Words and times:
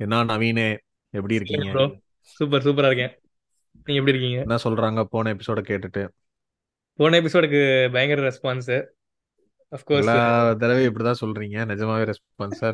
என்ன 0.00 0.24
நவீனே? 0.24 0.68
எப்படி 1.14 1.34
இருக்கீங்க? 1.34 1.68
ப்ரோ 1.70 1.84
சூப்பர் 2.38 2.64
சூப்பரா 2.66 2.88
இருக்கேன். 2.90 3.12
நீங்க 3.86 3.98
எப்படி 4.00 4.14
இருக்கீங்க? 4.14 4.38
என்ன 4.40 4.58
சொல்றாங்க? 4.64 5.02
போன 5.04 5.32
எபிசோட 5.34 5.60
கேட்டுட்டு. 5.70 6.02
போன 6.98 7.18
எபிசோடுக்கு 7.20 7.60
பயங்கர 7.92 8.20
ரெஸ்பான்ஸ் 8.28 8.70
அஃப்கோர்ஸ் 9.72 10.10
தடவையும் 10.60 10.88
இப்படிதான் 10.90 11.22
சொல்றீங்க. 11.22 11.56
நிஜமாவே 11.72 12.04
ரெஸ்பான்ஸா 12.10 12.68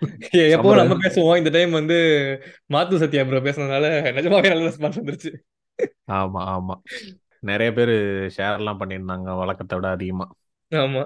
எப்போ 0.54 0.70
நம்ம 0.74 0.94
பேசுவோம். 0.94 1.36
இந்த 1.36 1.50
டைம் 1.50 1.70
வந்து 1.70 1.96
மாத்து 2.68 3.00
சத்யா 3.02 3.22
ப்ரோ 3.24 3.42
பேசுனதுனால 3.48 3.86
நிஜமாவே 4.18 4.50
நல்ல 4.52 4.64
ரெஸ்பான்ஸ் 4.68 5.00
வந்துருச்சு. 5.00 5.32
ஆமா 6.18 6.40
ஆமா. 6.54 6.74
நிறைய 7.38 7.72
பேர் 7.72 7.94
ஷேர் 8.36 8.58
எல்லாம் 8.60 8.80
பண்ணியிருந்தாங்க. 8.80 9.36
வழக்கத்தை 9.36 9.76
விட 9.78 9.88
அதிகமா. 9.88 10.26
ஆமா. 10.72 11.02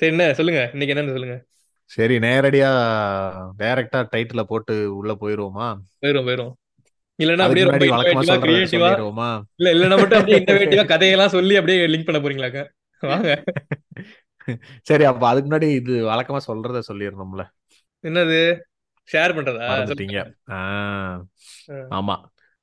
சரி 0.00 0.10
என்ன? 0.12 0.32
சொல்லுங்க. 0.32 0.62
இன்னைக்கு 0.72 0.94
என்னன்னு 0.94 1.14
சொல்லுங்க. 1.16 1.36
சரி 1.90 2.16
நேரடியா 2.18 2.70
டைரக்டா 3.58 4.00
டைட்டில 4.14 4.40
போட்டு 4.42 4.74
உள்ள 4.96 5.12
போயிருவோமா? 5.20 5.68
போயிரும் 6.02 6.26
போயிரும். 6.28 6.54
அதுக்கு 7.18 7.44
அப்படியே 7.44 7.64
ரொம்ப 7.66 7.84
கிரியேட்டிவா 8.42 8.88
சொல்லிடுவோமா 8.88 9.28
இல்ல 9.56 9.68
இல்லன்னா 9.74 9.96
மட்டும் 10.00 10.18
அப்படியே 10.18 10.38
இன்னோவேட்டிவா 10.40 10.84
கதையெல்லாம் 10.86 11.34
சொல்லி 11.36 11.54
அப்படியே 11.56 11.86
லிங்க் 11.86 12.08
பண்ண 12.08 12.20
போறீங்களாக்க? 12.20 12.60
வாங்க. 13.02 13.30
சரி 14.82 15.04
அப்ப 15.04 15.24
அதுக்கு 15.28 15.48
முன்னாடி 15.50 15.68
இது 15.80 15.94
வழக்கமா 16.08 16.40
சொல்றத 16.46 16.82
சொல்லிடணும்ல. 16.88 17.42
என்னது? 18.04 18.38
ஷேர் 19.08 19.34
பண்றதா? 19.36 19.66
மறந்துட்டீங்க. 19.70 20.20
ஆமா. 21.98 22.16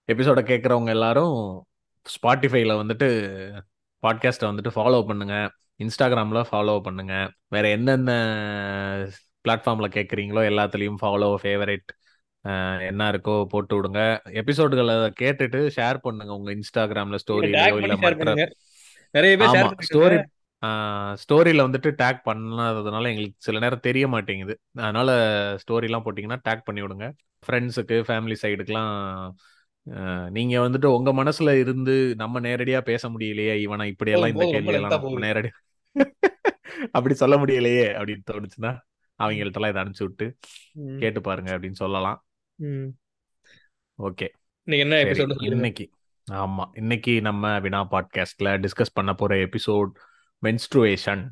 எபிசோட 0.09 0.41
கேட்குறவங்க 0.49 0.91
எல்லாரும் 0.97 1.35
ஸ்பாட்டிஃபைல 2.05 2.73
வந்துட்டு 2.81 3.07
பாட்காஸ்ட்டை 4.03 4.49
வந்துட்டு 4.51 4.75
ஃபாலோ 4.75 4.99
பண்ணுங்க. 5.07 5.35
இன்ஸ்டாகிராம்ல 5.79 6.41
ஃபாலோ 6.49 6.79
பண்ணுங்க. 6.79 7.13
வேற 7.47 7.65
எந்தெந்த 7.69 8.13
பிளாட்ஃபார்ம்ல 9.47 9.87
கேட்குறீங்களோ 9.97 10.43
எல்லாத்துலேயும் 10.51 11.01
ஃபாலோ 11.01 11.29
ஃபேவரட் 11.43 11.89
என்ன 12.89 13.03
இருக்கோ 13.11 13.35
போட்டு 13.45 13.75
விடுங்க. 13.77 14.01
எபிசோடுகளை 14.41 14.95
கேட்டுட்டு 15.21 15.59
ஷேர் 15.75 15.97
பண்ணுங்க 15.97 16.33
உங்க 16.33 16.51
இன்ஸ்டாகிராம்ல 16.53 17.19
ஸ்டோரியிலயோ 17.23 17.77
இல்ல 17.81 17.97
மற்ற 17.97 18.33
நிறைய 19.11 19.33
பேர் 19.37 19.75
ஸ்டோரி 19.89 20.17
ஸ்டோரியில 21.23 21.65
வந்துட்டு 21.67 21.89
டேக் 22.01 22.19
பண்ணாததுனால 22.25 23.09
எங்களுக்கு 23.09 23.45
சில 23.47 23.59
நேரம் 23.59 23.83
தெரிய 23.87 24.05
மாட்டேங்குது. 24.07 24.53
அதனால 24.75 25.09
ஸ்டோரிலாம் 25.63 26.05
போட்டிங்கன்னா 26.05 26.39
டேக் 26.47 26.63
பண்ணி 26.63 26.81
விடுங்க. 26.81 27.07
ஃப்ரெண்ட்ஸுக்கு 27.43 27.97
ஃபேமிலி 28.07 28.35
சைடுக்கெலாம் 28.41 28.93
நீங்க 30.29 30.55
வந்துட்டு 30.59 30.85
உங்க 30.97 31.11
மனசுல 31.13 31.59
இருந்து 31.59 32.15
நம்ம 32.15 32.39
நேரடியா 32.39 32.79
பேச 32.81 33.09
முடியலையே 33.09 33.55
இவனை 33.55 33.85
இப்படியெல்லாம் 33.89 34.31
இந்த 34.31 34.39
போதும் 34.39 34.55
ரொம்ப 34.55 34.71
கேள்வி 34.71 34.73
லென்த்தா 34.73 34.79
எல்லாம் 34.79 34.95
நம்ம 34.95 35.07
போகுது. 35.07 35.25
நேரடி 35.27 35.51
அப்படி 36.91 37.13
சொல்ல 37.13 37.35
முடியலையே 37.37 37.85
அப்படின்னு 37.97 38.25
தோணுச்சுன்னா 38.31 38.71
அவங்கள்ட்டலாம் 39.19 39.69
இதை 39.69 39.81
அனுப்பிச்சு 39.83 40.05
விட்டு. 40.05 40.25
கேட்டு 40.99 41.21
பாருங்க 41.21 41.51
அப்படின்னு 41.57 41.81
சொல்லலாம். 41.83 42.19
ஓகே. 43.99 44.27
இன்னைக்கு 44.67 44.85
என்ன 44.85 44.97
இன்னைக்கு 45.49 45.85
ஆமா 46.27 46.63
இன்னைக்கு 46.75 47.13
நம்ம 47.21 47.59
வினா 47.59 47.81
பாட்காஸ்ட்ல 47.91 48.53
டிஸ்கஸ் 48.63 48.93
பண்ண 48.93 49.13
போற 49.13 49.35
எபிசோட் 49.37 49.91
மென்ஸ்ட்ருவேஷன் 50.43 51.23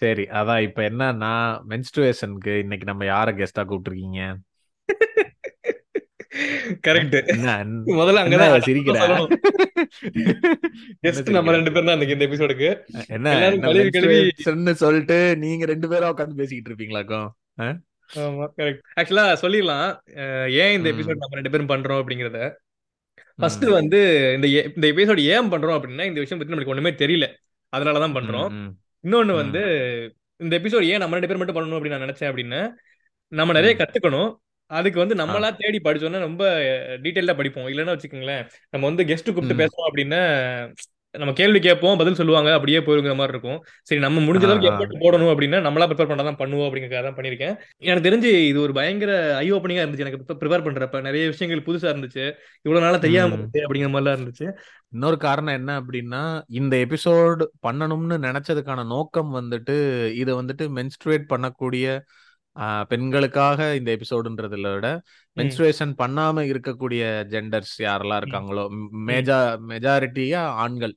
சரி 0.00 0.24
அதான் 0.38 0.62
இப்ப 0.62 0.82
என்னன்னா 0.88 1.32
மென்ஸ்ட்ருவேஷனுக்கு 1.70 2.52
இன்னைக்கு 2.58 2.88
நம்ம 2.90 3.04
யார 3.04 3.28
கெஸ்டா 3.38 3.62
கூப்பிட்டுருக்கீங்க? 3.62 4.20
கரெக்ட் 6.86 7.14
முதல்ல 7.98 8.22
அங்கதான் 8.22 8.64
சிரிக்கிற? 8.66 8.96
சொல்லணும். 9.02 9.30
என்ன 10.96 11.04
கெஸ்ட் 11.04 11.30
நம்ம 11.36 11.54
ரெண்டு 11.56 11.72
பேர் 11.72 11.88
தான் 11.88 12.02
இந்த 12.06 12.26
எபிசோடுக்கு 12.28 12.68
என்ன 14.52 14.74
சொல்லிட்டு 14.82 15.18
நீங்க 15.36 15.64
ரெண்டு 15.64 15.88
பேரும் 15.88 16.12
உட்காந்து 16.12 16.40
பேசிக்கிட்டு 16.40 16.70
இருப்பீங்களாக்கும் 16.70 17.28
ஆக்சுவலா 19.00 19.24
சொல்லிடலாம். 19.44 19.88
ஏன் 20.62 20.74
இந்த 20.78 20.88
எபிசோட் 20.92 21.22
நம்ம 21.22 21.36
ரெண்டு 21.38 21.52
பேரும் 21.54 21.72
பண்றோம் 21.72 22.00
அப்படிங்கறத? 22.02 22.40
ஃபர்ஸ்ட் 23.38 23.66
வந்து 23.78 24.00
இந்த 24.36 24.46
இந்த 24.48 24.86
எபிசோட் 24.92 25.22
ஏன் 25.34 25.50
பண்றோம் 25.52 25.76
அப்படின்னா 25.78 26.04
இந்த 26.10 26.20
விஷயம் 26.24 26.40
பத்தி 26.40 26.54
நம்மளுக்கு 26.54 26.74
ஒண்ணுமே 26.74 26.92
தெரியல. 27.02 27.26
அதனாலதான் 27.72 28.16
பண்றோம். 28.18 28.50
இன்னொன்னு 29.04 29.32
வந்து 29.34 29.60
இந்த 30.40 30.52
எபிசோட் 30.58 30.86
ஏன் 30.86 30.98
நம்ம 30.98 31.16
ரெண்டு 31.16 31.28
பேர் 31.28 31.36
மட்டும் 31.36 31.56
பண்ணணும் 31.56 31.76
அப்படின்னு 31.76 31.96
நான் 31.96 32.06
நினைச்சேன் 32.06 32.30
அப்படின்னா 32.30 32.60
நம்ம 33.32 33.52
நிறைய. 33.52 33.74
கத்துக்கணும். 33.76 34.30
அதுக்கு 34.70 34.98
வந்து 34.98 35.14
நம்மளா 35.14 35.56
தேடி 35.56 35.78
படிச்சோன்னா 35.78 36.18
ரொம்ப 36.18 36.44
டீட்டெயிலா 37.02 37.36
படிப்போம். 37.36 37.66
இல்லைன்னா 37.66 37.94
வச்சுக்கோங்களேன் 37.94 38.42
நம்ம 38.70 38.84
வந்து 38.86 39.04
கெஸ்ட் 39.04 39.28
கூப்பிட்டு 39.28 39.56
ம், 39.56 39.60
பேசுறோம் 39.62 39.88
அப்படின்னா 39.88 40.20
நம்ம 41.22 41.32
கேள்வி 41.40 41.58
கேட்போம் 41.66 41.98
பதில் 42.00 42.18
சொல்லுவாங்க 42.20 42.50
அப்படியே 42.56 42.78
போயிருங்கிற 42.86 43.14
மாதிரி 43.20 43.34
இருக்கும். 43.34 43.58
சரி 43.88 44.00
நம்ம 44.04 44.22
முடிஞ்ச 44.26 44.46
அளவுக்கு. 44.46 44.70
எஃபர்ட் 44.70 44.94
போடணும் 45.04 45.32
அப்படின்னா 45.32 45.58
நம்மளா 45.66 45.88
ப்ரிப்பேர் 45.90 46.10
பண்ணா 46.10 46.26
தான் 46.28 46.40
பண்ணுவோம் 46.42 46.66
அப்படிங்கிறத 46.68 47.02
தான் 47.08 47.18
பண்ணியிருக்கேன். 47.18 47.54
எனக்கு 47.86 48.06
தெரிஞ்சு 48.08 48.30
இது 48.50 48.58
ஒரு 48.66 48.74
பயங்கர 48.78 49.12
ஐ 49.42 49.46
ஓப்பனிங்கா 49.52 49.84
இருந்துச்சு. 49.84 50.04
எனக்கு 50.06 50.38
ப்ரிப்பேர் 50.42 50.66
பண்றப்ப 50.66 51.00
நிறைய 51.08 51.26
விஷயங்கள் 51.34 51.66
புதுசா 51.68 51.88
இருந்துச்சு. 51.94 52.26
இவ்வளவு 52.66 52.84
நாளா 52.86 53.00
தெரியாம 53.06 53.38
அப்படிங்கிற 53.64 53.90
மாதிரிலாம் 53.94 54.18
இருந்துச்சு. 54.18 54.48
இன்னொரு 54.94 55.16
காரணம் 55.26 55.56
என்ன 55.60 55.70
அப்படின்னா 55.80 56.22
இந்த 56.60 56.74
எபிசோட் 56.86 57.42
பண்ணணும்னு 57.66 58.16
நினைச்சதுக்கான 58.28 58.86
நோக்கம் 58.94 59.32
வந்துட்டு 59.38 59.76
இதை 60.22 60.32
வந்துட்டு 60.34 60.66
மென்ஸ்ட்ருவேட் 60.78 61.26
பண்ணக்கூடிய 61.32 61.86
பெண்களுக்காக 62.90 63.74
இந்த 63.74 63.90
எபிசோடுன்றதுல 63.96 64.72
விட 64.74 64.88
ம். 64.96 65.02
மென்ஸ்ட்ருவேஷன் 65.36 65.92
பண்ணாம 65.98 66.44
இருக்கக்கூடிய 66.50 67.02
ஜெண்டர்ஸ் 67.32 67.76
யாரெல்லாம் 67.82 68.20
இருக்காங்களோ 68.22 68.64
மேஜா 69.10 69.38
மெஜாரிட்டியா 69.68 70.42
ஆண்கள். 70.64 70.94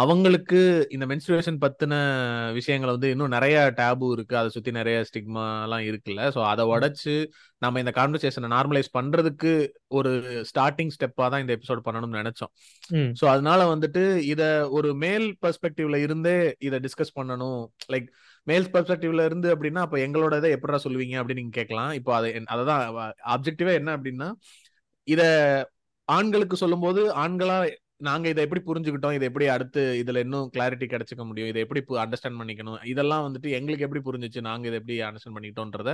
அவங்களுக்கு 0.00 0.58
இந்த 0.90 1.04
மென்ஸ்ட்ருவேஷன் 1.06 1.58
பத்தின 1.62 1.94
விஷயங்கள் 2.52 2.92
வந்து 2.92 3.10
இன்னும் 3.10 3.28
நிறைய 3.28 3.56
டேபு 3.78 4.06
இருக்கு. 4.12 4.34
அதை 4.36 4.48
சுத்தி 4.48 4.70
நிறைய 4.70 5.04
ஸ்டிக்மா 5.08 5.44
எல்லாம் 5.62 5.80
இருக்குல்ல. 5.80 6.22
ஸோ 6.28 6.40
அதை 6.44 6.64
உடைச்சு 6.66 7.14
நம்ம 7.62 7.80
இந்த 7.80 7.90
கான்வர்சேஷனை 7.90 8.50
நார்மலைஸ் 8.54 8.90
பண்றதுக்கு 8.92 9.52
ஒரு 9.88 10.12
ஸ்டார்டிங் 10.50 10.92
ஸ்டெப்பா 10.96 11.26
தான் 11.28 11.40
இந்த 11.40 11.56
எபிசோட் 11.56 11.84
பண்ணணும்னு 11.86 12.20
நினைச்சோம். 12.22 12.52
ஸோ 13.20 13.24
அதனால 13.26 13.64
வந்துட்டு 13.74 14.04
இத 14.24 14.42
ஒரு 14.70 14.94
மேல் 14.96 15.26
பெர்ஸ்பெக்டிவ்ல 15.42 15.96
இருந்தே 15.96 16.38
இதை 16.58 16.78
டிஸ்கஸ் 16.78 17.16
பண்ணணும். 17.20 17.60
லைக் 17.92 18.08
மேல்ஸ் 18.46 18.72
பெர்ஸ்பெக்டிவ்ல 18.72 19.24
இருந்து 19.24 19.54
அப்படின்னா 19.54 19.78
அப்ப 19.78 19.98
எங்களோட 19.98 20.36
இதை 20.36 20.50
எப்படா 20.54 20.78
சொல்லுவீங்க 20.84 21.14
அப்படின்னு 21.20 21.42
நீங்க 21.42 21.58
கேட்கலாம். 21.60 21.92
இப்போ 21.92 22.14
அதை 22.14 22.30
அததான் 22.54 22.82
ஆப்ஜெக்டிவே 23.26 23.72
என்ன 23.72 23.96
அப்படின்னா 23.96 24.28
இத 25.04 25.22
ஆண்களுக்கு 26.04 26.56
சொல்லும்போது 26.56 27.14
ஆண்களா 27.14 27.56
நாங்க 28.00 28.26
இதை 28.32 28.40
எப்படி 28.44 28.60
புரிஞ்சுக்கிட்டோம்? 28.66 29.14
இதை 29.16 29.24
எப்படி 29.28 29.46
அடுத்து 29.52 29.82
இதுல 30.00 30.22
இன்னும் 30.24 30.48
கிளாரிட்டி 30.54 30.86
கிடைச்சிக்க 30.90 31.22
முடியும்? 31.28 31.48
இதை 31.50 31.60
எப்படி 31.64 31.80
அண்டர்ஸ்டாண்ட் 32.02 32.38
பண்ணிக்கணும்? 32.40 32.76
இதெல்லாம் 32.92 33.24
வந்துட்டு 33.26 33.48
எங்களுக்கு 33.58 33.86
எப்படி 33.86 34.02
புரிஞ்சுச்சு? 34.08 34.40
நாங்க 34.48 34.64
இதை 34.68 34.78
எப்படி 34.80 34.96
அண்டர்ஸ்டாண்ட் 35.06 35.36
பண்ணிக்கிட்டோன்றத 35.36 35.92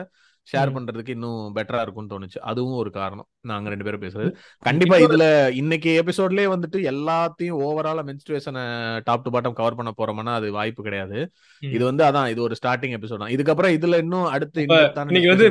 ஷேர் 0.48 0.72
பண்றதுக்கு 0.76 1.14
இன்னும் 1.16 1.52
பெட்டரா 1.56 1.82
இருக்கும்னு 1.84 2.12
தோணுச்சு. 2.14 2.38
அதுவும் 2.50 2.80
ஒரு 2.82 2.90
காரணம். 2.98 3.28
நாங்க 3.50 3.70
ரெண்டு 3.74 3.86
பேரும் 3.88 4.04
பேசுறது. 4.06 4.30
கண்டிப்பா 4.68 4.98
இதுல 5.06 5.24
இன்னைக்கு 5.60 5.90
எபிசோட்லயே 6.02 6.48
வந்துட்டு 6.54 6.80
எல்லாத்தையும் 6.92 7.60
ஓவராலா 7.68 8.04
மென்ஸ்ட்ருவேஷனை 8.10 8.64
டாப் 9.08 9.24
டு 9.26 9.32
பாட்டம் 9.36 9.58
கவர் 9.62 9.78
பண்ண 9.80 9.92
போறோம்னா 10.00 10.34
அது 10.40 10.50
வாய்ப்பு 10.58 10.88
கிடையாது. 10.88 11.18
இது 11.62 11.84
வந்து 11.90 12.04
அதான் 12.10 12.30
இது 12.34 12.42
ஒரு 12.48 12.56
ஸ்டார்டிங் 12.62 12.96
எபிசோட் 12.98 13.24
தான். 13.24 13.34
இதுக்கப்புறம் 13.38 13.74
இதுல 13.78 14.02
இன்னும் 14.06 14.30
அடுத்து 14.36 14.66
இன்னைக்கு 14.68 15.34
வந்து 15.34 15.50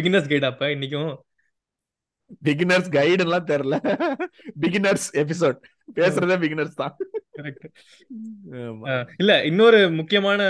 பிகினர்ஸ் 0.00 0.32
கைட் 0.32 0.50
அப்ப 0.52 0.72
இன்னைக்கும் 0.76 1.12
பிகினர்ஸ் 2.48 2.88
கைடு 2.96 3.24
எல்லாம் 3.26 3.48
தெரியல. 3.52 3.76
பிகினர்ஸ் 4.64 5.06
எபிசோட் 5.22 5.58
பேசுறதே 5.98 6.36
பிகினர்ஸ் 6.44 6.80
தான். 6.82 6.94
இல்ல 9.22 9.32
இன்னொரு 9.50 9.78
முக்கியமான 10.00 10.42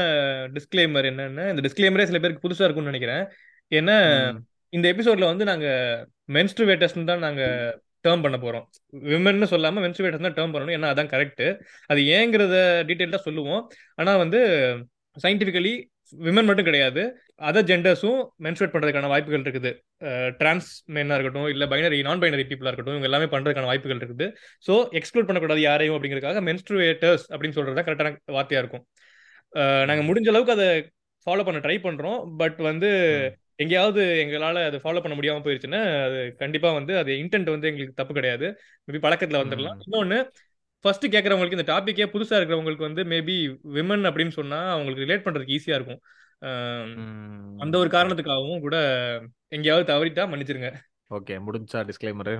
டிஸ்க்ளைமர் 0.57 1.09
என்னன்னா 1.11 1.45
இந்த 1.53 1.63
டிஸ்க்ளைமரே 1.67 2.09
சில 2.11 2.21
பேருக்கு 2.21 2.45
புதுசா 2.47 2.67
இருக்கும்னு 2.67 2.93
நினைக்கிறேன். 2.93 3.25
ஏன்னா 3.73 3.97
இந்த 4.77 4.87
எபிசோட்ல 4.93 5.31
வந்து 5.31 5.45
நாங்க 5.53 5.69
மென்ஸ்ட்ருவேட்டர்ஸ் 6.37 6.99
தான் 7.11 7.25
நாங்க 7.27 7.43
டேர்ம் 8.07 8.25
பண்ண 8.25 8.37
போறோம். 8.45 8.65
விமன்னு 9.11 9.47
சொல்லாம 9.53 9.83
மென்ஸ்ட்ருவேட்டர்ஸ் 9.85 10.27
தான் 10.27 10.37
டேர்ம் 10.39 10.55
பண்ணணும். 10.55 10.77
ஏன்னா 10.79 10.93
அதான் 10.93 11.11
கரெக்ட் 11.13 11.45
அது 11.93 12.01
ஏங்கிறத 12.17 12.57
டீட்டெயில்டா 12.89 13.21
சொல்லுவோம். 13.27 13.63
ஆனா 14.01 14.13
வந்து 14.23 14.41
சயின்டிபிக்கலி 15.17 15.75
விமன் 16.27 16.49
மட்டும் 16.49 16.69
கிடையாது 16.69 17.03
அதர் 17.49 17.67
ஜெண்டர்ஸும் 17.71 18.21
மென்ஸ்ட்ரேட் 18.45 18.73
பண்றதுக்கான 18.73 19.11
வாய்ப்புகள் 19.13 19.45
இருக்குது. 19.47 19.71
டிரான்ஸ் 20.41 20.71
மென்னா 20.97 21.17
இருக்கட்டும் 21.17 21.49
இல்ல 21.53 21.67
பைனரி 21.73 21.99
நான் 22.09 22.23
பைனரி 22.25 22.45
பீப்புளா 22.51 22.71
இருக்கட்டும் 22.71 22.97
இவங்க 22.97 23.09
எல்லாமே 23.11 23.29
பண்றதுக்கான 23.35 23.71
வாய்ப்புகள் 23.71 24.01
இருக்குது. 24.03 24.27
ஸோ 24.67 24.75
எக்ஸ்க்ளூட் 25.01 25.29
பண்ணக்கூடாது 25.29 25.63
யாரையும் 25.69 25.97
அப்படிங்கிறதுக்காக 25.97 26.43
மென்ஸ்ட்ருவேட்டர்ஸ் 26.49 27.27
அப்படின்னு 27.33 27.59
சொல்றது 27.59 27.87
கரெக்டான 27.89 28.13
வார்த்தையா 28.39 28.63
இருக்கும். 28.65 28.85
நாங்க 29.91 30.03
முடிஞ்ச 30.09 30.29
அளவுக்கு 30.33 30.57
அதை 30.57 30.69
ஃபாலோ 31.27 31.45
பண்ண 31.47 31.59
ட்ரை 31.65 31.79
பண்றோம். 31.87 32.21
பட் 32.43 32.61
வந்து 32.71 32.91
எங்கேயாவது 33.63 34.03
எங்களால 34.23 34.63
அதை 34.69 34.79
ஃபாலோ 34.85 35.01
பண்ண 35.03 35.15
முடியாம 35.19 35.43
போயிருச்சுன்னா 35.45 35.81
அது 36.07 36.21
கண்டிப்பா 36.43 36.69
வந்து 36.79 36.93
அது 37.01 37.11
இன்டென்ட் 37.23 37.51
வந்து 37.55 37.69
எங்களுக்கு 37.71 37.99
தப்பு 38.01 38.15
கிடையாது. 38.19 38.47
மேபி 38.89 39.01
பழக்கத்துல 39.05 39.43
வந்துடலாம். 39.43 39.77
ம், 39.79 39.85
இன்னொன்னு 39.87 40.19
ஃபர்ஸ்ட் 40.85 41.05
கேட்கறவங்களுக்கு 41.15 41.57
இந்த 41.59 41.67
டாபிக்கே 41.73 42.07
புதுசா 42.13 42.35
இருக்கிறவங்களுக்கு 42.39 42.89
வந்து 42.89 43.03
மேபி 43.13 43.37
விமன் 43.77 44.09
அப்படின்னு 44.09 44.35
சொன்னா 44.39 44.59
அவங்களுக்கு 44.71 45.05
ரிலேட் 45.05 45.25
பண்றதுக்கு 45.27 45.57
ஈஸியா 45.57 45.77
இருக்கும். 45.79 46.01
அந்த 47.63 47.75
ஒரு. 47.81 47.89
காரணத்துக்காகவும் 47.97 48.65
கூட 48.65 48.77
எங்கேயாவது 49.57 49.87
தவறிட்டா 49.91 50.25
மன்னிச்சிருங்க. 50.33 50.71
ஓகே 51.17 51.35
முடிஞ்சா 51.47 51.81
டிஸ்க்ளைமர் 51.89 52.33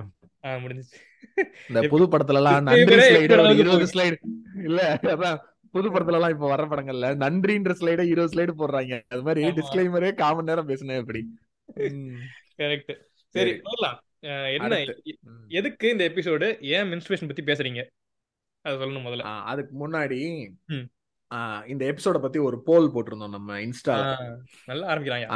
முடிஞ்சிச்சு. 0.63 0.99
இந்த 1.69 1.81
புது 1.93 2.05
படத்துல 2.13 2.41
எல்லாம் 2.41 2.67
நன்றி 2.67 2.97
ஸ்லைடு 3.07 3.57
இருபது? 3.61 3.87
ஸ்லைடு 3.93 4.17
இல்ல 4.69 4.81
அதான் 5.13 5.39
புது 5.75 5.87
படத்துல 5.93 6.17
எல்லாம் 6.19 6.33
இப்ப 6.35 6.47
வர 6.53 6.63
படங்கள்ல 6.71 7.07
நன்றின்ற 7.23 7.73
ஸ்லைட 7.79 8.01
இருபது 8.11 8.33
ஸ்லைடு 8.33 8.53
போடுறாங்க. 8.61 8.93
அது 9.13 9.23
மாதிரி. 9.27 9.43
டிஸ்கிளைமரே 9.59 10.11
காமன் 10.21 10.49
நேரம் 10.51 10.69
பேசுனேன் 10.71 11.01
எப்படி? 11.03 11.21
கரெக்ட் 12.61 12.93
சரி 13.35 13.53
போடலாம். 13.67 13.97
என்ன. 14.57 14.83
எதுக்கு 15.59 15.85
இந்த 15.93 16.03
எபிசோடு 16.11 16.49
ஏன் 16.75 16.89
மென்ஸ்ட்ரேஷன் 16.91 17.29
பத்தி 17.31 17.45
பேசுறீங்க? 17.51 17.83
அதை 18.63 18.77
சொல்லணும் 18.77 19.05
முதல்ல. 19.05 19.23
அதுக்கு 19.43 19.73
முன்னாடி 19.81 20.21
இந்த 21.67 21.83
எபிசோட 21.85 22.17
பத்தி 22.19 22.39
ஒரு 22.39 22.57
போல் 22.63 22.87
போட்டிருந்தோம் 22.93 23.35
நம்ம 23.35 23.59
இன்ஸ்டால. 23.59 24.01
ஆஹ் 24.09 24.35
நல்லா 24.65 24.93
ஆரம்பிக்கிறாங்க. 24.93 25.27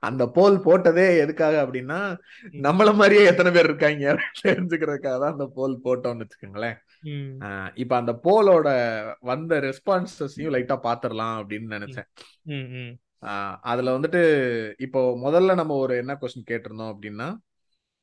அந்த 0.00 0.26
போல் 0.26 0.56
போட்டதே 0.64 1.06
எதுக்காக 1.18 1.62
அப்படின்னா. 1.62 1.98
நம்மள 2.52 2.94
மாதிரியே 2.94 3.24
எத்தனை 3.24 3.52
பேர் 3.52 3.64
இருக்காங்க 3.64 4.16
தெரிஞ்சுக்கிறதுக்காக 4.42 5.18
தான் 5.20 5.32
அந்த 5.32 5.46
போல் 5.54 5.80
போட்டோம்னு 5.84 6.24
வச்சுக்கோங்களேன். 6.24 6.76
இப்ப 7.74 7.96
அந்த 7.96 8.12
போலோட 8.24 8.68
வந்த 9.20 9.60
ரெஸ்பான்சஸையும் 9.60 10.54
லைட்டா 10.54 10.76
பாத்திரலாம் 10.82 11.34
அப்படின்னு 11.40 12.02
நினைச்சேன். 12.44 12.94
அதுல 13.62 13.98
வந்துட்டு 13.98 14.22
இப்போ 14.78 15.00
முதல்ல 15.24 15.54
நம்ம 15.54 15.74
ஒரு 15.74 15.96
என்ன 15.96 16.18
கொஸ்டின் 16.20 16.50
கேட்டிருந்தோம் 16.50 16.92
அப்படின்னா 16.94 17.28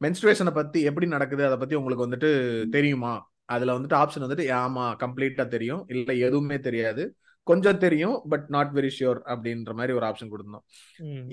மென்ஸ்ட்ரேஷனை 0.01 0.53
பத்தி 0.53 0.79
எப்படி 0.81 1.07
நடக்குது? 1.07 1.43
அதை 1.45 1.57
பத்தி 1.57 1.75
உங்களுக்கு 1.75 2.05
வந்துட்டு 2.07 2.29
தெரியுமா? 2.69 3.13
அதுல 3.45 3.73
வந்துட்டு 3.77 3.97
ஆப்ஷன் 4.01 4.25
வந்துட்டு 4.25 4.45
ஆமா 4.59 4.85
கம்ப்ளீட்டா 5.03 5.45
தெரியும். 5.47 5.81
இல்ல 5.87 6.13
எதுவுமே 6.27 6.57
தெரியாது. 6.59 7.03
கொஞ்சம் 7.47 7.77
தெரியும் 7.77 8.17
பட் 8.29 8.45
நாட் 8.47 8.71
வெரி 8.77 8.89
ஷியோர் 8.97 9.19
அப்படின்ற 9.33 9.71
மாதிரி 9.73 9.93
ஒரு 9.93 10.05
ஆப்ஷன் 10.05 10.31
கொடுத்தோம். 10.33 10.63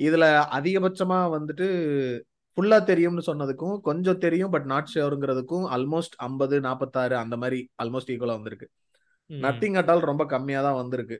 இதுல 0.07 0.25
அதிகபட்சமா 0.59 1.19
வந்துட்டு 1.37 1.67
ஃபுல்லா 2.57 2.79
தெரியும்னு 2.85 3.23
சொன்னதுக்கும் 3.27 3.77
கொஞ்சம் 3.81 4.19
தெரியும் 4.19 4.51
பட் 4.51 4.65
நாட் 4.65 4.91
ஷியோருங்கிறதுக்கும் 4.95 5.67
ஆல்மோஸ்ட் 5.77 6.17
ஐம்பது 6.27 6.57
நாற்பத்தாறு 6.61 7.17
அந்த 7.17 7.37
மாதிரி 7.37 7.59
ஆல்மோஸ்ட் 7.83 8.11
ஈக்குவலா 8.15 8.39
வந்திருக்கு. 8.39 8.69
நத்திங் 9.31 9.77
அட் 9.77 9.91
ஆல் 9.91 10.09
ரொம்ப 10.11 10.25
கம்மியா 10.27 10.61
தான் 10.63 10.79
வந்திருக்கு. 10.83 11.17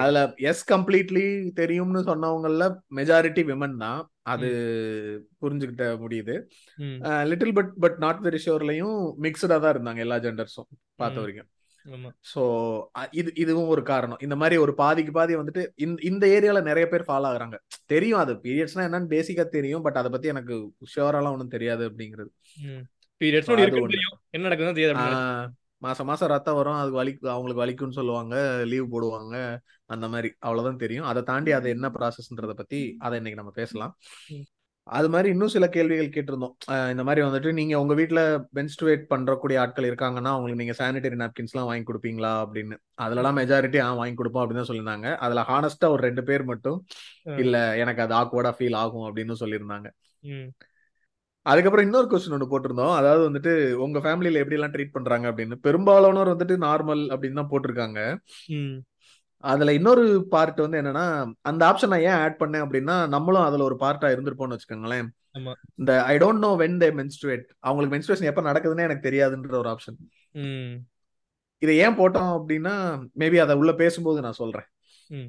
அதுல 0.00 0.20
எஸ் 0.50 0.64
கம்ப்ளீட்லி 0.72 1.24
தெரியும்னு 1.60 2.00
சொன்னவங்கல 2.10 2.66
மெஜாரிட்டி 2.94 3.44
விமன் 3.52 3.76
தான். 3.76 4.00
அது 4.32 4.48
புரிஞ்சுக்கிட்ட 5.42 5.84
முடியுது. 6.04 6.34
Little 7.30 7.56
but 7.58 7.72
but 7.84 7.98
not 8.04 8.22
very 8.26 8.40
ஷோர்லயும் 8.46 8.96
மிக்சடா 9.24 9.56
தான் 9.64 9.74
இருந்தாங்க 9.74 10.02
எல்லா 10.06 10.18
ஜெண்டர்ஸும் 10.24 10.68
பார்த்த. 11.00 11.22
வரைக்கும். 11.24 11.50
ஸோ 12.30 12.42
இது 13.20 13.30
இதுவும் 13.42 13.70
ஒரு 13.74 13.82
காரணம். 13.90 14.20
இந்த 14.26 14.36
மாதிரி 14.40 14.56
ஒரு 14.64 14.72
பாதிக்கு 14.80 15.12
பாதி 15.18 15.34
வந்துட்டு 15.40 15.62
இந்த 16.10 16.24
ஏரியால 16.36 16.62
நிறைய 16.70 16.86
பேர் 16.92 17.08
ஃபாலோ 17.08 17.28
ஆகுறாங்க. 17.30 17.58
தெரியும் 17.92 18.22
அது. 18.22 18.32
பீரியட்ஸ்னா 18.46 18.86
என்னன்னு 18.88 19.12
பேசிக்கா 19.14 19.44
தெரியும். 19.56 19.84
பட் 19.86 20.00
அதை 20.00 20.10
பத்தி 20.14 20.32
எனக்கு 20.34 20.56
ஷுவராலாம் 20.94 21.34
ஒன்றும் 21.36 21.54
தெரியாது 21.56 21.84
அப்படிங்கிறது. 21.90 22.30
என்ன 24.36 24.44
நடக்குதுன்னு 24.48 24.80
மாசம் 25.84 26.08
மாசம் 26.10 26.30
ரத்தம் 26.32 26.58
வரும். 26.58 26.78
அது 26.82 26.90
வலி 26.98 27.12
அவங்களுக்கு 27.32 27.62
வலிக்கும்னு 27.62 27.98
சொல்லுவாங்க. 27.98 28.34
லீவ் 28.70 28.92
போடுவாங்க. 28.92 29.34
அந்த 29.94 30.06
மாதிரி 30.12 30.28
அவ்வளவுதான் 30.46 30.82
தெரியும். 30.84 31.08
அதை 31.10 31.20
தாண்டி 31.30 31.50
அது 31.58 31.68
என்ன 31.76 31.86
ப்ராசஸ்ன்றத 31.96 32.54
பத்தி 32.60 32.80
அதை 33.06 33.18
இன்னைக்கு 33.20 33.40
நம்ம 33.40 33.54
பேசலாம். 33.62 33.92
அது 34.86 35.08
மாதிரி 35.12 35.28
இன்னும் 35.34 35.52
சில 35.54 35.66
கேள்விகள் 35.76 36.12
கேட்டிருந்தோம். 36.16 36.52
இந்த 36.92 37.02
மாதிரி 37.06 37.20
வந்துட்டு 37.26 37.50
நீங்க 37.58 37.74
உங்க 37.82 37.94
வீட்ல 38.00 38.20
பென்ஸ்டுவேட் 38.58 39.02
பண்றக்கூடிய 39.12 39.56
ஆட்கள் 39.62 39.88
இருக்காங்கன்னா 39.90 40.30
அவங்களுக்கு 40.34 40.60
நீங்க 40.62 40.74
சானிடரி 40.80 41.16
நாப்கின்ஸ் 41.22 41.54
எல்லாம் 41.54 41.68
வாங்கி 41.70 41.86
கொடுப்பீங்களா 41.88 42.32
அப்படின்னு. 42.44 42.76
அதுலலாம் 43.04 43.38
மெஜாரிட்டி 43.40 43.78
ஆ 43.86 43.88
வாங்கி 44.00 44.16
கொடுப்போம் 44.20 44.42
அப்படின்னு 44.42 44.62
தான் 44.62 44.70
சொல்லியிருந்தாங்க. 44.70 45.10
அதுல 45.26 45.42
ஹானஸ்டா 45.50 45.88
ஒரு 45.94 46.02
ரெண்டு 46.08 46.24
பேர் 46.28 46.44
மட்டும். 46.52 46.78
இல்ல 47.44 47.56
எனக்கு 47.82 48.04
அது 48.06 48.14
ஆக்வர்டா 48.20 48.52
ஃபீல் 48.58 48.78
ஆகும் 48.84 49.06
அப்படின்னு 49.08 49.36
சொல்லியிருந்தாங்க. 49.42 49.90
அதுக்கப்புறம் 51.46 51.86
இன்னொரு 51.86 52.08
கொஸ்டின் 52.12 52.36
ஒன்று 52.36 52.52
போட்டிருந்தோம். 52.52 52.94
அதாவது 53.00 53.22
வந்துட்டு 53.28 53.52
உங்க 53.84 53.98
ஃபேமிலியில 54.04 54.40
எப்படி 54.42 54.56
எல்லாம் 54.58 54.72
ட்ரீட் 54.76 54.96
பண்றாங்க? 54.96 55.26
அப்படின்னு. 55.32 55.56
பெரும்பாலானோர் 55.66 56.32
வந்துட்டு 56.34 56.56
நார்மல் 56.64 57.02
அப்படின்னு 57.14 57.40
தான் 57.40 57.52
போட்டிருக்காங்க. 57.52 58.00
அதுல 59.46 59.72
இன்னொரு 59.72 60.26
பார்ட் 60.28 60.60
வந்து 60.60 60.82
என்னன்னா 60.82 61.32
அந்த 61.40 61.66
ஆப்ஷன் 61.66 61.86
நான் 61.86 62.00
ஏன் 62.00 62.08
ஆட் 62.08 62.40
பண்ணேன் 62.40 62.60
அப்படின்னா 62.60 63.08
நம்மளும் 63.08 63.42
அதுல 63.42 63.64
ஒரு 63.64 63.76
பார்ட்டா 63.80 64.08
இருந்திருப்போம்னு 64.14 64.58
வச்சுக்கோங்களேன். 64.58 65.06
இந்த 65.74 66.02
I 66.02 66.16
don't 66.16 66.38
know 66.38 66.56
when 66.58 66.80
they 66.82 66.90
menstruate 66.92 67.42
அவங்களுக்கு 67.58 67.96
மென்ஸ்ட்ரேஷன் 67.96 68.22
எப்ப 68.22 68.42
நடக்குதுன்னு 68.42 68.80
எனக்கு 68.80 69.10
தெரியாதுன்ற 69.10 69.54
ஒரு 69.54 69.68
ஆப்ஷன் 69.68 69.98
இதை 71.58 71.76
ஏன் 71.78 71.98
போட்டோம் 71.98 72.42
அப்படின்னா 72.42 73.06
மேபி 73.18 73.36
அதை 73.36 73.56
உள்ள 73.56 73.72
பேசும்போது 73.72 74.20
நான் 74.20 74.32
சொல்றேன். 74.32 74.64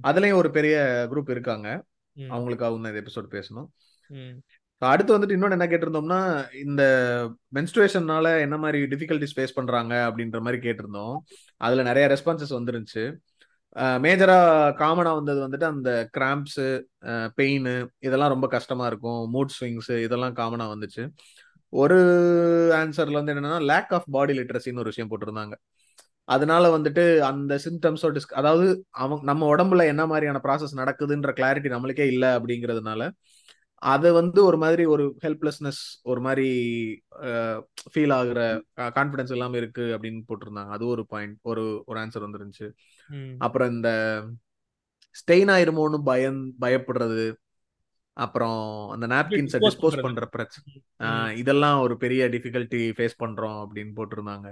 அதுலயும் 0.07 0.33
ஒரு 0.33 0.51
பெரிய 0.51 1.07
குரூப் 1.11 1.29
இருக்காங்க. 1.29 1.83
ம். 2.13 2.21
அவங்களுக்காக 2.21 2.75
இந்த 2.75 2.89
எபிசோட் 2.89 3.31
பேசணும். 3.31 3.67
அடுத்து 4.77 5.17
வந்துட்டு 5.17 5.29
இன்னொன்னு 5.29 5.51
என்ன 5.51 5.67
கேட்டிருந்தோம்னா 5.67 6.45
இந்த 6.65 6.83
மென்ஸ்ட்ரேஷன்னால 7.53 8.39
என்ன 8.39 8.57
மாதிரி 8.57 8.83
டிஃபிகல்டிஸ் 8.83 9.35
ஃபேஸ் 9.35 9.55
பண்றாங்க 9.55 10.11
அப்படின்ற 10.11 10.41
மாதிரி 10.41 10.69
கேட்டிருந்தோம். 10.69 11.17
அதுல 11.57 11.83
நிறைய 11.83 12.07
ரெஸ்பான்சஸ் 12.07 12.55
வந்துருந்துச்சு. 12.57 13.15
மேஜரா 14.05 14.35
காமனா 14.81 15.11
வந்தது 15.19 15.39
வந்துட்டு 15.45 15.67
அந்த 15.73 15.89
கிராம்ப்ஸ் 16.17 16.61
பெயின் 17.39 17.67
இதெல்லாம் 18.07 18.33
ரொம்ப 18.35 18.47
கஷ்டமா 18.55 18.85
இருக்கும். 18.87 19.21
மூட் 19.33 19.53
ஸ்விங்ஸ் 19.57 19.91
இதெல்லாம் 20.05 20.35
காமனா 20.39 20.65
வந்துச்சு. 20.73 21.03
ஒரு 21.73 21.97
ஆன்சர்ல 22.81 23.19
வந்து 23.19 23.33
என்னன்னா 23.33 23.59
லேக் 23.71 23.91
ஆஃப் 23.97 24.07
பாடி 24.15 24.33
லிட்ரஸின்னு 24.39 24.83
ஒரு 24.83 24.91
விஷயம் 24.93 25.11
போட்டிருந்தாங்க. 25.11 25.55
அதனால 26.27 26.63
வந்துட்டு 26.77 27.03
அந்த 27.29 27.53
சிம்டம்ஸோ 27.65 28.07
டிஸ்க் 28.15 28.37
அதாவது 28.39 28.65
அவங்க 29.01 29.23
நம்ம 29.31 29.43
உடம்புல 29.55 29.83
என்ன 29.93 30.03
மாதிரியான 30.11 30.39
ப்ராசஸ் 30.45 30.73
நடக்குதுன்ற 30.81 31.31
கிளாரிட்டி 31.39 31.69
நம்மளுக்கே 31.75 32.07
இல்லை 32.13 32.29
அப்படிங்கிறதுனால 32.37 33.03
அது 33.81 34.13
வந்து 34.13 34.39
ஒரு 34.45 34.57
மாதிரி 34.57 34.85
ஒரு 34.85 35.17
ஹெல்ப்லெஸ்னஸ் 35.23 35.81
ஒரு 36.01 36.21
மாதிரி 36.21 36.49
ஃபீல் 37.91 38.13
ஆகுற 38.15 38.39
கான்ஃபிடன்ஸ் 38.77 39.31
இல்லாம 39.31 39.57
இருக்கு 39.57 39.85
அப்படின்னு 39.95 40.21
போட்டிருந்தாங்க. 40.29 40.69
அது 40.69 40.85
ஒரு 40.87 41.05
பாயிண்ட் 41.05 41.37
ஒரு 41.41 41.83
ஒரு 41.85 41.99
ஆன்சர் 41.99 42.25
வந்துருந்துச்சு. 42.27 42.69
அப்புறம் 43.37 43.71
இந்த 43.71 43.89
ஸ்டெயின் 45.15 45.51
ஆயிருமோன்னு 45.55 45.99
பயம் 46.03 46.41
பயப்படுறது. 46.61 47.33
அப்புறம் 48.17 48.89
அந்த 48.89 49.07
நாப்கின்ஸை 49.07 49.59
டிஸ்போஸ். 49.63 50.01
பண்ற 50.01 50.25
பிரச்சனை 50.25 51.37
இதெல்லாம் 51.37 51.79
ஒரு 51.79 51.97
பெரிய 51.97 52.27
டிஃபிகல்ட்டி 52.27 52.81
ஃபேஸ் 52.97 53.21
பண்றோம் 53.23 53.59
அப்படின்னு 53.65 53.93
போட்டிருந்தாங்க. 53.99 54.47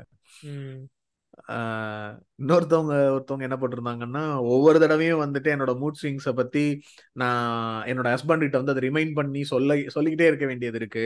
இன்னொருத்தவங்க 2.40 2.94
ஒருத்தவங்க 3.16 3.42
என்ன 3.42 3.56
போட்டிருந்தாங்கன்னா 3.56 4.38
ஒவ்வொரு 4.38 4.80
தடவையும் 4.80 5.22
வந்துட்டு 5.22 5.52
என்னோட 5.56 5.72
மூட் 5.82 6.00
ஸ்விங்ஸை 6.02 6.34
பத்தி 6.34 6.82
நான் 7.12 7.86
என்னோட 7.86 8.08
ஹஸ்பண்ட் 8.14 8.46
கிட்ட 8.46 8.60
வந்து 8.62 8.74
அதை 8.74 8.90
ரிமைண்ட் 8.90 9.14
பண்ணி 9.14 9.44
சொல்ல 9.44 9.78
சொல்லிக்கிட்டே 9.88 10.28
இருக்க 10.28 10.46
வேண்டியது 10.46 10.78
இருக்கு. 10.78 11.06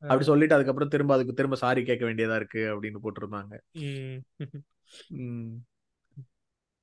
அப்படி 0.00 0.24
சொல்லிட்டு 0.24 0.54
அதுக்கப்புறம் 0.54 0.88
திரும்ப 0.88 1.14
அதுக்கு 1.14 1.32
திரும்ப 1.32 1.56
சாரி 1.56 1.82
கேட்க 1.84 2.04
வேண்டியதா 2.06 2.34
இருக்கு 2.34 2.62
அப்படின்னு 2.74 2.98
போட்டிருந்தாங்க. 3.02 3.54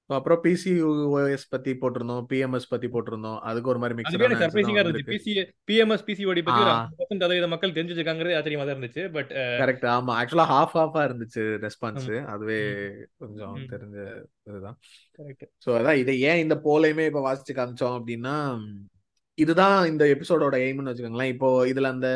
அப்புறம் 0.10 0.40
பிசிஓஎஸ் 0.44 1.46
பத்தி 1.50 1.72
போட்டிருந்தோம் 1.82 2.26
பிஎம்எஸ் 2.32 2.68
பத்தி 2.70 2.88
போட்டிருந்தோம். 2.88 3.38
அதுக்கு 3.50 3.70
ஒரு 3.70 3.80
மாதிரி 3.80 4.04
தான் 4.04 4.44
சர்ப்ரைசிங்கா 4.44 4.82
இருந்துச்சு. 4.84 5.14
பிசி 5.14 5.34
பிஎம்எஸ் 5.70 6.06
பிசிஓடி 6.10 6.42
பத்தி 6.48 7.16
சதவீத 7.22 7.48
மக்கள் 7.54 7.74
தெரிஞ்சு 7.78 7.94
வச்சிருக்காங்கிறது 7.94 8.36
ஆச்சரியமா 8.40 8.66
தான் 8.66 8.76
இருந்துச்சு. 8.76 9.04
பட் 9.12 9.32
கரெக்ட் 9.62 9.86
ஆமா. 9.96 10.16
ஆக்சுவலா 10.22 10.48
ஹாஃப் 10.54 10.76
ஹாஃபா 10.80 11.04
இருந்துச்சு 11.08 11.46
ரெஸ்பான்ஸ் 11.66 12.10
அதுவே. 12.34 12.62
கொஞ்சம். 13.24 13.56
தெரிஞ்ச 13.74 13.98
இதுதான். 14.50 14.78
கரெக்ட் 15.20 15.48
ஸோ 15.66 15.72
அதான் 15.80 16.02
இதை 16.04 16.16
ஏன் 16.22 16.44
இந்த 16.46 16.58
போலையுமே 16.68 17.06
இப்போ 17.12 17.24
வாசிச்சு 17.30 17.56
காமிச்சோம் 17.62 17.98
அப்படின்னா 18.00 18.36
இதுதான் 19.38 19.78
இந்த 19.88 20.04
எபிசோடோட 20.06 20.56
எய்ம்னு 20.66 20.92
வச்சுக்கோங்களேன். 20.92 21.32
இப்போ 21.34 21.48
இதுல 21.72 21.90
அந்த 21.96 22.10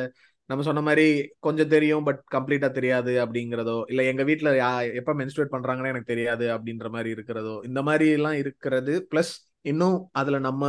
நம்ம 0.49 0.63
சொன்ன 0.67 0.81
மாதிரி 0.81 1.05
கொஞ்சம் 1.39 1.71
தெரியும் 1.73 2.05
பட் 2.07 2.21
கம்ப்ளீட்டா 2.35 2.69
தெரியாது 2.77 3.11
அப்படிங்கிறதோ 3.23 3.75
இல்ல 3.91 4.01
எங்க 4.11 4.23
வீட்ல 4.23 4.51
யா 4.61 4.69
எப்ப 4.99 5.13
மென்ஸ்ட்ரேட் 5.13 5.53
பண்றாங்கன்னு 5.55 5.91
எனக்கு 5.93 6.11
தெரியாது 6.13 6.45
அப்படின்ற 6.55 6.87
மாதிரி 6.89 7.09
இருக்கிறதோ 7.15 7.55
இந்த 7.69 7.81
மாதிரி 7.81 8.07
எல்லாம் 8.17 8.37
இருக்கிறது. 8.43 8.93
பிளஸ் 9.11 9.33
இன்னும் 9.71 9.97
அதுல 10.11 10.39
நம்ம 10.39 10.63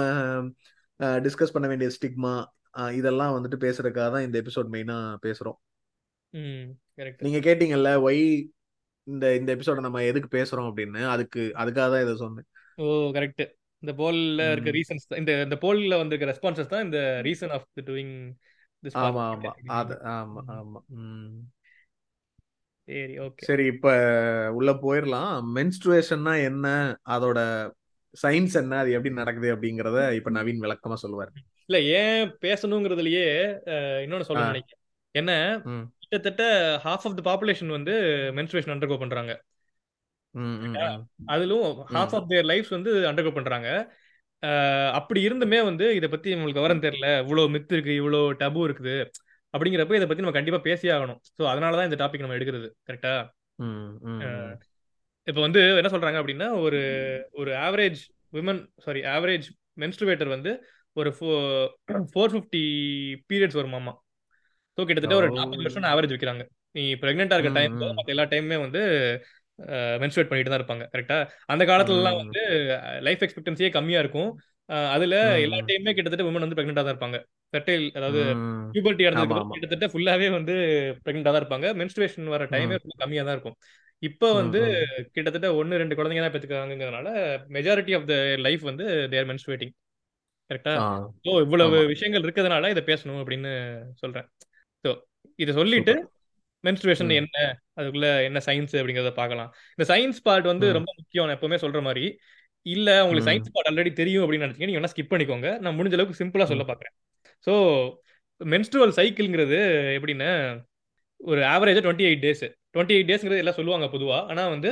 டிஸ்கஸ் 1.27 1.55
பண்ண 1.55 1.67
வேண்டிய 1.69 1.91
ஸ்டிக்மா 1.97 2.35
இதெல்லாம் 2.95 3.35
வந்துட்டு 3.37 3.59
பேசுறதுக்காக 3.65 4.09
தான் 4.15 4.27
இந்த 4.27 4.37
எபிசோட் 4.43 4.73
மெயினா 4.75 4.97
பேசுறோம். 5.27 5.59
நீங்க 7.27 7.39
கேட்டீங்கல்ல 7.47 7.93
ஒய் 8.09 8.23
இந்த 9.07 9.27
இந்த 9.39 9.51
எபிசோட 9.57 9.81
நம்ம 9.87 10.03
எதுக்கு 10.11 10.29
பேசுறோம்? 10.37 10.69
அப்படின்னு. 10.71 11.01
அதுக்கு 11.15 11.43
அதுக்காக 11.63 11.89
தான் 11.95 12.05
இதை 12.07 12.15
சொன்னேன். 12.25 12.49
ஓ 12.79 12.87
கரெக்ட் 13.17 13.43
இந்த 13.83 13.93
போல்ல 14.01 14.43
இருக்க. 14.53 14.71
ரீசன்ஸ் 14.79 15.07
இந்த 15.21 15.33
இந்த 15.47 15.57
போல்ல 15.65 15.99
வந்திருக்க 16.03 16.33
ரெஸ்பான்சஸ் 16.33 16.73
தான் 16.75 16.85
இந்த 16.87 16.99
ரீசன் 17.29 17.55
ஆஃப் 17.57 17.69
டூயிங் 17.91 18.15
திஸ் 18.35 18.60
ஆமா 18.83 19.23
ஆமா. 19.31 19.51
அது 19.75 19.95
ஆமா 20.11 20.41
ஆமா. 20.53 20.81
ம். 20.99 21.41
சரி 22.89 23.19
ஓகே. 23.19 23.45
சரி 23.45 23.65
இப்ப 23.67 23.89
உள்ள 24.51 24.71
போயிடலாம் 24.83 25.35
மென்ஸ்ட்ருவேஷன்னா 25.55 26.43
என்ன? 26.45 26.67
அதோட 27.09 27.39
சயின்ஸ் 28.15 28.55
என்ன? 28.55 28.79
அது 28.79 28.91
எப்படி 28.93 29.15
நடக்குது 29.15 29.57
அப்படிங்கறத 29.57 30.15
இப்ப 30.15 30.31
நவீன் 30.31 30.63
விளக்கமா 30.63 30.95
சொல்லுவார். 30.95 31.31
இல்ல 31.67 31.81
ஏன் 31.97 32.23
பேசணுங்கிறதுலயே 32.41 33.27
இன்னொன்னு 34.05 34.21
சொல்ல. 34.21 34.45
நினைக்கிறேன். 34.47 34.83
என்ன. 35.15 35.33
கிட்டத்தட்ட 36.03 36.45
ஹாஃப் 36.85 37.05
ஆஃப் 37.07 37.17
த 37.17 37.23
பாப்புலேஷன் 37.23 37.67
வந்து 37.69 37.93
மென்ஸ்ட்ரேஷன் 38.35 38.75
அண்டர்கோ 38.75 38.99
பண்றாங்க. 38.99 39.33
அதிலும் 41.27 41.63
ஹாஃப் 41.93 42.15
ஆஃப் 42.15 42.29
தேர் 42.29 42.45
லைஃப்ஸ் 42.45 42.69
வந்து 42.69 42.91
அண்டர்கோ 43.07 43.35
பண்றாங்க. 43.35 43.69
அப்படி 44.99 45.21
இருந்துமே 45.29 45.59
வந்து 45.69 45.87
இதை 45.99 46.09
பத்தி 46.09 46.29
உங்களுக்கு 46.37 46.61
விவரம் 46.61 46.85
தெரியல. 46.87 47.09
இவ்வளவு 47.25 47.53
மித்து 47.55 47.75
இருக்கு 47.77 47.95
இவ்வளவு 48.01 48.29
டபு 48.43 48.61
இருக்குது. 48.69 48.95
அப்படிங்கிறப்ப 49.55 49.97
இதை 49.99 50.07
பத்தி 50.09 50.25
நம்ம 50.25 50.37
கண்டிப்பா 50.37 50.61
பேசியே 50.69 50.93
ஆகணும். 50.97 51.21
ஸோ 51.39 51.43
அதனாலதான் 51.53 51.89
இந்த 51.89 51.99
டாபிக் 52.03 52.25
நம்ம 52.25 52.37
எடுக்கிறது. 52.39 52.69
கரெக்டா. 52.89 53.15
இப்போ 55.27 55.41
வந்து 55.47 55.61
என்ன 55.81 55.91
சொல்றாங்க 55.95 56.19
அப்படின்னா 56.21 56.49
ஒரு 56.67 56.81
ஒரு 57.41 57.51
average 57.67 58.01
women 58.37 58.61
sorry 58.85 59.01
average 59.15 59.49
menstruator 59.83 60.31
வந்து 60.37 60.53
ஒரு 60.97 61.11
ஃபோர் 62.13 62.33
ஃபிஃப்டி 62.33 62.63
பீரியட்ஸ் 63.31 63.59
வருமாமா? 63.61 63.93
ஸோ 64.79 64.81
கிட்டத்தட்ட 64.87 65.17
ஒரு 65.21 65.29
நாற்பது 65.39 65.65
வருஷம் 65.67 65.91
ஆவரேஜ் 65.93 66.15
வைக்கிறாங்க. 66.15 66.45
நீ 66.77 66.83
ப்ரெக்னெண்டா 67.03 67.37
இருக்க 67.37 67.53
டைம் 67.59 67.77
மற்ற 67.99 68.15
எல்லா 68.15 68.27
டைமுமே 68.33 68.59
வந்து 68.65 68.83
மென்ஸ்ட்ரேட் 70.03 70.31
பண்ணிட்டு 70.31 70.53
தான் 70.53 70.61
இருப்பாங்க 70.61 70.85
கரெக்டா 70.93 71.19
அந்த 71.53 71.63
காலத்துலலாம் 71.71 72.21
வந்து 72.23 72.43
லைஃப் 73.09 73.25
எக்ஸ்பெக்டன்சியே 73.27 73.71
கம்மியா 73.77 74.01
இருக்கும். 74.05 74.31
அதுல 74.95 75.15
எல்லா 75.45 75.59
டைமுமே 75.69 75.93
கிட்டத்தட்ட 75.95 76.27
உமன் 76.29 76.45
வந்து 76.45 76.57
ப்ரெக்னெண்டா 76.59 76.83
தான் 76.85 76.95
இருப்பாங்க. 76.95 77.19
ஃபெர்டைல் 77.53 77.87
அதாவது 77.99 78.21
பியூபர்ட்டி 78.75 79.07
அடைஞ்சதுக்கு 79.09 79.55
கிட்டத்தட்ட 79.55 79.87
ஃபுல்லாவே 79.93 80.29
வந்து 80.39 80.55
ப்ரெக்னெண்டா 81.05 81.31
தான் 81.33 81.43
இருப்பாங்க. 81.43 81.69
மென்ஸ்ட்ரேஷன் 81.81 82.33
வர 82.35 82.45
டைமே 82.53 82.77
ரொம்ப 82.83 82.97
கம்மியா 83.03 83.25
தான் 83.29 83.37
இருக்கும். 83.37 83.57
இப்போ 84.03 84.29
வந்து 84.41 84.61
கிட்டத்தட்ட 85.17 85.49
ஒன்னு 85.61 85.81
ரெண்டு 85.83 85.97
குழந்தைங்க 85.97 86.23
தான் 86.25 86.35
பெற்றுக்காங்கிறதுனால 86.35 87.09
மெஜாரிட்டி 87.57 87.95
ஆஃப் 87.99 88.07
த 88.13 88.15
லைஃப் 88.47 88.63
வந்து 88.71 88.85
தேர் 89.15 89.29
மென்ஸ்ட்ரேட்டிங் 89.31 89.75
கரெக்டா 90.51 90.75
ஸோ 91.27 91.33
இவ்வளவு 91.45 91.81
விஷயங்கள் 91.93 92.25
இருக்கிறதுனால 92.27 92.71
இதை 92.75 92.83
பேசணும் 92.89 93.21
அப்படின்னு 93.23 93.51
சொல்றேன். 94.03 94.27
ஸோ 94.85 94.91
இதை 95.39 95.53
சொல்லிட்டு 95.61 95.95
மென்ஸ்ட்ரேஷன் 96.65 97.13
என்ன? 97.21 97.39
அதுக்குள்ள 97.79 98.09
என்ன 98.29 98.39
சயின்ஸ் 98.47 98.75
அப்படிங்கறத 98.81 99.13
பார்க்கலாம். 99.21 99.51
இந்த 99.77 99.85
சயின்ஸ் 99.93 100.21
பார்ட் 100.27 100.47
வந்து 100.53 100.67
ரொம்ப 100.79 100.91
முக்கியம் 100.99 101.27
நான் 101.27 101.39
எப்பவுமே 101.39 101.59
சொல்ற 101.65 101.81
மாதிரி. 101.89 102.05
இல்ல 102.67 102.89
உங்களுக்கு 103.05 103.29
சயின்ஸ் 103.29 103.53
பார்ட் 103.55 103.69
ஆல்ரெடி 103.71 103.93
தெரியும் 104.01 104.25
அப்படின்னு 104.25 104.47
நினைச்சீங்க. 104.47 104.69
நீங்க 104.69 104.81
வேணா 104.81 104.93
ஸ்கிப் 104.95 105.13
பண்ணிக்கோங்க. 105.13 105.51
நான் 105.65 105.77
முடிஞ்ச 105.79 105.97
அளவுக்கு 105.99 106.21
சிம்பிளா 106.23 106.47
சொல்ல 106.53 106.65
பாக்குறேன். 106.71 106.95
ஸோ 107.47 107.53
மென்ஸ்ட்ருவல் 108.41 108.97
சைக்கிள்ங்கிறது 108.99 109.59
எப்படின்னா 109.97 110.31
ஒரு 111.21 111.41
ஆவரேஜா 111.55 111.81
twenty 111.87 112.07
eight 112.09 112.25
days 112.27 112.45
twenty 112.75 112.95
eight 112.97 113.11
டேஸ்ங்கிறது 113.11 113.43
எல்லாம் 113.45 113.59
சொல்லுவாங்க 113.59 113.87
பொதுவா. 113.95 114.19
ஆனா 114.33 114.43
வந்து 114.55 114.71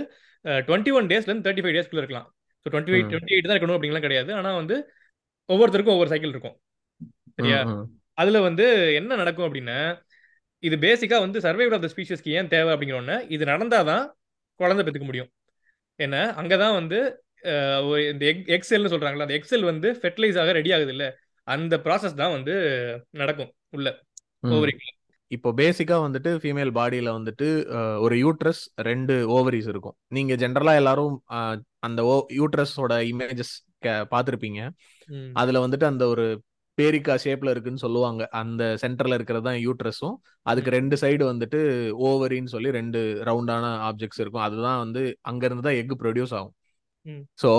டுவெண்ட்டி 0.69 0.93
ஒன் 0.99 1.09
டேஸ்ல 1.13 1.31
இருந்து 1.31 1.47
தேர்ட்டி 1.47 1.65
ஃபைவ் 1.65 1.77
டேஸ்க்குள்ள 1.77 2.03
இருக்கலாம். 2.03 2.29
So 2.63 2.67
twenty 2.73 2.95
eight 2.97 3.11
twenty 3.13 3.35
eight 3.35 3.49
தான் 3.49 3.57
இருக்கணும் 3.57 3.77
அப்படிங்கலாம் 3.77 4.07
கிடையாது. 4.07 4.31
ஆனா 4.41 4.51
வந்து 4.61 4.77
ஒவ்வொருத்தருக்கும் 5.49 5.97
ஒவ்வொரு 5.97 6.13
சைக்கிள் 6.13 6.35
இருக்கும். 6.35 6.57
சரியா? 7.39 7.61
அதுல 8.19 8.39
வந்து 8.47 8.65
என்ன 9.01 9.17
நடக்கும் 9.17 9.47
அப்படின்னா 9.49 9.77
இது 10.63 10.77
பேசிக்கா 10.85 11.17
வந்து 11.25 11.39
சர்வைவல் 11.47 11.77
ஆஃப் 11.77 11.85
த 11.85 11.91
ஸ்பீஷஸ்க்கு 11.93 12.35
ஏன் 12.39 12.51
தேவை 12.55 12.71
அப்படிங்கிறோன்னு 12.75 13.17
இது 13.35 13.45
நடந்தாதான் 13.53 14.05
குழந்தை 14.61 14.83
பெற்றுக்க 14.85 15.07
முடியும். 15.09 15.31
ஏன்னா 15.99 16.23
அங்கதான் 16.41 16.77
வந்து 16.81 16.99
இந்த 18.13 18.25
எக் 18.33 18.49
எக்ஸெல்னு 18.57 18.93
சொல்றாங்களா 18.93 19.27
அந்த 19.27 19.37
எக்ஸெல் 19.39 19.67
வந்து 19.71 19.89
ஃபெர்டிலைஸ் 20.01 20.39
ஆக 20.43 20.53
ரெடி 20.59 20.71
ஆகுது 20.77 20.93
இல்ல? 20.95 21.05
அந்த 21.49 21.75
ப்ராசஸ் 21.85 22.21
தான் 22.21 22.35
வந்து 22.37 22.55
நடக்கும் 23.21 23.53
உள்ள 23.77 23.89
ஓவரிக்குள்ள 24.55 24.95
இப்போ 25.31 25.51
பேசிக்கா 25.57 25.97
வந்துட்டு 26.05 26.31
ஃபீமேல் 26.43 26.71
பாடியில 26.77 27.09
வந்துட்டு 27.17 27.47
ஒரு 28.05 28.15
யூட்ரஸ் 28.17 28.63
ரெண்டு 28.89 29.15
ஓவரிஸ் 29.37 29.69
இருக்கும். 29.73 29.97
நீங்க 30.17 30.35
ஜென்ரலா 30.43 30.75
எல்லாரும் 30.81 31.17
அந்த 31.87 32.03
யூட்ரஸோட 32.39 32.95
இமேஜஸ் 33.11 33.53
பார்த்துருப்பீங்க. 34.13 34.61
அதுல 35.41 35.61
வந்துட்டு 35.65 35.87
அந்த 35.91 36.05
ஒரு 36.13 36.25
பேரிக்கா 36.79 37.15
ஷேப்ல 37.25 37.53
இருக்குன்னு 37.55 37.85
சொல்லுவாங்க. 37.85 38.23
அந்த 38.41 38.63
சென்டர்ல 38.83 39.17
இருக்கிறது 39.19 39.47
தான் 39.49 39.61
யூட்ரஸும் 39.67 40.17
அதுக்கு 40.51 40.71
ரெண்டு 40.79 40.97
சைடு 41.03 41.23
வந்துட்டு 41.31 41.61
ஓவரின்னு 42.09 42.53
சொல்லி 42.55 42.71
ரெண்டு 42.79 43.01
ரவுண்டான 43.29 43.65
ஆப்ஜெக்ட்ஸ் 43.89 44.21
இருக்கும். 44.23 44.45
அதுதான் 44.49 44.81
வந்து 44.85 45.03
அங்க 45.31 45.43
இருந்து 45.49 45.67
தான் 45.69 45.79
எக் 45.83 45.95
ப்ரொடியூஸ் 46.03 46.35
ஆகும். 46.39 46.55
ஸோ 47.43 47.51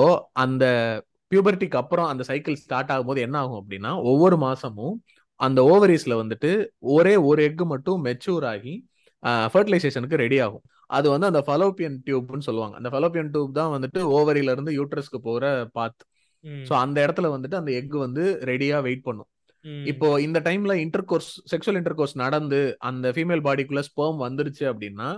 அந்த 0.44 0.64
பியூபர்ட்டிக்கு 1.32 1.80
அப்புறம் 1.82 2.08
அந்த 2.12 2.24
சைக்கிள் 2.30 2.56
ஸ்டார்ட் 2.64 2.92
ஆகும்போது 2.94 3.20
என்ன 3.28 3.36
ஆகும் 3.44 3.60
அப்படின்னா 3.62 3.92
ஒவ்வொரு 4.12 4.38
மாசமும் 4.48 4.96
அந்த 5.40 5.60
ஓவரிஸ்ல 5.74 6.14
வந்துட்டு 6.22 6.52
ஒரே 6.96 7.14
ஒரு 7.30 7.42
எக் 7.48 7.64
மட்டும் 7.74 8.00
மெச்சூர் 8.08 8.46
ஆகி 8.54 8.74
ஃபர்டிலைசேஷனுக்கு 9.54 10.18
ரெடி 10.24 10.38
ஆகும். 10.46 10.64
அது 10.98 11.08
வந்து 11.14 11.28
அந்த 11.32 11.42
ஃபலோப்பியன் 11.48 11.98
டியூப்னு 12.06 12.46
சொல்லுவாங்க. 12.48 12.76
அந்த 12.80 12.90
ஃபலோப்பியன் 12.94 13.32
டியூப் 13.34 13.52
தான் 13.60 13.74
வந்துட்டு 13.76 14.00
ஓவரியில 14.18 14.54
இருந்து 14.56 14.72
யூட்ரஸ்க்கு 14.80 15.20
போற 15.28 15.44
பாத் 15.78 16.04
ஸோ 16.68 16.74
அந்த 16.84 16.98
இடத்துல 17.06 17.30
வந்துட்டு 17.34 17.60
அந்த 17.60 17.72
எக் 17.80 17.96
வந்து 18.06 18.24
ரெடியா 18.50 18.78
வெயிட் 18.88 19.08
பண்ணும். 19.08 19.30
இப்போ 19.92 20.08
இந்த 20.26 20.40
டைம்ல 20.46 20.74
inter 20.84 21.08
course 21.10 21.32
sexual 21.52 21.80
inter 21.80 21.98
course 22.00 22.16
நடந்து 22.24 22.60
அந்த 22.90 23.12
ஃபீமேல் 23.16 23.44
பாடிக்குள்ள 23.48 23.82
ஸ்பெர்ம் 23.88 24.20
வந்துருச்சு 24.26 24.66
அப்படின்னா 24.72 25.10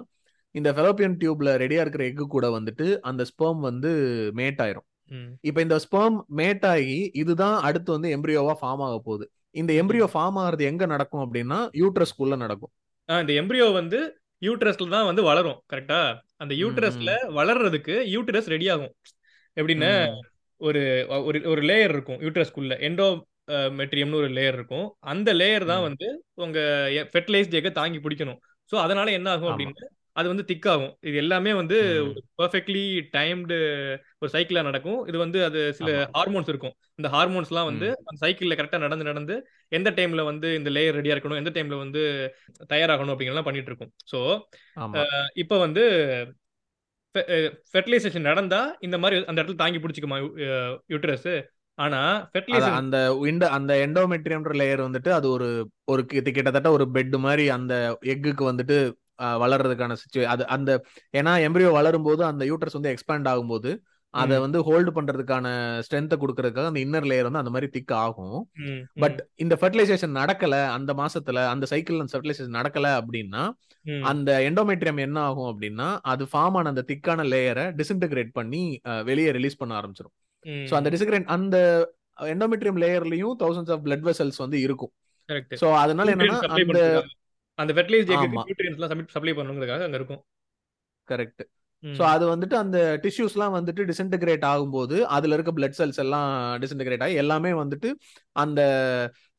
இந்த 0.55 0.69
ஃபெலோப்பியன் 0.77 1.17
டியூப்ல 1.19 1.49
ரெடியா 1.63 1.83
இருக்கிற 1.83 2.03
எக்கு 2.11 2.25
கூட 2.35 2.47
வந்துட்டு 2.55 2.87
அந்த 3.09 3.21
ஸ்பெர்ம் 3.31 3.61
வந்து 3.67 3.91
மேட் 4.39 4.61
ஆயிரும். 4.63 4.87
இப்ப 5.49 5.61
இந்த 5.65 5.77
ஸ்பெர்ம் 5.85 6.17
மேட் 6.39 6.65
ஆகி 6.73 6.97
இதுதான் 7.21 7.57
அடுத்து 7.67 7.89
வந்து 7.95 8.09
எம்ப்ரியோவா 8.15 8.55
ஃபார்ம் 8.61 8.83
ஆக 8.87 8.97
போகுது. 9.07 9.25
இந்த 9.61 9.71
எம்ப்ரியோ 9.81 10.05
ஃபார்ம் 10.13 10.37
ஆகிறது 10.41 10.63
எங்க 10.71 10.83
நடக்கும் 10.93 11.23
அப்படின்னா 11.25 11.59
யூட்ரஸ்குள்ள 11.81 12.35
நடக்கும். 12.43 12.71
இந்த 13.09 13.33
எம்ப்ரியோ 13.41 13.67
வந்து 13.79 13.99
யூட்ரஸ்ல 14.41 14.87
தான் 14.95 15.07
வந்து 15.09 15.23
வளரும் 15.29 15.57
கரெக்டா 15.71 16.01
அந்த 16.43 16.53
யூட்ரஸ்ல 16.61 17.11
வளர்றதுக்கு 17.39 17.95
யூட்ரஸ் 18.13 18.51
ரெடி 18.53 18.67
ஆகும். 18.75 18.93
எப்படின்னா 19.57 19.91
ஒரு 20.67 20.81
ஒரு 21.27 21.39
ஒரு 21.51 21.61
லேயர் 21.69 21.93
இருக்கும் 21.95 22.21
யூட்ரஸ்குள்ள 22.25 22.75
எண்டோ 22.87 23.07
மெட்ரியம்னு 23.79 24.19
ஒரு 24.21 24.29
லேயர் 24.37 24.57
இருக்கும். 24.59 24.85
அந்த 25.11 25.29
லேயர் 25.39 25.65
தான் 25.71 25.85
வந்து 25.87 26.07
உங்க 26.45 26.59
ஃபெர்டிலைஸ்ட் 27.13 27.57
எக்கை 27.59 27.71
தாங்கி 27.79 27.99
பிடிக்கணும். 28.03 28.39
ஸோ 28.71 28.77
அதனால 28.83 29.11
என்ன 29.19 29.29
ஆகும் 29.33 29.51
அப்படின்னு 29.51 29.89
அது 30.19 30.27
வந்து 30.31 30.43
திக் 30.49 30.67
ஆகும். 30.71 30.93
இது 31.09 31.17
எல்லாமே 31.21 31.51
வந்து 31.59 31.77
பர்ஃபெக்ட்லி 32.39 32.83
டைம்டு 33.15 33.57
ஒரு 34.21 34.29
சைக்கிளா 34.33 34.61
நடக்கும். 34.69 34.99
இது 35.09 35.17
வந்து 35.23 35.39
அது 35.47 35.59
சில 35.77 35.89
ஹார்மோன்ஸ் 36.17 36.49
இருக்கும். 36.51 36.73
இந்த 36.99 37.09
ஹார்மோன்ஸ்லாம் 37.13 37.69
வந்து 37.69 37.87
அந்த 37.99 38.17
சைக்கிள்ல 38.23 38.57
கரெக்டா 38.59 38.79
நடந்து 38.85 39.09
நடந்து 39.09 39.35
எந்த 39.71 39.89
டைம்ல 39.99 40.23
வந்து 40.31 40.49
இந்த 40.59 40.69
லேயர் 40.77 40.97
ரெடியா 40.99 41.15
இருக்கணும் 41.15 41.41
எந்த 41.41 41.53
டைம்ல 41.57 41.77
வந்து 41.83 42.01
தயாராகணும் 42.73 43.13
அப்படிங்கலாம் 43.13 43.47
பண்ணிட்டு 43.47 43.71
இருக்கும். 43.71 43.93
ஸோ 44.11 44.19
இப்போ 45.43 45.57
வந்து 45.65 45.85
ஃபெர்டிலைசேஷன் 47.71 48.29
நடந்தா 48.29 48.61
இந்த 48.79 48.97
மாதிரி 48.97 49.25
அந்த 49.25 49.39
இடத்துல 49.41 49.55
தாங்கி 49.55 49.79
பிடிச்சிக்குமா 49.79 50.19
யூட்ரஸ் 50.89 51.31
ஆனா 51.77 51.99
ஃபெர்டிலைசேஷன் 52.33 52.79
அந்த 52.79 52.97
இந்த 53.27 53.45
அந்த 53.49 53.73
எண்டோமெட்ரியம்ன்ற 53.77 54.53
லேயர் 54.53 54.87
வந்துட்டு 54.87 55.11
அது 55.11 55.27
ஒரு 55.29 55.47
ஒரு 55.85 56.01
கிட்டத்தட்ட 56.05 56.71
ஒரு 56.71 56.85
பெட் 56.93 57.17
மாதிரி 57.17 57.45
அந்த 57.49 57.73
எக்குக்கு 58.05 58.45
வந்துட்டு 58.45 58.77
வளர்றதுக்கான 59.37 59.95
சுச்சுவே 59.95 60.25
அது 60.25 60.43
அந்த 60.47 60.71
ஏன்னா 61.13 61.33
எம்ப்ரியோ 61.47 61.71
வளரும் 61.71 62.03
போது 62.03 62.21
அந்த 62.25 62.43
யூட்ரஸ் 62.45 62.73
வந்து 62.73 62.93
எக்ஸ்பேண்ட் 62.93 63.29
ஆகும்போது 63.29 63.71
அதை 64.13 64.35
வந்து 64.43 64.59
ஹோல்டு 64.67 64.91
பண்றதுக்கான 64.95 65.47
ஸ்ட்ரென்த்தை 65.85 66.17
கொடுக்கறதுக்காக 66.21 66.69
அந்த 66.71 66.81
இன்னர் 66.85 67.07
லேயர் 67.09 67.27
வந்து 67.27 67.41
அந்த 67.41 67.53
மாதிரி 67.53 67.67
திக் 67.75 67.93
ஆகும். 68.03 68.39
பட் 69.03 69.19
இந்த 69.43 69.55
ஃபெர்டிலைசேஷன் 69.59 70.13
நடக்கல 70.21 70.55
அந்த 70.77 70.93
மாசத்துல 70.93 71.43
அந்த 71.51 71.67
சைக்கிள் 71.71 72.01
அந்த 72.03 72.13
ஃபெர்டிலைசேஷன் 72.15 72.57
நடக்கல 72.59 72.89
அப்படின்னா 72.99 73.43
அந்த 74.11 74.31
எண்டோமெட்ரியம் 74.49 74.99
என்ன 75.05 75.19
ஆகும் 75.29 75.49
அப்படின்னா 75.51 75.87
அது 76.13 76.25
ஃபார்ம் 76.31 76.57
ஆன 76.59 76.71
அந்த 76.73 76.83
திக்கான 76.91 77.25
லேயரை 77.33 77.65
டிஸ்இன்டகிரேட் 77.79 78.33
பண்ணி 78.39 78.63
வெளியே 79.09 79.31
ரிலீஸ் 79.37 79.59
பண்ண 79.61 79.79
ஆரம்பிச்சிடும் 79.79 80.15
ஸோ 80.69 80.75
அந்த 80.79 80.91
டிஸ்கிரேட் 80.95 81.31
அந்த 81.37 81.57
எண்டோமெட்ரியம் 82.33 82.81
லேயர்லயும் 82.83 83.37
தௌசண்ட்ஸ் 83.41 83.73
ஆஃப் 83.75 83.85
பிளட் 83.87 84.05
வெசல்ஸ் 84.09 84.41
வந்து 84.43 84.59
இருக்கும். 84.65 84.93
ஸோ 85.61 85.67
அதனால 85.83 86.13
என்னன்னா 86.15 86.37
அந்த 86.57 86.79
அந்த 87.59 87.71
நியூட்ரியன்ஸ்லாம் 87.73 89.07
சப்ளை 89.15 89.33
பண்ணுங்கிறதுக்காக 89.37 89.83
அங்க 89.87 89.97
இருக்கும். 89.99 90.21
கரெக்ட் 91.07 91.43
ஸோ 91.83 92.03
அது 92.05 92.25
வந்துட்டு 92.31 92.55
அந்த 92.55 92.77
டிஷ்யூஸ்லாம் 93.03 93.55
வந்துட்டு 93.55 93.81
டிஸ்இன்டகிரேட் 93.85 94.43
ஆகும்போது 94.45 94.95
அதுல 95.07 95.33
இருக்க 95.33 95.51
பிளட் 95.51 95.77
செல்ஸ் 95.79 95.99
எல்லாம் 95.99 96.27
டிஸ்இன்டகிரேட் 96.61 97.03
ஆகி 97.03 97.15
எல்லாமே 97.15 97.51
வந்துட்டு 97.53 97.89
அந்த 98.35 98.61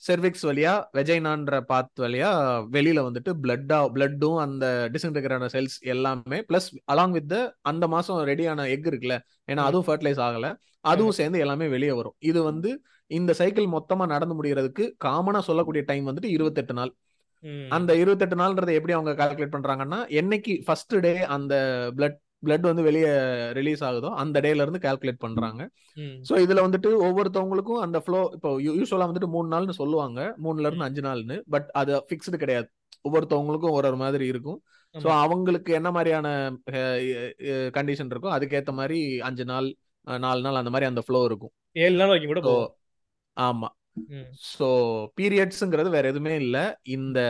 செர்விக்ஸ் 0.02 0.44
வழியா 0.48 0.72
வெஜைனான்ற 0.92 1.60
பாத் 1.62 2.00
வழியா 2.00 2.30
வெளியில 2.70 3.00
வந்துட்டு 3.08 3.32
பிளட்டா 3.42 3.78
பிளட்டும் 3.94 4.38
அந்த 4.38 4.64
டிஸ்இன்டகிரேட் 4.94 5.46
செல்ஸ் 5.48 5.76
எல்லாமே 5.86 6.40
பிளஸ் 6.48 6.68
அலாங் 6.86 7.10
வித் 7.10 7.36
அந்த 7.62 7.86
மாசம் 7.86 8.20
ரெடியான 8.24 8.66
எக் 8.70 8.88
இருக்குல்ல 8.92 9.18
ஏன்னா 9.48 9.62
அதுவும் 9.62 9.86
ஃபர்டிலைஸ் 9.86 10.20
ஆகல. 10.20 10.46
அதுவும் 10.84 11.12
சேர்ந்து 11.12 11.38
எல்லாமே 11.38 11.68
வெளியே 11.68 11.92
வரும். 11.92 12.16
இது 12.22 12.42
வந்து 12.42 12.70
இந்த 13.10 13.32
சைக்கிள் 13.34 13.66
மொத்தமா 13.68 14.06
நடந்து 14.06 14.34
முடியறதுக்கு 14.34 14.84
காமனா 15.04 15.40
சொல்லக்கூடிய 15.48 15.82
டைம் 15.86 16.08
வந்துட்டு 16.10 16.30
இருபத்தெட்டு 16.30 16.74
நாள். 16.74 16.92
அந்த 17.70 17.90
இருபத்தெட்டு 17.96 18.36
நாள்ன்றதை 18.36 18.74
எப்படி 18.78 18.92
அவங்க 18.92 19.12
கால்குலேட் 19.20 19.54
பண்றாங்கன்னா 19.54 19.98
என்னைக்கு 20.20 20.52
ஃபர்ஸ்ட் 20.66 20.94
டே 21.00 21.14
அந்த 21.36 21.54
பிளட் 21.96 22.18
பிளட் 22.42 22.68
வந்து 22.68 22.82
வெளியே 22.86 23.10
ரிலீஸ் 23.58 23.82
ஆகுதோ 23.88 24.10
அந்த 24.22 24.36
டேல 24.44 24.64
இருந்து 24.64 24.80
கால்குலேட் 24.84 25.22
பண்றாங்க. 25.24 25.62
சோ 26.28 26.34
இதுல 26.44 26.64
வந்துட்டு 26.66 26.90
ஒவ்வொருத்தவங்களுக்கும் 27.06 27.82
அந்த 27.84 27.98
ஃப்ளோ 28.04 28.20
இப்போ 28.36 28.50
யூஸ்வலா 28.66 29.08
வந்துட்டு 29.10 29.30
மூணு 29.34 29.48
நாள்னு 29.54 29.80
சொல்லுவாங்க. 29.80 30.20
மூணுல 30.44 30.68
இருந்து 30.68 30.88
அஞ்சு 30.88 31.02
நாள்னு. 31.08 31.38
பட் 31.48 31.68
அது 31.80 31.92
ஃபிக்ஸ்டு 32.08 32.42
கிடையாது. 32.44 32.68
ஒவ்வொருத்தவங்களுக்கும் 33.08 33.76
ஒரு 33.76 33.86
ஒரு 33.90 33.98
மாதிரி 34.04 34.26
இருக்கும். 34.26 34.58
ஸோ 34.94 35.08
அவங்களுக்கு 35.24 35.70
என்ன 35.72 35.90
மாதிரியான 35.90 36.28
கண்டிஷன் 37.78 38.10
இருக்கோ 38.12 38.30
அதுக்கேற்ற 38.36 38.72
மாதிரி 38.80 38.98
அஞ்சு 39.28 39.44
நாள் 39.44 39.68
நாலு 40.06 40.40
நாள் 40.40 40.60
அந்த 40.60 40.70
மாதிரி 40.70 40.90
அந்த 40.90 41.02
ஃப்ளோ 41.06 41.20
இருக்கும். 41.24 41.52
ஏழு 41.84 41.96
நாள் 41.96 42.12
வரைக்கும் 42.12 42.32
கூட 42.32 42.42
ஆமா. 43.36 43.68
ஸோ 44.50 44.66
பீரியட்ஸுங்கிறது 45.20 45.88
வேற 45.94 46.04
எதுவுமே 46.08 46.34
இல்லை. 46.36 46.64
இந்த 46.96 47.20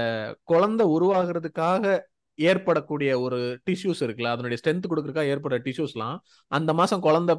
குழந்தை 0.51 0.85
உருவாகிறதுக்காக 0.87 1.95
ஏற்படக்கூடிய 2.39 3.21
ஒரு 3.21 3.39
டிஷ்யூஸ் 3.67 4.03
இருக்குல்ல 4.05 4.33
அதனுடைய 4.33 4.59
ஸ்ட்ரென்த் 4.61 4.91
கொடுக்கறதுக்காக 4.91 5.33
ஏற்படுற 5.35 5.59
டிஷ்யூஸ்லாம் 5.65 6.17
அந்த 6.53 6.73
மாசம் 6.73 7.01
குழந்தை 7.01 7.35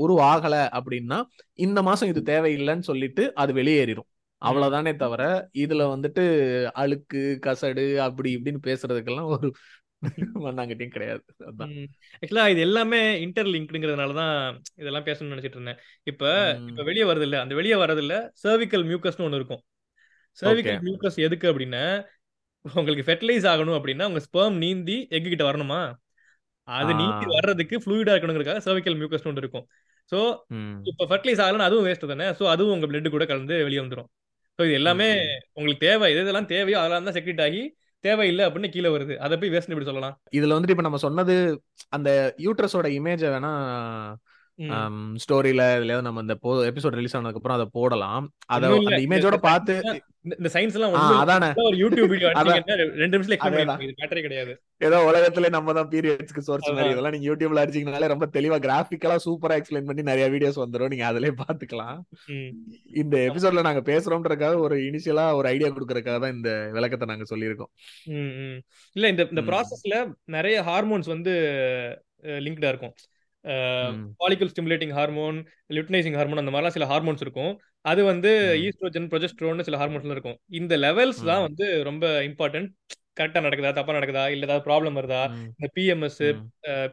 உருவாகல 0.00 0.54
அப்படின்னா 0.78 1.18
இந்த 1.58 1.82
மாசம் 1.82 2.08
இது 2.08 2.22
தேவையில்லைன்னு 2.22 2.88
சொல்லிட்டு 2.90 3.24
அது 3.34 3.52
வெளியேறிடும் 3.52 4.08
அவ்வளவுதானே 4.42 4.92
தவிர 4.96 5.22
இதுல 5.62 5.84
வந்துட்டு 5.94 6.24
அழுக்கு 6.74 7.22
கசடு 7.46 7.86
அப்படி 7.98 8.30
இப்படின்னு 8.36 8.60
பேசுறதுக்கெல்லாம் 8.66 9.30
ஒரு 9.36 9.48
மண்ணாங்கட்டியும் 10.44 10.92
கிடையாது. 10.92 11.22
அதான். 11.48 11.72
ஆக்சுவலா 12.18 12.44
இது 12.48 12.60
எல்லாமே 12.60 13.00
இன்டர்லிங்க்டுங்கிறதுனால 13.24 14.14
தான் 14.14 14.36
இதெல்லாம் 14.76 15.06
பேசணும்னு 15.06 15.34
நினைச்சிட்டு 15.34 15.58
இருந்தேன். 15.58 15.80
இப்ப 16.06 16.22
இப்ப 16.68 16.82
வெளியே 16.82 17.04
வருது 17.04 17.26
இல்ல 17.28 17.40
அந்த 17.40 17.54
வெளியே 17.54 17.74
வரது 17.74 18.02
இல்ல 18.04 18.16
சர்விக்கல் 18.44 18.86
மியூக்கஸ்னு 18.90 19.26
ஒன்று 19.26 19.40
இருக்கும். 19.40 19.62
சர்விக்கல் 20.38 20.84
மியூக்கஸ் 20.86 21.18
எதுக்கு 21.26 21.46
அப்படின்னா 21.52 21.82
உங்களுக்கு 22.76 23.06
ஃபெர்டிலைஸ் 23.08 23.46
ஆகணும் 23.52 23.76
அப்படின்னா 23.78 24.06
உங்க 24.10 24.20
ஸ்பெர்ம் 24.26 24.56
நீந்தி 24.64 24.96
எக் 25.16 25.32
கிட்ட 25.32 25.44
வரணுமா? 25.50 25.80
அது 26.68 26.92
நீந்தி 27.00 27.26
வர்றதுக்கு 27.34 27.76
ஃப்ளூயிடா 27.82 28.14
இருக்கணுங்கிறதுக்காக 28.14 28.62
சர்விக்கல் 28.66 28.96
மியூக்கஸ் 29.00 29.26
ஒன்று 29.30 29.42
இருக்கும். 29.44 29.66
ஸோ 30.12 30.18
இப்போ 30.90 31.04
ஃபெர்டிலைஸ் 31.10 31.42
ஆகலன்னா 31.44 31.68
அதுவும் 31.68 31.86
வேஸ்ட் 31.88 32.12
தானே? 32.12 32.26
ஸோ 32.38 32.44
அதுவும் 32.54 32.74
உங்க 32.76 32.86
பிளட் 32.90 33.14
கூட 33.16 33.24
கலந்து 33.30 33.56
வெளியே 33.66 33.82
வந்துடும் 33.84 34.08
ஸோ 34.58 34.62
இது 34.66 34.74
எல்லாமே 34.78 35.08
உங்களுக்கு 35.58 35.82
தேவை. 35.86 36.06
எது 36.12 36.22
இதெல்லாம் 36.24 36.50
தேவையோ 36.54 36.78
அதெல்லாம் 36.80 37.06
தான் 37.08 37.16
செக்ரெட் 37.18 37.42
ஆகி 37.46 37.62
தேவையில்லை 38.04 38.42
அப்படின்னு 38.46 38.70
கீழே 38.74 38.90
வருது. 38.94 39.14
அதை 39.24 39.34
போய் 39.38 39.52
வேஸ்ட் 39.54 39.72
இப்படி 39.72 39.88
சொல்லலாம். 39.88 40.14
இதுல 40.38 40.56
வந்துட்டு 40.56 40.74
இப்ப 40.76 40.84
நம்ம 40.86 41.00
சொன்னது 41.04 41.34
அந்த 41.96 42.10
யூட்ரஸோட 42.46 42.88
இமேஜ 42.98 43.22
வேணா 43.34 43.52
ஸ்டோரியில 45.22 45.62
இல்லையாவது 45.80 46.06
நம்ம 46.06 46.22
இந்த 46.24 46.34
எபிசோட் 46.70 46.96
ரிலீஸ் 46.98 47.16
ஆனதுக்கு 47.16 47.40
அப்புறம் 47.40 47.58
அதை 47.58 47.66
போடலாம். 47.78 48.24
அத 48.54 48.70
அந்த 48.76 49.00
இமேஜோட 49.06 49.36
பார்த்து 49.48 49.74
இந்த 50.36 50.48
சயின்ஸ் 50.54 50.76
எல்லாம் 50.76 50.94
அதானே. 51.20 51.48
ஒரு 51.66 51.76
யூடியூப் 51.80 52.10
வீடியோ 52.12 52.30
ரெண்டு 53.02 53.14
நிமிஷம் 53.16 53.42
மேட்டரே 54.00 54.22
கிடையாது. 54.24 54.52
ஏதோ 54.86 54.96
உலகத்துல 55.08 55.50
நம்ம 55.56 55.74
தான் 55.78 55.90
பீரியட்ஸ்க்கு 55.92 56.44
சோர்ஸ் 56.48 56.68
மாதிரி. 56.76 56.92
இதெல்லாம் 56.94 57.14
நீங்க 57.14 57.28
யூடியூப்ல 57.30 57.62
அடிச்சீங்கனாலே 57.62 58.10
ரொம்ப 58.12 58.26
தெளிவா 58.36 58.56
கிராஃபிக்கலா 58.66 59.16
சூப்பரா 59.26 59.58
எக்ஸ்பிளைன் 59.60 59.88
பண்ணி 59.90 60.04
நிறைய 60.10 60.26
வீடியோஸ் 60.34 60.62
வந்துரும். 60.62 60.92
நீங்க 60.94 61.06
அதிலே 61.10 61.32
பாத்துக்கலாம் 61.42 62.00
இந்த 63.02 63.16
எபிசோட்ல 63.28 63.64
நாங்க 63.68 63.82
பேசுறோம்ன்றதுக்காக 63.90 64.58
ஒரு 64.66 64.78
இனிஷியலா 64.88 65.26
ஒரு 65.40 65.48
ஐடியா 65.54 65.70
கொடுக்கறதுக்காக 65.76 66.20
தான் 66.24 66.36
இந்த 66.38 66.50
விளக்கத்தை 66.78 67.08
நாங்க 67.12 67.26
சொல்லியிருக்கோம். 67.32 67.72
இல்ல 68.96 69.08
இந்த 69.14 69.24
இந்த 69.34 69.44
ப்ராசஸ்ல 69.50 70.02
நிறைய 70.38 70.58
ஹார்மோன்ஸ் 70.70 71.10
வந்து 71.14 71.34
லிங்க்டா 72.46 72.72
இருக்கும். 72.74 72.96
Follicle 74.22 74.50
stimulating 74.52 74.94
hormone 74.98 75.36
luteinising 75.74 76.16
hormone 76.18 76.42
அந்த 76.42 76.52
மாதிரிலாம் 76.52 76.76
சில 76.76 76.86
ஹார்மோன்ஸ் 76.92 77.24
இருக்கும். 77.26 77.52
அது 77.90 78.00
வந்து 78.12 78.30
ஈஸ்ட்ரோஜன் 78.66 79.08
ப்ரொஜெஸ்ட்ரோன் 79.12 79.66
சில 79.68 79.78
ஹார்மோன்ஸ்லாம் 79.82 80.16
இருக்கும். 80.16 80.38
இந்த 80.60 80.76
லெவல்ஸ் 80.86 81.20
தான் 81.30 81.44
வந்து 81.46 81.66
ரொம்ப 81.90 82.06
இம்பார்ட்டன்ட் 82.30 82.70
கரெக்டா 83.18 83.40
நடக்குதா 83.44 83.70
தப்பா 83.76 83.92
நடக்குதா 83.96 84.24
இல்ல 84.32 84.46
ஏதாவது 84.46 84.64
ப்ராப்ளம் 84.66 84.98
வருதா? 84.98 85.22
இந்த 85.58 85.68
பிஎம்எஸ் 85.76 86.20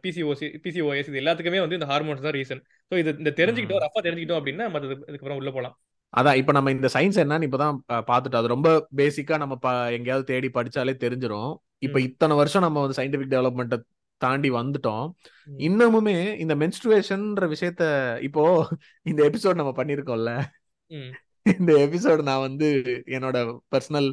பிசிஓசி 0.03 0.47
பிசிஓஎஸ் 0.63 1.09
இது 1.11 1.21
எல்லாத்துக்குமே 1.23 1.59
வந்து 1.63 1.77
இந்த 1.79 1.89
ஹார்மோன்ஸ் 1.91 2.23
தான் 2.27 2.35
ரீசன் 2.37 2.61
ஸோ 2.91 2.95
இது 3.01 3.11
இந்த 3.21 3.33
தெரிஞ்சுக்கிட்டோம் 3.39 3.83
ரஃபா 3.83 4.01
தெரிஞ்சுக்கிட்டோம் 4.05 4.39
அப்படின்னா 4.41 4.67
மற்ற 4.75 4.87
இதுக்கப்புறம் 5.09 5.41
உள்ள 5.41 5.51
போலாம். 5.57 5.75
அதான் 6.13 6.37
இப்ப 6.41 6.51
நம்ம 6.57 6.71
இந்த 6.75 6.87
சயின்ஸ் 6.95 7.19
என்னன்னு 7.23 7.47
இப்பதான் 7.47 7.77
பாத்துட்டோம் 8.09 8.41
அது 8.41 8.53
ரொம்ப 8.53 8.69
பேசிக்கா 8.99 9.37
நம்ம 9.41 9.55
எங்கேயாவது 9.97 10.29
தேடி 10.31 10.49
படிச்சாலே 10.57 10.93
தெரிஞ்சிடும் 11.05 11.51
இப்ப 11.85 11.99
இத்தனை 12.07 12.33
வருஷம் 12.41 12.65
நம்ம 12.65 12.81
வந்து 12.83 12.97
சயின்டிபிக் 12.99 13.33
டெவலப்மெண்ட்டை 13.33 13.79
தாண்டி 14.17 14.51
வந்துட்டோம். 14.51 15.07
இன்னமுமே 15.67 16.17
இந்த 16.43 16.55
மென்ஸ்ட்ருவேஷன்ன்ற 16.55 17.47
விஷயத்த 17.53 17.83
இப்போ 18.21 18.43
இந்த 19.03 19.21
எபிசோட் 19.29 19.61
நம்ம 19.61 19.73
பண்ணிருக்கோம்ல. 19.81 20.33
இந்த 21.43 21.71
எபிசோடு 21.85 22.21
நான் 22.23 22.45
வந்து 22.47 22.67
என்னோட 23.17 23.37
பர்சனல் 23.73 24.09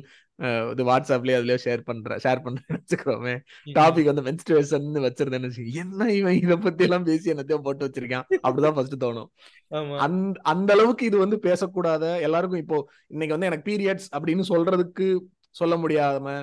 இது 0.73 0.83
வாட்ஸ்அப்லயே 0.85 1.37
அதுலயோ 1.39 1.59
ஷேர் 1.65 1.83
பண்றேன் 1.85 2.21
ஷேர் 2.25 2.43
பண்றேன் 2.43 2.77
வச்சுக்கிறோமே 2.77 3.35
டாபிக் 3.79 4.09
வந்து 4.11 4.25
மென்ஸ்ட்ருவேஷன் 4.29 4.87
வச்சிருந்தேன்னு 5.07 5.67
என்ன 5.83 6.09
இவன் 6.13 6.39
இத 6.41 6.57
பத்தி 6.57 6.85
எல்லாம் 6.85 7.07
பேசி 7.09 7.33
என்னத்தையும் 7.33 7.65
போட்டு 7.67 7.87
வச்சிருக்கான். 7.87 8.27
அப்படிதான் 8.47 8.77
ஃபர்ஸ்ட் 8.77 8.97
தோணும். 9.05 9.29
அந்த 10.05 10.41
அந்த 10.53 10.73
அளவுக்கு 10.73 11.07
இது 11.07 11.19
வந்து 11.19 11.39
பேசக்கூடாத 11.43 12.05
எல்லாருக்கும் 12.21 12.63
இப்போ 12.65 12.79
இன்னைக்கு 13.09 13.37
வந்து 13.37 13.51
எனக்கு 13.51 13.69
பீரியட்ஸ் 13.71 14.09
அப்படின்னு 14.17 14.47
சொல்றதுக்கு 14.53 15.09
சொல்ல 15.61 15.77
முடியாம 15.77 16.35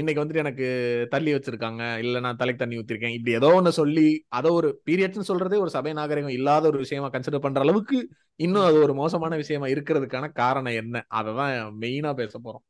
இன்னைக்கு 0.00 0.22
வந்துட்டு 0.22 0.42
எனக்கு 0.42 0.66
தள்ளி 1.10 1.30
வச்சிருக்காங்க. 1.34 1.82
இல்ல 2.02 2.20
நான் 2.24 2.38
தலைக்கு 2.40 2.62
தண்ணி 2.62 2.78
ஊத்திருக்கேன். 2.80 3.14
இப்படி 3.16 3.34
ஏதோ 3.38 3.48
ஒண்ணு 3.58 3.70
சொல்லி 3.78 4.06
அதை 4.38 4.50
ஒரு 4.58 4.68
பீரியட்ஸ்னு 4.88 5.28
சொல்றதே 5.30 5.58
ஒரு 5.64 5.72
சபை 5.76 5.92
நாகரிகம் 5.98 6.36
இல்லாத 6.38 6.64
ஒரு 6.72 6.78
விஷயமா 6.84 7.08
கன்சிடர் 7.14 7.44
பண்ற 7.46 7.60
அளவுக்கு 7.64 7.98
இன்னும் 8.40 8.66
அது 8.68 8.78
ஒரு 8.86 8.94
மோசமான 8.94 9.36
விஷயமா 9.36 9.66
இருக்கிறதுக்கான 9.72 10.28
காரணம் 10.42 10.78
என்ன? 10.82 11.04
அததான் 11.20 11.54
மெயினா 11.82 12.12
பேச 12.20 12.38
போறோம். 12.38 12.64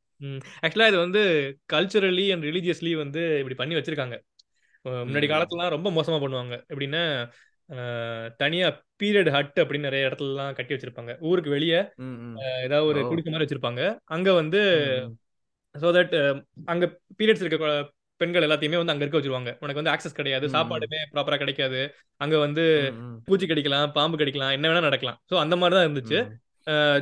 ஆக்சுவலா 0.63 0.87
இது 0.91 0.99
வந்து 1.05 1.21
கல்ச்சுரலி 1.73 2.25
அண்ட் 2.33 2.47
ரிலீஜியஸ்லி 2.49 2.93
வந்து 3.03 3.23
இப்படி 3.39 3.57
பண்ணி 3.61 3.75
வச்சிருக்காங்க. 3.75 4.17
முன்னாடி 5.07 5.27
காலத்துலலாம் 5.29 5.75
ரொம்ப 5.75 5.89
மோசமா 5.97 6.17
பண்ணுவாங்க. 6.23 6.55
எப்படின்னா 6.71 7.03
தனியா 8.41 8.67
பீரியட் 9.01 9.29
ஹட் 9.35 9.59
அப்படின்னு 9.61 9.87
நிறைய 9.87 10.09
இடத்துலலாம் 10.09 10.55
கட்டி 10.57 10.73
வச்சிருப்பாங்க. 10.73 11.13
ஊருக்கு 11.29 11.49
வெளியே 11.49 11.79
ஏதாவது 12.65 12.89
ஒரு 12.89 12.99
குடிக்க 13.09 13.29
மாதிரி 13.29 13.45
வச்சிருப்பாங்க. 13.45 13.83
அங்க 14.15 14.29
வந்து 14.33 14.61
ஸோ 15.83 15.89
தட் 15.97 16.15
அங்க 16.73 16.85
பீரியட்ஸ் 17.19 17.43
இருக்க 17.43 17.69
பெண்கள் 18.21 18.45
எல்லாத்தையுமே 18.47 18.79
வந்து 18.79 18.93
அங்க 18.93 19.03
இருக்க 19.03 19.19
வச்சிருவாங்க. 19.19 19.51
உனக்கு 19.63 19.79
வந்து 19.81 19.93
ஆக்சஸ் 19.93 20.17
கிடையாது. 20.19 20.45
சாப்பாடுமே 20.53 20.99
ப்ராப்பரா 21.13 21.37
கிடைக்காது. 21.41 21.79
அங்க 22.23 22.35
வந்து 22.45 22.63
பூச்சி 23.27 23.45
கடிக்கலாம் 23.47 23.93
பாம்பு 23.97 24.19
கடிக்கலாம் 24.21 24.53
என்ன 24.57 24.69
வேணா 24.69 24.87
நடக்கலாம். 24.89 25.17
ஸோ 25.31 25.35
அந்த 25.43 25.55
மாதிரி 25.61 25.75
தான் 25.77 25.87
இருந்துச்சு. 25.87 26.19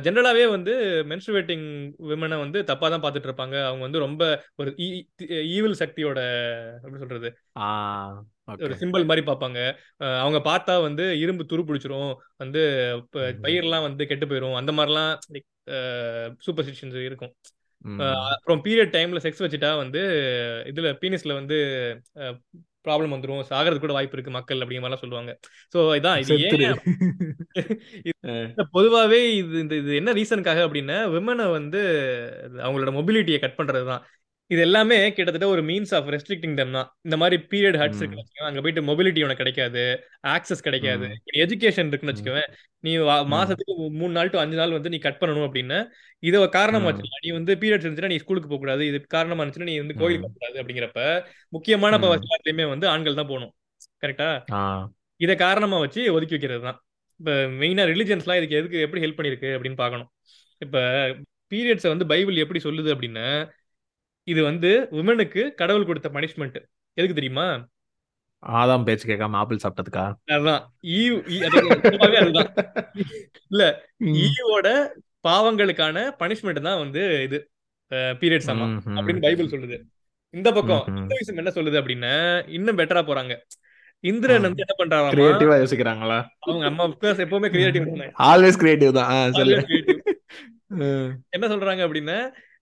ஜென்ரலாவே 0.06 0.42
வந்து 0.54 0.72
மென்ஸ்ட்ருவேட்டிங் 1.10 1.66
விமனை 2.08 2.36
வந்து 2.42 2.58
தப்பா 2.70 2.86
தான் 2.88 3.02
பார்த்துட்டு 3.04 3.28
இருப்பாங்க. 3.30 3.56
அவங்க 3.68 3.82
வந்து 3.86 4.02
ரொம்ப 4.06 4.22
ஒரு 4.60 4.70
ஈவில் 5.54 5.80
சக்தியோட 5.82 6.18
எப்படி 6.84 7.02
சொல்றது? 7.04 7.30
ஒரு 8.66 8.74
சிம்பிள் 8.82 9.08
மாதிரி 9.10 9.22
பார்ப்பாங்க. 9.28 9.60
அவங்க 10.22 10.40
பார்த்தா 10.50 10.74
வந்து 10.88 11.04
இரும்பு 11.22 11.44
துரு 11.52 11.62
பிடிச்சிரும். 11.68 12.12
வந்து 12.42 12.62
பயிரெல்லாம் 13.46 13.86
வந்து 13.88 14.04
கெட்டு 14.10 14.28
போயிரும். 14.32 14.56
அந்த 14.60 14.72
மாதிரிலாம் 14.78 15.12
லைக் 15.36 15.48
சூப்பர்ஸ்டிஷன்ஸ் 16.46 16.98
இருக்கும். 17.08 17.34
அப்புறம் 18.34 18.62
பீரியட் 18.66 18.94
டைம்ல 18.94 19.20
செக்ஸ் 19.24 19.44
வச்சுட்டா 19.44 19.70
வந்து 19.76 20.02
இதுல 20.66 20.90
பீனிஸ்ல 21.02 21.34
வந்து 21.34 21.56
ப்ராப்ளம் 22.86 23.14
வந்துடும் 23.14 23.44
சாகிறதுக்கு 23.50 23.84
கூட 23.84 23.94
வாய்ப்பு 23.96 24.16
இருக்கு 24.16 24.32
மக்கள் 24.32 24.62
அப்படிங்கிற 24.62 24.84
மாதிரிலாம் 24.84 25.04
சொல்லுவாங்க. 25.04 25.32
ஸோ 25.74 25.78
இதான் 25.98 26.18
இது 26.22 26.34
ஏன் 26.46 26.80
பொதுவாகவே 28.74 29.18
இது 29.34 29.56
இந்த 29.60 29.74
இது 29.76 29.90
என்ன 30.00 30.12
ரீசனுக்காக 30.18 30.60
அப்படின்னா 30.66 30.98
விமனை 31.14 31.46
வந்து 31.50 31.80
அவங்களோட 32.64 32.92
மொபிலிட்டியை 32.98 33.38
கட் 33.40 33.58
பண்றது 33.58 33.86
தான் 33.92 34.02
இது 34.50 34.60
எல்லாமே 34.64 34.96
கிட்டத்தட்ட 35.16 35.46
ஒரு 35.52 35.62
மீன்ஸ் 35.68 35.92
ஆஃப் 35.96 36.08
ரெஸ்ட்ரிக்டிங் 36.14 36.56
தம் 36.58 36.74
தான். 36.76 36.88
இந்த 37.06 37.16
மாதிரி 37.20 37.36
பீரியட் 37.52 37.78
ஹட்ஸ் 37.82 38.00
இருக்குன்னு 38.00 38.48
அங்க 38.48 38.60
போயிட்டு 38.64 38.82
மொபிலிட்டி 38.88 39.20
உனக்கு 39.26 39.42
கிடைக்காது. 39.42 39.84
ஆக்சஸ் 40.34 40.64
கிடைக்காது. 40.66 41.06
எஜுகேஷன் 41.44 41.88
இருக்குன்னு 41.90 42.12
வச்சுக்கோவேன். 42.12 42.50
நீ 42.86 42.92
மாசத்துக்கு 43.34 43.74
மூணு 44.00 44.12
நாள் 44.18 44.32
டு 44.34 44.40
அஞ்சு 44.42 44.58
நாள் 44.60 44.76
வந்து 44.76 44.92
நீ 44.94 44.98
கட் 45.06 45.20
பண்ணணும் 45.22 45.46
அப்படின்னு. 45.48 45.78
இதை 46.22 46.42
காரணமா 46.58 46.88
வச்சுக்கலாம். 46.88 47.24
நீ 47.26 47.32
வந்து 47.38 47.54
பீரியட்ஸ் 47.62 47.86
இருந்துச்சுன்னா 47.86 48.12
நீ 48.14 48.20
ஸ்கூலுக்கு 48.24 48.50
போக 48.52 48.60
கூடாது. 48.64 48.84
இது 48.90 49.00
காரணமா 49.16 49.40
இருந்துச்சுன்னா 49.42 49.70
நீ 49.72 49.78
வந்து 49.84 49.98
கோயிலுக்கு 50.02 50.26
போக 50.26 50.36
கூடாது 50.38 50.60
அப்படிங்கிறப்ப 50.62 51.00
முக்கியமான 51.56 51.98
எல்லாத்துலயுமே 52.10 52.66
வந்து 52.74 52.88
ஆண்கள் 52.94 53.20
தான் 53.20 53.30
போகணும். 53.32 53.54
கரெக்டா 54.04 54.30
இதை 55.20 55.34
காரணமா 55.46 55.76
வச்சு 55.82 56.00
ஒதுக்கி 56.14 56.34
வைக்கிறது 56.36 56.62
தான். 56.68 56.78
இப்ப 57.20 57.32
மெயினா 57.60 57.82
ரிலிஜன்ஸ்லாம் 57.92 58.38
இதுக்கு 58.40 58.60
எதுக்கு 58.60 58.78
எப்படி 58.86 59.02
ஹெல்ப் 59.04 59.18
பண்ணிருக்கு 59.18 59.50
அப்படின்னு 59.56 59.78
பாக்கணும் 59.82 60.08
இப்ப 60.64 60.78
பீரியட்ஸை 61.52 61.90
வந்து 61.92 62.06
பைபிள் 62.12 62.42
எப்படி 62.42 62.60
சொல்லுது 62.66 62.88
அப்படின்னா 62.94 63.26
இது 64.32 64.40
வந்து 64.48 64.70
உமனுக்கு 64.98 65.42
கடவுள் 65.60 65.88
கொடுத்த 65.88 66.08
பனிஷ்மெண்ட் 66.16 66.58
எதுக்கு 66.98 67.16
தெரியுமா? 67.18 67.46
ஆதாம் 68.42 68.86
பேச்சு 68.86 69.04
கேட்காம 69.10 69.38
ஆப்பிள் 69.40 69.62
சாப்பிட்டதுக்கா? 69.62 70.04
அதுதான் 70.34 70.62
அதுதான். 72.22 72.50
இல்ல 73.52 73.64
ஈவோட 74.26 74.68
பாவங்களுக்கான 75.26 76.06
பனிஷ்மெண்ட் 76.22 76.66
தான் 76.68 76.80
வந்து 76.84 77.02
இது 77.26 77.38
பீரியட்ஸ் 78.22 78.50
ஆமா 78.52 78.66
அப்படின்னு 78.96 79.24
பைபிள் 79.26 79.52
சொல்லுது. 79.54 79.76
இந்த 80.34 80.48
பக்கம் 80.56 80.84
இந்த 81.02 81.14
விஷயம் 81.18 81.40
என்ன 81.42 81.52
சொல்லுது 81.58 81.76
அப்படின்னா 81.80 82.14
இன்னும் 82.56 82.78
பெட்டரா 82.80 83.02
போறாங்க. 83.10 83.34
இந்திரன் 84.04 84.46
வந்து 84.46 84.64
என்ன 84.64 84.74
பண்றாங்க 84.78 85.12
கிரியேட்டிவா 85.14 85.56
யோசிக்கிறாங்களா? 85.60 86.18
அவங்க 86.46 86.64
அம்மா 86.70 86.84
எப்பவுமே 87.26 87.50
கிரியேட்டிவ் 87.54 87.86
ஆல்வேஸ் 88.30 88.60
கிரியேட்டிவ் 88.62 88.98
தான். 88.98 89.12
என்ன 91.36 91.44
சொல்றாங்க 91.52 91.82
அப்படின்னா 91.86 92.18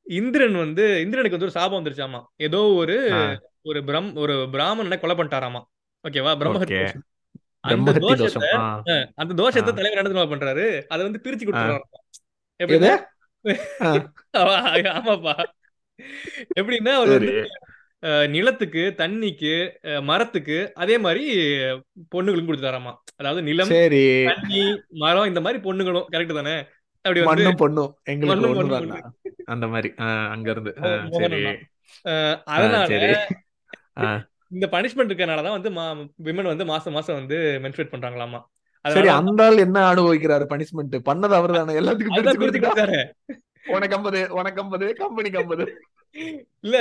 இந்திரன் 0.07 0.57
வந்து 0.65 0.85
இந்திரனுக்கு 1.03 1.37
வந்து 1.37 1.49
ஒரு 1.49 1.57
சாபம் 1.59 1.79
வந்துருச்சாமா? 1.79 2.21
ஏதோ 2.47 2.61
ஒரு 2.81 2.97
ஒரு 3.63 3.81
பிரம் 3.89 4.11
ஒரு 4.17 4.35
பிராமணனை 4.55 4.97
கொலை 5.01 5.15
பண்ணிட்டாராமா? 5.17 5.61
ஓகேவா? 6.05 6.33
பிரம்மஹத்தி 6.41 6.79
அந்த 7.73 7.91
தோஷத்தை 8.05 8.49
அந்த 9.23 9.33
தோஷத்தை 9.41 9.73
தலைவர் 9.73 10.01
என்ன 10.03 10.25
பண்றாரு? 10.33 10.65
அதை 10.93 11.03
வந்து 11.09 11.23
பிரிச்சு 11.25 11.47
கொடுத்துறாரு 11.49 11.85
ஆமாப்பா. 14.97 15.33
எப்படின்னா 16.59 16.93
அவர் 16.99 17.13
வந்து 17.15 17.37
நிலத்துக்கு 18.35 18.83
தண்ணிக்கு 19.01 19.53
மரத்துக்கு 20.11 20.57
அதே 20.75 20.97
மாதிரி 21.05 21.25
பொண்ணுகளுக்கும் 22.15 22.51
கொடுத்துட்டாராமா? 22.51 22.93
அதாவது 23.21 23.43
நிலம் 23.49 23.73
தண்ணி 24.31 24.63
மரம் 25.03 25.31
இந்த 25.31 25.41
மாதிரி 25.41 25.61
பொண்ணுகளும் 25.67 26.09
கரெக்ட் 26.15 26.39
தானே? 26.41 26.57
அப்படி 27.05 27.23
வந்து 27.27 27.53
பொண்ணும். 27.65 27.93
அந்த 29.55 29.67
மாதிரி. 29.73 29.91
அங்க 30.35 30.49
இருந்து 30.55 30.73
சரி. 31.19 31.41
அதனால 32.55 32.89
இந்த 34.57 34.67
பனிஷ்மெண்ட் 34.73 35.11
இருக்கனாலதான் 35.11 35.57
வந்து 35.57 35.71
விமன் 36.27 36.51
வந்து 36.51 36.65
மாசம் 36.71 36.97
மாசம் 36.97 37.19
வந்து 37.21 37.37
மென்ஸ்ட்ரேட் 37.63 37.93
பண்றாங்களாமா. 37.93 38.41
சரி 38.85 39.11
அந்த 39.17 39.43
ஆள் 39.47 39.65
என்ன 39.65 39.79
அனுபவிக்கிறாரு 39.93 40.45
பனிஷ்மெண்ட் 40.53 40.97
பண்ணது 41.09 41.35
அவர் 41.39 41.57
தானே 41.59 41.79
எல்லாத்துக்கும் 41.81 42.17
உனக்கு 43.75 43.97
ஐம்பது 43.97 44.21
உனக்கு 44.39 44.61
ஐம்பது 44.63 44.87
கம்பெனிக்கு 45.01 45.41
ஐம்பது. 45.43 45.65
இல்ல 46.65 46.77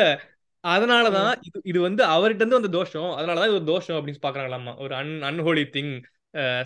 அதனாலதான் 0.64 1.32
இது 1.48 1.58
இது 1.72 1.80
வந்து 1.86 2.04
அவர்கிட்ட 2.16 2.42
இருந்து 2.42 2.60
வந்த 2.60 2.72
தோஷம். 2.78 3.12
அதனாலதான் 3.18 3.50
இது 3.50 3.60
ஒரு 3.60 3.68
தோஷம் 3.72 3.98
அப்படின்னு 3.98 4.24
பாக்குறாங்களாமா 4.26 4.74
ஒரு 4.84 4.94
அன் 4.96 5.14
அன்ஹோலி 5.30 5.64
திங் 5.76 5.94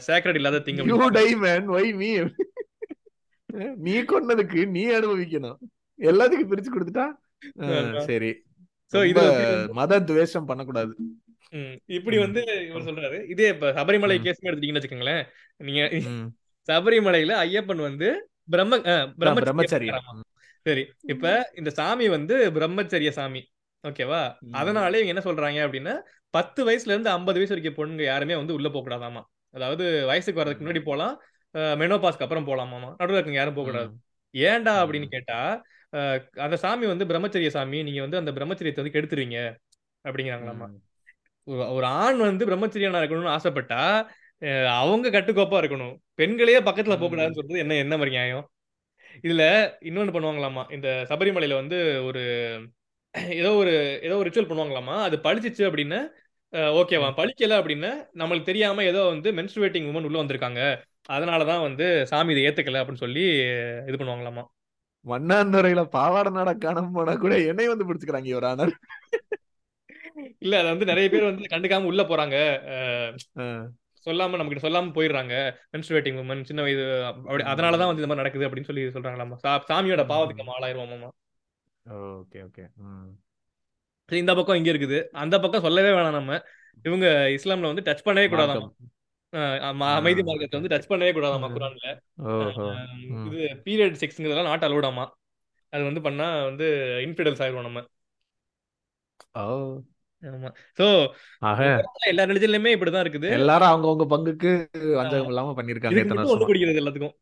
சேக்ரட் 0.08 0.40
இல்லாத 0.40 0.62
thing 0.66 0.82
you 0.92 1.10
die 1.20 1.28
man 1.44 1.68
why 1.76 1.86
me 2.02 2.10
நீ 3.86 3.94
கொன்னதுக்கு 4.12 4.62
நீ 4.76 4.84
அனுபவிக்கணும். 4.98 5.60
எல்லாத்துக்கும் 6.00 6.52
பிரிச்சு 6.52 6.74
கொடுத்துட்டா 6.74 7.06
சரி 8.10 8.32
சோ 8.94 9.00
இது 9.12 9.22
மத 9.80 10.00
துவேஷம் 10.10 10.50
பண்ணக்கூடாது 10.50 10.94
இப்படி. 11.96 12.18
வந்து 12.24 12.42
இவர் 12.68 12.88
சொல்றாரு 12.88 13.18
இதே 13.34 13.48
இப்ப 13.54 13.72
சபரிமலை. 13.78 14.16
கேஸ் 14.24 14.46
எடுத்துட்டீங்கன்னு 14.46 14.80
வச்சுக்கோங்களேன் 14.80 15.24
நீங்க. 15.68 15.82
சபரிமலையில 16.68 17.34
ஐயப்பன் 17.46 17.82
வந்து 17.88 18.08
பிரம்ம 18.54 18.80
பிரம்மச்சரிய. 19.42 19.92
சரி 20.66 20.84
இப்ப 21.14 21.26
இந்த 21.56 21.70
சாமி 21.80 22.06
வந்து 22.16 22.36
பிரம்மச்சரிய 22.58 23.12
சாமி 23.20 23.42
ஓகேவா. 23.84 24.22
அதனாலே 24.60 25.02
என்ன 25.12 25.22
சொல்றாங்க 25.26 25.60
அப்படின்னா 25.68 25.94
பத்து 26.34 26.62
வயசுல 26.68 26.94
இருந்து 26.94 27.14
ஐம்பது 27.16 27.40
வயசு 27.40 27.54
வரைக்கும் 27.54 27.78
பொண்ணுங்க 27.80 28.04
யாருமே 28.04 28.36
வந்து 28.40 28.56
உள்ள 28.58 28.68
போக 28.70 28.84
கூடாதாமா 28.86 29.22
அதாவது 29.54 29.86
வயசுக்கு 30.10 30.42
வர்றதுக்கு 30.42 30.66
முன்னாடி 30.66 30.84
போலாம் 30.90 31.16
மெனோபாஸ்க்கு 31.82 32.26
அப்புறம் 32.26 32.48
போலாமாமா 32.48 32.90
நடுவில் 33.00 33.40
யாரும் 33.40 33.58
போக 33.60 33.68
கூடாது. 33.70 33.92
ஏன்டா. 34.34 34.74
அப்படின்னு 34.84 35.08
கேட்டா 35.14 35.40
அந்த 36.36 36.58
சாமி 36.58 36.86
வந்து 36.86 37.06
பிரம்மச்சரிய 37.06 37.48
சாமி. 37.48 37.84
நீங்க 37.84 38.02
வந்து 38.02 38.18
அந்த 38.18 38.32
பிரம்மச்சரியத்தை 38.32 38.82
வந்து 38.82 39.02
கெடுத்துருவீங்க. 39.02 39.56
அப்படிங்கிறாங்களாமா. 40.04 40.68
ஒரு- 41.52 41.82
ஆண் 41.82 42.18
வந்து 42.18 42.46
பிரம்மச்சரியனா 42.46 43.04
இருக்கணும்னு 43.04 43.38
ஆசைப்பட்டா 43.38 44.08
அவங்க 44.66 45.10
கட்டுக்கோப்பா 45.10 45.60
இருக்கணும். 45.64 45.96
பெண்களே 46.14 46.60
பக்கத்துல 46.60 46.64
போக 46.64 46.84
ம். 46.84 47.12
கூடாதுன்னு 47.12 47.34
சொல்றது 47.34 47.60
என்ன 47.60 47.76
என்ன 47.76 47.98
மாதிரி 47.98 48.16
நியாயம்? 48.16 48.50
இதுல 49.22 49.72
இன்னொன்னு 49.82 50.12
பண்ணுவாங்களாமா. 50.12 50.72
இந்த 50.72 51.06
சபரிமலையில 51.10 51.54
வந்து 51.54 52.06
ஒரு 52.06 52.60
ஏதோ 53.30 53.54
ஒரு 53.54 54.00
ஏதோ 54.04 54.18
ஒரு 54.18 54.30
ரிச்சுவல் 54.30 54.44
பண்ணுவாங்களாமா. 54.44 55.02
அது 55.02 55.18
பழிச்சிச்சு 55.18 55.72
அப்படின்னு 55.72 56.08
ஓகேவா. 56.52 57.12
பழிக்கல 57.18 57.54
அப்படின்னு 57.58 58.06
நம்மளுக்கு 58.14 58.44
தெரியாம 58.44 58.84
ஏதோ 58.84 59.04
வந்து 59.04 59.32
மென்ஸ்ட்ரேட்டிங் 59.32 59.86
உமன் 59.86 60.04
உள்ள 60.04 60.24
வந்திருக்காங்க. 60.24 60.82
அதனாலதான் 61.10 61.62
வந்து 61.62 62.08
சாமி 62.08 62.36
இதை 62.36 62.46
ஏத்துக்கல 62.46 62.78
அப்படின்னு 62.78 62.94
சொல்லி 62.94 63.24
இது 63.88 63.96
பண்ணுவாங்களாமா. 63.98 64.44
மண்ணாந்துறையில 65.06 65.82
பாவாடை 65.96 66.32
நாட 66.32 66.52
காணாம 66.54 66.92
போனா 66.94 67.14
கூட 67.24 67.34
என்னை 67.52 67.68
வந்து 67.72 67.88
பிடிச்சுக்கிறாங்க 67.88 68.36
ஒரு 68.36 68.48
ஆனர் 68.48 68.74
இல்ல 70.40 70.60
அது 70.60 70.68
வந்து 70.68 70.86
நிறைய 70.86 71.08
பேர் 71.10 71.30
வந்து 71.30 71.52
கண்டுக்காம 71.54 71.90
உள்ள 71.92 72.02
போறாங்க. 72.04 72.38
சொல்லாம 74.06 74.38
நம்ம 74.40 74.52
கிட்ட 74.52 74.64
சொல்லாம 74.66 74.92
போயிடுறாங்க. 74.98 75.36
மென்ஸ்ட்ரேட்டிங் 75.74 76.20
உமன் 76.24 76.44
சின்ன 76.44 76.62
வயது 76.62 76.84
அப்படி 77.06 77.44
அதனாலதான் 77.44 77.90
வந்து 77.90 78.04
இந்த 78.04 78.10
மாதிரி 78.10 78.22
நடக்குது 78.22 78.48
அப்படின்னு 78.48 78.70
சொல்லி 78.70 78.84
சொல்றாங்களாமா. 78.96 79.38
சாமியோட 79.70 80.04
பாவத்துக்கு 80.12 80.44
நம்ம 80.44 80.56
ஆளாயிருவோமாமா. 80.60 81.10
Okay 81.86 82.40
okay. 82.48 82.64
சரி, 84.10 84.20
இந்த 84.24 84.34
பக்கம் 84.36 84.60
இங்க 84.60 84.70
இருக்குது. 84.72 85.00
அந்த 85.24 85.36
பக்கம் 85.40 85.66
சொல்லவே 85.68 85.92
வேணாம் 85.98 86.18
நம்ம. 86.20 86.40
இவங்க 86.84 87.08
இஸ்லாம்ல 87.38 87.72
வந்து 87.72 87.86
டச் 87.88 88.06
பண்ணவே 88.08 88.28
கூடாதாமா? 88.32 88.68
அமைதி 89.96 90.24
மார்க்கத்தை. 90.24 90.60
வந்து 90.60 90.74
டச் 90.74 90.92
பண்ணவே 90.92 91.12
கூடாதாமா. 91.16 91.50
குரான்ல. 91.56 91.88
இது 93.28 93.42
பீரியட் 93.66 94.00
செக்ஸ்ங்கிறதெல்லாம் 94.02 94.50
நாட் 94.52 94.66
அலோடாமா 94.68 95.06
அது 95.74 95.84
வந்து 95.84 96.02
பண்ணா 96.02 96.28
வந்து 96.44 96.66
இன்ஃபிடல்ஸ் 97.06 97.42
ஆயிடுவோம் 97.44 97.68
நம்ம. 97.68 97.82
ஆமா. 100.24 100.50
சோ 100.78 100.86
எல்லா 102.12 102.24
ரிலிஜன்லயுமே 102.24 102.72
இப்படிதான் 102.76 103.06
இருக்குது. 103.06 103.30
எல்லாரும் 103.30 103.72
அவங்கவங்க 103.72 104.06
பங்குக்கு 104.14 104.52
வஞ்சகம் 105.00 105.28
இல்லாம 105.28 105.56
பண்ணிருக்காங்க 105.58 106.28
ஒண்ணு 106.34 106.50
குடிக்கிறது 106.52 106.82
எல்லாத்துக்கும். 106.84 107.16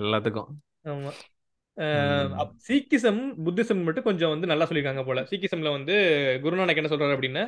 எல்லாத்துக்கும். 0.00 0.50
ஆமா. 0.84 1.10
சீக்கிசம் 2.66 3.18
புத்திசம் 3.46 3.82
மட்டும் 3.82 4.04
கொஞ்சம் 4.04 4.30
வந்து 4.30 4.46
நல்லா 4.46 4.66
சொல்லியிருக்காங்க 4.66 5.02
போல. 5.04 5.22
சீக்கிசம்ல 5.30 5.70
வந்து 5.70 5.94
குருநானக் 6.44 6.80
என்ன 6.82 6.90
சொல்றாரு 6.92 7.16
அப்படின்னா 7.16 7.42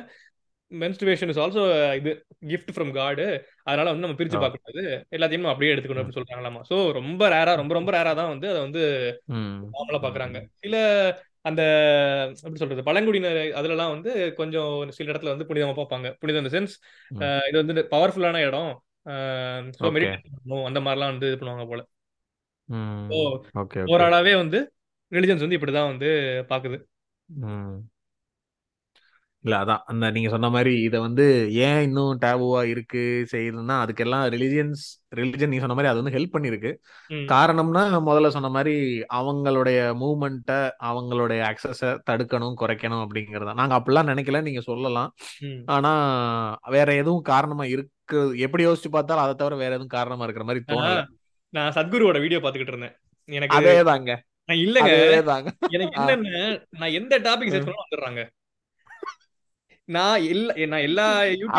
மென்ஸ்ட்ருவேஷன் 0.71 1.29
இஸ் 1.29 1.39
ஆல்சோ 1.39 1.61
இது 1.95 2.11
கிஃப்ட் 2.49 2.73
ஃப்ரம் 2.73 2.91
காடு 2.91 3.25
அதனால 3.63 3.87
வந்து 3.89 4.05
நம்ம 4.05 4.17
பிரிச்சு 4.17 4.37
ஓ. 4.37 4.41
பார்க்க 4.41 4.61
கூடாது 4.61 4.83
எல்லாத்தையும் 5.11 5.41
நம்ம 5.41 5.53
அப்படியே 5.53 5.73
எடுத்துக்கணும் 5.73 6.01
அப்படின்னு 6.01 6.19
சொல்றாங்களாமா. 6.19 6.61
சோ 6.69 6.75
ரொம்ப 6.91 7.29
ரேரா 7.29 7.53
ரொம்ப 7.55 7.73
ரொம்ப 7.73 7.91
ரேரா 7.91 8.13
தான் 8.13 8.29
வந்து 8.29 8.47
அதை 8.49 8.59
வந்து. 8.61 8.83
நார்மலா 9.73 10.01
பாக்குறாங்க 10.03 10.39
சில 10.55 10.75
அந்த 11.41 11.61
எப்படி 12.39 12.59
சொல்றது 12.59 12.83
பழங்குடியினர் 12.83 13.39
அதுலலாம் 13.59 13.93
வந்து 13.95 14.11
கொஞ்சம் 14.35 14.73
சில 14.89 15.11
இடத்துல 15.11 15.33
வந்து 15.33 15.47
புனிதமா 15.49 15.75
பார்ப்பாங்க. 15.77 16.09
புனிதம் 16.19 16.43
இந்த 16.43 16.53
சென்ஸ். 16.55 16.73
இது 17.47 17.61
வந்து 17.63 17.85
பவர்ஃபுல்லான 17.93 18.41
இடம். 18.47 18.71
ஸோ. 19.75 19.83
மெடிடேஷன் 19.95 20.25
அந்த 20.69 20.79
மாதிரிலாம் 20.79 21.13
வந்து 21.13 21.29
இது 21.29 21.39
பண்ணுவாங்க 21.39 21.67
போல. 21.67 21.81
ஓவராலாவே 23.87 24.33
வந்து 24.35 24.59
ரிலிஜன்ஸ் 25.11 25.45
வந்து 25.45 25.57
இப்படிதான் 25.57 25.91
வந்து 25.91 26.09
பாக்குது. 26.49 26.77
இல்ல 29.43 29.55
அதான். 29.63 29.83
அந்த 29.85 30.05
நீங்க 30.11 30.29
சொன்ன 30.29 30.47
மாதிரி 30.49 30.71
இத 30.81 30.95
வந்து 30.99 31.25
ஏன் 31.65 31.81
இன்னும் 31.81 32.17
டேபுவா 32.21 32.61
இருக்கு 32.71 33.01
செய்யுதுன்னா 33.31 33.75
அதுக்கெல்லாம் 33.83 34.23
ரிலிஜியன்ஸ் 34.33 34.81
ரிலிஜன் 35.15 35.49
நீங்க 35.51 35.63
சொன்ன 35.63 35.75
மாதிரி 35.77 35.91
அது 35.91 36.01
வந்து 36.01 36.13
ஹெல்ப் 36.15 36.33
பண்ணிருக்கு. 36.35 36.71
காரணம்னா 37.31 37.83
முதல்ல 38.07 38.31
சொன்ன 38.35 38.49
மாதிரி 38.49 38.73
அவங்களுடைய 39.19 39.79
மூவ்மெண்ட்டை 40.01 40.59
அவங்களுடைய 40.89 41.39
அக்சஸ 41.51 41.91
தடுக்கணும் 42.09 42.57
குறைக்கணும் 42.61 43.03
அப்படிங்கறத. 43.05 43.53
நாங்க 43.53 43.75
அப்படிலாம் 43.79 44.11
நினைக்கல 44.11 44.41
நீங்க 44.41 44.63
சொல்லலாம். 44.69 45.11
ஆனா 45.67 45.93
வேற 46.69 46.89
எதுவும் 46.93 47.27
காரணமா 47.31 47.65
இருக்கு 47.75 47.95
எப்படி 48.45 48.65
யோசிச்சு 48.67 48.91
பார்த்தாலும் 48.95 49.25
அதை 49.25 49.35
தவிர 49.35 49.55
வேற 49.55 49.71
எதுவும் 49.73 49.95
காரணமா 49.97 50.25
இருக்கிற 50.25 50.47
மாதிரி 50.49 50.63
தோணல. 50.71 50.99
நான் 51.53 51.75
சத்குருவோட 51.77 52.19
வீடியோ 52.25 52.41
பாத்துக்கிட்டு 52.41 52.75
இருந்தேன். 52.75 52.95
எனக்கு 53.29 53.57
அதே 53.59 53.77
தாங்க 53.83 54.11
நான் 54.49 54.61
இல்லங்க. 54.65 54.91
எனக்கு 55.75 55.95
என்னன்னு 55.97 56.43
நான் 56.79 56.95
எந்த 56.99 57.15
டாபிக் 57.27 57.53
பண்ணாலும் 57.53 57.83
வந்துடுறாங்க. 57.83 58.21
நான் 59.95 60.23
எல்லா 60.31 60.53
நான் 60.71 60.85
எல்லா 60.87 61.05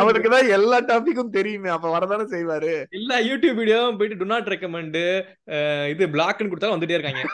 அவருக்கு 0.01 0.29
தான் 0.35 0.51
எல்லா 0.57 0.79
டாபிக்கும் 0.91 1.33
தெரியுமே. 1.39 1.71
அப்ப 1.77 1.87
வரதானே 1.95 2.25
செய்வாரு? 2.35 2.73
எல்லா 2.99 3.17
யூடியூப் 3.29 3.59
வீடியோவும் 3.61 3.99
போயிட்டு 4.01 4.21
டு 4.21 4.29
நாட் 4.33 4.51
ரெக்கமெண்ட் 4.55 4.99
இது 5.93 6.13
பிளாக்னு 6.17 6.51
கொடுத்தாலும் 6.51 6.77
வந்துட்டே 6.77 6.99
இருக்காங்க. 6.99 7.25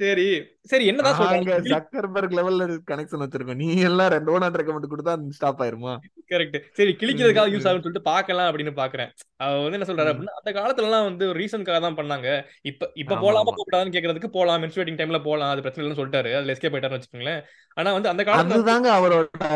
சரி 0.00 0.24
சரி 0.62 0.84
என்னதான் 0.86 1.16
சொல்றாங்க? 1.18 1.56
ஜக்கர்பர்க் 1.70 2.32
லெவல்ல 2.36 2.64
கனெக்ஷன் 2.90 3.22
வச்சிருக்கோம். 3.22 3.58
நீ 3.60 3.66
எல்லாம் 3.88 4.08
ரெண்டு 4.08 4.30
ஓனர் 4.34 4.56
ரெக்கமெண்ட் 4.60 4.88
கொடுத்தா 4.92 5.12
ஸ்டாப் 5.28 5.60
ஆயிருமா? 5.62 5.92
கரெக்ட் 6.30 6.56
சரி 6.72 6.92
கிழிக்கிறதுக்காக 7.00 7.52
யூஸ் 7.52 7.64
ம். 7.64 7.68
ஆகும்னு 7.68 7.84
சொல்லிட்டு 7.84 8.02
பார்க்கலாம் 8.02 8.48
அப்படின்னு 8.48 8.72
பாக்குறேன் 8.80 9.10
அவர் 9.36 9.62
வந்து 9.64 9.78
என்ன 9.78 9.88
சொல்றாரு. 9.90 10.12
அப்படின்னா 10.12 10.34
அந்த 10.40 10.52
காலத்துல 10.56 10.88
எல்லாம் 10.88 11.04
வந்து 11.04 11.26
ரீசனுக்காக 11.34 11.80
தான் 11.80 11.96
பண்ணாங்க. 11.96 12.28
இப்ப 12.62 12.90
இப்ப 12.94 13.18
போலாமா 13.24 13.52
கூடாதுன்னு 13.60 13.94
கேக்குறதுக்கு 13.96 14.30
போலாம். 14.38 14.62
மென்ஸ்ட்ரேட்டிங் 14.62 14.98
டைம்ல 15.00 15.22
போலாம். 15.22 15.50
அது 15.50 15.60
பிரச்சனை 15.60 15.84
இல்லைன்னு 15.84 16.00
சொல்லிட்டாரு. 16.00 16.32
அதுல 16.38 16.52
எஸ்கேப் 16.52 16.76
ஆயிட்டாருன்னு 16.76 17.00
வச்சுக்கோங்களேன். 17.00 17.42
ஆனா 17.74 17.92
வந்து 17.92 18.08
அந்த 18.08 18.24
காலத்துல 18.24 18.58
அதுதாங்க 18.58 18.90
அவரோட 18.98 19.46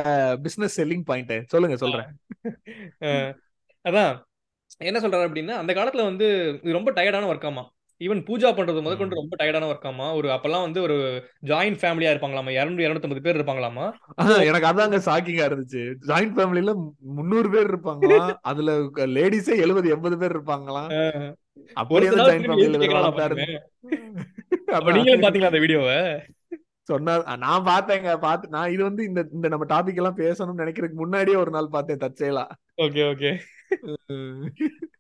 பிசினஸ் 0.43 0.81
செல்லிங் 0.81 1.05
பாயிண்ட் 1.05 1.35
சொல்லுங்க 1.47 1.77
சொல்றேன். 1.77 2.13
அதான். 3.85 4.15
என்ன 4.91 4.99
சொல்றாரு 5.01 5.27
அப்படின்னா 5.29 5.55
அந்த 5.63 5.73
காலத்துல 5.75 6.03
வந்து 6.03 6.27
இது 6.63 6.73
ரொம்ப 6.73 6.93
டயர்டான 6.93 7.29
ஒர்க்காமா 7.33 7.65
ஈவன் 8.05 8.21
பூஜா 8.27 8.49
பண்றது 8.57 8.83
முதற்கொண்டு. 8.83 9.21
ரொம்ப 9.21 9.37
டயர்டான 9.39 9.69
ஒர்க்காமா 9.71 10.15
ஒரு 10.15 10.29
அப்பெல்லாம் 10.29 10.61
வந்து 10.61 10.83
ஒரு 10.83 10.97
ஜாயிண்ட் 11.47 11.79
ஃபேமிலியா 11.83 12.13
இருப்பாங்களாமா? 12.15 12.53
இரநூறு 12.59 12.85
இரநூத்தம்பது 12.87 13.21
பேர் 13.21 13.39
இருப்பாங்களாமா? 13.39 13.87
எனக்கு 14.45 14.69
அதாங்க 14.71 15.01
ஷாக்கிங்கா 15.09 15.47
இருந்துச்சு. 15.49 15.83
ஜாயிண்ட் 16.07 16.37
ஃபேமிலில 16.37 16.75
முந்நூறு 16.99 17.51
பேர் 17.51 17.71
இருப்பாங்களாம். 17.73 18.35
அதுல 18.41 18.77
லேடிஸே 19.17 19.57
எழுபது 19.57 19.89
எண்பது 19.89 20.19
பேர் 20.19 20.37
இருப்பாங்களாம். 20.39 20.89
ஃபேமிலியில 21.77 22.17
நான் 27.39 27.65
பார்த்தேங்க. 27.65 28.17
பார்த்து 28.19 28.49
நான் 28.49 28.71
இது 28.73 28.83
வந்து 28.83 29.05
இந்த 29.05 29.21
இந்த 29.33 29.49
நம்ம 29.49 29.65
டாபிக் 29.65 30.01
எல்லாம் 30.01 30.17
பேசணும்னு 30.17 30.63
நினைக்கிறதுக்கு 30.63 31.03
முன்னாடியே 31.03 31.37
ஒரு 31.37 31.51
நாள் 31.51 31.75
பார்த்தேன் 31.75 32.03
தற்செயலா. 32.05 32.45
Okay 32.77 33.03
okay. 33.13 33.31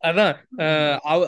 அதான் 0.08 0.32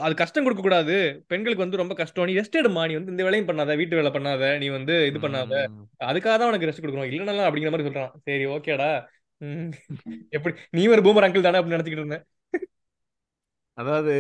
அது 0.04 0.14
கஷ்டம் 0.14 0.42
கொடுக்க 0.42 0.62
கூடாது. 0.62 0.96
பெண்களுக்கு 1.26 1.64
வந்து 1.64 1.80
ரொம்ப 1.82 1.94
கஷ்டம். 1.94 2.24
நீ 2.24 2.34
ரெஸ்ட் 2.34 2.60
எடுமா 2.62 2.82
நீ 2.88 2.94
வந்து 2.98 3.14
இந்த 3.14 3.22
வேலையும் 3.28 3.48
பண்ணாத 3.48 3.76
வீட்டு 3.76 4.00
வேலை 4.00 4.10
பண்ணாத 4.10 4.58
நீ 4.58 4.68
வந்து 4.68 4.96
இது 5.06 5.18
பண்ணாத. 5.18 5.54
ம். 5.68 5.86
அதுக்காக 6.10 6.36
தான் 6.40 6.50
உனக்கு 6.50 6.66
ரெஸ்ட் 6.66 6.84
கொடுக்கணும். 6.84 7.10
இல்லைனாலும் 7.12 7.48
அப்படிங்கிற 7.48 7.70
மாதிரி 7.70 7.88
சொல்றான். 7.88 8.12
சரி 8.24 8.46
ஓகேடா 8.46 8.90
ம். 9.38 9.70
எப்படி 10.28 10.54
நீ 10.70 10.86
ஒரு 10.86 11.02
பூமர் 11.02 11.26
அங்கிள் 11.28 11.46
தானே 11.46 11.60
அப்படின்னு 11.60 11.78
நினைச்சுக்கிட்டு 11.78 12.04
இருந்தேன். 12.04 12.26
அதாவது 13.74 14.14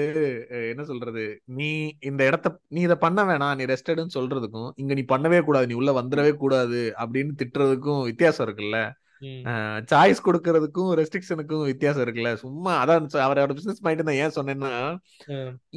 என்ன 0.68 0.82
சொல்றது? 0.84 1.22
நீ 1.44 1.70
இந்த 2.00 2.26
இடத்த 2.26 2.58
நீ 2.68 2.80
இதை 2.80 2.96
பண்ண 2.96 3.22
வேணாம். 3.22 3.56
நீ 3.56 3.64
ரெஸ்ட் 3.64 3.92
எடுன்னு 3.92 4.16
சொல்றதுக்கும் 4.18 4.70
இங்க 4.76 4.94
நீ 4.94 5.04
பண்ணவே 5.08 5.40
கூடாது. 5.42 5.66
நீ 5.66 5.74
உள்ள 5.74 5.90
வந்துடவே 6.00 6.32
கூடாது 6.32 6.80
அப்படின்னு 6.98 7.32
திட்டுறதுக்கும் 7.42 8.02
வித்தியாசம் 8.04 8.46
இருக்குல்ல. 8.46 8.78
ம். 8.86 8.96
சாய்ஸ் 9.92 10.24
கொடுக்கறதுக்கும் 10.26 10.90
ரெஸ்ட்ரிக்ஷனுக்கும் 11.00 11.64
வித்தியாசம் 11.70 12.04
இருக்குல்ல. 12.04 12.32
சும்மா 12.42 12.72
அதான் 12.82 13.08
அவரோட 13.26 13.56
பிசினஸ் 13.58 13.82
பாயிண்ட் 13.86 14.06
நான் 14.08 14.20
ஏன் 14.24 14.36
சொன்னேன்னா. 14.38 14.74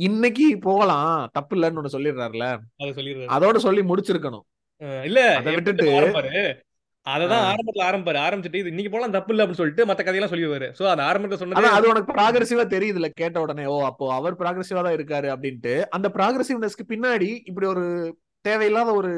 இன்னைக்கு 0.08 0.48
போகலாம் 0.68 1.14
தப்பு 1.38 1.56
இல்லைன்னு 1.58 1.82
ஒண்ணு 1.82 1.96
சொல்லிடுறாருல 1.96 2.48
அதை 2.82 2.92
சொல்லிடுறாரு. 3.00 3.32
அதோட 3.38 3.58
சொல்லி 3.68 3.84
முடிச்சிருக்கணும். 3.94 4.46
இல்ல 5.10 5.22
அதை 5.40 5.56
விட்டுட்டு 5.56 5.88
அததான் 7.06 7.46
ஆரம்பத்துல 7.48 7.86
ஆரம்பாரு. 7.88 8.18
ஆரம்பிச்சுட்டு 8.26 8.60
இது 8.60 8.72
இன்னைக்கு 8.72 8.92
போலாம் 8.92 9.16
தப்பு 9.16 9.32
இல்ல 9.34 9.44
அப்படின்னு 9.44 9.62
சொல்லிட்டு 9.62 9.88
மத்த 9.88 10.02
கதையெல்லாம் 10.04 10.34
சொல்லிடுவாரு. 10.34 10.68
சோ 10.78 10.84
அது 10.92 11.02
ஆரம்பத்துல 11.08 11.40
சொன்னதே 11.40 11.72
அது 11.78 11.90
உனக்கு 11.92 12.14
ப்ராகிரசிவா 12.18 12.66
தெரியுதுல 12.74 13.08
கேட்ட 13.22 13.38
உடனே 13.46 13.66
ஓ 13.72 13.74
அப்போ 13.90 14.06
அவர் 14.18 14.38
ப்ராகிரசிவா 14.42 14.84
தான் 14.86 14.96
இருக்காரு 14.98 15.30
அப்படின்ட்டு 15.34 15.74
அந்த 15.98 16.10
ப்ராகிரசிவ்னஸ்க்கு 16.18 16.86
பின்னாடி 16.94 17.30
இப்படி 17.50 17.68
ஒரு 17.74 17.84
தேவையில்லாத 18.46 18.90
ஒரு 18.94 19.12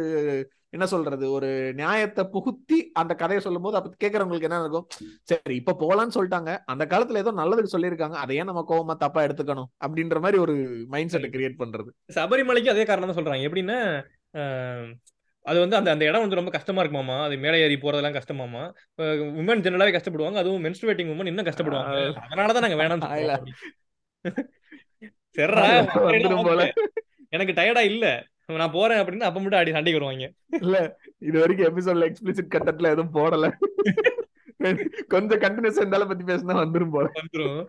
என்ன 0.70 0.86
சொல்றது 0.86 1.26
ஒரு 1.32 1.50
நியாயத்தை 1.74 2.24
புகுத்தி 2.34 2.78
அந்த 2.94 3.14
கதையை 3.16 3.42
சொல்லும் 3.44 3.66
போது 3.66 3.78
அப்ப 3.78 3.92
கேக்குறவங்களுக்கு 4.04 4.48
என்ன 4.50 4.60
இருக்கும் 4.62 4.88
சரி 5.24 5.56
இப்ப 5.56 5.76
போலான்னு 5.82 6.16
சொல்லிட்டாங்க. 6.18 6.52
அந்த 6.66 6.84
காலத்துல 6.86 7.22
ஏதோ 7.24 7.32
நல்லதுக்கு 7.32 7.74
சொல்லியிருக்காங்க. 7.76 8.18
அதை 8.24 8.36
ஏன் 8.36 8.50
நம்ம 8.52 8.64
கோவமா 8.72 8.96
தப்பா 8.96 9.22
எடுத்துக்கணும் 9.24 9.70
அப்படின்ற 9.86 10.20
மாதிரி 10.20 10.38
ஒரு 10.38 10.56
மைண்ட் 10.88 11.14
செட்டை 11.14 11.30
கிரியேட் 11.30 11.62
பண்றது. 11.62 11.90
சபரிமலைக்கு 12.16 12.74
அதே 12.76 12.86
காரணம் 12.86 13.10
தான் 13.10 13.20
சொல்றாங்க. 13.20 13.48
எப்படின்னா 13.50 13.78
அது 15.46 15.58
வந்து 15.60 15.76
அந்த 15.76 15.90
அந்த 15.92 16.04
இடம் 16.06 16.24
வந்து 16.24 16.38
ரொம்ப 16.40 16.52
கஷ்டமா 16.52 16.82
இருக்குமாமா 16.84 17.16
அது 17.24 17.36
மேலே 17.38 17.58
ஏறி 17.60 17.76
போறதெல்லாம் 17.76 18.18
கஷ்டமாமா 18.18 18.62
உமன் 19.42 19.64
ஜெனரலாவே 19.66 19.96
கஷ்டப்படுவாங்க. 19.96 20.40
அதுவும் 20.44 20.64
மென்ஸ்ட்ரேட்டிங் 20.66 21.12
உமன் 21.14 21.32
இன்னும் 21.32 21.48
கஷ்டப்படுவாங்க. 21.50 21.98
அதனாலதான் 22.26 22.66
நாங்க 22.66 22.78
அப்படின்னு. 23.36 23.60
சரிடா. 25.38 25.64
எனக்கு 27.30 27.54
டயர்டா 27.58 27.84
இல்ல. 27.92 28.06
நான் 28.54 28.72
போறேன் 28.72 28.98
அப்படின்னு 28.98 29.28
அப்ப 29.28 29.42
மட்டும் 29.42 29.60
அடி 29.60 29.72
சண்டைக்கு 29.72 30.02
வருவாங்க. 30.02 30.26
இல்ல 30.62 31.00
இது 31.20 31.40
வரைக்கும் 31.40 31.70
எபிசோட்ல 31.70 32.08
எக்ஸ்பிளிசிட் 32.10 32.54
கட்டத்துல 32.56 32.92
எதுவும் 32.92 33.16
போடல. 33.16 33.46
கொஞ்சம் 35.08 35.40
கண்டினியூஸ் 35.40 35.80
இருந்தாலும் 35.82 36.08
பத்தி 36.08 36.24
பேசினா 36.24 36.56
வந்துரும் 36.62 36.92
போல. 36.92 37.12
வந்துரும். 37.16 37.64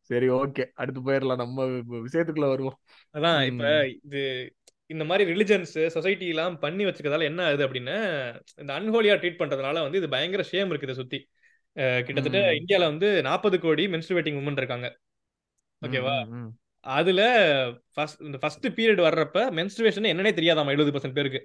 சரி 0.00 0.28
ஓகே 0.28 0.64
அடுத்து 0.74 1.00
போயிடலாம். 1.00 1.42
நம்ம 1.44 1.66
விஷயத்துக்குள்ள 2.06 2.48
வருவோம். 2.48 2.76
அதான் 3.14 3.46
இப்ப. 3.46 3.88
இது 3.88 4.22
இந்த 4.86 5.04
மாதிரி 5.04 5.30
ரிலிஜன்ஸ் 5.32 5.72
சொசைட்டி 5.86 6.26
எல்லாம் 6.28 6.58
பண்ணி 6.58 6.84
வச்சுக்கிறதால 6.84 7.22
என்ன 7.22 7.44
ஆகுது 7.44 7.66
அப்படின்னா 7.68 7.96
இந்த 8.56 8.72
அன்ஹோலியா 8.78 9.14
ட்ரீட் 9.20 9.40
பண்றதுனால 9.42 9.84
வந்து 9.84 9.98
இது 9.98 10.08
பயங்கர 10.08 10.44
ஷேம் 10.50 10.70
இருக்கு 10.72 10.88
இதை 10.88 10.94
சுத்தி. 10.94 11.20
கிட்டத்தட்ட. 12.06 12.40
இந்தியால 12.58 12.90
வந்து 12.92 13.08
நாற்பது 13.22 13.58
கோடி 13.60 13.86
மென்ஸ்ட்ரேட்டிங் 13.86 14.38
உமன் 14.40 14.60
இருக்காங்க. 14.62 14.88
ஓகேவா. 15.82 16.16
அதுல 16.86 17.22
ஃபர்ஸ்ட் 17.94 18.22
இந்த 18.22 18.38
ஃபர்ஸ்ட் 18.38 18.66
பீரியட் 18.76 19.02
வர்றப்ப 19.04 19.44
மென்ஸ்ட்ரேஷன் 19.58 20.10
என்னன்னே 20.10 20.32
தெரியாதாமா 20.34 20.72
எழுபது 20.72 20.94
பர்சன்ட் 20.94 21.18
பேருக்கு. 21.18 21.40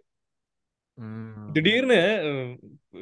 திடீர்னு 1.55 1.97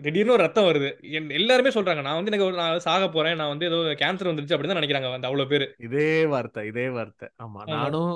திடீர்னு 0.03 0.33
ஒரு 0.33 0.43
ரத்தம் 0.43 0.67
வருது 0.67 0.89
எல்லாருமே 1.37 1.71
சொல்றாங்க 1.75 2.01
நான் 2.01 2.17
வந்து 2.17 2.31
எனக்கு 2.31 2.47
நான் 2.57 2.85
சாக 2.85 3.05
போறேன் 3.09 3.37
நான் 3.39 3.51
வந்து 3.51 3.67
ஏதோ 3.67 3.79
கேன்சர் 4.01 4.29
வந்துருச்சு 4.29 4.55
அப்படின்னு 4.55 4.79
நினைக்கிறாங்க 4.79 5.11
அந்த 5.13 5.29
அவ்வளவு 5.29 5.51
பேரு 5.51 5.67
இதே 5.87 6.09
வார்த்தை 6.33 6.63
இதே 6.71 6.87
வார்த்தை 6.91 7.27
ஆமா. 7.43 7.61
நானும் 7.73 8.13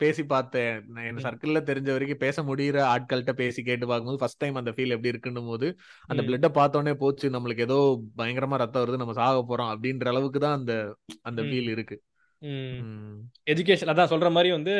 பேசி 0.00 0.22
பார்த்தேன் 0.26 0.76
நான் 0.86 1.04
என். 1.04 1.22
சர்க்கிள்ல 1.24 1.58
தெரிஞ்ச 1.68 1.88
வரைக்கும் 1.92 2.22
பேச 2.22 2.42
முடியிற 2.42 2.78
ஆட்கள்கிட்ட 2.92 3.32
பேசி 3.36 3.60
கேட்டு 3.62 3.86
பார்க்கும்போது 3.86 4.20
ஃபர்ஸ்ட் 4.22 4.40
டைம் 4.40 4.60
அந்த 4.60 4.72
ஃபீல் 4.76 4.94
எப்படி 4.94 5.12
இருக்குன்னும் 5.12 5.50
போது 5.50 5.66
அந்த. 6.08 6.20
பிளட்டை 6.28 6.50
பார்த்தோன்னே 6.56 6.94
போச்சு 7.02 7.26
நம்மளுக்கு 7.30 7.66
ஏதோ 7.66 7.78
பயங்கரமா 8.18 8.58
ரத்தம் 8.62 8.82
வருது 8.84 9.02
நம்ம 9.02 9.16
சாக 9.20 9.42
போறோம் 9.48 9.72
அப்படின்ற 9.72 10.12
அளவுக்கு 10.12 10.40
தான் 10.40 10.58
அந்த 10.58 10.74
அந்த. 11.24 11.40
ஃபீல் 11.48 11.70
இருக்கு. 11.70 11.98
எஜுகேஷன் 13.46 13.92
அதான் 13.92 14.12
சொல்ற 14.12 14.30
மாதிரி 14.30 14.50
வந்து 14.50 14.74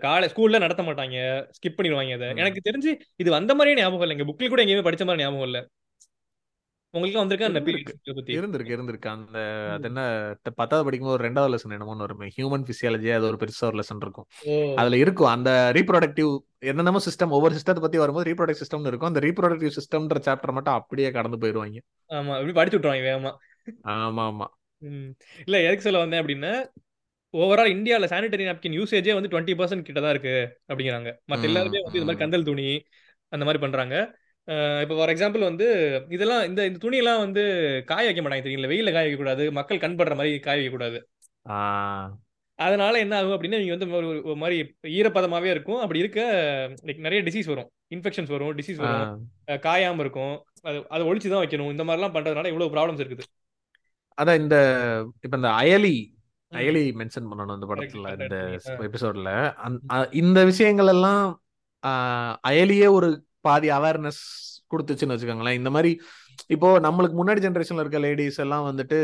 காலை 0.00 0.26
ஸ்கூல்ல 0.28 0.58
நடத்த 0.58 0.82
மாட்டாங்க. 0.82 1.18
ஸ்கிப் 1.58 1.76
பண்ணிடுவாங்க 1.76 2.14
அதை. 2.14 2.28
எனக்கு 2.36 2.60
தெரிஞ்சு 2.68 2.90
இது 3.16 3.30
வந்த 3.30 3.54
மாதிரியே 3.54 3.78
ஞாபகம் 3.80 4.00
இல்லை. 4.00 4.16
எங்க 4.16 4.28
புக்ல 4.30 4.48
கூட 4.48 4.64
எங்கேயுமே 4.64 4.86
படிச்ச 4.88 5.04
மாதிரி 5.04 5.24
ஞாபகம் 5.24 5.42
இல்ல. 5.42 5.60
உங்களுக்கு 6.94 7.20
வந்திருக்கா 7.20 7.48
அந்த. 7.50 7.60
பீரியட் 7.60 8.16
பத்தி? 8.16 8.32
இருந்திருக்கு 8.38 8.74
இருந்திருக்கு. 8.76 9.08
அந்த 9.08 9.38
அது. 9.72 9.86
என்ன 9.86 10.00
பத்தாவது 10.54 10.84
படிக்கும்போது 10.84 11.16
ஒரு 11.18 11.26
ரெண்டாவது 11.28 11.52
லெசன் 11.54 11.74
என்னமோன்னு 11.76 12.04
வருமே. 12.06 12.26
ஹியூமன் 12.36 12.66
பிசியாலஜி 12.70 13.10
அது 13.14 13.26
ஒரு 13.26 13.36
பெருசா 13.36 13.64
ஒரு 13.64 13.78
லெசன் 13.78 14.02
இருக்கும். 14.02 14.26
அதுல 14.74 14.96
இருக்கும். 14.96 15.26
அந்த 15.26 15.72
ரீப்ரொடக்டிவ் 15.74 16.32
என்னென்னமோ 16.62 17.00
சிஸ்டம் 17.06 17.28
ஒவ்வொரு 17.28 17.54
சிஸ்டத்தை 17.54 17.80
பத்தி 17.80 17.98
வரும்போது 17.98 18.28
ரீப்ரொடக்டிவ் 18.30 18.62
சிஸ்டம்னு 18.62 18.86
இருக்கும். 18.86 19.10
அந்த 19.12 19.22
ரீப்ரொடக்டிவ் 19.26 19.76
சிஸ்டம்ன்ற 19.78 20.20
சாப்டர் 20.26 20.56
மட்டும் 20.58 20.74
அப்படியே 20.74 21.10
கடந்து 21.10 21.38
போயிருவாங்க. 21.38 21.80
ஆமா. 22.10 22.34
இப்படி 22.34 22.52
படிச்சு 22.52 22.78
விட்டுருவாங்க 22.78 23.06
வேகமா. 23.10 23.32
ஆமா 23.96 24.24
ஆமா. 24.30 24.48
இல்ல 25.44 25.60
எதுக்கு 25.60 25.80
சொல்ல 25.80 25.98
வந்தேன் 25.98 26.22
அப்படின்னா 26.24 26.52
ஓவரால் 27.34 27.66
இந்தியாவில் 27.66 28.08
சானிடரி 28.08 28.46
நாப்கின் 28.46 28.76
யூசேஜே 28.78 29.12
வந்து 29.14 29.30
டுவெண்ட்டி 29.32 29.58
பர்சன்ட் 29.58 29.82
கிட்ட 29.82 30.00
தான் 30.00 30.10
இருக்கு 30.10 30.34
அப்படிங்கிறாங்க. 30.68 31.10
மற்ற 31.24 31.46
எல்லாருமே 31.46 31.80
வந்து 31.82 32.00
இந்த 32.00 32.12
மாதிரி. 32.12 32.16
கந்தல் 32.16 32.44
துணி 32.44 32.82
அந்த 33.28 33.44
மாதிரி 33.44 33.62
பண்றாங்க. 33.62 33.96
இப்போ 34.82 34.94
ஃபார் 34.96 35.08
எக்ஸாம்பிள் 35.08 35.38
வந்து 35.38 35.66
இதெல்லாம் 36.08 36.44
இந்த 36.44 36.66
இந்த 36.66 36.88
துணியெல்லாம் 36.88 37.18
வந்து 37.18 37.42
காய 37.86 38.04
வைக்க 38.04 38.22
மாட்டாங்க 38.22 38.44
தெரியுங்களா? 38.44 38.70
வெயில 38.72 38.92
காய 38.92 39.06
வைக்க 39.06 39.16
கூடாது 39.16 39.52
மக்கள் 39.52 39.78
கண் 39.78 39.98
படுற 39.98 40.14
மாதிரி 40.16 40.38
காய 40.38 40.56
வைக்க 40.56 40.70
கூடாது. 40.70 41.08
ஆ, 41.48 42.16
அதனால 42.54 42.98
என்ன 42.98 43.16
ஆகும் 43.16 43.42
அப்படின்னா 43.42 43.58
நீங்க 43.58 43.76
வந்து 43.76 44.22
ஒரு 44.22 44.36
மாதிரி 44.36 44.74
ஈரப்பதமாவே 44.82 45.44
இருக்கும். 45.44 45.78
அப்படி 45.78 45.98
இருக்க 45.98 46.20
நிறைய 46.96 47.22
டிசீஸ் 47.22 47.46
வரும். 47.46 47.70
இன்ஃபெக்ஷன்ஸ் 47.94 48.28
வரும் 48.28 48.58
டிசீஸ். 48.58 48.76
வரும். 48.76 49.30
காயாம 49.48 49.98
இருக்கும். 49.98 50.34
அது 50.62 50.84
அதை 50.88 51.06
ஒழிச்சு 51.06 51.28
தான் 51.28 51.46
வைக்கணும். 51.46 51.70
இந்த 51.70 51.84
மாதிரிலாம் 51.84 52.16
பண்றதுனால 52.16 52.46
இவ்வளவு 52.46 52.74
ப்ராப்ளம்ஸ் 52.76 53.02
இருக்குது. 53.02 53.24
அதான் 54.18 54.40
இந்த 54.42 54.56
இப்ப 55.24 55.34
இந்த 55.40 55.50
அயலி. 55.60 55.96
அயலி 56.52 56.82
மென்ஷன் 57.00 57.28
பண்ணணும் 57.30 57.56
இந்த 57.58 57.68
படத்துல 57.70 58.10
இந்த. 58.18 58.38
எபிசோட்ல 58.88 59.30
இந்த 60.22 60.40
விஷயங்கள் 60.50 60.90
எல்லாம் 60.94 61.24
அயலியே 62.50 62.88
ஒரு 62.98 63.08
பாதி 63.46 63.68
அவேர்னஸ் 63.70 64.22
கொடுத்துச்சுன்னு 64.72 65.14
வச்சுக்கோங்களேன். 65.14 65.58
இந்த 65.60 65.70
மாதிரி 65.76 65.90
இப்போ 66.54 66.68
நம்மளுக்கு 66.86 67.16
முன்னாடி 67.20 67.40
ஜெனரேஷன்ல 67.46 67.82
இருக்க 67.84 67.98
லேடிஸ் 68.04 68.38
எல்லாம் 68.44 68.66
வந்துட்டு 68.68 68.98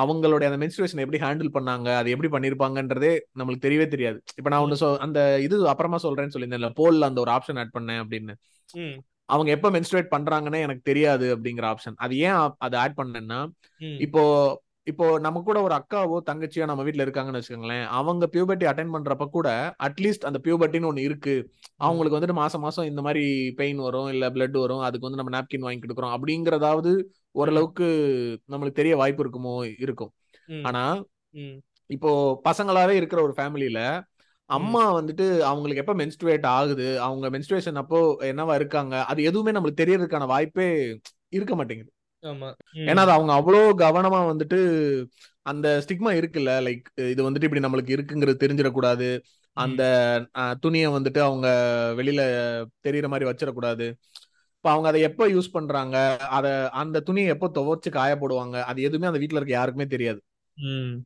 அவங்களுடைய 0.00 0.46
அந்த 0.50 0.58
மென்ஸ்ட்ரேஷன் 0.62 1.02
எப்படி 1.04 1.18
ஹேண்டில் 1.24 1.50
பண்ணாங்க 1.56 1.88
அது 2.00 2.12
எப்படி 2.14 2.30
பண்ணிருப்பாங்கன்றதே 2.34 3.10
நம்மளுக்கு 3.38 3.64
தெரியவே 3.66 3.86
தெரியாது. 3.94 4.18
இப்போ 4.38 4.50
நான் 4.54 4.78
சொ 4.82 4.88
அந்த 5.06 5.20
இது 5.46 5.56
அப்புறமா 5.72 5.98
சொல்றேன்னு 6.04 6.34
சொல்லியிருந்தேன்ல 6.34 6.70
போல்ல 6.80 7.08
அந்த 7.10 7.20
ஒரு 7.24 7.32
ஆப்ஷன் 7.36 7.60
ஆட் 7.62 7.74
பண்ணேன் 7.76 8.00
அப்படின்னு. 8.04 8.34
அவங்க 9.28 9.50
எப்ப 9.50 9.70
மென்ஸ்ட்ரேட் 9.70 10.14
பண்றாங்கன்னு 10.14 10.60
எனக்கு 10.60 10.82
தெரியாது 10.82 11.26
அப்படிங்கிற 11.36 11.66
ஆப்ஷன் 11.72 11.98
அது 11.98 12.16
ஏன் 12.18 12.38
அதை 12.58 12.76
ஆட் 12.80 12.98
பண்ணேன்னா 13.00 13.40
இப்போ 13.98 14.22
இப்போ 14.86 15.06
நம்ம 15.18 15.40
கூட 15.42 15.58
ஒரு 15.62 15.74
அக்காவோ 15.74 16.18
தங்கச்சியோ 16.28 16.66
நம்ம 16.66 16.82
வீட்ல 16.82 17.04
இருக்காங்கன்னு 17.04 17.40
வச்சுக்கோங்களேன் 17.40 17.84
அவங்க 17.98 18.24
பியூபர்ட்டி 18.26 18.66
அட்டைன் 18.70 18.94
பண்றப்ப 18.94 19.24
கூட 19.28 19.48
அட்லீஸ்ட் 19.86 20.24
அந்த 20.24 20.38
பியூபர்ட்டின்னு 20.44 20.88
ஒண்ணு 20.90 21.06
இருக்கு. 21.08 21.34
அவங்களுக்கு 21.78 22.16
வந்துட்டு 22.16 22.38
மாசம் 22.40 22.60
மாசம் 22.60 22.84
இந்த 22.84 23.02
மாதிரி 23.02 23.24
பெயின் 23.54 23.76
வரும் 23.78 24.08
இல்ல 24.08 24.30
பிளட் 24.30 24.56
வரும் 24.58 24.80
அதுக்கு 24.80 25.06
வந்து 25.08 25.20
நம்ம 25.22 25.34
நாப்கின் 25.36 25.66
வாங்கி 25.66 25.82
கொடுக்குறோம் 25.82 26.14
அப்படிங்கறதாவது 26.16 26.92
ஓரளவுக்கு 27.32 27.88
நம்மளுக்கு 28.52 28.80
தெரிய 28.80 28.96
வாய்ப்பு 28.96 29.24
இருக்குமோ 29.24 29.54
இருக்கும். 29.78 30.12
ஆனா 30.62 30.84
இப்போ 31.90 32.10
பசங்களாவே 32.44 32.90
இருக்கிற 32.90 33.18
ஒரு 33.22 33.34
ஃபேமிலியில 33.36 33.80
அம்மா 34.50 34.82
வந்துட்டு 34.92 35.24
அவங்களுக்கு 35.42 35.82
எப்ப 35.82 35.94
மென்ஸ்ட்ரேட் 35.94 36.46
ஆகுது 36.50 36.86
அவங்க 36.98 37.26
மென்ஸ்ட்ரேஷன் 37.30 37.74
அப்போ 37.74 37.98
என்னவா 38.22 38.54
இருக்காங்க 38.54 38.94
அது 39.04 39.20
எதுவுமே 39.22 39.52
நம்மளுக்கு 39.52 39.82
தெரியறதுக்கான 39.82 40.26
வாய்ப்பே 40.26 40.68
இருக்க 41.30 41.54
மாட்டேங்குது. 41.54 41.90
ஆமா. 42.24 42.48
ஏன்னா 42.86 43.00
அது 43.00 43.12
அவங்க 43.12 43.32
அவ்வளோ 43.32 43.60
கவனமா 43.82 44.20
வந்துட்டு 44.30 44.58
அந்த 45.42 45.66
ஸ்டிக்மா 45.84 46.10
இருக்குல்ல 46.18 46.52
லைக் 46.64 46.86
இது 47.10 47.20
வந்துட்டு 47.26 47.48
இப்படி 47.48 47.64
நம்மளுக்கு 47.66 47.94
இருக்குங்கிறது 47.96 48.42
தெரிஞ்சிடக்கூடாது. 48.44 49.08
அந்த 49.56 49.82
துணியை 50.60 50.88
வந்துட்டு 50.88 51.20
அவங்க 51.20 51.46
வெளியில 51.96 52.22
தெரியற 52.82 53.06
மாதிரி 53.08 53.28
வச்சிடக்கூடாது. 53.30 53.86
இப்போ 54.56 54.70
அவங்க 54.70 54.88
அதை 54.88 55.00
எப்போ 55.02 55.24
யூஸ் 55.28 55.48
பண்றாங்க 55.52 55.96
அதை 56.30 56.50
அந்த 56.80 57.00
துணியை 57.00 57.28
எப்போ 57.28 57.48
துவைச்சு 57.54 57.90
காய 57.90 58.12
போடுவாங்க 58.14 58.56
அது 58.70 58.82
எதுவுமே 58.82 59.06
அந்த 59.06 59.18
வீட்ல 59.18 59.38
இருக்க 59.38 59.54
யாருக்குமே 59.54 59.86
தெரியாது. 59.86 60.20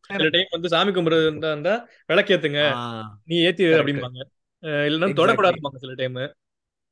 சில 0.00 0.28
டைம் 0.28 0.46
வந்து 0.50 0.68
சாமி 0.68 0.90
கும்பிடுறது 0.90 1.26
இருந்தா 1.26 1.88
விளக்கேத்துங்க. 2.12 2.74
நீ 3.24 3.36
ஏத்தி. 3.36 3.64
அப்படிம்பாங்க. 3.64 4.22
இல்லைன்னா. 4.62 5.12
தொடக்கூடாதுப்பாங்க 5.12 5.76
சில 5.76 5.94
டைம் 5.94 6.32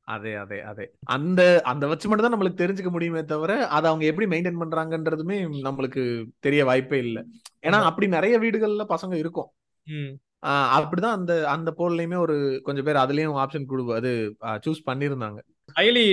அதே 0.03 0.33
அதே 0.33 0.61
அதே. 0.61 0.91
அந்த 1.03 1.61
அந்த 1.63 1.87
வச்சு 1.87 2.09
மட்டும் 2.09 2.31
தான் 2.31 2.39
நம்மளுக்கு 2.39 2.59
தெரிஞ்சுக்க 2.59 2.89
முடியுமே 2.89 3.23
தவிர 3.23 3.67
அதை 3.67 3.91
அவங்க 3.91 4.05
எப்படி 4.05 4.39
மெயின்டைன் 4.39 4.61
பண்றாங்கன்றதுமே 4.61 5.49
நம்மளுக்கு 5.63 6.25
தெரிய 6.39 6.65
வாய்ப்பே 6.65 6.97
இல்லை. 6.97 7.23
ஏன்னா. 7.61 7.71
அப்படி 7.71 8.07
நிறைய 8.07 8.39
வீடுகள்ல 8.39 8.85
பசங்க 8.89 9.13
இருக்கும். 9.13 9.51
அப்படிதான் 10.45 11.11
அந்த 11.11 11.49
அந்த 11.49 11.73
போல்லையுமே 11.77 12.17
ஒரு 12.17 12.59
கொஞ்சம் 12.63 12.83
பேர் 12.83 12.95
அதுலயும் 12.95 13.45
ஆப்ஷன் 13.45 13.65
கொடு 13.65 13.93
அது 13.93 14.35
சூஸ் 14.41 14.89
பண்ணியிருந்தாங்க 14.89 15.37
ஹைலி. 15.79 16.09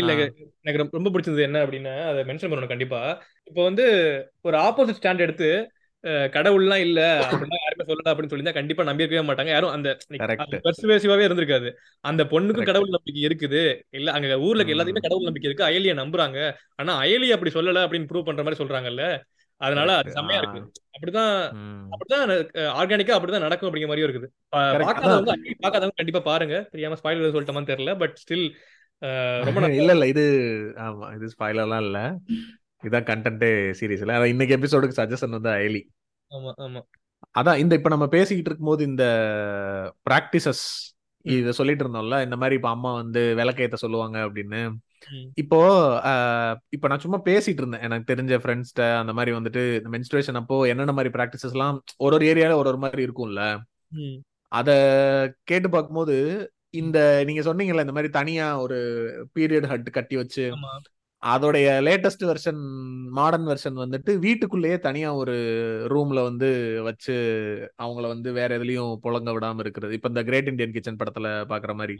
எனக்கு 0.60 0.88
ரொம்ப- 0.90 1.10
பிடிச்சது 1.10 1.40
என்ன 1.40 1.66
அப்படின்னா 1.66 2.08
அதை 2.08 2.22
மென்ஷன் 2.24 2.52
பண்ணணும் 2.52 2.68
கண்டிப்பா. 2.68 3.22
இப்போ 3.44 3.62
வந்து 3.62 3.84
ஒரு 4.40 4.56
ஆப்போசிட் 4.58 5.02
ஸ்டாண்ட் 5.02 5.18
எடுத்து 5.18 5.72
கடவுள்லாம் 6.08 6.76
இல்ல 6.76 7.18
அப்படிலாம் 7.18 7.56
யாருமே 7.60 7.84
சொல்லல 7.86 8.08
அப்படின்னு 8.08 8.28
சொல்லி 8.28 8.52
கண்டிப்பா 8.52 8.84
நம்பியிருக்கவே 8.84 9.26
மாட்டாங்க. 9.26 9.46
யாரும் 9.46 9.70
அந்த. 9.70 9.96
பெர்சுவேசிவாவே 10.10 11.24
இருந்திருக்காது. 11.28 11.72
அந்த 12.00 12.24
பொண்ணுக்கும். 12.24 12.64
கடவுள் 12.64 12.88
நம்பிக்கை 12.88 13.24
இருக்குது. 13.24 13.80
இல்ல 13.90 14.12
அங்க 14.12 14.40
ஊர்ல 14.40 14.62
இருக்க 14.62 14.84
ம். 14.84 14.86
எல்லாத்துக்குமே 14.86 15.00
கடவுள் 15.00 15.24
நம்பிக்கை 15.24 15.52
இருக்கு. 15.52 15.64
அயலிய 15.64 16.06
நம்புறாங்க. 16.06 16.54
ஆனா 16.74 17.02
அயலி 17.02 17.28
அப்படி 17.28 17.50
சொல்லல 17.50 17.80
அப்படின்னு 17.80 18.08
ப்ரூவ் 18.12 18.24
பண்ற 18.24 18.42
மாதிரி 18.42 18.64
சொல்றாங்கல்ல. 18.64 19.20
அதனால 19.56 19.96
அது. 19.96 20.10
செம்மையா. 20.10 20.40
இருக்கு. 20.40 20.72
அப்படிதான். 20.92 21.52
அப்படிதான் 21.88 22.30
ஆர்கானிக்கா 22.54 23.16
அப்படிதான் 23.16 23.40
நடக்கும் 23.40 23.74
அப்படிங்கிற 23.74 23.86
மாதிரியும் 23.86 24.12
இருக்குது. 24.12 24.56
பா- 24.56 24.58
Correct. 24.58 24.60
பார்க்காதவங்க 24.60 25.32
actually 25.32 25.66
பார்க்காதவங்க 25.66 25.90
கண்டிப்பா 25.94 26.20
பாருங்க. 26.20 26.68
தெரியாம 26.70 26.96
ஸ்பாயிலர் 27.02 27.34
சொல்லிட்டோமான்னு 27.34 27.74
தெரியல. 27.74 27.98
பட் 27.98 28.18
ஸ்டில் 28.28 28.50
ரொம்ப 29.44 29.68
இல்ல 29.72 29.92
இல்ல. 29.92 30.06
இது 30.06 30.22
ஆமா 30.76 31.14
இது 31.14 31.30
ஸ்பாயிலர்லாம் 31.38 31.82
இல்ல. 31.82 32.18
இதான் 32.84 33.08
கண்டென்ட்டே 33.08 33.74
சீரியஸ்ல 33.80 34.12
அதான் 34.12 34.24
இன்னைக்கு 34.24 34.56
எபிசோடுக்கு 34.56 34.92
சஜஷன் 34.96 35.40
வந்து 35.40 35.50
அயலி. 35.50 35.97
அதான் 37.34 37.58
இந்த 37.58 37.72
இப்ப 37.74 37.88
நம்ம 37.88 38.06
பேசிக்கிட்டு 38.06 38.50
இருக்கும்போது 38.50 38.82
இந்த 38.84 39.04
பிராக்டிசஸ். 40.08 40.64
இத 41.24 41.52
சொல்லிட்டு 41.52 41.84
இருந்தோம்ல 41.84 42.16
இந்த 42.24 42.36
மாதிரி 42.36 42.54
இப்ப 42.54 42.68
அம்மா 42.68 42.90
வந்து 42.92 43.22
விளக்கேத்த 43.34 43.74
சொல்லுவாங்க 43.74 44.18
அப்படின்னு. 44.26 44.60
இப்போ 45.34 45.58
இப்ப 46.70 46.88
நான் 46.88 46.98
சும்மா 46.98 47.18
பேசிட்டு 47.26 47.62
இருந்தேன் 47.62 47.80
எனக்கு 47.80 48.10
தெரிஞ்ச 48.12 48.36
ஃப்ரெண்ட்ஸ்ட 48.42 48.84
அந்த 49.00 49.12
மாதிரி 49.12 49.32
வந்துட்டு 49.36 49.62
இந்த 49.76 49.88
மென்ஸ்ட்ரேஷன் 49.88 50.34
அப்போ 50.34 50.66
என்னென்ன 50.68 50.92
மாதிரி 50.92 51.12
ப்ராக்டிசஸ் 51.14 51.56
எல்லாம் 51.56 51.76
ஒரு 51.98 52.16
ஒரு 52.16 52.26
ஏரியால 52.26 52.56
ஒரு 52.56 52.68
ஒரு 52.68 52.78
மாதிரி 52.78 53.02
இருக்கும்ல. 53.06 53.42
அத 54.52 54.70
கேட்டு 55.44 55.68
பார்க்கும்போது 55.68 56.16
இந்த 56.74 56.98
நீங்க 57.24 57.42
சொன்னீங்கல்ல 57.42 57.80
இந்த 57.80 57.92
மாதிரி 57.92 58.12
தனியா 58.12 58.58
ஒரு 58.58 58.78
பீரியட் 59.36 59.70
ஹட் 59.70 59.90
கட்டி 59.90 60.16
வச்சு 60.16 60.44
அதோடைய 61.22 61.68
லேட்டஸ்ட் 61.86 62.22
வெர்ஷன் 62.28 62.60
மாடர்ன் 63.10 63.46
வெர்ஷன் 63.50 63.78
வந்துட்டு 63.82 64.12
வீட்டுக்குள்ளேயே 64.24 64.76
தனியா 64.78 65.08
ஒரு 65.14 65.34
ரூம்ல 65.92 66.22
வந்து 66.28 66.48
வச்சு 66.82 67.14
அவங்கள 67.78 68.06
வந்து 68.06 68.32
வேற 68.32 68.50
எதுலயும் 68.58 68.92
புழங்க 69.04 69.30
விடாம 69.36 69.58
இருக்கிறது. 69.58 69.94
இப்ப 69.94 70.08
இந்த 70.08 70.22
கிரேட் 70.22 70.50
இந்தியன் 70.52 70.74
கிச்சன் 70.76 71.00
படத்துல 71.00 71.30
பாக்குற 71.52 71.74
மாதிரி. 71.74 71.96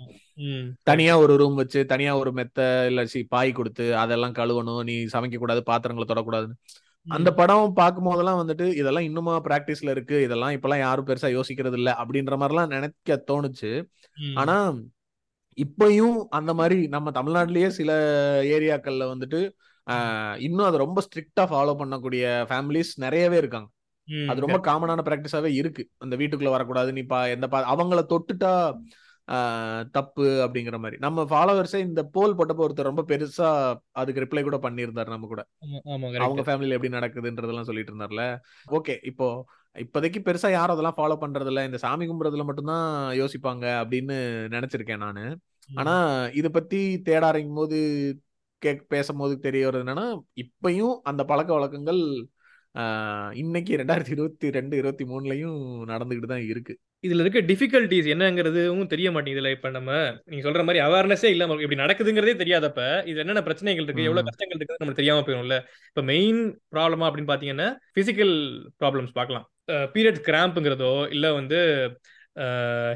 தனியா 0.83 1.14
ஒரு 1.18 1.37
ரூம் 1.37 1.54
வச்சு 1.54 1.81
தனியா 1.87 2.12
ஒரு 2.16 2.33
மெத்த 2.33 2.61
இல்ல 2.90 3.07
சி 3.07 3.22
பாய் 3.28 3.52
கொடுத்து 3.52 3.87
அதெல்லாம் 3.96 4.37
கழுவணும் 4.40 4.83
நீ 4.83 4.96
சமைக்க 5.14 5.38
கூடாது 5.38 5.62
பாத்திரங்களை 5.62 6.09
தொடக்கூடாது 6.09 6.48
அந்த 7.07 7.31
படம் 7.33 7.74
பார்க்கும் 7.74 8.09
போதெல்லாம் 8.09 8.40
வந்துட்டு 8.40 8.66
இதெல்லாம் 8.74 9.07
இன்னுமா 9.09 9.35
பிராக்டிஸ்ல 9.44 9.90
இருக்கு 9.90 10.16
இதெல்லாம் 10.22 10.54
இப்பெல்லாம் 10.57 10.85
யாரும் 10.87 11.07
பெருசா 11.07 11.28
யோசிக்கிறது 11.37 11.78
இல்ல 11.81 11.90
அப்படின்ற 12.00 12.37
மாதிரிலாம் 12.40 12.72
நினைக்க 12.74 13.16
தோணுச்சு. 13.31 13.70
ஆனா 14.35 14.57
இப்பயும் 15.59 16.18
அந்த 16.33 16.53
மாதிரி 16.55 16.79
நம்ம 16.88 17.11
தமிழ்நாட்டிலேயே 17.11 17.68
சில 17.77 17.90
ஏரியாக்கள்ல 18.53 19.07
வந்துட்டு 19.11 19.40
இன்னும் 20.40 20.66
அதை 20.66 20.79
ரொம்ப 20.79 21.03
ஸ்ட்ரிக்டா 21.05 21.44
ஃபாலோ 21.51 21.75
பண்ணக்கூடிய 21.79 22.23
ஃபேமிலிஸ் 22.49 22.92
நிறையவே 22.99 23.37
இருக்காங்க. 23.38 23.68
அது 24.29 24.44
ரொம்ப 24.44 24.59
காமனான 24.66 25.01
ப்ராக்டிஸாவே 25.07 25.51
இருக்கு. 25.55 25.83
அந்த 25.99 26.14
வீட்டுக்குள்ள 26.16 26.51
வரக்கூடாது 26.51 26.90
நீ 26.92 27.03
பா 27.07 27.21
எந்த 27.29 27.47
பா 27.49 27.61
அவங்கள 27.73 28.01
தொட்டுட்டா 28.11 28.53
ஆஹ், 29.29 29.83
தப்பு 29.90 30.27
அப்படிங்கிற 30.44 30.77
மாதிரி. 30.79 30.97
நம்ம 30.99 31.25
ஃபாலோவர்ஸே 31.25 31.81
இந்த 31.81 32.03
போல் 32.09 32.37
போட்டப்போ 32.37 32.64
ஒருத்தர் 32.66 32.85
ரொம்ப 32.85 33.03
பெருசா 33.05 33.49
அதுக்கு 33.92 34.23
ரிப்ளை 34.25 34.42
கூட 34.42 34.57
பண்ணியிருந்தாரு 34.62 35.09
நம்ம 35.09 35.27
கூட. 35.27 35.42
அவங்க 36.23 36.42
ஃபேமிலில 36.47 36.77
எப்படி 36.77 36.92
நடக்குதுன்றதெல்லாம் 36.94 37.68
சொல்லிட்டு 37.68 37.92
இருந்தார்ல. 37.92 38.23
ஓகே 38.71 38.94
இப்போ 39.05 39.27
இப்போதைக்கு 39.77 40.21
பெருசா 40.25 40.51
யாரும் 40.51 40.75
அதெல்லாம் 40.75 40.97
ஃபாலோ 40.97 41.16
பண்றது 41.21 41.47
இல்ல 41.47 41.64
இந்த 41.64 41.79
சாமி 41.79 42.07
கும்பிடுறதுல 42.07 42.44
மட்டும்தான் 42.44 42.87
யோசிப்பாங்க 43.18 43.64
அப்படின்னு 43.83 44.16
நினைச்சிருக்கேன் 44.51 45.05
நானு. 45.05 45.25
ஆனா 45.68 45.94
இத 46.33 46.48
பத்தி 46.48 47.02
தேட 47.02 47.26
ஆரம்பிக்கும் 47.26 47.54
போது 47.54 47.78
கேக் 48.59 48.88
பேசும்போது 48.88 49.38
தெரிய 49.38 49.66
வருது 49.66 49.85
என்னன்னா 49.85 50.07
இப்பயும் 50.35 50.96
அந்த 51.02 51.24
பழக்க 51.24 51.52
வழக்கங்கள் 51.52 52.02
இன்னைக்கு 53.33 53.76
ரெண்டாயிரத்தி 53.76 54.11
இருபத்தி 54.11 54.50
ரெண்டு 54.50 54.76
இருபத்தி 54.76 55.04
மூணுலயும் 55.04 55.59
நடந்துகிட்டு 55.85 56.26
தான் 56.26 56.44
இருக்கு. 56.44 56.74
இதுல 57.00 57.20
இருக்க 57.20 57.40
டிஃபிகல்ட்டிஸ் 57.40 58.09
என்னங்கிறதும் 58.14 58.87
தெரிய 58.87 59.11
மாட்டேங்குதுல 59.11 59.50
இப்ப 59.50 59.70
நம்ம 59.70 59.90
நீங்க 60.24 60.48
சொல்ற 60.48 60.62
மாதிரி 60.64 60.85
அவேர்னஸே 60.87 61.24
இல்லாம 61.24 61.54
இப்படி 61.54 61.81
நடக்குதுங்கிறதே 61.81 62.35
தெரியாதப்ப 62.37 63.04
இது 63.07 63.18
என்னென்ன 63.18 63.42
பிரச்சனைகள் 63.42 63.85
இருக்கு 63.85 64.02
எவ்வளவு. 64.02 64.26
கஷ்டங்கள் 64.26 64.57
இருக்கு 64.57 64.78
நமக்கு 64.78 65.00
தெரியாம 65.02 65.22
போயிடும்ல. 65.26 65.59
இப்ப 65.88 66.02
மெயின் 66.02 66.59
ப்ராப்ளமா 66.74 67.09
அப்படின்னு 67.09 67.33
பாத்தீங்கன்னா 67.33 67.68
பிசிக்கல் 67.98 68.35
ப்ராப்ளம்ஸ் 68.81 69.12
பார்க்கலாம். 69.12 69.50
பீரியட் 69.68 70.20
கிராம்ப்ங்கிறதோ 70.28 71.11
இல்ல 71.11 71.33
வந்து 71.33 71.59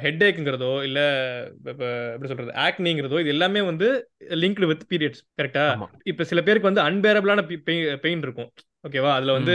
ஹெட்ஏக்குங்கிறதோ 0.05 0.73
இல்ல 0.89 1.01
இப்ப 1.71 1.85
எப்படி 2.15 2.31
சொல்றது 2.33 2.53
ஆக்னிங்கிறதோ 2.67 3.21
இது 3.23 3.33
எல்லாமே 3.37 3.63
வந்து 3.71 3.89
லிங்க்டு 4.43 4.69
வித் 4.73 4.85
பீரியட்ஸ் 4.93 5.23
கரெக்டா 5.41 5.65
இப்ப 6.13 6.27
சில 6.33 6.43
பேருக்கு 6.49 6.71
வந்து 6.71 6.87
அன்பேரபிளான 6.89 7.43
பெயின் 8.05 8.25
இருக்கும். 8.27 8.51
ஓகேவா 8.89 9.11
அதுல 9.17 9.35
வந்து 9.39 9.55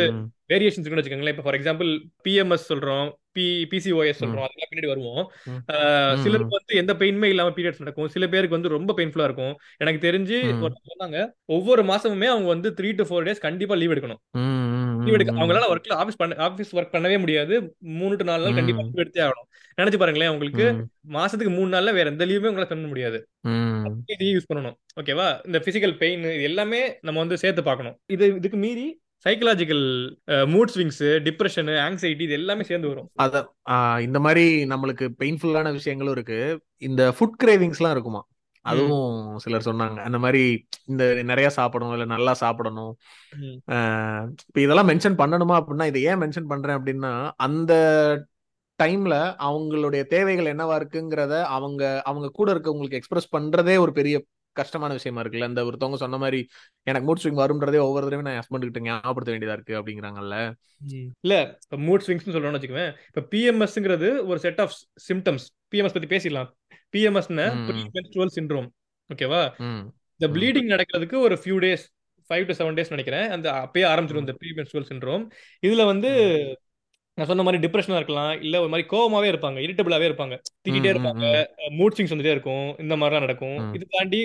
வேரியேஷன்ஸ் 0.51 0.85
இருக்குன்னு 0.85 1.03
வச்சுக்கோங்களேன். 1.03 1.35
இப்போ 1.35 1.45
ஃபார் 1.45 1.57
எக்ஸாம்பிள் 1.57 1.89
பிஎம்எஸ் 2.25 2.69
சொல்றோம் 2.71 3.07
பி 3.35 3.45
பிசிஓஎஸ் 3.71 4.21
சொல்றோம் 4.21 4.45
அதெல்லாம் 4.45 4.69
பின்னாடி 4.69 4.89
வருவோம். 4.91 5.23
சிலருக்கு 6.23 6.57
வந்து 6.57 6.77
எந்த 6.81 6.93
பெயினுமே 7.01 7.27
இல்லாம 7.33 7.51
பீரியட்ஸ் 7.57 7.81
நடக்கும். 7.83 8.07
சில 8.13 8.27
பேருக்கு 8.33 8.57
வந்து 8.57 8.71
ரொம்ப 8.75 8.93
பெயின்ஃபுல்லா 8.99 9.27
இருக்கும். 9.29 9.53
எனக்கு 9.83 9.99
தெரிஞ்சு 10.07 10.37
சொன்னாங்க 10.91 11.19
ஒவ்வொரு 11.57 11.83
மாசமுமே 11.91 12.29
அவங்க 12.33 12.49
வந்து 12.55 12.71
த்ரீ 12.79 12.91
டு 12.99 13.05
ஃபோர் 13.09 13.27
டேஸ் 13.27 13.45
கண்டிப்பா 13.47 13.77
லீவ் 13.81 13.93
எடுக்கணும். 13.95 14.21
லீவ் 15.07 15.17
எடுக்க. 15.17 15.39
அவங்களால 15.39 15.69
ஒர்க்ல 15.73 15.97
ஆஃபீஸ் 16.01 16.19
பண்ண 16.21 16.37
ஆஃபீஸ் 16.47 16.75
ஒர்க் 16.77 16.93
பண்ணவே 16.95 17.17
முடியாது. 17.23 17.55
மூணு 18.01 18.13
டு 18.19 18.27
நாலு 18.29 18.45
நாள் 18.45 18.59
கண்டிப்பா 18.59 18.83
லீவ் 18.87 19.03
எடுத்தே 19.05 19.23
ஆகணும். 19.27 19.47
நினைச்சு 19.79 19.99
பாருங்களேன் 20.01 20.31
உங்களுக்கு 20.35 20.67
மாசத்துக்கு 21.17 21.51
மூணு 21.57 21.69
நாள்ல 21.73 21.91
வேற 21.97 22.11
எந்த 22.13 22.25
லீவுமே 22.29 22.51
உங்களால 22.51 22.69
பண்ண 22.69 22.87
முடியாது. 22.93 23.19
இதையும் 24.13 24.35
யூஸ் 24.37 24.49
பண்ணணும். 24.51 24.77
ஓகேவா 25.01 25.27
இந்த 25.47 25.59
பிசிக்கல் 25.65 25.97
பெயின் 26.03 26.23
இது 26.35 26.47
எல்லாமே 26.51 26.81
நம்ம 27.07 27.19
வந்து 27.23 27.43
சேர்த்து 27.43 27.63
பார்க்கணும். 27.67 27.97
இது 28.15 28.27
இதுக்கு 28.39 28.59
மீறி 28.63 28.87
psychological 29.25 29.85
mood 30.53 30.71
swings 30.73 31.03
depression 31.27 31.69
anxiety 31.85 32.25
இது 32.25 32.35
எல்லாமே 32.39 32.63
சேர்ந்து 32.69 32.89
வரும். 32.91 33.07
அத 33.23 33.43
இந்த 34.07 34.19
மாதிரி 34.25 34.45
நம்மளுக்கு 34.71 35.05
பெயின்ஃபுல்லான 35.21 35.71
விஷயங்களும் 35.77 36.15
இருக்கு. 36.17 36.39
இந்த 36.87 37.01
ஃபுட் 37.17 37.39
கிரேவிங்ஸ்லாம் 37.43 37.95
இருக்குமா? 37.95 38.21
அதுவும் 38.71 39.11
சிலர் 39.43 39.67
சொன்னாங்க. 39.67 39.99
அந்த 40.07 40.19
மாதிரி 40.23 40.43
இந்த 40.91 41.03
நிறைய 41.29 41.49
சாப்பிடணும் 41.57 41.95
இல்ல 41.95 42.07
நல்லா 42.13 42.33
சாப்பிடணும். 42.43 42.93
இப்ப 44.47 44.57
இதெல்லாம் 44.65 44.89
மென்ஷன் 44.91 45.19
பண்ணணுமா 45.21 45.57
அப்படின்னா 45.59 45.87
இதை 45.91 46.01
ஏன் 46.09 46.21
மென்ஷன் 46.23 46.51
பண்றேன் 46.53 46.77
அப்படின்னா 46.79 47.13
அந்த 47.47 47.73
டைம்ல 48.79 49.15
அவங்களுடைய 49.47 50.01
தேவைகள் 50.15 50.51
என்னவா 50.53 50.73
இருக்குங்கிறத 50.79 51.35
அவங்க 51.57 51.83
அவங்க 52.09 52.27
கூட 52.39 52.47
இருக்கவங்களுக்கு 52.55 52.99
எக்ஸ்பிரஸ் 52.99 53.33
பண்றதே 53.35 53.77
ஒரு 53.85 53.93
பெரிய 53.99 54.17
கஷ்டமான 54.55 54.91
விஷயமா 54.97 55.21
இருக்குல்ல. 55.21 55.47
இந்த 55.51 55.61
ஒருத்தவங்க 55.67 55.97
சொன்ன 56.01 56.17
மாதிரி 56.21 56.39
எனக்கு 56.89 57.07
மூட் 57.07 57.21
ஸ்விங் 57.23 57.41
வரும்ன்றதே 57.41 57.79
ஒவ்வொரு 57.87 58.05
தடவை 58.05 58.23
நான் 58.27 58.39
ஹஸ்பண்ட் 58.39 58.65
கிட்ட 58.67 58.81
ஞாபகப்படுத்த 58.87 59.33
வேண்டியதா 59.33 59.57
இருக்கு 59.57 59.77
அப்படிங்கிறாங்கல்ல. 59.79 60.37
இல்ல 61.23 61.35
இப்ப 61.65 61.79
மூட் 61.87 62.05
ஸ்விங்ஸ் 62.05 62.35
சொல்றோம்னு 62.35 62.57
வச்சுக்கோங்க 62.57 62.87
இப்ப 63.09 63.23
பிஎம்எஸ்ங்கிறது 63.33 64.09
ஒரு 64.29 64.39
செட் 64.45 64.61
ஆஃப் 64.65 64.73
சிம்டம்ஸ் 65.07 65.45
பிஎம்எஸ் 65.73 65.95
பத்தி 65.95 66.11
பேசிடலாம். 66.15 66.49
பிஎம்எஸ்னா 66.93 67.45
ம், 67.53 67.63
ப்ரீ 67.67 67.79
ம், 67.79 67.89
மென்ஸ்ட்ருவல் 67.95 68.35
சிண்ட்ரோம் 68.37 68.67
ஓகேவா 69.09 69.41
இந்த 70.19 70.27
ப்ளீடிங் 70.35 70.71
நடக்கிறதுக்கு 70.73 71.17
ஒரு 71.19 71.35
few 71.41 71.57
days 71.65 71.85
five 72.29 72.47
to 72.47 72.53
seven 72.53 72.77
days 72.77 72.93
நினைக்கிறேன். 72.93 73.27
அந்த 73.31 73.47
அப்பயே 73.63 73.85
ஆரம்பிச்சிடும் 73.89 74.25
இந்த 74.25 74.33
ப்ரீ 74.39 74.49
மென்ஸ்ட்ருவல் 74.55 74.89
சிண்ட்ரோம் 74.89 75.25
இதுல 75.63 75.83
வந்து 75.85 76.09
நான் 77.17 77.29
சொன்ன 77.29 77.43
மாதிரி 77.45 77.61
டிப்ரெஷனா 77.63 77.99
இருக்கலாம் 77.99 78.41
இல்ல 78.45 78.55
ஒரு 78.61 78.69
மாதிரி 78.69 78.87
கோவமாவே 78.89 79.27
இருப்பாங்க 79.31 79.59
இரிட்டபிளாவே 79.65 80.07
இருப்பாங்க. 80.09 80.35
திட்டிகிட்டே 80.57 80.91
இருப்பாங்க 80.93 81.23
மூட் 81.77 81.95
ஸ்விங்ஸ் 81.95 82.13
வந்துட்டே 82.13 82.33
இருக்கும் 82.35 82.67
இந்த 82.79 82.95
மாதிரிலாம் 82.95 83.25
நடக்கும். 83.25 83.55
இது 83.75 83.85
தாண்டி 83.95 84.19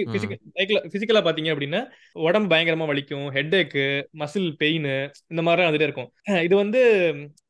பிசிக்கல் 0.95 1.27
பாத்தீங்க 1.29 1.53
அப்படின்னா 1.55 1.81
உடம்பு 2.27 2.51
பயங்கரமா 2.55 2.89
வலிக்கும் 2.91 3.27
ஹெட்ஏக்கு 3.37 3.85
மசில் 4.23 4.51
பெயின் 4.57 4.89
இந்த 5.33 5.41
மாதிரிலாம் 5.43 5.71
வந்துட்டே 5.71 5.89
இருக்கும். 5.91 6.11
இது 6.49 6.55
வந்து 6.57 6.83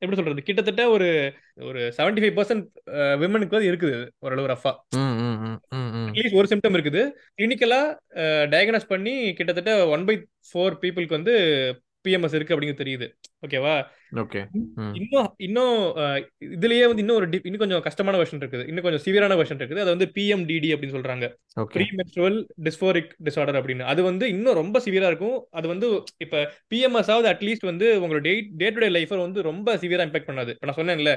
எப்படி 0.02 0.18
சொல்றது 0.20 0.46
கிட்டத்தட்ட 0.50 0.84
ஒரு 0.88 1.08
ஒரு 1.58 1.80
செவன்டி 1.96 2.20
ஃபைவ் 2.22 2.36
பர்சன்ட் 2.36 2.66
விமனுக்கு 3.20 3.56
வந்து 3.56 3.70
இருக்குது 3.70 3.96
ஓரளவு 4.18 4.50
ரஃபா. 4.52 4.72
அட்லீஸ்ட் 6.08 6.38
ஒரு 6.40 6.50
சிம்டம் 6.52 6.76
இருக்குது 6.76 7.02
கிளினிக்கலா 7.36 7.80
டயக்னோஸ் 8.52 8.90
பண்ணி 8.92 9.14
கிட்டத்தட்ட 9.38 9.72
ஒன் 9.94 10.06
பை 10.08 10.16
ஃபோர் 10.50 10.78
பீப்புளுக்கு 10.82 11.18
வந்து 11.18 11.34
பிஎம்எஸ் 12.06 12.36
இருக்கு 12.38 12.54
அப்படிங்கிறது 12.54 12.82
தெரியுது. 12.82 13.08
ஓகேவா 13.46 13.74
இன்னும் 14.98 15.28
இன்னும் 15.46 15.76
இதுலயே 16.56 16.86
வந்து 16.88 17.02
இன்னும் 17.04 17.18
ஒரு 17.18 17.26
இன்னும் 17.48 17.62
கொஞ்சம் 17.62 17.84
கஷ்டமான 17.86 18.18
வெர்ஷன் 18.20 18.42
இருக்குது. 18.42 18.64
இன்னும் 18.70 18.84
கொஞ்சம் 18.86 19.02
சிவியரான 19.04 19.36
வெர்ஷன் 19.40 19.60
இருக்குது. 19.60 19.82
அது 19.84 19.94
வந்து 19.94 20.08
பிஎம்டிடி 20.16 20.70
அப்படின்னு 20.74 20.96
சொல்றாங்க. 20.96 21.26
ப்ரீ 21.74 21.86
மென்ஸ்ட்ருவல் 21.98 22.38
டிஸ்போரிக் 22.66 23.10
டிசார்டர் 23.28 23.58
அப்படின்னு. 23.60 23.86
அது 23.92 24.02
வந்து 24.10 24.24
இன்னும் 24.34 24.58
ரொம்ப 24.60 24.82
சிவியரா 24.86 25.10
இருக்கும். 25.12 25.38
அது 25.60 25.66
வந்து 25.72 25.88
இப்ப 26.24 26.44
பிஎம்எஸ் 26.72 27.12
ஆவது 27.14 27.30
அட்லீஸ்ட் 27.32 27.70
வந்து 27.70 27.88
உங்களோட 28.02 28.22
டே 28.28 28.34
டே 28.62 28.68
டு 28.70 28.82
டே 28.84 28.90
லைஃபை 28.98 29.20
வந்து 29.26 29.48
ரொம்ப 29.50 29.76
சிவியரா 29.84 30.06
இம்பாக்ட் 30.08 30.30
பண்ணாது. 30.30 30.54
இப்ப 30.56 30.68
நான் 30.70 30.80
சொன்னேன்ல 30.80 31.12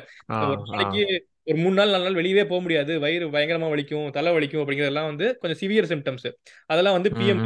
ஒரு 0.52 0.62
நாளைக்கு 0.74 1.04
ஒரு 1.50 1.58
மூணு 1.64 1.76
நாள் 1.78 1.92
நாலு 1.94 2.06
நாள் 2.06 2.20
வெளியவே 2.20 2.44
போக 2.52 2.60
முடியாது. 2.66 2.94
வயிறு 3.04 3.26
பயங்கரமா 3.34 3.68
வலிக்கும் 3.74 4.08
தலை 4.16 4.32
வலிக்கும் 4.36 4.62
அப்படிங்கிறதெல்லாம் 4.62 5.10
வந்து 5.12 5.26
கொஞ்சம் 5.42 5.60
சிவியர் 5.62 5.90
சிம்டம்ஸ் 5.92 6.28
அதெல்லாம் 6.72 6.96
வந்து 6.98 7.10
பிஎம் 7.20 7.44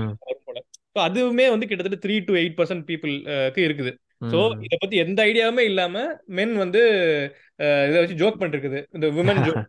ஸோ 1.00 1.04
அதுவுமே 1.06 1.46
வந்து 1.52 1.68
கிட்டத்தட்ட 1.68 1.98
த்ரீ 2.04 2.16
டு 2.26 2.34
எயிட் 2.38 2.56
பர்சன்ட் 2.58 2.86
பீப்புளுக்கு 2.88 3.34
இருக்குது. 3.66 3.92
ஸோ. 4.32 4.38
இதை 4.66 4.78
பத்தி 4.78 4.96
எந்த 5.04 5.20
ஐடியாவுமே 5.28 5.64
இல்லாம 5.68 5.96
மென் 6.38 6.56
வந்து 6.58 6.82
அஹ், 7.60 7.86
இதை 7.90 8.00
வச்சு 8.02 8.18
ஜோக் 8.22 8.40
பண்ணிருக்குது 8.42 8.80
இந்த 8.96 9.08
விமன் 9.18 9.40
ஜோக் 9.48 9.68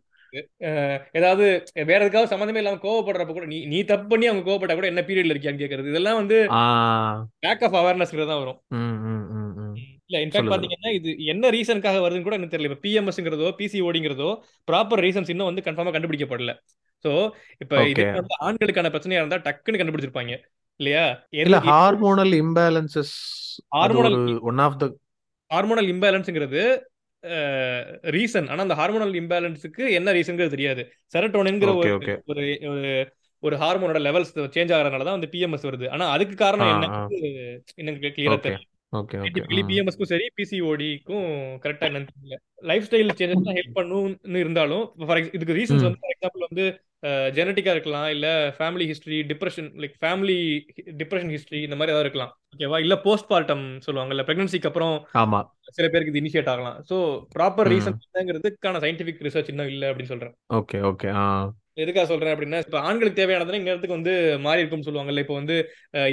ஏதாவது 1.18 1.44
வேற 1.88 2.00
எதுக்காவது 2.00 2.32
சம்மந்தமே 2.32 2.60
இல்லாம 2.60 2.80
கோவப்படுறப்ப 2.82 3.32
கூட 3.32 3.46
நீ 3.46 3.58
நீ 3.66 3.78
தப்பு 3.86 4.06
பண்ணி 4.10 4.26
அவங்க 4.28 4.44
கோவப்பட்டா 4.46 4.74
கூட 4.74 4.88
என்ன 4.90 5.02
பீரியட்ல 5.06 5.34
இருக்கியான்னு 5.34 5.62
கேக்குறது. 5.62 5.90
இதெல்லாம் 5.92 6.20
வந்து 6.20 6.36
பேக் 7.44 7.64
ஆஃப் 7.68 7.78
அவேர்னஸ் 7.80 8.12
தான் 8.24 8.42
வரும். 8.42 8.58
இல்ல 10.08 10.20
இன்ஃபேக்ட் 10.24 10.52
பாத்தீங்கன்னா 10.52 10.92
இது 10.98 11.10
என்ன 11.32 11.50
ரீசனுக்காக 11.56 12.00
வருதுன்னு 12.04 12.26
கூட 12.28 12.38
எனக்கு 12.38 12.54
தெரியல. 12.54 12.70
இப்ப 12.70 12.80
பிஎம்எஸ்ங்கிறதோ 12.84 13.50
பிசிஓடிங்கிறதோ 13.60 14.30
ப்ராப்பர் 14.68 15.02
ரீசன்ஸ் 15.06 15.32
இன்னும் 15.34 15.50
வந்து 15.50 15.66
கன்ஃபார்மா 15.66 15.94
கண்டுபிடிக்கப்படல. 15.96 16.54
சோ 17.04 17.10
இப்ப 17.60 17.74
இது 17.90 18.02
வந்து 18.16 18.34
ஆண்களுக்கான 18.46 18.90
பிரச்சனையா 18.94 19.20
இருந்தா 19.20 19.38
டக்குன்னு 19.44 19.80
கண்டுபிடிச்சிருப்பாங்க. 19.80 20.34
இல்லையா? 20.80 21.04
இல்ல 21.44 21.58
hormonal 21.70 22.34
imbalances 22.42 23.14
hormonal 23.76 24.18
one 24.50 24.62
of 24.66 24.78
the 24.82 24.86
hormonal 25.50 25.88
இம்பேலன்ஸ்ங்கிறது 25.94 26.62
reason 28.14 28.46
ஆனா 28.50 28.60
அந்த 28.66 28.76
ஹார்மோனல் 28.78 29.14
இம்பேலன்ஸுக்கு 29.20 29.84
என்ன 29.96 30.12
ரீசன்ங்கிறது 30.16 30.54
தெரியாது. 30.56 30.82
செரட்டோனின்ங்கிற 31.14 31.72
ஒரு 31.76 31.90
ஒரு 32.32 32.44
ஒரு 33.42 33.54
ஹார்மோனோட 33.62 33.98
லெவல்ஸ் 34.06 34.32
சேஞ்ச் 34.54 34.72
ஆகிறதுனால 34.76 35.06
தான் 35.06 35.16
வந்து 35.16 35.30
பிஎம்எஸ் 35.34 35.66
வருது. 35.68 35.86
ஆனா 35.94 36.04
அதுக்கு 36.14 36.34
காரணம் 36.36 36.72
என்ன? 36.72 36.86
இன்னும் 37.80 37.98
கிளியரா 38.16 38.34
ஓகே 38.34 38.44
தெரியல 38.46 38.66
ஓகே 38.92 39.16
ஓகே 39.16 39.18
சயின்டிபிக்கலி 39.18 39.62
ம் 39.62 39.68
பிஎம்எஸ்க்கும் 39.70 40.10
சரி 40.12 40.26
பிசிஓடிக்கும் 40.38 41.26
கரெக்டா 41.64 41.86
என்னன்னு 41.88 42.10
தெரியல. 42.10 42.36
லைஃப் 42.70 42.86
ஸ்டைல் 42.88 43.12
சேஞ்சஸ் 43.20 43.46
தான் 43.48 43.58
ஹெல்ப் 43.58 43.76
பண்ணுன்னு 43.78 44.42
இருந்தாலும் 44.44 44.84
ஃபார் 45.08 45.20
இதுக்கு 45.36 45.56
ரீசன்ஸ் 45.60 45.86
வந்து 45.86 46.00
ஃபார் 46.02 46.14
எக்ஸாம்பிள் 46.14 46.46
வந்து 46.48 46.64
ஜெனட்டிக்கா 47.36 47.72
இருக்கலாம் 47.74 48.08
இல்ல 48.14 48.26
family 48.56 48.86
history 48.90 49.18
depression 49.30 49.68
like 49.82 49.94
family 50.02 50.36
depression 51.00 51.32
history 51.34 51.60
இந்த 51.66 51.76
மாதிரி 51.76 51.92
ஏதாவது 51.92 52.06
இருக்கலாம். 52.06 52.32
ஓகேவா 52.54 52.78
இல்ல 52.84 52.96
போஸ்ட் 53.06 53.30
பார்ட்டம் 53.30 53.64
சொல்லுவாங்கல்ல 53.86 54.24
பிரெக்னன்சிக்கு 54.28 54.70
அப்புறம் 54.70 54.94
ஆமா. 55.22 55.40
சில 55.78 55.86
பேருக்கு 55.88 56.12
இது 56.12 56.22
இனிஷியேட் 56.22 56.52
ஆகலாம். 56.54 56.76
ஸோ 56.90 56.96
ப்ராப்பர் 57.36 57.70
ரீசன் 57.74 57.98
என்னங்கிறதுக்கான 58.06 58.82
சயின்டிபிக் 58.84 59.24
ரிசர்ச் 59.28 59.50
இன்னும் 59.54 59.72
இல்லை 59.74 59.88
அப்படின்னு 59.90 60.12
சொல்றேன். 60.14 60.34
ஓகே 60.50 60.80
ஓகே 60.82 61.10
எதுக்காக 61.82 62.06
சொல்றேன் 62.06 62.32
அப்படின்னா 62.34 62.58
இப்ப 62.64 62.78
ஆண்களுக்கு 62.80 63.18
தேவையானதுனா 63.20 63.60
இந்நேரத்துக்கு 63.60 63.98
வந்து 63.98 64.14
மாறி 64.46 64.60
இருக்கும்னு 64.60 64.88
சொல்லுவாங்கல்ல 64.88 65.22
இப்போ 65.24 65.34
வந்து 65.34 65.56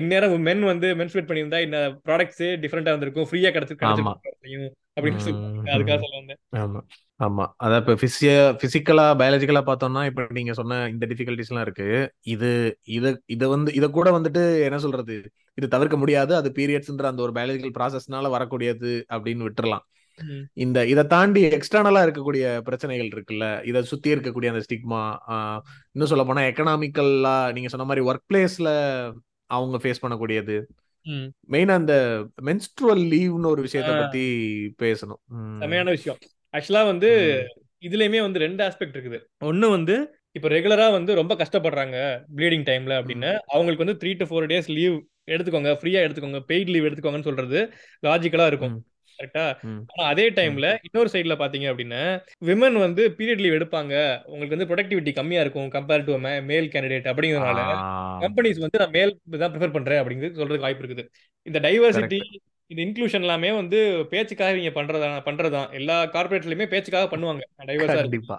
இந்நேரம் 0.01 0.45
மென் 0.49 0.63
வந்து 0.63 0.89
மென்ஸ்ட்ரேட் 0.95 1.29
பண்ணியிருந்தா 1.29 1.61
இந்த 1.67 1.79
ப்ராடக்ட்ஸ் 2.05 2.45
டிஃப்ரெண்டா 2.63 2.91
இருந்திருக்கும் 2.91 3.27
ஃப்ரீயா 3.29 3.51
கிடைச்சு 3.51 3.77
கிடைச்சிருக்கும் 3.81 4.69
அப்படின்னு 4.97 5.25
சொல்லுவாங்க 5.25 5.73
அதுக்காக. 5.75 5.99
சொல்ல 6.03 6.21
வந்தேன். 6.21 6.85
ஆமா. 7.19 7.45
அதான் 7.63 7.81
இப்ப 7.83 7.93
பிசிய 8.01 8.31
பிசிக்கலா 8.61 9.05
பயாலஜிக்கலா 9.19 9.61
பார்த்தோம்னா 9.69 10.01
இப்ப 10.09 10.25
நீங்க 10.37 10.53
சொன்ன 10.53 10.87
இந்த 10.93 11.05
டிஃபிகல்டிஸ் 11.11 11.49
எல்லாம் 11.51 11.65
இருக்கு. 11.67 11.87
இது 12.33 12.49
இத 12.97 13.05
இத 13.35 13.43
வந்து 13.53 13.69
இத 13.73 13.85
கூட 13.89 14.07
வந்துட்டு 14.17 14.43
என்ன 14.67 14.77
சொல்றது? 14.77 15.15
இது 15.57 15.67
தவிர்க்க 15.67 15.97
முடியாது. 15.97 16.33
அது 16.39 16.49
பீரியட்ஸ்ன்ற 16.57 17.07
அந்த 17.11 17.21
ஒரு 17.25 17.33
பயாலஜிக்கல் 17.37 17.75
ப்ராசஸ்னால 17.77 18.31
வரக்கூடியது 18.35 18.91
அப்படின்னு 19.15 19.47
விட்டுறலாம். 19.47 19.85
இந்த 20.63 20.77
இதை 20.85 21.03
தாண்டி 21.07 21.41
எக்ஸ்டர்னலா 21.57 22.01
இருக்கக்கூடிய 22.05 22.45
பிரச்சனைகள் 22.67 23.11
இருக்குல்ல? 23.15 23.47
இதை 23.69 23.81
சுத்தி 23.83 24.09
இருக்கக்கூடிய 24.15 24.51
அந்த 24.53 24.63
ஸ்டிக்மா 24.67 25.01
இன்னும் 25.93 26.11
சொல்ல 26.11 26.23
போனா 26.23 26.41
எக்கனாமிக்கல்லா 26.51 27.35
நீங்க 27.57 27.69
சொன்ன 27.73 27.87
மாதிரி 27.91 28.05
ஒர்க் 28.09 28.27
பிளேஸ்ல 28.31 28.69
அவங்க 29.49 29.77
ஃபேஸ் 29.83 30.03
பண்ணக்கூடியது. 30.03 30.55
மெயினா 31.53 31.75
அந்த 31.81 31.93
மென்ஸ்ட்ருவல் 32.47 33.03
லீவ்னு 33.11 33.51
ஒரு 33.53 33.61
விஷயத்த. 33.67 33.91
பத்தி 34.01 34.23
பேசணும். 34.83 35.21
செமையான 35.63 35.89
விஷயம். 35.89 36.19
ஆக்சுவலா 36.57 36.83
வந்து. 36.85 37.11
இதுலயுமே 37.83 38.19
வந்து 38.25 38.39
ரெண்டு 38.39 38.61
ஆஸ்பெக்ட் 38.67 38.95
இருக்குது 38.95 39.19
ஒன்னு 39.49 39.67
வந்து 39.69 39.95
இப்ப 40.31 40.47
ரெகுலரா 40.49 40.87
வந்து 40.91 41.11
ரொம்ப 41.15 41.33
கஷ்டப்படுறாங்க 41.35 41.97
ப்ளீடிங் 42.37 42.65
டைம்ல. 42.69 42.93
அப்படின்னு 42.99 43.29
அவங்களுக்கு 43.53 43.85
வந்து 43.85 43.99
three 44.01 44.11
to 44.19 44.25
four 44.29 44.49
days 44.51 44.69
leave 44.77 44.95
எடுத்துக்கோங்க 45.33 45.71
ஃப்ரீயா 45.79 46.01
எடுத்துக்கோங்க 46.05 46.41
பெய்ட் 46.51 46.71
லீவ் 46.73 46.87
எடுத்துக்கோங்கன்னு 46.87 47.27
சொல்றது 47.29 47.59
லாஜிக்கலா 48.03 48.47
இருக்கும். 48.47 48.75
கரெக்டா. 49.19 49.43
ஆனா 49.91 50.03
அதே. 50.09 50.25
டைம்ல 50.39 50.67
இன்னொரு 50.87 51.09
சைடுல 51.13 51.35
பாத்தீங்க 51.39 51.67
அப்படின்னா 51.71 52.01
விமன் 52.45 52.77
வந்து 52.83 53.03
பீரியட் 53.19 53.41
லீவ் 53.43 53.57
எடுப்பாங்க 53.59 53.93
உங்களுக்கு 54.25 54.55
வந்து 54.55 54.67
ப்ரொடக்டிவிட்டி 54.71 55.13
கம்மியா 55.13 55.41
இருக்கும் 55.41 55.69
கம்பேர் 55.69 56.05
டு 56.07 56.17
மேல் 56.51 56.69
கேண்டிடேட் 56.73 57.09
அப்படிங்கறதுனால. 57.11 57.61
கம்பெனிஸ் 58.25 58.61
வந்து 58.65 58.81
நான் 58.83 58.95
மேல் 58.97 59.13
தான் 59.43 59.53
ப்ரிஃபர் 59.53 59.75
பண்றேன் 59.77 60.01
அப்படிங்கிறது 60.01 60.39
சொல்றதுக்கு 60.41 60.67
வாய்ப்பு 60.67 60.83
இருக்குது 60.83 61.05
இந்த 61.47 61.59
டைவர்சிட்டி 61.59 62.19
இந்த 62.71 62.79
இன்க்ளூஷன் 62.83 63.25
எல்லாமே 63.25 63.49
வந்து 63.51 63.79
பேச்சுக்காக 64.09 64.57
இவங்க 64.57 64.71
பண்றதா 64.77 65.09
பண்றதுதான். 65.27 65.69
எல்லா 65.71 65.97
கார்பரேட்லயுமே 66.05 66.65
பேச்சுக்காக 66.65 67.07
பண்ணுவாங்க. 67.13 67.43
டைவர்ஸா 67.69 68.37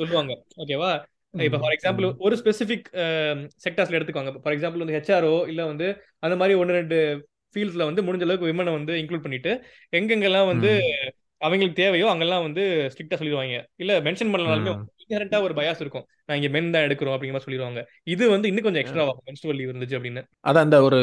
சொல்லுவாங்க. 0.00 0.34
ஓகேவா 0.62 0.90
இப்ப. 1.34 1.58
For 1.62 1.74
example. 1.76 2.06
ஒரு 2.18 2.34
ஸ்பெசிபிக் 2.40 2.88
செக்டர்ஸ்ல 3.64 3.98
எடுத்துக்கோங்க. 3.98 4.32
ஃபார் 4.42 4.54
எக்ஸாம்பிள் 4.56 4.82
வந்து 4.84 4.96
ஹெச்ஆர்ஓ 4.96 5.48
இல்ல 5.48 5.66
வந்து 5.66 5.88
அந்த 6.18 6.36
மாதிரி 6.36 6.54
ஒன்னு 6.60 6.78
ரெண்டு 6.80 6.98
ஃபீல்ட்ஸ்ல 7.54 7.88
வந்து 7.88 8.02
முடிஞ்ச 8.02 8.24
அளவுக்கு 8.26 8.50
விமனை 8.50 8.72
வந்து 8.78 8.92
இன்க்ளூட் 8.94 9.24
பண்ணிட்டு 9.26 9.52
எங்கெங்கெல்லாம் 9.92 10.50
வந்து. 10.52 10.72
அவங்களுக்கு 11.40 11.76
தேவையோ 11.82 12.06
அங்கெல்லாம் 12.10 12.42
வந்து 12.42 12.62
ஸ்ட்ரிக்டா 12.92 13.16
சொல்லிடுவாங்க. 13.18 13.54
இல்ல 13.76 13.92
மென்ஷன் 14.00 14.32
பண்ணனாலுமே 14.32 14.72
ம். 14.76 14.82
இன்ஹரண்டா 15.02 15.38
ஒரு 15.42 15.54
பயாஸ் 15.54 15.80
இருக்கும். 15.80 16.04
நான் 16.26 16.36
இங்க 16.36 16.48
மென் 16.48 16.70
தான் 16.70 16.84
எடுக்கிறோம் 16.88 17.14
அப்படிங்கிற 17.14 17.34
மாதிரி 17.36 17.46
சொல்லிடுவாங்க. 17.46 17.80
இது 18.04 18.24
வந்து 18.30 18.48
இன்னும் 18.48 18.66
கொஞ்சம் 18.66 18.82
எக்ஸ்ட்ரா 18.82 19.04
ஆகும் 19.04 19.22
மென்ஸ்ட்ரல் 19.28 19.58
லீவ் 19.60 19.72
இருந்துச்சு 19.72 19.96
அப்படின்னு. 19.98 20.22
அதான் 20.48 20.66
அந்த 20.66 20.78
ஒரு 20.82 20.98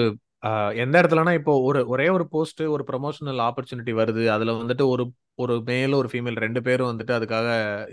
எந்த 0.83 0.95
இடத்துலனா 1.01 1.33
இப்போ 1.39 1.53
ஒரு 1.67 1.79
ஒரே 1.93 2.07
ஒரு 2.15 2.25
போஸ்ட் 2.33 2.61
ஒரு 2.73 2.83
ப்ரொமோஷனல் 2.89 3.39
ஆப்பர்ச்சுனிட்டி 3.47 3.93
வருது. 3.99 4.23
அதுல 4.35 4.53
வந்துட்டு 4.61 4.85
ஒரு 4.93 5.03
ஒரு 5.43 5.55
மேல் 5.69 5.93
ஒரு 5.99 6.07
ஃபீமேல் 6.11 6.37
ரெண்டு 6.43 6.61
பேரும் 6.67 6.89
வந்துட்டு 6.91 7.13
அதுக்காக 7.17 7.47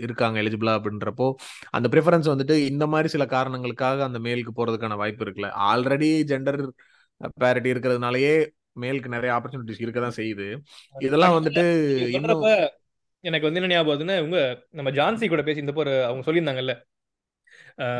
இருக்காங்க 0.05 0.37
எலிஜிபிளா 0.43 0.73
அப்படின்றப்போ 0.77 1.27
அந்த 1.77 1.87
ப்ரிஃபரன்ஸ் 1.93 2.29
வந்துட்டு 2.33 2.55
இந்த 2.71 2.85
மாதிரி 2.93 3.09
சில 3.15 3.25
காரணங்களுக்காக 3.35 4.03
அந்த 4.09 4.19
மேலுக்கு 4.27 4.53
போறதுக்கான 4.59 4.97
வாய்ப்பு 5.01 5.25
இருக்குல்ல. 5.25 5.49
ஆல்ரெடி 5.69 6.09
ஜெண்டர் 6.31 6.59
பேரிட்டி 7.43 7.69
இருக்கிறதுனாலயே 7.73 8.35
மேலுக்கு 8.83 9.15
நிறைய 9.15 9.31
ஆப்பர்ச்சுனிட்டிஸ் 9.35 9.83
இருக்க 9.83 9.99
தான் 10.05 10.17
செய்யுது. 10.19 10.47
இதெல்லாம் 11.07 11.37
வந்துட்டு 11.37 11.65
இன்னும் 12.17 12.47
எனக்கு 13.23 13.47
வந்து 13.47 13.59
என்ன 13.59 13.69
ஞாபகம் 13.73 13.91
வருதுன்னா 13.91 14.15
இவங்க 14.21 14.39
நம்ம 14.79 14.89
ஜான்சி 14.97 15.27
கூட 15.29 15.43
பேசி 15.45 15.63
இந்த 15.63 15.73
ஒரு 15.83 15.93
அவங்க 16.07 16.25
சொல்லியிருந்தாங்கல்ல. 16.27 16.73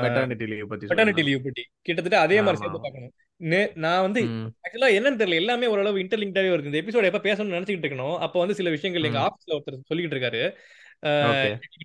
மெட்டர்னிட்டி 0.03 0.47
லீவ் 0.51 0.71
பத்தி 0.71 0.89
மெட்டர்னிட்டி 0.91 1.23
லீவ் 1.27 1.45
பத்தி. 1.45 1.63
கிட்டத்தட்ட 1.87 2.19
அதே 2.25 2.37
மாதிரி 2.45 2.59
சேர்த்து 2.61 2.83
பார்க்கணும். 2.83 3.13
நான் 3.75 4.03
வந்து 4.05 4.21
ஆக்சுவலா 4.65 4.89
என்னன்னு 4.97 5.19
தெரியல. 5.21 5.41
எல்லாமே 5.43 5.67
ஓரளவு 5.73 6.01
இன்டர்லிங்காவே 6.03 6.51
வருது 6.53 6.69
இந்த 6.69 6.81
எபிசோட் 6.81 7.09
எப்ப 7.09 7.21
பேசணும்னு 7.27 7.57
நினைச்சிட்டு 7.57 7.85
இருக்கணும் 7.85 8.15
அப்ப 8.17 8.35
வந்து 8.39 8.57
சில 8.59 8.69
விஷயங்கள் 8.69 9.07
எங்க 9.09 9.21
ஆபீஸ்ல 9.25 9.55
ஒருத்தர் 9.57 9.87
சொல்லிட்டு 9.91 10.17
இருக்காரு. 10.17 10.41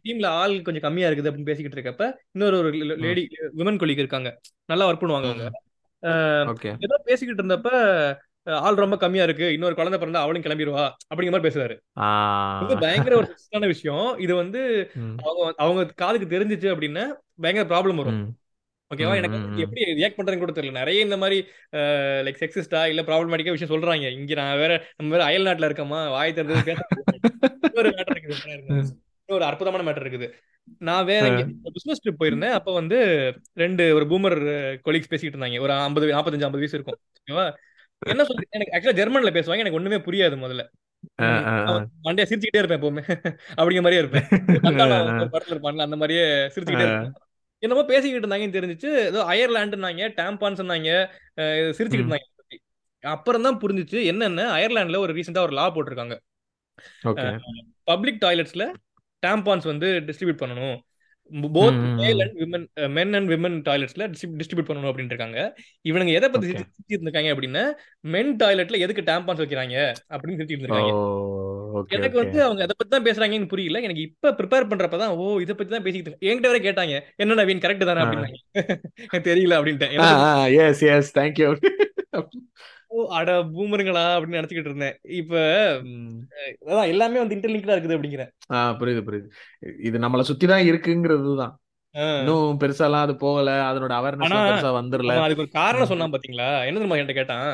டீம்ல 0.07 0.29
ஆள் 0.41 0.55
கொஞ்சம் 0.67 0.85
கம்மியா 0.85 1.09
இருக்குது 1.09 1.31
அப்படின்னு 1.31 1.51
பேசிக்கிட்டு 1.51 1.79
இருக்கப்ப 1.79 2.05
இன்னொரு 2.33 2.57
ஒரு 2.59 2.71
லேடி 3.05 3.23
விமன் 3.59 3.81
கொலிக் 3.83 4.03
இருக்காங்க. 4.05 4.31
நல்லா 4.73 4.87
ஒர்க் 4.89 5.03
பண்ணுவாங்க 5.03 5.29
அவங்க. 5.31 5.49
ஏதோ 6.87 6.99
பேசிக்கிட்டு 7.09 7.43
இருந்தப்ப 7.43 7.71
ஆள் 8.67 8.83
ரொம்ப 8.83 8.97
கம்மியா 8.97 9.25
இருக்கு. 9.25 9.47
இன்னொரு 9.53 9.75
குழந்தை 9.79 9.99
பிறந்தா 10.01 10.23
அவளும் 10.25 10.45
கிளம்பிடுவா 10.45 10.85
அப்படிங்கிற 11.11 11.35
மாதிரி 11.35 11.49
பேசுறாரு. 11.49 11.75
வந்து 12.61 12.77
பயங்கர 12.85 13.17
ஒரு 13.17 13.69
விஷயம். 13.75 14.07
இது 14.19 14.35
வந்து 14.35 14.61
அவங்க 15.23 15.43
அவங்க 15.65 15.83
காதுக்கு 16.03 16.33
தெரிஞ்சிச்சு 16.35 16.69
அப்படின்னா 16.75 17.05
பயங்கர 17.45 17.67
ப்ராப்ளம் 17.73 18.01
வரும். 18.03 18.21
ஓகேவா 18.91 19.17
எனக்கு 19.17 19.39
எப்படி 19.65 19.83
ரியாக்ட் 19.99 20.19
பண்றதுன்னு 20.19 20.43
கூட 20.43 20.53
தெரியல. 20.53 20.71
நிறைய 20.71 21.01
இந்த 21.01 21.17
மாதிரி 21.17 21.39
லைக் 22.27 22.41
செக்ஸிஸ்டா 22.41 22.81
இல்ல 22.87 23.03
ப்ராப்ளமேட்டிக்கா 23.03 23.55
விஷயம் 23.57 23.75
சொல்றாங்க. 23.75 24.07
இங்க 24.19 24.35
நான் 24.35 24.57
வேற 24.57 24.73
நம்ம 24.97 25.13
வேற 25.13 25.25
அயல் 25.25 25.47
நாட்டுல 25.47 25.69
இருக்கோமா 25.69 26.01
வாய் 26.15 26.33
திறந்து 26.33 26.65
பேச 26.65 26.81
மேட்டர் 27.75 28.17
இருக்குது. 28.17 28.81
இன்னொரு 29.29 29.45
அற்புதமான 29.51 29.83
மேட்டர் 29.87 30.07
இருக்குது. 30.07 30.29
நான் 30.79 31.05
வேற 31.05 31.25
பிசினஸ் 31.73 32.03
ட்ரிப் 32.05 32.21
போயிருந்தேன். 32.21 32.57
அப்ப 32.59 32.73
வந்து 32.73 32.99
ரெண்டு 33.55 33.95
ஒரு 33.95 34.05
பூமர் 34.05 34.39
கொலீக்ஸ் 34.87 35.13
பேசிக்கிட்டு 35.13 35.39
இருந்தாங்க. 35.39 35.61
ஒரு 35.61 35.73
ஐம்பது 35.87 36.07
நாற்பத்தஞ்சு 36.07 36.47
ஐம்பது 36.49 36.63
வயசு 36.63 36.77
இருக்கும். 36.79 36.99
ஓகேவா 37.21 37.47
என்ன 38.07 38.25
சொல்லி 38.25 38.45
எனக்கு 38.51 38.75
ஆக்சுவலா 38.77 38.99
ஜெர்மன்ல 39.01 39.33
பேசுவாங்க. 39.39 39.65
எனக்கு 39.65 39.81
ஒண்ணுமே 39.81 39.97
புரியாது 39.97 40.37
முதல்ல. 40.45 40.63
மண்டையா 42.05 42.27
சிரிச்சுக்கிட்டே 42.31 42.61
இருப்பேன் 42.61 42.81
எப்பவுமே. 42.81 43.03
அப்படிங்கிற 43.61 43.83
மாதிரியே 43.85 44.03
இருப்பேன். 44.03 44.27
ஒரு 45.21 45.29
படத்துல 45.33 45.55
இருப்பான்ல 45.55 45.87
அந்த 45.89 45.97
மாதிரியே 45.97 46.25
சிரிச்சுக்கிட்டே 46.55 46.87
இருப்பேன். 46.87 47.13
என்னமோ 47.63 47.83
பேசிக்கிட்டு 47.85 48.23
இருந்தாங்கன்னு 48.23 48.57
தெரிஞ்சுச்சு. 48.57 48.91
ஏதோ 49.11 49.23
அயர்லாண்டுனாங்க 49.33 50.11
டாம்பான் 50.19 50.61
சொன்னாங்க 50.61 50.91
சிரிச்சுக்கிட்டு. 51.77 52.05
இருந்தாங்க. 52.05 52.29
அப்புறம் 53.05 53.45
தான் 53.47 53.61
புரிஞ்சுச்சு 53.63 53.99
என்னென்ன 54.11 54.47
அயர்லாந்துல 54.57 55.03
ஒரு 55.05 55.13
ரீசெண்டா 55.17 55.47
ஒரு 55.47 55.55
லா 55.59 55.67
போட்டிருக்காங்க. 55.75 56.17
பப்ளிக் 57.91 58.23
டாய்லெட்ஸ்ல 58.25 58.65
டாம்பான்ஸ் 59.23 59.67
வந்து 59.73 59.89
டிஸ்ட்ரிபியூட் 60.07 60.43
பண்ணணும். 60.43 60.79
Both 61.57 61.77
male. 61.99 62.21
And 62.23 62.37
women 62.41 62.65
men 62.97 63.13
and 63.17 63.29
women 63.33 63.57
டாய்லெட்ஸ்ல 63.67 64.07
distribute 64.13 64.69
பண்ணணும் 64.71 64.91
அப்படின்னு 64.91 65.13
இருக்காங்க. 65.15 65.39
இவனுங்க 65.89 66.13
எதை 66.19 66.29
பத்தி 66.29 66.47
ஓகே. 66.47 66.53
சிரிச்சு 66.53 66.75
சிரிச்சு 66.77 66.95
இருந்திருக்காங்க 66.95 67.33
அப்படின்னா 67.35 67.65
மென் 68.15 68.33
டாய்லெட்ல 68.43 68.81
எதுக்கு 68.87 69.03
டாம்பான்ஸ் 69.11 69.43
வைக்கிறாங்க 69.43 69.77
அப்படின்னு 70.15 70.39
சிரிச்சு 70.41 70.57
ஓ 70.57 70.59
இருந்திருக்காங்க 70.59 70.93
எனக்கு 71.97 72.19
வந்து 72.21 72.39
அவங்க 72.45 72.63
அதை 72.63 72.75
பத்தி 72.77 72.93
தான் 72.95 73.07
பேசுறாங்கன்னு 73.07 73.51
புரியல. 73.53 73.81
எனக்கு 73.87 74.07
இப்ப 74.09 74.33
ப்ரிப்பேர் 74.39 74.71
பண்றப்பதான் 74.71 75.15
ஓ 75.17 75.27
இதை 75.45 75.55
பத்தி 75.55 75.73
தான் 75.75 75.87
பேசிக்கிட்டு. 75.87 76.19
என்கிட்ட 76.29 76.51
வரை 76.53 76.61
கேட்டாங்க 76.61 76.95
என்ன 77.17 77.39
நவீன் 77.41 77.65
கரெக்ட் 77.65 77.89
தானே? 77.91 78.03
அப்படின்னாங்க. 78.05 78.39
தெரியல 79.29 79.59
அப்படின்ட்டேன். 79.61 79.95
எஸ் 80.65 80.85
எஸ் 80.95 81.13
தேங்க்யூ 81.19 81.49
ஓ 82.91 83.03
அட 83.17 83.31
பூமருங்களா 83.51 84.05
அப்படின்னு 84.15 84.39
நினைச்சுக்கிட்டு 84.39 84.71
இருந்தேன். 84.71 84.97
இப்ப 85.19 85.35
அதான் 86.69 86.91
எல்லாமே 86.93 87.21
வந்து 87.21 87.37
இன்டர்லிங்க்டா 87.37 87.75
இருக்குது 87.75 87.97
அப்படிங்கிறேன் 87.97 88.31
ஆ 88.55 88.61
புரியுது 88.81 89.03
புரியுது. 89.09 89.29
இது 89.89 89.97
நம்மள 89.99 90.23
சுத்தி 90.31 90.47
தான் 90.47 90.67
இருக்குங்கிறது 90.71 91.35
தான். 91.43 91.53
இன்னும் 92.19 92.59
பெருசாலாம் 92.59 93.05
அது 93.07 93.15
போகல. 93.17 93.53
அதனோட 93.69 93.93
ஆனா 93.93 94.01
அவேர்னஸ்லாம் 94.01 94.49
பெருசா 94.49 94.73
வந்துரல. 94.79 95.15
அதுக்கு 95.27 95.45
ஒரு 95.45 95.53
காரணம் 95.61 95.87
ம். 95.87 95.91
சொன்னான் 95.93 96.15
பாத்தீங்களா? 96.15 96.49
என்ன 96.67 96.79
தெரியுமா 96.79 96.99
என்கிட்ட 96.99 97.21
கேட்டான்? 97.21 97.49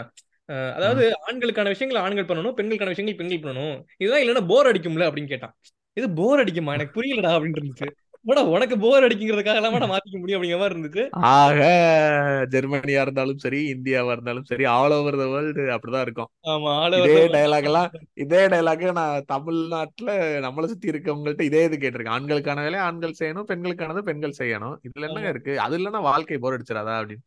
அதாவது 0.49 1.13
ஆண்களுக்கான 1.29 1.69
விஷயங்கள் 1.69 2.03
ஆண்கள் 2.03 2.25
பண்ணணும் 2.25 2.53
பெண்களுக்கான 2.53 2.89
விஷயங்கள் 2.89 3.21
பெண்கள் 3.21 3.45
பண்ணணும். 3.47 3.85
இதுதான் 3.97 4.21
இல்லைன்னா 4.21 4.47
போர் 4.47 4.67
அடிக்கும்ல 4.67 5.09
அப்படின்னு 5.09 5.27
கேட்டான். 5.27 5.55
இது 5.93 6.11
போர் 6.11 6.45
அடிக்குமா? 6.45 6.73
எனக்கு 6.73 7.03
புரியலடா 7.03 7.37
அப்படின்னு 7.37 7.61
இருந்துச்சு. 7.61 7.89
உனக்கு 8.25 8.79
போர் 8.79 9.05
அடிக்குங்கிறதுக்காக 9.05 9.55
எல்லாம் 9.55 9.75
மாத்திக்க 9.75 10.19
முடியும் 10.19 10.43
அப்படிங்கிற 10.43 10.59
மாதிரி 10.59 10.81
இருந்துச்சு. 10.81 11.11
ஆக 11.11 11.59
ஜெர்மனியா 12.51 13.01
இருந்தாலும் 13.01 13.39
சரி 13.39 13.73
இந்தியாவா 13.73 14.11
இருந்தாலும் 14.11 14.45
சரி 14.45 14.65
ஆல் 14.65 14.91
ஓவர் 14.91 15.17
த 15.17 15.27
வேர்ல்டு 15.27 15.63
அப்படிதான் 15.63 16.01
இருக்கும். 16.01 16.31
ஆமா 16.49 16.71
ஆள 16.77 16.99
இதே 16.99 17.27
டயலாக் 17.27 17.63
எல்லாம் 17.63 17.91
இதே 18.15 18.47
டயலாக் 18.47 18.93
நான் 18.93 19.23
தமிழ்நாட்டுல 19.27 20.11
நம்மளை 20.41 20.65
சுத்தி 20.65 20.89
இருக்கவங்கள்ட்ட 20.91 21.41
இதே 21.41 21.65
இது 21.65 21.77
கேட்டிருக்கேன். 21.77 22.17
ஆண்களுக்கான 22.19 22.63
வேலையை 22.63 22.81
ஆண்கள் 22.81 23.19
செய்யணும் 23.19 23.49
பெண்களுக்கானது 23.49 23.99
பெண்கள் 23.99 24.39
செய்யணும். 24.39 24.77
இதுல 24.89 25.07
ஆமா. 25.07 25.29
இருக்கு? 25.29 25.61
அது 25.61 25.79
இல்லைன்னா 25.79 26.01
வாழ்க்கை 26.01 26.39
போர் 26.39 26.61
அடிச்சிடாதா 26.61 26.97
அப்படின்னு. 27.01 27.25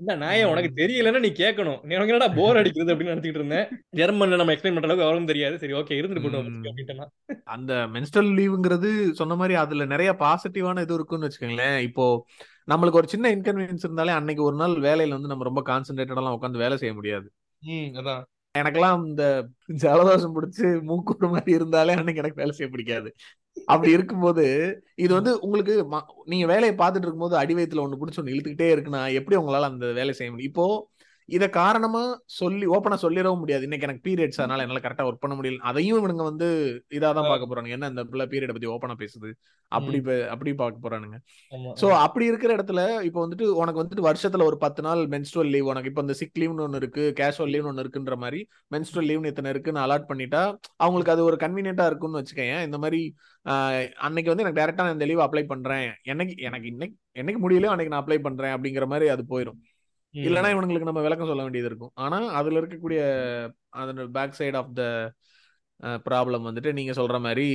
என்ன 0.00 0.14
நாயே 0.16 0.44
உனக்கு. 0.44 0.70
தெரியலன்னா 0.76 1.18
நீ 1.18 1.28
கேட்கணும் 1.28 1.78
நீ 1.82 1.94
உனக்கு 1.94 2.12
என்னடா 2.12 2.28
போர் 2.28 2.56
அடிக்குது 2.56 2.92
அப்படின்னு 2.92 3.12
நினைச்சிட்டு 3.14 3.40
இருந்தேன். 3.40 3.68
ஜெர்மன்ல 3.96 4.36
நம்ம 4.36 4.52
எக்ஸ்பிளைன் 4.52 4.76
பண்ற 4.76 4.88
அளவுக்கு 4.88 5.04
அவரும் 5.04 5.24
தெரியாது. 5.24 5.58
சரி 5.58 5.72
ஓகே 5.72 5.98
இருந்துட்டு 6.00 6.24
போட்டோம் 6.24 6.50
ம். 6.50 6.64
அப்படின்ட்டு 6.64 7.40
அந்த 7.44 7.86
மென்ஸ்ட்ரல் 7.92 8.30
லீவுங்கிறது 8.32 9.10
சொன்ன 9.10 9.34
மாதிரி 9.34 9.54
அதுல 9.54 9.84
நிறைய 9.84 10.12
பாசிட்டிவான 10.18 10.80
இது 10.80 10.94
இருக்குன்னு 10.94 11.28
வச்சுக்கோங்களேன். 11.28 11.80
இப்போ 11.80 12.26
நம்மளுக்கு 12.70 12.92
ஒரு 12.92 13.08
சின்ன 13.08 13.34
இன்கன்வீனியன்ஸ் 13.34 13.84
இருந்தாலே 13.84 14.10
அன்னைக்கு 14.10 14.42
ஒரு 14.42 14.56
நாள் 14.56 14.70
வேலையில 14.70 15.08
வந்து 15.08 15.28
நம்ம 15.28 15.44
ரொம்ப 15.44 15.62
கான்சென்ட்ரேட்டடெல்லாம் 15.66 16.36
உட்காந்து 16.38 16.56
வேலை 16.56 16.76
செய்ய 16.76 16.94
முடியாது. 16.94 17.32
அதான். 18.00 18.22
எனக்கெல்லாம் 18.54 19.06
இந்த 19.06 19.48
ஜலதோஷம் 19.82 20.34
பிடிச்சி 20.36 20.82
மூக்கு 20.82 21.16
ஒரு 21.20 21.28
மாதிரி 21.28 21.52
இருந்தாலே 21.52 21.92
அன்னைக்கு 21.92 22.16
எனக்கு 22.16 22.40
வேலை 22.40 22.52
செய்ய 22.52 22.70
பிடிக்காது. 22.70 23.08
அப்படி 23.64 23.90
இருக்கும்போது 23.92 24.44
இது 24.96 25.12
வந்து 25.14 25.32
உங்களுக்கு 25.40 25.74
நீங்க 26.24 26.46
வேலையை 26.46 26.74
பார்த்துட்டு 26.76 27.06
இருக்கும்போது 27.06 27.36
அடி 27.36 27.54
வயித்துல 27.54 27.84
ஒண்ணு 27.84 28.00
பிடிச்சி 28.00 28.20
ஒண்ணு 28.22 28.34
இழுத்துக்கிட்டே 28.34 28.68
இருக்குன்னா 28.74 29.02
எப்படி 29.12 29.36
உங்களால 29.36 29.70
அந்த 29.72 29.86
வேலையை 29.92 30.16
செய்ய 30.18 30.30
முடியும்? 30.30 30.52
இப்போ 30.52 30.66
இத 31.28 31.44
காரணமா 31.56 32.02
சொல்லி 32.38 32.66
ஓப்பனா 32.74 32.96
சொல்லிடவும் 33.04 33.40
முடியாது. 33.42 33.66
இன்னைக்கு 33.66 33.86
எனக்கு 33.86 34.04
பீரியட்ஸ் 34.08 34.40
அதனால 34.42 34.64
என்னால 34.64 34.80
கரெக்டா 34.84 35.06
ஒர்க் 35.08 35.22
பண்ண 35.22 35.34
முடியல. 35.38 35.60
அதையும் 35.70 35.98
இவனுங்க 36.00 36.24
வந்து 36.30 36.48
இதாதான் 36.98 37.28
பார்க்க 37.30 37.48
போறானுங்க. 37.50 37.76
என்ன 37.76 37.88
இந்த 37.92 38.02
பிள்ளை 38.10 38.26
பீரியட் 38.32 38.54
பத்தி 38.56 38.70
ஓப்பனா 38.74 38.96
பேசுது? 39.02 39.30
அப்படி 39.72 39.98
அப்படி 40.34 40.50
பார்க்க 40.60 40.84
போறானுங்க. 40.84 41.16
சோ 41.80 41.86
அப்படி 42.04 42.24
இருக்கிற 42.30 42.50
இடத்துல 42.56 42.80
இப்போ 43.08 43.20
வந்துட்டு 43.24 43.46
உனக்கு 43.60 43.80
வந்துட்டு 43.82 44.06
வருஷத்துல 44.08 44.44
ஒரு 44.50 44.58
பத்து 44.64 44.82
நாள் 44.86 45.02
மென்ஸ்ட்ரல் 45.14 45.50
லீவ் 45.54 45.70
உனக்கு 45.72 45.90
இப்போ 45.92 46.04
இந்த 46.06 46.16
சிக் 46.20 46.38
லீவ்னு 46.42 46.64
ஒன்று 46.66 46.80
இருக்கு 46.82 47.04
கேஷுவல் 47.20 47.52
லீவ்னு 47.54 47.70
ஒன்று 47.72 47.84
இருக்குன்ற 47.84 48.16
மாதிரி 48.24 48.40
மென்ஸ்ட்ரல் 48.74 49.08
லீவ்னு 49.10 49.32
இத்தனை 49.32 49.52
இருக்குன்னு 49.54 49.84
அலாட் 49.86 50.08
பண்ணிட்டா 50.12 50.42
அவங்களுக்கு 50.84 51.14
அது 51.16 51.24
ஒரு 51.30 51.38
கன்வீனியன்ட்டா 51.44 51.88
இருக்கும்னு 51.92 52.20
வச்சுக்கேன் 52.22 52.56
இந்த 52.68 52.80
மாதிரி 52.84 53.00
அன்னைக்கு 54.06 54.30
வந்து 54.32 54.44
எனக்கு 54.44 54.60
டேரக்டா 54.60 54.84
நான் 54.86 54.96
இந்த 54.98 55.08
லீவ் 55.10 55.24
அப்ளை 55.26 55.44
பண்றேன். 55.52 55.88
என்னைக்கு 56.12 56.36
எனக்கு 56.48 56.68
இன்னைக்கு 56.72 56.96
என்னைக்கு 57.20 57.40
முடியலையோ 57.44 57.72
அன்னைக்கு 57.72 57.94
நான் 57.94 58.04
அப்ளை 58.04 58.18
பண்றேன் 58.26 58.54
அப்படிங்கிற 58.56 58.86
மாதிரி 58.92 59.08
அது 59.14 59.24
போயிடும். 59.32 59.58
இல்லைன்னா 60.16 60.50
இவனுங்களுக்கு 60.54 60.88
நம்ம 60.88 61.02
விளக்கம் 61.02 61.26
சொல்ல 61.26 61.42
வேண்டியது 61.42 61.68
இருக்கும். 61.68 61.92
ஆனா 62.04 62.18
அதுல 62.32 62.60
இருக்கக்கூடிய 62.60 63.00
அதோட 63.76 64.04
back 64.10 64.38
side 64.38 64.56
of 64.56 64.72
the 64.74 64.82
problem 66.06 66.46
வந்துட்டு 66.48 66.70
நீங்க 66.72 66.92
சொல்ற 66.92 67.16
மாதிரி 67.20 67.46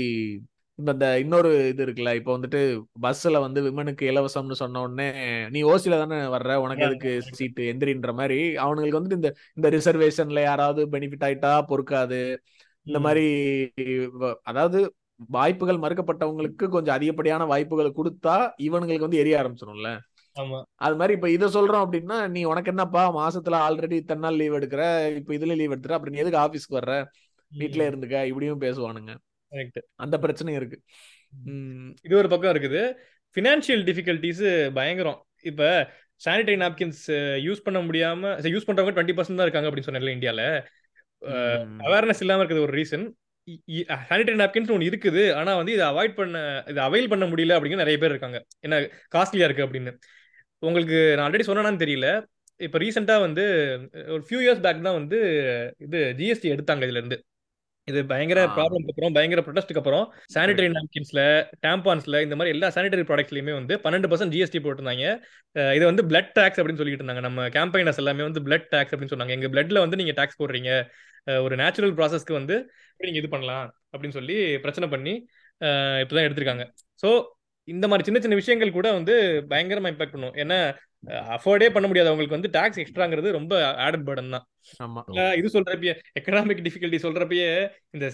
இப்ப 0.79 0.91
இந்த 0.91 1.07
இன்னொரு 1.19 1.49
இது 1.67 1.81
இருக்குல்ல 1.85 2.11
இப்போ 2.15 2.31
வந்துட்டு 2.37 2.59
பஸ்ல 3.01 3.39
வந்து 3.41 3.59
விமனுக்கு 3.61 4.03
இலவசம்னு 4.11 4.57
சொன்ன 4.61 4.81
உடனே 4.81 5.07
நீ 5.49 5.59
ஓசில 5.63 5.97
தானே 6.03 6.17
வர்ற? 6.35 6.51
உனக்கு 6.63 6.85
எதுக்கு 6.87 7.09
சீட்டு 7.31 7.63
எந்திரின்ற 7.71 8.11
மாதிரி 8.13 8.39
அவனுங்களுக்கு 8.57 8.99
வந்துட்டு 8.99 9.19
இந்த 9.19 9.29
இந்த 9.57 9.69
ரிசர்வேஷன்ல 9.69 10.41
யாராவது 10.43 10.83
பெனிஃபிட் 10.93 11.25
ஆயிட்டா 11.27 11.51
பொறுக்காது. 11.71 12.21
இந்த. 12.87 12.99
மாதிரி 12.99 13.25
அதாவது 14.43 14.79
வாய்ப்புகள் 15.29 15.83
மறுக்கப்பட்டவங்களுக்கு 15.83 16.65
கொஞ்சம் 16.67 16.95
அதிகப்படியான 16.95 17.45
வாய்ப்புகள் 17.45 17.97
கொடுத்தா 17.97 18.35
இவனுங்களுக்கு 18.67 19.07
வந்து 19.07 19.21
எரிய 19.23 19.35
ஆரம்பிச்சிடும்ல 19.41 19.89
அது 20.85 20.95
மாதிரி 20.99 21.13
இப்ப 21.17 21.29
இத 21.29 21.45
சொல்றோம் 21.55 21.83
அப்படின்னா 21.85 22.17
நீ 22.35 22.41
உனக்கு 22.51 22.71
என்னப்பா 22.73 23.01
மாசத்துல 23.17 23.57
ஆல்ரெடி 23.67 23.95
இத்தனை 24.01 24.21
நாள் 24.25 24.39
லீவ் 24.41 24.57
எடுக்கிற? 24.59 24.83
இப்ப 25.19 25.33
இதுல 25.37 25.55
லீவ் 25.59 25.73
எடுத்துற 25.75 25.95
அப்புறம் 25.97 26.15
நீ 26.15 26.21
எதுக்கு 26.23 26.43
ஆபீஸ்க்கு 26.43 26.77
வர்ற? 26.79 26.95
வீட்ல 27.51 27.81
இருந்துக்க. 27.89 28.17
இப்படியும் 28.29 28.61
பேசுவானுங்க. 28.65 29.13
கரெக்ட் 29.51 29.79
அந்த 30.03 30.15
பிரச்சனையும் 30.25 30.59
இருக்கு. 30.59 30.77
இது 32.05 32.13
ஒரு 32.21 32.29
பக்கம் 32.33 32.53
இருக்குது. 32.53 32.81
ஃபினான்ஷியல் 33.35 33.83
டிஃபிகல்ட்டிஸ் 33.89 34.45
பயங்கரம். 34.77 35.19
இப்போ 35.51 35.67
சானிடரி 36.21 36.57
நாப்கின்ஸ் 36.63 37.03
யூஸ் 37.47 37.65
பண்ண 37.65 37.79
முடியாம 37.87 38.31
யூஸ் 38.53 38.67
பண்றவங்க 38.67 38.93
டுவெண்ட்டி 38.95 39.15
பர்சன்ட் 39.17 39.39
தான் 39.39 39.47
இருக்காங்க 39.47 39.69
அப்படின்னு 39.69 39.89
சொன்னேன்ல 39.89 40.15
இந்தியால. 40.17 40.43
அவேர்னஸ் 41.87 42.23
இல்லாம 42.23 42.41
இருக்கிறது 42.41 42.67
ஒரு 42.67 42.75
ரீசன் 42.79 43.05
சானிடரி 44.09 44.37
நாப்கின்ஸ் 44.41 44.73
ஒன்று 44.73 44.89
இருக்குது. 44.89 45.23
ஆனா 45.39 45.51
வந்து 45.59 45.71
இதை 45.77 45.85
அவாய்ட் 45.91 46.17
பண்ண 46.19 46.37
இதை 46.71 46.81
அவைல் 46.87 47.11
பண்ண 47.13 47.25
முடியல 47.31 47.55
அப்படிங்கிற 47.57 47.83
நிறைய 47.83 47.97
பேர் 48.01 48.13
இருக்காங்க. 48.13 48.39
என்ன 48.65 48.75
காஸ்ட்லியா 49.15 49.47
இருக்கு 49.47 49.65
அப்படின்னு. 49.67 49.93
உங்களுக்கு 50.61 50.97
நான் 51.15 51.25
ஆல்ரெடி 51.27 51.47
சொன்னேன்னு 51.47 51.83
தெரியல. 51.83 52.07
இப்போ 52.59 52.77
ரீசெண்டாக 52.83 53.25
வந்து 53.25 53.43
ஒரு 54.13 54.21
ஃபியூ 54.25 54.39
இயர்ஸ் 54.43 54.63
பேக் 54.65 54.87
தான் 54.87 54.97
வந்து 54.99 55.17
இது 55.85 55.99
ஜிஎஸ்டி 56.19 56.49
எடுத்தாங்க 56.55 56.85
இதுல 56.87 57.01
இருந்து 57.01 57.17
இது 57.87 57.99
பயங்கர 58.11 58.39
ஆ. 58.41 58.51
ப்ராப்ளம்க்கு 58.55 58.91
அப்புறம் 58.93 59.15
பயங்கர 59.15 59.41
ப்ரொடெஸ்ட்டுக்கு 59.45 59.81
அப்புறம் 59.81 60.03
சானிடரி 60.35 60.67
நாப்கின்ஸ்ல 60.75 61.21
டேம்பான்ஸ்ல 61.65 62.21
இந்த 62.25 62.35
மாதிரி 62.37 62.53
எல்லா 62.55 62.67
சானிடரி 62.75 63.03
ப்ராடக்ட்ஸ்லயுமே 63.09 63.53
வந்து 63.59 63.75
பன்னெண்டு 63.85 64.09
பர்சன்ட் 64.11 64.33
ஜிஎஸ்டி 64.35 64.59
போட்டிருந்தாங்க. 64.65 65.05
இது 65.77 65.83
வந்து 65.89 66.03
பிளட் 66.09 66.31
டாக்ஸ் 66.37 66.59
அப்படின்னு 66.61 66.81
சொல்லிட்டு 66.81 67.03
இருந்தாங்க. 67.03 67.23
நம்ம 67.27 67.47
கேம்பைனர்ஸ் 67.55 68.01
எல்லாமே 68.03 68.23
வந்து 68.29 68.43
பிளட் 68.47 68.69
டாக்ஸ் 68.73 68.93
அப்படின்னு 68.93 69.13
சொன்னாங்க. 69.15 69.35
எங்க 69.37 69.49
பிளட்ல 69.55 69.83
வந்து 69.85 69.99
நீங்க 70.01 70.13
டாக்ஸ் 70.19 70.39
போடுறீங்க. 70.41 70.71
ஒரு 71.45 71.55
நேச்சுரல் 71.61 71.95
ப்ராசஸ்க்கு 71.97 72.39
வந்து 72.39 72.55
நீங்க 72.99 73.17
இது 73.21 73.29
பண்ணலாம் 73.35 73.65
அப்படின்னு 73.93 74.17
சொல்லி 74.19 74.35
பிரச்சனை 74.63 74.87
பண்ணி 74.93 75.13
இப்பதான் 76.03 76.25
எடுத்திருக்காங்க. 76.27 76.63
ஸோ 77.03 77.09
இந்த 77.67 77.85
மாதிரி 77.87 78.05
சின்ன 78.07 78.19
சின்ன 78.21 78.37
விஷயங்கள் 78.39 78.77
கூட 78.77 78.87
வந்து 78.97 79.13
பயங்கரமா 79.51 79.91
இம்பாக்ட் 79.91 80.15
பண்ணும். 80.15 80.35
ஏன்னா 80.41 80.57
அஃபோர்டே 81.35 81.67
பண்ண 81.73 81.85
முடியாதவங்களுக்கு 81.87 82.37
வந்து 82.37 82.53
டாக்ஸ் 82.55 82.81
எக்ஸ்ட்ராங்கிறது 82.81 83.37
ரொம்ப 83.37 83.53
ஆடட் 83.85 84.07
பர்டன் 84.07 84.35
தான். 84.35 84.45
இது 85.39 85.55
சொல்றப்பயே 85.55 85.93
எக்கனாமிக் 86.19 86.65
டிஃபிகல்ட்டி 86.67 86.99
சொல்றப்பயே 87.05 87.49
இந்த 87.95 88.07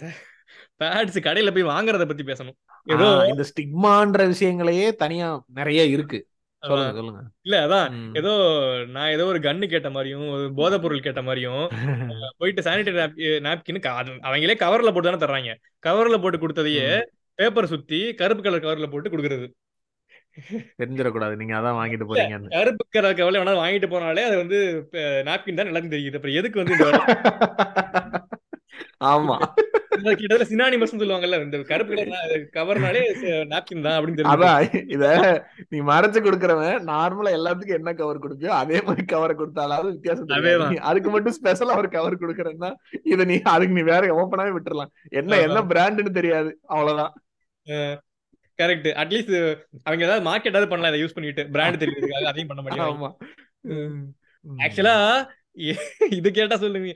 பேட்ஸ் 0.81 1.25
கடையில 1.25 1.51
போய் 1.53 1.71
வாங்குறத 1.73 2.03
பத்தி 2.09 2.23
பேசணும். 2.23 2.57
ஏதோ 2.87 3.07
இந்த 3.31 3.43
ஸ்டிக்மான்ற 3.49 4.25
விஷயங்களையே 4.33 4.87
தனியா 5.03 5.29
நிறைய 5.59 5.81
இருக்கு. 5.95 6.19
சொல்லுங்க 6.63 6.93
சொல்லுங்க. 6.97 7.19
இல்ல 7.45 7.55
அதான். 7.65 7.89
ஏதோ 8.19 8.31
நான் 8.93 9.11
ஏதோ 9.15 9.25
ஒரு 9.31 9.39
கன்னு 9.45 9.65
கேட்ட 9.73 9.89
மாதிரியும் 9.89 10.25
ஒரு 10.35 10.45
போதைப் 10.59 10.83
பொருள் 10.83 11.03
கேட்ட 11.07 11.21
மாதிரியும் 11.27 11.61
போயிட்டு 12.41 12.65
சானிடரி 12.67 12.95
நாப்கின் 13.47 13.79
அவங்களே 14.27 14.55
கவர்ல 14.63 14.91
போட்டு 14.93 15.09
தானே 15.09 15.21
தர்றாங்க. 15.23 15.51
கவர்ல 15.83 16.17
போட்டு 16.23 16.39
கொடுத்ததையே 16.43 16.87
பேப்பர் 17.39 17.71
சுத்தி 17.73 17.99
கருப்பு 18.21 18.43
கலர் 18.43 18.65
கவர்ல 18.65 18.89
போட்டு 18.91 19.11
கொடுக்கறது. 19.13 19.47
தெரிஞ்சிடக்கூடாது. 20.79 21.35
நீங்க 21.39 21.53
அதான் 21.59 21.79
வாங்கிட்டு 21.79 22.07
போறீங்கன்னு. 22.09 22.53
கருப்பு 22.57 22.83
கலர் 22.95 23.19
கவர்ல 23.19 23.39
வேணாலும் 23.41 23.63
வாங்கிட்டு 23.63 23.87
போனாலே 23.93 24.25
அது 24.29 24.35
வந்து 24.43 24.59
நாப்கின் 25.29 25.59
தான் 25.59 25.71
எல்லாத்தையும் 25.71 25.95
தெரியுது. 25.95 26.17
அப்புறம் 26.19 26.39
எதுக்கு 26.41 26.63
வந்து 26.63 26.75
ஆமா. 29.11 29.35
கிட்டத்தட்ட 30.01 30.45
சினானிமஸ் 30.51 30.91
சொல்லுவாங்கல்ல 31.01 31.37
இந்த 31.45 31.57
கருப்பு 31.69 31.93
கலர் 31.97 32.43
கவர்னாலே 32.57 33.01
நாப்கின் 33.51 33.85
தான் 33.85 33.97
அப்படின்னு 33.97 34.31
அதான் 34.33 34.59
இத 34.95 35.05
நீ 35.73 35.77
மறைச்சு 35.89 36.19
கொடுக்கறவன் 36.25 36.83
நார்மலா 36.91 37.31
எல்லாத்துக்கும் 37.37 37.79
என்ன 37.79 37.93
கவர் 38.01 38.23
கொடுப்பியோ 38.23 38.51
அதே 38.61 38.79
மாதிரி 38.87 39.05
கவரை 39.13 39.35
கொடுத்தாலாவது 39.35 39.93
வித்தியாசம் 39.93 40.83
அதுக்கு 40.89 41.11
மட்டும் 41.15 41.37
ஸ்பெஷலா 41.37 41.77
ஒரு 41.81 41.89
கவர் 41.97 42.21
கொடுக்கறேன்னா 42.23 42.71
இத 43.13 43.25
நீ 43.31 43.37
அதுக்கு 43.55 43.77
நீ 43.79 43.85
வேற 43.93 44.11
ஓப்பனாவே 44.21 44.53
விட்டுறலாம். 44.57 44.93
என்ன 45.21 45.39
என்ன 45.47 45.61
பிராண்டுன்னு 45.71 46.19
தெரியாது. 46.19 46.51
அவ்வளவுதான். 46.73 47.15
கரெக்ட் 48.59 48.87
அட்லீஸ்ட் 49.01 49.35
அவங்க 49.87 50.01
ஏதாவது 50.07 50.23
மார்க்கெட் 50.29 50.53
ஏதாவது 50.53 50.69
பண்ணலாம் 50.71 50.91
இதை 50.93 51.01
யூஸ் 51.03 51.15
பண்ணிட்டு 51.17 51.43
பிராண்ட் 51.55 51.81
தெரியுறதுக்காக 51.81 52.29
அதையும் 52.31 52.51
பண்ண 52.51 52.61
மாட்டேங்கிறாங்க. 52.61 52.99
ஆமா. 52.99 53.09
ஆக்சுவலா 54.65 54.95
இது 56.17 56.29
கேட்டா 56.39 56.57
சொல்லுங்க. 56.63 56.93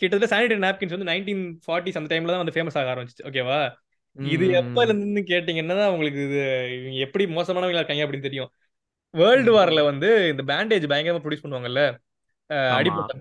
கிட்டத்தட்ட 0.00 0.28
சானிடரி 0.32 0.60
நாப்கின்ஸ் 0.66 0.94
வந்து 0.96 1.08
நைன்டீன் 1.12 1.42
ஃபார்ட்டிஸ் 1.64 1.98
அந்த 2.00 2.10
டைம்ல 2.12 2.32
தான் 2.34 2.42
வந்து 2.42 2.54
ஃபேமஸ் 2.56 2.78
ஆக 2.80 2.90
ஆரம்பிச்சிச்சு. 2.92 3.26
ஓகேவா 3.30 3.58
இது 4.16 4.44
எப்ப 4.60 4.78
இருந்துன்னு 4.86 5.22
கேட்டீங்கன்னா 5.32 5.86
உங்களுக்கு 5.94 6.20
இது 6.28 6.40
எப்படி 7.04 7.24
மோசமானவங்களா 7.36 7.82
இருக்காங்க 7.82 8.04
அப்படின்னு 8.06 8.28
தெரியும். 8.28 8.50
வேர்ல்டு 9.14 9.52
வார்ல 9.56 9.80
வந்து 9.90 10.08
இந்த 10.32 10.42
பேண்டேஜ் 10.50 10.84
பயங்கரமா 10.92 11.22
ப்ரொடியூஸ் 11.24 11.44
பண்ணுவாங்கல்ல? 11.44 11.82
அஹ், 12.52 12.58
ஆமா. 12.62 12.76
அடிப்பட்ட 12.76 13.12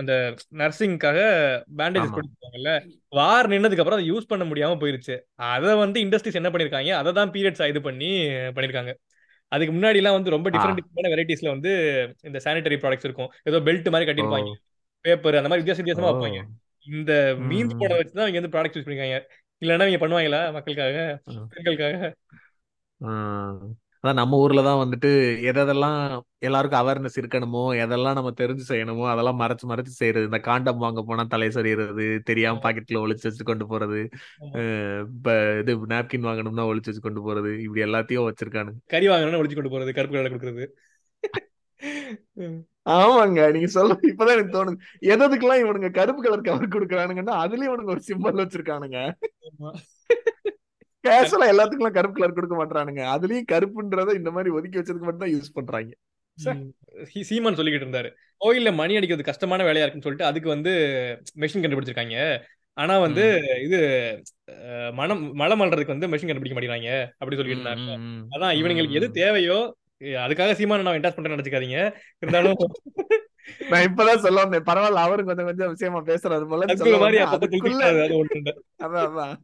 அந்த 0.00 0.14
நர்சிங்காக 0.60 1.18
பேண்டேஜ் 1.78 2.04
பண்ணுவாங்கல்ல 2.16 2.72
வார் 3.12 3.48
நின்னதுக்கு 3.48 3.82
அப்புறம் 3.82 3.98
அதை 3.98 4.08
யூஸ் 4.10 4.28
பண்ண 4.28 4.44
முடியாம 4.44 4.78
போயிருச்சு. 4.80 5.14
அதை 5.50 5.72
வந்து 5.76 5.98
இண்டஸ்ட்ரீஸ் 6.00 6.38
என்ன 6.40 6.50
பண்ணிருக்காங்க 6.50 6.92
அதை 6.98 7.12
தான் 7.12 7.32
பீரியட்ஸ் 7.34 7.64
இது 7.66 7.82
பண்ணி 7.82 8.10
பண்ணிருக்காங்க. 8.56 8.92
அதுக்கு 9.52 9.72
முன்னாடி 9.74 10.00
எல்லாம் 10.00 10.16
வந்து 10.16 10.30
ரொம்ப 10.30 10.48
டிஃப்ரெண்ட் 10.54 10.78
டிஃப்ரெண்டான 10.80 11.12
வெரைட்டிஸ்ல 11.12 11.48
வந்து 11.48 11.70
இந்த 12.24 12.38
சானிடரி 12.44 12.76
ப்ராடக்ட்ஸ் 12.82 13.06
இருக்கும். 13.06 13.30
ஏதோ 13.44 13.60
பெல்ட் 13.66 13.90
மாதிரி 13.90 14.08
கட்டியிருப்பாங்க. 14.08 14.52
பேப்பர் 15.04 15.38
அந்த 15.38 15.48
மாதிரி 15.48 15.62
வித்தியாச 15.62 15.80
வித்தியாசமா 15.80 16.10
வைப்பாங்க. 16.12 16.40
இந்த 16.86 17.12
மீந்து 17.48 17.74
போட 17.80 17.92
வச்சு 17.96 18.12
தான் 18.12 18.24
இவங்க 18.24 18.40
வந்து 18.40 18.54
ப்ராடக்ட் 18.54 18.76
யூஸ் 18.76 18.86
பண்ணிருக்காங்க. 18.86 19.18
இல்லைன்னா 19.62 19.86
இவங்க 19.86 20.00
பண்ணுவாங்களா 20.02 20.42
மக்களுக்காக. 20.54 20.98
பெண்களுக்காக? 21.52 21.96
அதான் 24.04 24.18
நம்ம 24.20 24.36
ஊர்ல 24.42 24.60
தான் 24.66 24.80
வந்துட்டு 24.82 25.08
எதெல்லாம் 25.50 25.96
எல்லாருக்கும் 26.48 26.80
அவேர்னஸ் 26.80 27.18
இருக்கணுமோ 27.20 27.64
எதெல்லாம் 27.82 28.16
நம்ம 28.18 28.30
தெரிஞ்சு 28.38 28.64
செய்யணுமோ 28.70 29.04
அதெல்லாம் 29.12 29.38
மறைச்சு 29.42 29.64
மறைச்சு 29.70 29.92
செய்யறது 29.98 30.28
இந்த 30.28 30.40
காண்டம் 30.46 30.82
வாங்க 30.84 31.02
போனா 31.08 31.24
தலை 31.34 31.48
சொறியறது 31.56 32.06
தெரியாம 32.30 32.60
பாக்கெட்ல 32.64 33.02
ஒளிச்சு 33.04 33.28
வச்சு 33.28 33.44
கொண்டு 33.50 33.66
போறது 33.72 34.00
இப்ப 35.14 35.34
இது 35.60 35.74
நாப்கின் 35.92 36.28
வாங்கணும்னா 36.28 36.66
ஒளிச்சு 36.70 36.90
வச்சு 36.90 37.04
கொண்டு 37.08 37.22
போறது 37.26 37.52
இப்படி 37.66 37.84
எல்லாத்தையும் 37.88 38.28
வச்சிருக்கானுங்க. 38.28 38.80
கறி 38.94 39.08
வாங்கணும்னு 39.12 39.40
ஒழிச்சு 39.42 39.58
கொண்டு 39.58 39.74
போறது 39.74 39.96
கருப்பு 39.98 40.16
கலர்ல 40.16 40.32
கொடுக்குறது. 40.32 40.66
ஆமாங்க 42.96 43.40
நீங்க 43.54 43.68
சொல்ல 43.76 43.98
இப்பதான் 44.10 44.36
எனக்கு 44.36 44.56
தோணுது. 44.56 44.78
எதுக்கெல்லாம் 45.14 45.62
இவனுங்க 45.64 45.90
கருப்பு 45.98 46.20
கலர் 46.24 46.48
கவர் 46.48 46.74
கொடுக்குறானுங்கன்னா 46.76 47.36
அதுலயும் 47.44 47.70
இவனுங்க 47.70 47.94
ஒரு 47.96 48.04
சிம்பல் 48.08 48.42
வச்சிருக்கானுங்க. 48.42 49.00
கேஷுவலா 51.04 51.46
எல்லாத்துக்கும் 51.52 51.96
கருப்பு 51.96 52.18
கலர் 52.18 52.36
கொடுக்க 52.38 52.54
மாட்டானுங்க 52.56 53.02
அதுலயும் 53.14 53.50
கருப்புன்றத 53.52 54.14
இந்த 54.20 54.30
மாதிரி 54.36 54.50
ஒதுக்கி 54.56 54.78
வச்சதுக்கு 54.78 55.08
மட்டும் 55.08 55.24
தான் 55.24 55.34
யூஸ் 55.34 55.56
பண்றாங்க. 55.58 55.92
சீமான் 57.28 57.58
சொல்லிக்கிட்டு 57.58 57.86
இருந்தாரு. 57.86 58.08
கோயில்ல 58.40 58.70
மணி 58.80 58.96
அடிக்கிறது 58.98 59.28
கஷ்டமான 59.28 59.64
வேலையா 59.68 59.84
இருக்குன்னு 59.84 60.06
சொல்லிட்டு 60.06 60.30
அதுக்கு 60.30 60.48
வந்து 60.54 60.72
மெஷின் 61.42 61.62
கண்டுபிடிச்சிருக்காங்க. 61.64 62.16
ஆனா 62.76 62.94
வந்து 63.04 63.24
இது 63.66 63.78
மனம் 65.00 65.22
மலம் 65.40 65.62
அல்றதுக்கு 65.64 65.94
வந்து 65.94 66.10
மெஷின் 66.12 66.28
கண்டுபிடிக்க 66.28 66.56
மாட்டேங்கிறாங்க 66.56 66.92
அப்படி 67.20 67.38
சொல்லிட்டு 67.38 67.58
இருந்தாங்க. 67.58 67.96
அதான் 68.34 68.56
இவனுங்களுக்கு 68.60 68.98
எது. 69.00 69.08
தேவையோ 69.20 69.58
அதுக்காக 70.24 70.52
சீமான 70.58 70.84
நான் 70.84 70.98
இன்ட்ரெஸ்ட் 70.98 71.18
பண்றேன்னு 71.18 71.38
நினைச்சுக்காதீங்க. 71.38 71.80
இருந்தாலும் 72.22 72.56
நான் 73.70 73.84
இப்பதான் 73.86 74.22
சொல்ல 74.24 74.42
வந்தேன் 74.42 74.66
பரவாயில்ல 74.68 75.04
அவரும் 75.06 75.28
கொஞ்சம் 75.28 75.48
கொஞ்சம் 75.48 75.72
விஷயமா 75.72 76.00
பேசுறது 76.08 76.44
போல 76.50 76.66
மாதிரி. 77.02 77.18
அதான் 78.80 79.02
அதான். 79.06 79.34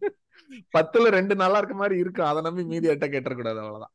பத்துல 0.76 1.10
ரெண்டு 1.18 1.34
நல்லா 1.42 1.60
இருக்க 1.60 1.76
மாதிரி 1.82 1.96
இருக்கும் 2.02 2.28
அதை 2.30 2.42
நம்பி 2.46 2.64
மீதி 2.72 2.92
எட்ட 2.94 3.08
கேட்டக்கூடாது 3.14 3.60
அவ்வளவுதான். 3.62 3.94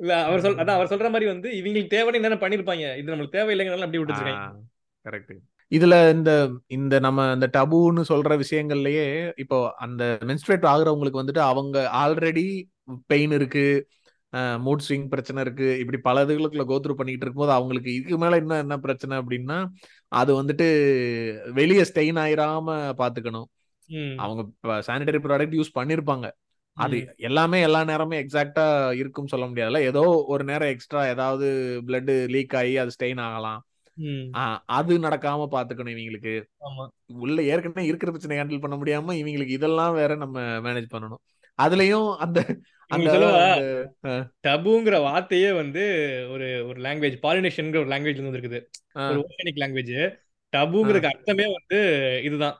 இல்ல 0.00 0.12
அவர் 0.28 0.44
சொல் 0.44 0.60
அதான் 0.60 0.76
அவர் 0.78 0.92
சொல்ற 0.92 1.08
மாதிரி 1.14 1.26
வந்து 1.32 1.48
இவங்களுக்கு 1.58 1.94
தேவைன்னு 1.94 2.20
என்னென்ன 2.20 2.38
பண்ணிருப்பாங்க. 2.44 2.86
இது 3.00 3.12
நம்மளுக்கு 3.12 3.36
தேவையில்லைங்கிறனால 3.38 3.86
அப்படி 3.86 4.00
விட்டுருக்காங்க 4.02 4.62
கரெக்ட் 5.06 5.34
இதுல 5.72 5.94
இந்த 6.14 6.30
இந்த 6.76 6.94
நம்ம 7.04 7.20
இந்த 7.36 7.46
டபுன்னு 7.54 8.02
சொல்ற 8.10 8.32
விஷயங்கள்லயே 8.42 9.06
இப்போ 9.42 9.58
அந்த 9.84 10.02
மென்ஸ்ட்ரேட் 10.28 10.66
ஆகுறவங்களுக்கு 10.72 11.20
வந்துட்டு 11.20 11.42
அவங்க 11.50 11.76
ஆல்ரெடி 12.02 12.46
பெயின் 13.12 13.32
இருக்கு 13.38 13.64
மூட் 14.66 14.84
ஸ்விங் 14.86 15.08
பிரச்சனை 15.10 15.40
இருக்கு. 15.44 15.66
இப்படி 15.82 15.98
பல 16.06 16.22
இதுகளுக்குள்ள 16.24 16.64
கோத்ரூ 16.70 16.94
பண்ணிட்டு 17.00 17.24
இருக்கும்போது 17.24 17.52
அவங்களுக்கு 17.56 17.90
இதுக்கு 17.98 18.18
மேல 18.22 18.38
இன்னும் 18.42 18.62
என்ன 18.62 18.76
பிரச்சனை 18.84 19.14
அப்படின்னா 19.20 19.58
அது 20.20 20.30
வந்துட்டு 20.40 20.66
வெளியே 21.58 21.84
ஸ்டெயின் 21.90 22.20
ஆயிராம 22.24 22.76
பாத்துக்கணும். 23.00 23.48
அவங்க 24.16 24.42
சானிடரி 24.88 25.20
ப்ராடக்ட் 25.24 25.58
யூஸ் 25.58 25.76
பண்ணிருப்பாங்க. 25.78 26.26
அது 26.76 26.98
எல்லாமே 27.18 27.58
எல்லா 27.60 27.80
நேரமே 27.84 28.16
எக்ஸாக்டா 28.22 28.64
இருக்கும் 29.00 29.30
சொல்ல 29.32 29.44
முடியாதுல்ல. 29.46 29.80
ஏதோ 29.90 30.02
ஒரு 30.26 30.44
நேரம் 30.44 30.68
எக்ஸ்ட்ரா 30.68 31.02
ஏதாவது 31.08 31.46
பிளட் 31.86 32.12
லீக் 32.28 32.56
ஆகி 32.56 32.74
அது 32.76 32.96
ஸ்டெயின் 32.96 33.20
ஆகலாம். 33.20 33.60
அது 34.76 34.92
நடக்காம 34.98 35.46
பாத்துக்கணும் 35.52 35.94
இவங்களுக்கு. 35.94 36.34
உள்ள 37.24 37.38
ஏற்கனவே 37.42 37.84
இருக்கிற 37.86 38.10
பிரச்சனை 38.10 38.38
ஹேண்டில் 38.40 38.64
பண்ண 38.64 38.76
முடியாம 38.76 39.16
இவங்களுக்கு 39.20 39.58
இதெல்லாம் 39.58 39.94
வேற 39.94 40.14
நம்ம 40.14 40.40
மேனேஜ் 40.66 40.94
பண்ணணும். 40.94 41.22
அதுலயும் 41.58 42.10
அந்த 42.16 42.38
டபுங்கிற 44.46 44.96
வார்த்தையே 45.02 45.50
வந்து 45.52 45.82
ஒரு 46.32 46.48
ஒரு 46.66 46.78
லாங்குவேஜ் 46.80 47.16
பாலினேஷன்ங்கிற 47.22 47.80
ஒரு 47.84 47.90
லாங்குவேஜ்ல 47.92 48.22
இருந்து 48.22 48.40
இருக்குது 48.40 48.60
ஒரு 49.10 49.20
லாங்குவேஜ் 49.62 49.94
டபுங்கிறதுக்கு 50.54 51.12
அர்த்தமே 51.12 51.46
வந்து 51.56 51.78
இதுதான். 52.22 52.56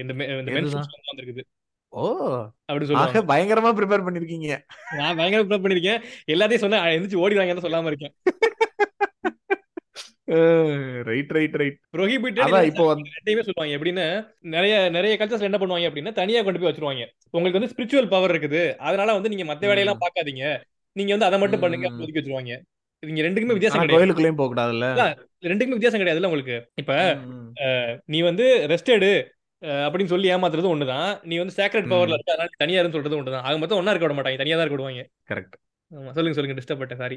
இந்த 0.00 0.12
இந்த 0.34 0.52
மென்ஸ்ட்ரூஷன் 0.52 1.10
வந்திருக்குது. 1.10 1.42
ஓ. 1.92 2.02
அப்படி 2.66 2.84
சொல்லுவாங்க. 2.86 3.22
பயங்கரமா 3.30 3.70
ப்ரிப்பேர் 3.78 4.06
பண்ணிருக்கீங்க. 4.06 4.48
நான் 4.98 5.16
பயங்கர 5.16 5.40
ப்ரிப்பேர் 5.42 5.64
பண்ணிருக்கேன். 5.64 6.00
எல்லாத்தையும் 6.28 6.64
சொன்னா 6.64 6.80
எந்திரிச்சு 6.88 7.22
ஓடிடுவாங்கன்னு 7.22 7.66
சொல்லாம 7.66 7.90
இருக்கேன். 7.92 8.14
ரைட் 11.08 11.30
ரைட் 11.30 11.56
ரைட் 11.56 11.78
ப்ரொஹிபிட்டட் 11.92 12.66
இப்போ 12.66 12.84
ரெண்டையுமே 13.14 13.44
சொல்லுவாங்க 13.46 13.72
எப்படின்னு 13.76 14.04
நிறைய 14.48 14.74
நிறைய 14.90 15.12
கல்ச்சர்ஸ்ல 15.16 15.48
என்ன 15.48 15.58
பண்ணுவாங்க 15.58 15.88
அப்படின்னா 15.90 16.12
தனியா 16.12 16.42
கொண்டு 16.42 16.60
போய் 16.60 16.70
வச்சிருவாங்க. 16.70 17.04
உங்களுக்கு 17.34 17.58
வந்து 17.58 17.72
ஸ்பிரிச்சுவல் 17.72 18.08
பவர் 18.08 18.32
இருக்குது. 18.34 18.62
அதனால 18.80 19.12
வந்து 19.12 19.28
நீங்க 19.28 19.44
மத்த 19.44 19.66
வேலையெல்லாம் 19.66 19.98
ம், 19.98 20.04
பார்க்காதீங்க. 20.04 20.44
நீங்க 20.96 21.10
வந்து 21.12 21.28
அதை 21.28 21.38
மட்டும் 21.40 21.60
பண்ணுங்க 21.60 21.88
ஒதுக்கி 21.96 22.20
வச்சிருவாங்க. 22.20 22.54
நீங்க 23.02 23.20
ரெண்டுக்குமே. 23.22 23.54
வித்தியாசம் 23.56 23.78
கிடையாது. 23.78 23.96
கோயிலுக்குள்ளேயும் 23.96 24.38
போக 24.38 24.48
கூடாதுல்ல 24.50 24.86
ரெண்டுக்குமே 25.44 25.76
வித்தியாசம் 25.76 26.00
கிடையாதுல்ல 26.00 26.30
உங்களுக்கு? 26.30 26.56
இப்ப 26.74 26.94
நீ 28.08 28.18
வந்து 28.22 28.44
ரெஸ்ட் 28.72 28.90
எடு 28.94 29.10
அஹ் 29.62 29.84
அப்படின்னு 29.86 30.12
சொல்லி 30.12 30.28
ஏமாத்துறது 30.32 30.72
ஒண்ணுதான். 30.72 31.08
நீ 31.22 31.34
வந்து 31.38 31.54
சேக்ரெட் 31.56 31.90
பவர்ல. 31.90 32.16
இருக்க 32.16 32.32
அதனால 32.34 32.52
தனியா 32.58 32.80
இருந்து 32.80 32.96
சொல்றது 32.96 33.18
ஒண்ணுதான். 33.18 33.44
ஆக 33.46 33.58
மொத்தம் 33.58 33.78
ஒண்ணா 33.78 33.92
இருக்க 33.92 34.06
விட 34.06 34.16
மாட்டாங்க. 34.16 34.40
தனியா 34.42 34.56
தான் 34.56 34.64
இருக்க 34.64 34.78
விடுவாங்க. 34.78 35.02
கரெக்ட் 35.30 35.56
ஆமா 35.90 36.10
சொல்லுங்க 36.10 36.36
சொல்லுங்க 36.36 36.56
டிஸ்டர்ப் 36.58 36.82
பண்ணேன் 36.82 37.02
சாரி 37.02 37.16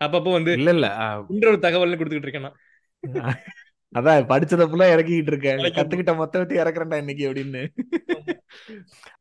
அப்பப்போ 0.00 0.30
வந்து 0.32 0.52
இல்ல 0.52 0.70
இல்ல 0.70 0.86
ஆ, 1.00 1.06
இன்னொரு 1.30 1.58
தகவல்னு 1.58 1.98
கொடுத்துக்கிட்டு 1.98 2.28
இருக்கேன் 2.28 2.46
நான். 2.46 2.58
அதான் 3.92 4.26
படிச்சத 4.28 4.64
ஃபுல்லா 4.66 4.86
இறக்கிட்டு 4.92 5.30
இருக்கேன். 5.32 5.60
கத்துக்கிட்ட 5.76 6.12
மொத்தத்தை 6.16 6.56
இறக்குறேன்டா 6.58 6.98
இன்னைக்கு 6.98 7.24
அப்படின்னு. 7.28 7.62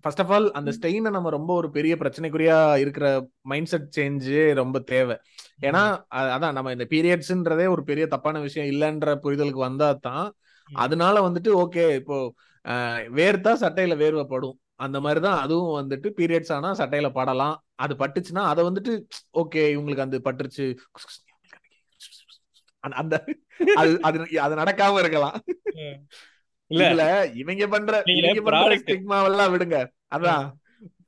ஃபர்ஸ்ட் 0.04 0.22
ஆஃப் 0.24 0.32
ஆல் 0.32 0.48
அந்த 0.52 0.72
ஸ்டெயினை 0.72 1.12
நம்ம 1.16 1.30
ரொம்ப 1.30 1.52
ஒரு 1.54 1.70
பெரிய 1.72 1.96
பிரச்சனைக்குரியா 1.96 2.58
இருக்கிற 2.78 3.06
மைண்ட் 3.44 3.68
செட் 3.68 3.88
சேஞ்சே 3.96 4.44
ரொம்ப 4.54 4.80
தேவை. 4.90 5.16
ஏன்னா 5.60 5.82
அதான் 6.34 6.54
நம்ம 6.54 6.72
இந்த 6.72 6.86
பீரியட்ஸ்ன்றதே 6.90 7.66
ஒரு 7.68 7.84
பெரிய 7.84 8.06
தப்பான 8.08 8.40
விஷயம் 8.40 8.70
இல்லைன்ற 8.72 9.14
புரிதலுக்கு 9.24 9.62
வந்தா 9.64 9.90
தான் 10.02 10.28
அதனால 10.70 11.16
வந்துட்டு 11.22 11.52
ஓகே 11.64 11.86
இப்போ 11.96 12.18
வேர்த்தா 13.18 13.54
சட்டையில 13.62 13.96
வேர்வைப்படும் 13.96 14.56
அந்த 14.80 14.98
மாதிரி 15.00 15.20
தான் 15.20 15.40
அதுவும் 15.40 15.74
வந்துட்டு 15.80 16.08
பீரியட்ஸ் 16.18 16.54
ஆனா 16.54 16.70
சட்டையில 16.74 17.08
படலாம். 17.12 17.56
அது 17.76 17.94
பட்டுச்சுன்னா 17.96 18.44
அதை 18.52 18.62
வந்துட்டு 18.64 18.94
ஓகே 19.34 19.62
இவங்களுக்கு 19.74 20.06
அந்த 20.06 20.18
பட்டுருச்சு. 20.28 20.66
அந்த 22.84 23.16
அது 23.78 23.92
அது 24.04 24.18
அது 24.40 24.54
நடக்காம 24.56 25.00
இருக்கலாம். 25.00 25.38
இல்ல. 26.72 27.04
இவங்க 27.34 27.66
பண்ற 27.68 27.94
இவங்க 28.14 28.42
பண்ற 28.48 28.76
ஸ்டிக்மாவெல்லாம் 28.84 29.52
விடுங்க. 29.54 29.78
அதான். 30.10 30.46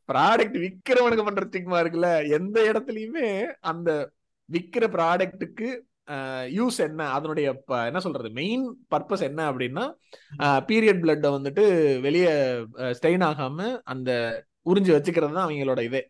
ப்ராடக்ட் 0.10 0.58
விக்கிறவனுக்கு 0.58 1.24
பண்ற 1.24 1.44
ஸ்டிக்மா 1.46 1.78
இருக்குல்ல. 1.82 2.10
எந்த 2.38 2.58
இடத்துலயுமே 2.72 3.28
அந்த 3.72 3.90
விக்கிற 4.54 4.86
ப்ராடக்ட்டுக்கு 4.96 5.70
யூஸ் 6.58 6.78
என்ன? 6.86 7.02
அதனுடைய 7.18 7.48
என்ன 7.90 8.00
சொல்றது? 8.06 8.30
மெயின் 8.40 8.64
பர்பஸ் 8.94 9.28
என்ன 9.28 9.42
அப்படின்னா 9.52 9.84
பீரியட் 10.70 11.02
பிளட்டை 11.04 11.30
வந்துட்டு 11.36 11.64
வெளியே 12.06 12.32
ஸ்டெயின் 12.98 13.26
ஆகாம 13.30 13.68
அந்த 13.94 14.10
உறிஞ்சு 14.72 14.92
வச்சுக்கிறது 14.96 15.36
தான் 15.38 15.46
அவங்களோட 15.48 15.82
இதே. 15.90 16.02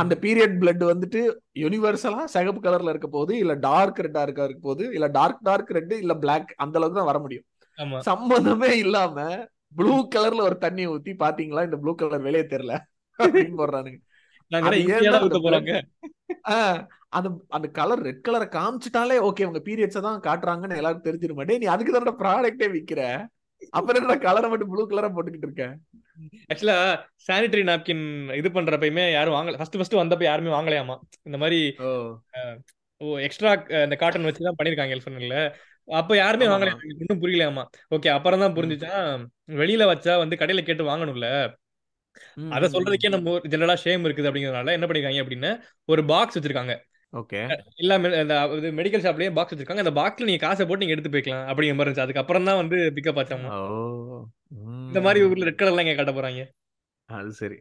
அந்த 0.00 0.14
பீரியட் 0.24 0.56
பிளட் 0.62 0.82
வந்துட்டு 0.90 1.20
யூனிவர்சலா 1.62 2.22
சிகப்பு 2.34 2.60
கலர்ல 2.64 2.92
இருக்க 2.94 3.08
போது 3.08 3.32
இல்ல 3.42 3.54
டார்க் 3.66 4.02
ரெட்டா 4.06 4.22
இருக்க 4.26 4.48
இருக்க 4.48 4.62
போது 4.68 4.84
இல்ல 4.96 5.06
டார்க் 5.18 5.40
டார்க் 5.48 5.72
ரெட் 5.76 5.94
இல்ல 6.02 6.14
பிளாக் 6.24 6.50
அந்த 6.64 6.76
அளவுக்கு 6.78 7.00
தான் 7.00 7.10
வர 7.10 7.20
முடியும். 7.24 7.46
சம்பந்தமே 8.08 8.70
இல்லாம 8.84 9.16
ப்ளூ 9.78 9.94
கலர்ல 10.14 10.42
ஒரு 10.48 10.56
தண்ணி 10.64 10.84
ஊத்தி 10.94 11.12
பாத்தீங்களா? 11.24 11.64
இந்த 11.68 11.76
ப்ளூ 11.82 11.92
கலர் 11.94 12.26
வெளியே 12.28 12.44
தெரியல. 12.54 12.74
அப்படின்னு 13.18 13.56
போடுறானுங்க. 13.60 14.00
அது 17.12 17.28
அந்த 17.56 17.66
கலர் 17.78 18.02
ரெட் 18.06 18.24
கலரை 18.26 18.46
காமிச்சிட்டாலே 18.54 19.16
ஓகே 19.28 19.46
உங்க 19.48 19.60
பீரியட்ஸை 19.66 20.02
தான் 20.06 20.20
காட்டுறாங்கன்னு 20.26 20.78
எல்லாரும் 20.80 21.06
தெரிஞ்சிட 21.06 21.34
மாட்டே 21.38 21.58
நீ 21.62 21.66
அதுக்கு 21.74 21.94
தானே 21.96 22.14
ப்ராடக்டே 22.22 22.68
விக்கிற? 22.76 23.00
அப்புறம் 23.72 24.00
என்ன 24.00 24.14
கலரை 24.24 24.46
மட்டும் 24.52 24.70
ப்ளூ 24.70 24.84
கலரா 24.90 25.08
போட்டுக்கிட்டு 25.16 25.48
இருக்க? 25.48 25.64
ஆக்சுவலா 26.50 26.78
சானிட்டரி 27.26 27.64
நாப்கின் 27.68 28.04
இது 28.40 28.48
பண்றப்பயுமே 28.56 29.04
யாரும் 29.16 29.36
வாங்கல. 29.36 29.58
ஃபர்ஸ்ட் 29.60 29.78
ஃபர்ஸ்ட் 29.78 30.00
வந்தப்ப 30.00 30.24
யாருமே 30.28 30.50
வாங்கலையாமா? 30.56 30.96
இந்த 31.28 31.38
மாதிரி 31.42 31.60
ஓ. 31.86 31.90
எக்ஸ்ட்ரா 33.26 33.52
இந்த 33.86 33.96
காட்டன் 34.02 34.28
வச்சு 34.28 34.48
தான் 34.48 34.58
பண்ணிருக்காங்க 34.58 34.96
எல்ஃபன்ல 34.96 35.38
அப்ப 35.88 36.16
யாருமே 36.16 36.44
எனக்கு 36.46 36.90
இன்னும் 36.94 37.22
புரியலையாமா? 37.22 37.62
ஓகே 37.94 38.08
அப்புறம் 38.16 38.42
தான் 38.44 38.54
புரிஞ்சுச்சா? 38.58 38.92
வெளியில 39.60 39.86
வச்சா 39.92 40.12
வந்து 40.22 40.38
கடையில 40.42 40.62
கேட்டு 40.68 40.90
வாங்கணும்ல. 40.90 41.28
அத 42.56 42.68
சொல்றதுக்கே 42.74 43.10
நம்ம 43.14 43.34
ஜெனரலா 43.52 43.76
ஷேம் 43.84 44.06
இருக்குது 44.06 44.28
அப்படிங்கறதுனால 44.28 44.74
என்ன 44.76 44.86
பண்ணிருக்காங்க 44.86 45.22
அப்படின்னா 45.24 45.50
ஒரு 45.88 46.02
பாக்ஸ் 46.10 46.36
வச்சிருக்காங்க. 46.38 46.74
ஓகே. 47.20 47.40
அந்த 48.22 48.34
இது 48.58 48.68
மெடிக்கல் 48.78 49.04
ஷாப்லயே 49.06 49.32
பாக்ஸ் 49.38 49.52
வச்சிருக்காங்க. 49.52 49.84
அந்த 49.86 49.94
பாக்ஸ்ல 50.00 50.28
நீங்க 50.28 50.42
காசை 50.44 50.64
போட்டு 50.66 50.84
நீங்க 50.84 50.96
எடுத்து 50.96 51.14
போய்க்கலாம். 51.14 51.46
அப்படிங்கிற 51.50 51.76
மாதிரி 51.76 51.88
இருந்துச்சு. 51.88 52.06
அதுக்கப்புறம் 52.06 52.48
தான் 52.48 52.60
வந்து 52.62 52.78
பிக்கப் 52.96 53.20
ஆச்சாமா? 53.22 53.50
இந்த 54.90 55.00
மாதிரி 55.06 55.24
ஊர்ல 55.26 55.48
ரெட் 55.48 55.60
கலர்லாம் 55.62 55.86
இங்க 55.86 55.96
காட்ட 55.98 56.14
போறாங்க? 56.18 56.44
அது 57.08 57.30
சரி. 57.40 57.58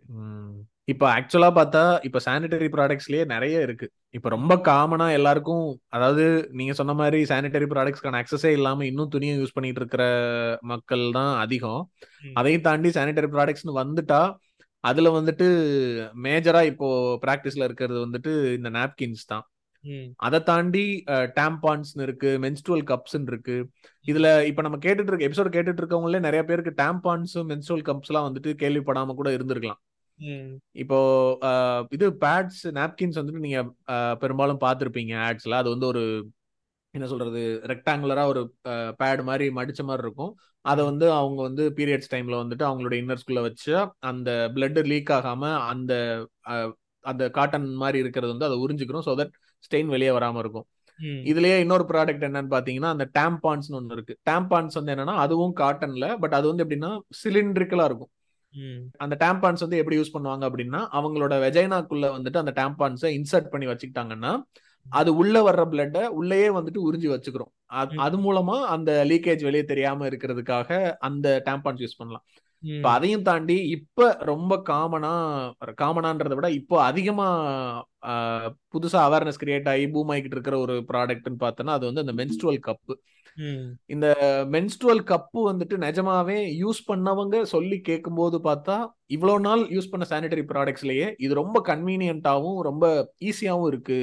இப்போ 0.91 1.06
ஆக்சுவலா 1.16 1.49
பார்த்தா 1.58 1.82
இப்போ 2.08 2.20
சானிட்டரி 2.26 2.68
ப்ராடக்ட்ஸ்லயே 2.76 3.24
நிறைய 3.32 3.58
இருக்கு. 3.66 3.88
இப்போ 4.18 4.30
ரொம்ப 4.34 4.54
காமனா 4.68 5.08
எல்லாருக்கும் 5.18 5.66
அதாவது 5.95 6.24
நீங்க 6.60 6.74
சொன்ன 6.80 6.93
மாதிரி 7.02 7.20
சானிட்டரி 7.32 7.68
ப்ராடக்ட்ஸ்க்கான 7.74 8.20
அக்சஸே 8.22 8.52
இல்லாம 8.58 8.86
இன்னும் 8.89 9.12
துணியை 9.16 9.36
யூஸ் 9.38 9.56
பண்ணிட்டு 9.58 9.82
இருக்கிற 9.82 10.04
மக்கள் 10.72 11.04
தான் 11.18 11.32
அதிகம். 11.43 11.84
அதையும் 12.39 12.66
தாண்டி 12.70 12.91
சானிட்டரி 12.97 13.30
ப்ராடக்ட்ஸ்னு 13.36 13.80
வந்துட்டா 13.82 14.22
அதுல 14.84 15.09
வந்துட்டு 15.17 15.47
மேஜரா 16.23 16.61
இப்போ 16.71 16.88
பிராக்டிஸ்ல 17.25 17.67
இருக்கிறது 17.67 17.99
வந்துட்டு 18.05 18.32
இந்த 18.57 18.69
நாப்கின்ஸ் 18.77 19.23
தான். 19.27 19.45
அதை 20.17 20.39
தாண்டி 20.43 20.84
டேம்பான்ஸ்னு 21.38 22.05
இருக்கு 22.07 22.32
மென்ஸ்ட்ருவல் 22.43 22.84
கப்ஸ்ன்னு 22.91 23.32
இருக்கு. 23.34 23.55
இதுல 24.05 24.27
இப்ப 24.49 24.61
நம்ம 24.61 24.77
கேட்டுட்டு 24.77 25.11
இருக்க 25.11 25.29
எபிசோட் 25.29 25.55
கேட்டுட்டு 25.55 25.82
இருக்கவங்களே 25.84 26.19
நிறைய 26.19 26.41
பேருக்கு 26.45 26.73
டேம்பான்ஸும் 26.84 27.49
மென்ஸ்ட்ருவல் 27.51 27.88
கப்ஸ் 27.89 28.11
எல்லாம் 28.11 28.27
வந்துட்டு 28.29 28.51
கேள்விப்படாம 28.63 29.15
கூட 29.21 29.29
இருந்திருக்கலாம். 29.38 29.82
இப்போ 30.75 30.97
இது 31.91 32.07
பேட்ஸ் 32.25 32.63
நாப்கின்ஸ் 32.79 33.19
வந்துட்டு 33.19 33.45
நீங்க 33.45 33.61
பெரும்பாலும் 34.23 34.63
பார்த்துருப்பீங்க 34.65 35.13
ஆட்ஸ்ல 35.27 35.59
அது 35.61 35.69
வந்து 35.69 35.88
ஒரு 35.88 36.03
என்ன 36.93 37.05
சொல்றது 37.07 37.41
ரெக்டாங்குலரா 37.71 38.23
ஒரு 38.31 38.41
பேட் 38.99 39.21
மாதிரி 39.23 39.45
மடிச்ச 39.49 39.81
மாதிரி 39.83 40.05
இருக்கும் 40.07 40.31
அதை. 40.65 40.81
வந்து 40.85 41.05
அவங்க 41.11 41.39
வந்து 41.41 41.63
பீரியட்ஸ் 41.77 42.11
டைம்ல 42.13 42.35
வந்துட்டு 42.41 42.65
அவங்களோட 42.69 42.95
இன்னர்ஸ்குள்ள 43.01 43.41
வச்சு 43.41 43.73
அந்த 43.99 44.29
பிளட் 44.55 44.79
லீக் 44.91 45.11
ஆகாம 45.17 45.43
அந்த 45.71 45.93
அந்த 47.05 47.23
காட்டன் 47.29 47.67
மாதிரி 47.73 47.97
இருக்கிறது 48.03 48.31
வந்து 48.33 48.47
அதை 48.49 48.57
உறிஞ்சிக்கிறோம் 48.63 49.05
ஸோ 49.07 49.13
தட் 49.21 49.33
ஸ்டெயின் 49.63 49.91
வெளியே 49.95 50.11
வராம 50.11 50.39
இருக்கும். 50.39 50.65
இதுலயே 51.29 51.55
இன்னொரு 51.59 51.85
ப்ராடக்ட் 51.91 52.25
என்னன்னு 52.27 52.51
பாத்தீங்கன்னா 52.53 52.89
அந்த 52.95 53.05
டேம்பான்ஸ் 53.19 53.69
ஒன்று 53.77 53.95
இருக்கு 53.97 54.13
டேம்பான்ஸ் 54.29 54.77
வந்து 54.79 54.93
என்னன்னா 54.93 55.15
அதுவும் 55.17 55.55
காட்டன்ல 55.55 56.07
பட் 56.19 56.35
அது 56.39 56.45
வந்து 56.47 56.63
எப்படின்னா 56.65 56.91
சிலிண்ட்ரிக்கலா 57.23 57.85
இருக்கும். 57.89 58.11
அந்த 59.03 59.15
டேம்பான்ஸ் 59.23 59.63
வந்து 59.65 59.77
எப்படி 59.77 59.97
யூஸ் 59.99 60.13
பண்ணுவாங்க 60.13 60.43
அப்படின்னா 60.49 60.81
அவங்களோட 60.97 61.33
வெஜைனாக்குள்ள 61.45 62.07
வந்துட்டு 62.17 62.41
அந்த 62.43 62.53
டேம்பான்ஸை 62.59 63.11
இன்சர்ட் 63.19 63.51
பண்ணி 63.53 63.67
வச்சுக்கிட்டாங்கன்னா 63.67 64.33
அது 64.89 65.15
உள்ள 65.15 65.51
வர்ற 65.51 65.55
பிளட்டை 65.55 66.05
உள்ளேயே 66.05 66.47
வந்துட்டு 66.47 66.91
உறிஞ்சி 66.91 67.09
வச்சுக்கிறோம். 67.09 67.51
அது- 67.73 67.97
மூலமா 67.99 68.61
அந்த 68.61 69.05
லீக்கேஜ் 69.05 69.43
வெளியே 69.43 69.65
தெரியாம 69.65 70.07
இருக்கிறதுக்காக 70.07 70.91
அந்த 70.99 71.41
டேம்பான்ஸ் 71.45 71.77
யூஸ் 71.77 71.97
பண்ணலாம். 71.97 72.25
இப்ப. 72.64 72.89
அதையும் 72.89 73.22
தாண்டி 73.22 73.55
இப்ப 73.68 74.18
ரொம்ப 74.22 74.62
காமனா 74.70 75.14
காமனான்றதை 75.78 76.36
விட 76.36 76.51
இப்போ 76.51 76.84
அதிகமா 76.84 77.28
புதுசா 78.74 78.99
அவேர்னஸ் 79.01 79.41
கிரியேட் 79.41 79.70
ஆகி 79.70 79.88
பூம் 79.88 80.09
ஆகிட்டு 80.09 80.32
இருக்கிற 80.32 80.57
ஒரு 80.57 80.86
ப்ராடக்ட்னு 80.88 81.41
பார்த்தோன்னா 81.41 81.74
அது 81.78 81.86
வந்து 81.86 82.01
அந்த 82.01 82.14
மென்ஸ்ட்ருவல் 82.14 82.62
கப்பு. 82.68 82.93
இந்த 83.86 84.07
மென்ஸ்ட்ருவல் 84.49 85.03
கப்பு 85.03 85.39
வந்துட்டு 85.49 85.76
நிஜமாவே 85.78 86.38
யூஸ் 86.62 86.82
பண்ணவங்க 86.88 87.41
சொல்லி 87.45 87.82
கேட்கும்போது 87.82 88.38
பார்த்தா 88.39 88.76
இவ்வளவு 89.07 89.39
நாள் 89.39 89.62
யூஸ் 89.70 89.89
பண்ண 89.89 90.05
சானிட்டரி 90.09 90.43
ப்ராடக்ட்ஸ்லயே 90.47 91.16
இது 91.18 91.34
ரொம்ப 91.34 91.62
கன்வீனியன்ட்டாவும் 91.66 92.59
ரொம்ப 92.62 92.86
ஈஸியாவும் 93.22 93.68
இருக்கு 93.68 93.99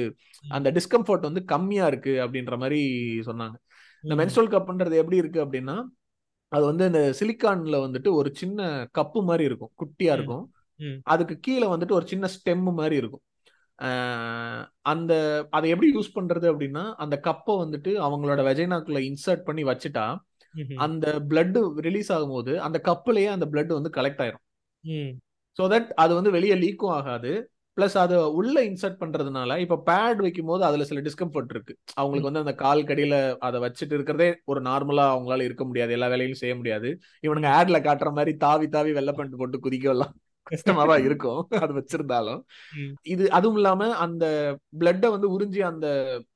அந்த. 0.51 0.71
டிஸ்கம்ஃபர்ட் 0.71 1.21
வந்து 1.21 1.45
கம்மியா 1.45 1.87
இருக்கு 1.87 2.15
அப்படின்ற 2.25 2.57
மாதிரி 2.57 2.81
சொன்னாங்க 3.25 3.57
இந்த 4.03 4.13
ம். 4.15 4.19
மென்ஸ்ட்ருவல் 4.19 4.53
கப்புன்றது 4.53 4.95
எப்படி 4.95 5.17
இருக்கு 5.17 5.45
அப்படின்னா 5.45 5.77
அது 6.55 6.63
வந்து 6.69 6.85
இந்த 6.89 7.01
சிலிக்கான்ல 7.19 7.77
வந்துட்டு 7.85 8.09
ஒரு 8.19 8.29
சின்ன 8.35 8.59
கப்பு 8.97 9.19
மாதிரி 9.29 9.43
இருக்கும் 9.49 9.71
குட்டியா. 9.81 10.13
இருக்கும். 10.17 10.45
அதுக்கு 11.03 11.35
கீழே 11.39 11.67
வந்துட்டு 11.67 11.97
ஒரு 11.97 12.05
சின்ன 12.07 12.25
ஸ்டெம் 12.35 12.65
மாதிரி 12.79 12.95
இருக்கும் 12.95 13.25
அந்த 14.91 15.11
அதை 15.49 15.67
எப்படி 15.73 15.89
யூஸ் 15.95 16.15
பண்றது 16.15 16.47
அப்படின்னா 16.51 16.83
அந்த 17.03 17.15
கப்பை 17.27 17.53
வந்துட்டு 17.63 17.91
அவங்களோட 18.05 18.39
வெஜைனாக்குள்ள 18.47 18.99
இன்சர்ட் 19.09 19.43
பண்ணி 19.49 19.63
வச்சுட்டா. 19.63 20.05
அந்த 20.85 21.05
blood 21.31 21.55
ரிலீஸ் 21.87 22.09
ஆகும்போது 22.13 22.53
அந்த 22.67 22.77
கப்புலயே 22.87 23.29
அந்த 23.35 23.47
blood 23.53 23.69
வந்து 23.77 23.91
கலெக்ட் 23.97 24.21
ஆயிரும். 24.25 24.43
ஸோ 25.57 25.63
தட் 25.73 25.89
அது 26.03 26.13
வந்து 26.17 26.31
வெளியே 26.31 26.55
லீக்கும் 26.63 26.95
ஆகாது 26.97 27.31
ப்ளஸ் 27.79 27.95
அதை 27.97 28.17
உள்ள 28.39 28.57
இன்சர்ட் 28.69 29.01
பண்றதுனால 29.01 29.57
இப்போ 29.63 29.77
பேட் 29.87 30.21
வைக்கும் 30.25 30.49
போது 30.49 30.63
அதுல 30.67 30.85
சில 30.89 31.01
டிஸ்கம்ஃபர்ட் 31.07 31.51
இருக்கு. 31.55 31.73
அவங்களுக்கு 31.97 32.29
வந்து 32.29 32.43
அந்த 32.43 32.53
கால் 32.61 32.81
கடியில 32.89 33.15
அதை 33.47 33.59
வச்சுட்டு 33.65 33.95
இருக்கிறதே 33.97 34.29
ஒரு 34.51 34.61
நார்மலா 34.67 35.05
அவங்களால 35.11 35.45
இருக்க 35.47 35.65
முடியாது. 35.69 35.93
எல்லா 35.97 36.09
வேலையும் 36.13 36.41
செய்ய 36.41 36.55
முடியாது. 36.59 36.89
இவனுங்க 37.23 37.49
ஆட்ல 37.57 37.79
காட்டுற 37.85 38.11
மாதிரி 38.17 38.33
தாவி 38.43 38.67
தாவி 38.69 38.93
வெள்ளை 38.97 39.13
பண்ணிட்டு 39.13 39.41
போட்டு 39.41 39.59
குதிக்கலாம் 39.65 40.15
கஷ்டமா 40.47 40.83
தான் 40.85 41.03
இருக்கும். 41.07 41.39
அது 41.59 41.73
வச்சிருந்தாலும். 41.77 42.39
இது 43.05 43.23
அதுவும் 43.37 43.57
இல்லாம 43.59 43.89
அந்த 44.05 44.25
பிளட்டை 44.79 45.09
வந்து 45.15 45.27
உறிஞ்சி 45.35 45.61
அந்த 45.69 45.87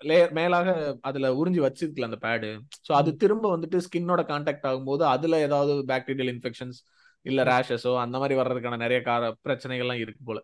லேயர் 0.09 0.33
மேலாக 0.33 0.67
அதுல 1.09 1.31
உறிஞ்சி 1.39 1.61
வச்சிருக்கல 1.65 2.09
அந்த 2.09 2.19
பேடு 2.25 2.49
ஸோ 2.79 2.91
அது 2.99 3.11
திரும்ப 3.23 3.45
வந்துட்டு 3.55 3.79
ஸ்கின்னோட 3.85 4.23
கான்டாக்ட் 4.31 4.67
ஆகும்போது 4.71 5.05
அதுல 5.13 5.39
ஏதாவது 5.47 5.73
பாக்டீரியல் 5.91 6.31
இன்ஃபெக்ஷன்ஸ் 6.33 6.79
இல்ல 7.25 7.41
ரேஷஸோ 7.49 7.93
அந்த 8.03 8.15
மாதிரி 8.21 8.35
வர்றதுக்கான 8.39 8.77
நிறைய 8.77 8.99
கார 9.03 9.23
பிரச்சனைகள்லாம் 9.45 10.01
இருக்கு 10.03 10.23
போல. 10.23 10.39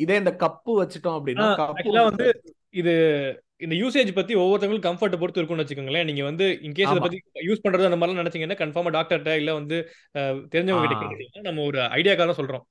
இதே 0.00 0.16
இந்த 0.16 0.32
கப்பு 0.42 0.72
வச்சுட்டோம் 0.78 1.16
அப்படின்னா 1.18 1.46
வந்து 2.06 2.26
இது 2.74 2.92
இந்த 3.58 3.74
யூசேஜ் 3.76 4.10
பத்தி 4.14 4.32
ஒவ்வொருத்தவங்களுக்கும் 4.36 4.88
கம்ஃபர்ட் 4.88 5.20
பொறுத்து 5.20 5.40
இருக்கும்னு 5.40 5.64
வச்சுக்கோங்களேன் 5.64 6.06
நீங்க 6.06 6.22
வந்து 6.24 6.44
இன்கேஸ் 6.66 6.86
இதை 6.86 6.94
ஆமா. 6.94 7.06
பத்தி 7.06 7.18
யூஸ் 7.48 7.62
பண்றது 7.64 7.88
அந்த 7.88 7.98
மாதிரிலாம் 7.98 8.22
நினைச்சீங்கன்னா 8.22 8.60
கன்ஃபார்மா 8.60 8.90
டாக்டர்கிட்ட 8.94 9.32
இல்ல 9.40 9.50
வந்து 9.54 9.76
தெரிஞ்சவங்க 10.54 10.84
கிட்ட. 10.84 11.04
கேட்டீங்கன்னா 11.04 11.48
நம்ம 11.48 11.64
ஒரு 11.66 11.80
ஐடியாக்காக 11.96 12.26
தான் 12.26 12.40
சொல்றோம் 12.40 12.64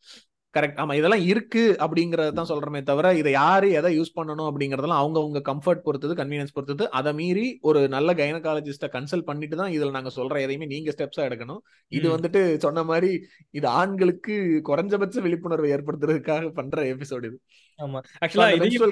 கரெக்ட் 0.54 0.80
ஆமா 0.80 0.96
இதெல்லாம் 0.96 1.22
இருக்கு 1.22 1.78
அப்படிங்கறத 1.80 2.32
தான் 2.32 2.48
சொல்றமே 2.48 2.84
தவிர 2.84 3.16
இதை 3.16 3.32
யாரு 3.32 3.72
எதை 3.72 4.00
யூஸ் 4.00 4.16
பண்ணணும் 4.16 4.50
அப்படிங்கறதெல்லாம் 4.50 5.02
அவங்க 5.02 5.20
அவங்க 5.20 5.40
கம்ஃபர்ட் 5.40 5.84
பொறுத்தது 5.84 6.14
கன்வீனியன்ஸ் 6.16 6.54
பொறுத்தது 6.54 6.92
அதை 6.92 7.14
மீறி 7.14 7.60
ஒரு 7.62 7.88
நல்ல 7.88 8.14
கைனகாலஜிஸ்ட 8.14 8.88
கன்சல்ட் 8.92 9.22
பண்ணிட்டு 9.22 9.56
தான் 9.56 9.72
இதுல 9.72 9.90
நாங்க 9.90 10.10
சொல்ற 10.16 10.42
எதையுமே 10.42 10.66
நீங்க 10.66 10.92
ஸ்டெப்ஸா 10.92 11.26
எடுக்கணும். 11.30 11.62
இது. 11.92 12.18
வந்துட்டு 12.18 12.58
சொன்ன 12.58 12.84
மாதிரி 12.84 13.12
இது 13.52 13.68
ஆண்களுக்கு 13.68 14.62
குறைஞ்சபட்ச 14.70 15.22
விழிப்புணர்வை 15.22 15.72
ஏற்படுத்துறதுக்காக 15.72 16.50
பண்ற 16.50 16.84
எபிசோடு 16.84 17.26
இது. 17.26 17.40
ஆமா. 17.80 18.02
ஆக்சுவலா 18.22 18.50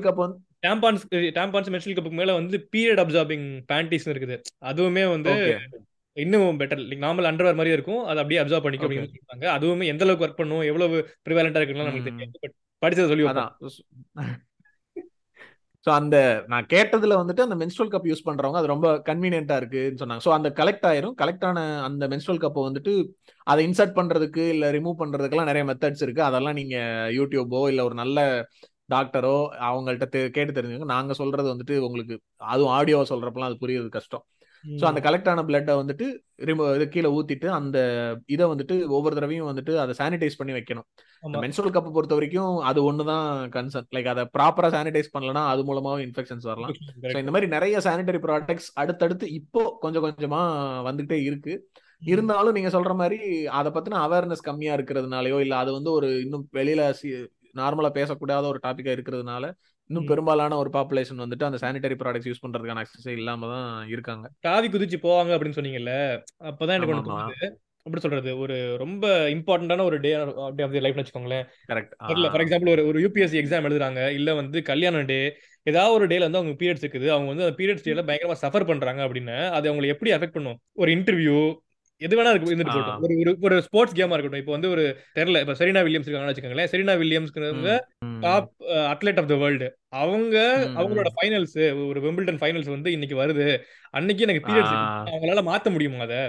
cup 0.07 0.17
வந்து 0.17 0.39
டேம்பான்ஸ் 0.61 1.03
டேம்பான்ஸ் 1.09 1.71
கப்புக்கு 1.87 2.21
மேல 2.21 2.33
வந்து 2.33 2.69
பீரியட் 2.75 3.01
அப்சார்பிங் 3.03 3.47
பேண்டிஸ் 3.73 4.07
இருக்குது. 4.13 4.37
அதுவுமே 4.61 5.09
வந்து 5.09 5.33
இன்னும் 6.17 6.59
பெட்டர் 6.59 6.81
நார்மல் 7.05 7.29
அண்டர்வேர் 7.29 7.57
மாதிரியே 7.59 7.77
இருக்கும். 7.77 8.03
அது 8.09 8.21
அப்படியே 8.21 8.41
அப்சர்வ் 8.41 8.65
பண்ணிக்கும் 8.65 8.87
அப்படின்னு 8.89 9.11
சொல்றாங்க. 9.13 9.47
அதுவுமே 9.57 9.85
எந்த 9.85 10.03
அளவுக்கு 10.05 10.25
ஒர்க் 10.25 10.41
பண்ணும் 10.41 10.61
எவ்வளவு 10.61 10.97
ப்ரிவேலண்டா 11.27 11.61
இருக்குன்னு 11.61 11.89
நமக்கு. 11.89 12.07
தெரியாது. 12.09 12.37
பட் 12.43 12.55
படிச்சதை 12.81 13.09
சொல்லி 13.11 13.27
அதான். 13.31 13.53
ஸோ 15.85 15.91
அந்த 15.91 16.17
நான் 16.47 16.65
கேட்டதுல 16.65 17.17
வந்துட்டு 17.19 17.43
அந்த 17.45 17.55
menstrual 17.55 17.89
கப் 17.91 18.07
யூஸ் 18.09 18.23
பண்றவங்க 18.25 18.59
அது 18.61 18.71
ரொம்ப 18.71 18.87
கன்வீனியன்ட்டா 19.09 19.57
இருக்குன்னு 19.57 20.01
சொன்னாங்க. 20.01 20.23
ஸோ 20.25 20.31
அந்த 20.37 20.49
கலெக்ட் 20.49 20.87
ஆயிரும். 20.89 21.13
கலெக்ட் 21.21 21.45
ஆன 21.49 21.59
அந்த 21.81 22.07
menstrual 22.07 22.39
கப்பை 22.43 22.63
வந்துட்டு 22.67 22.93
அதை 23.47 23.61
இன்சர்ட் 23.67 23.95
பண்றதுக்கு 23.95 24.43
இல்ல 24.49 24.71
ரிமூவ் 24.71 24.97
பண்றதுக்கெல்லாம் 24.99 25.49
நிறைய 25.51 25.65
மெத்தட்ஸ் 25.65 26.03
இருக்கு. 26.03 26.23
அதெல்லாம் 26.23 26.53
நீங்க 26.53 26.75
யூடியூபோ 27.17 27.61
இல்ல 27.69 27.83
ஒரு 27.83 27.93
நல்ல 27.93 28.19
டாக்டரோ 28.91 29.35
அவங்கள்ட்ட 29.69 30.07
கேட்டு 30.35 30.51
தெரிஞ்சுங்க 30.51 30.89
நாங்க 30.95 31.13
சொல்றது 31.13 31.47
வந்துட்டு 31.53 31.77
உங்களுக்கு 31.77 32.17
அதுவும் 32.53 32.71
ஆடியோ 32.71 32.99
சொல்றப்பலாம் 33.09 33.49
அது 33.51 33.61
புரியுறது 33.63 33.89
கஷ்டம். 33.89 34.25
ஸோ 34.67 34.85
அந்த 34.85 35.01
கலெக்ட் 35.01 35.29
ஆன 35.29 35.43
பிளட்டை 35.43 35.73
வந்துட்டு 35.79 36.05
ரிமூவ் 36.39 36.75
இது 36.75 36.85
கீழே 36.89 37.09
ஊத்திட்டு 37.09 37.47
அந்த 37.47 37.77
இதை 38.25 38.45
வந்துட்டு 38.45 38.87
ஒவ்வொரு 38.87 39.15
தடவையும் 39.15 39.49
வந்துட்டு 39.51 39.73
அதை 39.77 39.93
சானிடைஸ் 39.99 40.37
பண்ணி 40.37 40.53
வைக்கணும். 40.53 40.87
இந்த 41.23 41.37
மென்சுரல் 41.39 41.75
கப்பை 41.75 41.91
பொறுத்த 41.91 42.15
வரைக்கும் 42.15 42.57
அது 42.61 42.79
ஒண்ணுதான் 42.83 43.27
கன்சர்ன் 43.49 43.87
லைக் 43.95 44.05
அதை 44.05 44.25
ப்ராப்பரா 44.37 44.69
சானிடைஸ் 44.75 45.13
பண்ணலனா 45.13 45.43
அது 45.47 45.63
மூலமாவும் 45.63 46.03
இன்ஃபெக்ஷன்ஸ் 46.07 46.45
வரலாம். 46.45 46.73
ஸோ. 47.05 47.17
இந்த 47.17 47.31
மாதிரி 47.31 47.47
நிறைய 47.47 47.79
சானிடரி 47.79 48.21
ப்ராடக்ட்ஸ் 48.21 48.69
அடுத்தடுத்து 48.73 49.31
இப்போ 49.31 49.77
கொஞ்சம் 49.79 50.03
கொஞ்சமா 50.03 50.41
வந்துகிட்டே 50.89 51.19
இருக்கு. 51.23 51.55
இருந்தாலும் 52.01 52.53
நீங்க 52.53 52.69
சொல்ற 52.69 52.93
மாதிரி 52.95 53.19
அதை 53.51 53.71
பத்தின 53.71 53.99
அவேர்னஸ் 53.99 54.43
கம்மியா 54.43 54.73
இருக்கிறதுனாலயோ 54.73 55.39
இல்ல 55.39 55.55
அது 55.55 55.71
வந்து 55.73 55.91
ஒரு 55.91 56.09
இன்னும் 56.21 56.47
வெளியில 56.53 56.81
நார்மலா 57.55 57.89
பேசக்கூடாத 57.93 58.45
ஒரு 58.47 58.59
டாபிக்கா 58.63 58.91
இருக்கிறதுனால 58.95 59.45
இன்னும். 59.89 60.07
பெரும்பாலான 60.09 60.57
ஒரு 60.57 60.69
பாப்புலேஷன் 60.73 61.21
வந்துட்டு 61.23 61.47
அந்த 61.49 61.59
சானிடரி 61.61 61.95
ப்ராடக்ட்ஸ் 61.99 62.29
யூஸ் 62.29 62.43
பண்றதுக்கான 62.45 62.81
அக்சஸே 62.83 63.13
இல்லாம 63.19 63.47
தான் 63.53 63.87
இருக்காங்க. 63.87 64.25
தாவி 64.39 64.67
குதிச்சு 64.67 64.97
போவாங்க 65.05 65.31
அப்படின்னு 65.35 65.57
சொன்னீங்கல்ல 65.59 65.93
அப்பதான் 66.51 66.77
எனக்கு 66.79 66.95
ஒன்று 66.95 67.49
எப்படி 67.85 68.03
சொல்றது? 68.03 68.31
ஒரு 68.37 68.55
ரொம்ப 68.77 69.05
இம்பார்ட்டன்டான 69.29 69.83
ஒரு 69.83 69.97
டே 69.99 70.09
டே 70.55 70.63
ஆஃப் 70.63 70.73
லைஃப்னு 70.85 71.03
வச்சுக்கோங்களேன். 71.03 71.45
கரெக்ட் 71.71 71.93
தெரியல 72.07 72.29
ஃபார் 72.31 72.43
எக்ஸாம்பிள் 72.45 72.71
ஒரு 72.71 72.83
ஒரு 72.87 72.99
யூபிஎஸ்சி 73.03 73.37
எக்ஸாம் 73.41 73.67
எழுதுறாங்க 73.69 74.01
இல்ல 74.13 74.33
வந்து 74.33 74.61
கல்யாண 74.61 75.03
டே 75.11 75.19
ஏதாவது 75.63 75.93
ஒரு 75.93 76.05
டேல 76.07 76.25
வந்து 76.27 76.39
அவங்க 76.39 76.55
பீரியட்ஸ் 76.59 76.83
இருக்குது. 76.85 77.07
அவங்க 77.13 77.27
வந்து 77.27 77.45
அந்த 77.45 77.55
பீரியட்ஸ் 77.59 77.87
டேல 77.87 78.03
பயங்கரமா 78.09 78.35
சஃபர் 78.41 78.67
பண்றாங்க 78.67 79.01
அப்படின்னு 79.07 79.37
அது 79.49 79.71
அவங்களை 79.71 79.87
எப்படி 79.87 80.11
அஃபெக்ட் 80.11 80.37
பண்ணும்? 80.37 80.59
ஒரு 80.73 80.91
இன்டர்வியூ 80.91 81.37
எது 82.01 82.15
வேணா 82.17 82.29
இருக்கு 82.29 82.55
இருந்துட்டு 82.55 82.69
ஆ. 82.69 82.73
போகட்டும். 82.73 83.01
ஒரு 83.01 83.13
ஒரு 83.19 83.37
ஒரு 83.41 83.61
ஸ்போர்ட்ஸ் 83.61 83.95
கேமா 83.95 84.11
இருக்கட்டும். 84.11 84.39
இப்போ 84.39 84.51
வந்து 84.51 84.69
ஒரு 84.69 84.83
தெரியல 85.15 85.39
இப்போ 85.39 85.53
செரீனா 85.53 85.83
வில்லியம்ஸ் 85.87 86.09
இருக்காங்கன்னு 86.09 86.33
வச்சுக்கோங்களேன். 86.33 86.71
செரீனா 86.73 86.95
வில்லியம்ஸ்ங்கிறவங்க 87.01 87.71
top 88.19 88.49
athlete 88.91 89.19
of 89.19 89.27
the 89.27 89.35
world 89.35 89.67
அவங்க. 89.87 90.37
அவங்களோட 90.75 91.11
ஃபைனல்ஸ் 91.17 91.87
ஒரு 91.87 92.01
வெம்பிள்டன் 92.01 92.41
ஃபைனல்ஸ் 92.41 92.69
வந்து 92.69 92.91
இன்னைக்கு 92.91 93.17
வருது. 93.21 93.47
அன்னைக்கு 93.89 94.25
எனக்கு 94.27 94.43
பீரியட்ஸ். 94.49 94.75
அவங்களால 95.11 95.43
மாத்த 95.51 95.71
முடியுமா 95.71 96.03
அதை? 96.03 96.21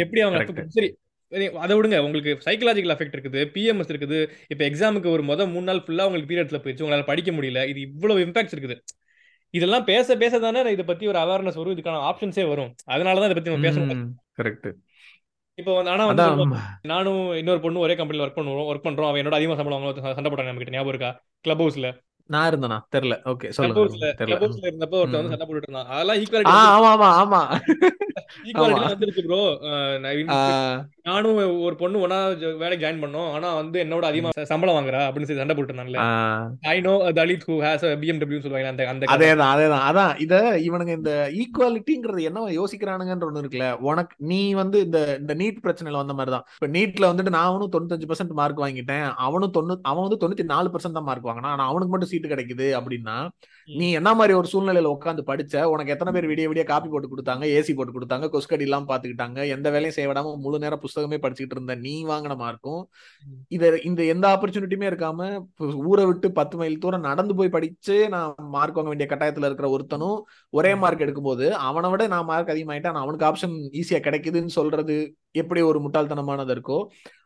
எப்படி 0.00 0.20
அவங்க 0.20 0.66
சரி, 0.68 0.88
அதை 1.32 1.72
விடுங்க. 1.76 1.98
உங்களுக்கு 1.98 2.32
சைக்கலாஜிக்கல் 2.44 2.92
எஃபெக்ட் 2.94 3.16
இருக்குது 3.16 3.42
பிஎம்எஸ் 3.54 3.92
இருக்குது. 3.94 4.18
இப்போ 4.48 4.64
எக்ஸாமுக்கு 4.68 5.10
ஒரு 5.10 5.22
மொதல் 5.22 5.52
மூணு 5.52 5.62
நாள் 5.62 5.82
ஃபுல்லா 5.84 6.04
உங்களுக்கு 6.04 6.30
பீரியட்ஸ்ல 6.32 6.60
போயிடுச்சு 6.62 6.84
உங்களால 6.86 7.06
படிக்க 7.06 7.30
முடியல. 7.30 7.68
இது 7.68 7.80
இவ்வளவு 7.80 8.20
இம்பாக்ட்ஸ் 8.20 8.56
இருக்குது. 8.56 8.76
இதெல்லாம் 9.54 9.84
பேச 9.84 10.16
பேச 10.16 10.38
தானே 10.38 10.60
இதை 10.70 10.84
பத்தி 10.84 11.06
ஒரு 11.06 11.18
அவேர்னஸ் 11.18 11.58
வரும். 11.60 11.74
இதுக்கான 11.74 12.02
ஆப்ஷன்ஸே 12.10 12.48
வரும். 12.48 12.70
அதனாலதான் 12.90 13.30
இதை 13.30 13.36
பத்தி 13.38 13.50
நம்ம 13.50 13.66
பேசணும் 13.68 14.04
கரெக்ட். 14.38 14.68
இப்போ 15.58 15.72
வந்து 15.74 15.90
ஆனா 15.90 16.04
வந்து 16.06 16.26
நானும் 16.82 17.32
இன்னொரு 17.32 17.60
பொண்ணு 17.60 17.78
ஒரே 17.78 17.94
கம்பெனில 17.96 18.24
ஒர்க் 18.26 18.38
பண்ணுவோம் 18.38 18.70
ஒர்க் 18.70 18.86
பண்றோம் 18.86 19.08
அவன் 19.08 19.20
என்னோட 19.22 19.36
அதிகமா 19.38 19.56
சம்பளம் 19.56 20.16
சண்டை 20.16 20.28
போட்டாங்க 20.30 20.50
நம்ம 20.50 20.62
கிட்ட 20.62 20.76
ஞாபகம் 20.76 20.92
இருக்கா? 20.94 21.10
கிளப் 21.40 21.62
ஹவுஸ்ல 21.62 21.88
நான் 22.30 22.48
இருந்தேனா? 22.48 22.76
தெரியல. 22.92 23.14
ஓகே 23.26 23.46
கிளப் 23.46 23.56
சொல்லுங்க. 23.56 23.78
ஹவுஸ்ல 23.80 24.08
தெரியல. 24.12 24.28
கிளப் 24.32 24.44
ஹவுஸ்ல 24.44 24.68
இருந்தப்போ 24.68 24.98
ஒருத்தன் 25.00 25.18
வந்து 25.18 25.30
ம். 25.30 25.34
சண்டை 25.34 25.46
போட்டுட்டு 25.46 25.68
இருந்தான். 25.68 25.88
அதெல்லாம் 25.92 26.16
ஆ 26.16 26.22
ஈக்குவாலிட்டி 26.22 26.54
ஆமா 26.68 26.90
ஆமா. 26.92 27.08
ஆமா 27.22 27.40
ஈக்குவாலிட்டி 28.44 28.78
ஆமா. 28.78 28.90
வந்துருச்சு 28.92 29.22
ப்ரோ 29.26 29.40
ஆ, 30.32 30.38
நானும் 31.06 31.36
ஒரு 31.66 31.74
பொண்ணு 31.76 32.02
ஒன்னா 32.02 32.18
வேலைக்கு 32.60 32.82
ஜாயின் 32.84 33.02
பண்ணோம். 33.02 33.30
ஆனா 33.34 33.48
வந்து 33.54 33.78
என்னோட 33.84 34.04
அதிகமா 34.10 34.30
சம்பளம் 34.50 34.76
வாங்குறா 34.76 35.00
அப்படின்னு 35.06 35.28
சொல்லி 35.28 35.42
சண்டை 35.42 35.54
போட்டு. 35.54 35.70
I 36.68 36.76
know 36.80 36.92
Dalit 37.18 37.46
who 37.48 37.56
has 37.64 37.84
BMW 38.02 38.40
சொல்லுவாங்க 38.44 38.70
அந்த 38.72 38.86
அந்த. 38.92 39.10
அதேதான் 39.14 39.52
அதேதான். 39.54 39.84
அதான் 39.88 40.12
இத 40.24 40.34
இவனுங்க 40.66 40.94
இந்த 40.98 41.12
ஈக்குவாலிட்டிங்கிறது 41.42 42.26
என்னவா 42.30 42.48
யோசிக்கிறானுங்கன்ற 42.58 43.28
ஒண்ணு 43.28 43.42
இருக்குல்ல. 43.42 43.68
உனக்கு 43.88 44.00
நீ 44.30 44.40
வந்து 44.60 44.78
இந்த 44.86 44.98
இந்த 45.18 45.34
நீட் 45.40 45.62
பிரச்சனையில 45.64 46.02
வந்த 46.02 46.16
மாதிரி 46.16 46.34
தான் 46.34 46.46
இப்ப 46.54 46.70
நீட்ல 46.74 47.10
வந்துட்டு 47.10 47.34
நான் 47.36 47.50
அவனும் 47.50 47.74
தொண்ணூத்தஞ்சு 47.74 48.10
பர்சன்ட் 48.10 48.38
மார்க் 48.40 48.64
வாங்கிட்டேன். 48.64 48.90
அவனும் 49.26 49.54
தொண்ணூ 49.56 49.70
அவன் 49.90 50.04
வந்து 50.06 50.20
தொண்ணூத்தி 50.22 50.46
நாலு 50.52 50.68
பர்சன்ட் 50.72 50.98
தான் 50.98 51.08
மார்க் 51.08 51.28
வாங்கினான். 51.28 51.54
ஆனா 51.54 51.66
அவனுக்கு 51.70 51.92
மட்டும் 51.92 52.11
சீட்டு 52.12 52.28
கிடைக்குது 52.28 52.68
அப்படின்னா 52.78 53.16
நீ 53.68 53.86
என்ன 53.92 54.10
மாதிரி 54.14 54.32
ஒரு 54.32 54.48
சூழ்நிலையில 54.52 54.92
உட்காந்து 54.92 55.22
படிச்ச? 55.26 55.54
உனக்கு 55.64 55.92
எத்தனை 55.92 56.12
பேர் 56.12 56.26
விடிய 56.26 56.46
விடிய 56.48 56.64
காப்பி 56.64 56.88
போட்டு 56.88 57.08
கொடுத்தாங்க 57.08 57.44
ஏசி 57.52 57.72
போட்டு 57.72 57.92
கொடுத்தாங்க 57.92 58.26
கொஸ்கடி 58.32 58.60
எல்லாம் 58.60 58.88
பாத்துக்கிட்டாங்க 58.88 59.38
எந்த 59.48 59.70
வேலையும் 59.70 59.92
செய்ய 59.92 60.08
விடாம 60.08 60.32
முழு 60.38 60.58
நேரம் 60.58 60.82
புஸ்தகமே 60.84 61.18
படிச்சுக்கிட்டு 61.18 61.56
இருந்த 61.56 61.74
நீ 61.80 61.94
வாங்கின 62.04 62.36
மார்க்கும் 62.36 62.82
இத 63.48 63.72
இந்த 63.82 64.02
எந்த 64.06 64.26
ஆப்பர்ச்சுனிட்டியுமே 64.32 64.88
இருக்காம 64.90 65.28
ஊரை 65.86 66.04
விட்டு 66.04 66.30
பத்து 66.32 66.56
மைல் 66.56 66.78
தூரம் 66.78 67.00
நடந்து 67.00 67.34
போய் 67.34 67.54
படிச்சு 67.56 67.96
நான் 68.08 68.34
மார்க் 68.50 68.78
வாங்க 68.78 68.92
வேண்டிய 68.92 69.08
கட்டாயத்துல 69.10 69.48
இருக்கிற 69.50 69.68
ஒருத்தனும் 69.70 70.18
ஒரே 70.52 70.74
மார்க் 70.74 71.04
எடுக்கும்போது 71.06 71.46
அவனை 71.62 71.90
விட 71.90 72.06
நான் 72.06 72.24
மார்க் 72.24 72.54
அதிகமாயிட்டேன் 72.54 73.02
அவனுக்கு 73.02 73.28
ஆப்ஷன் 73.30 73.56
ஈஸியா 73.80 74.00
கிடைக்குதுன்னு 74.00 74.56
சொல்றது 74.58 74.96
எப்படி 75.34 75.60
ஒரு 75.62 75.78
முட்டாள்தனமானது 75.80 76.52
இருக்கோ 76.54 76.78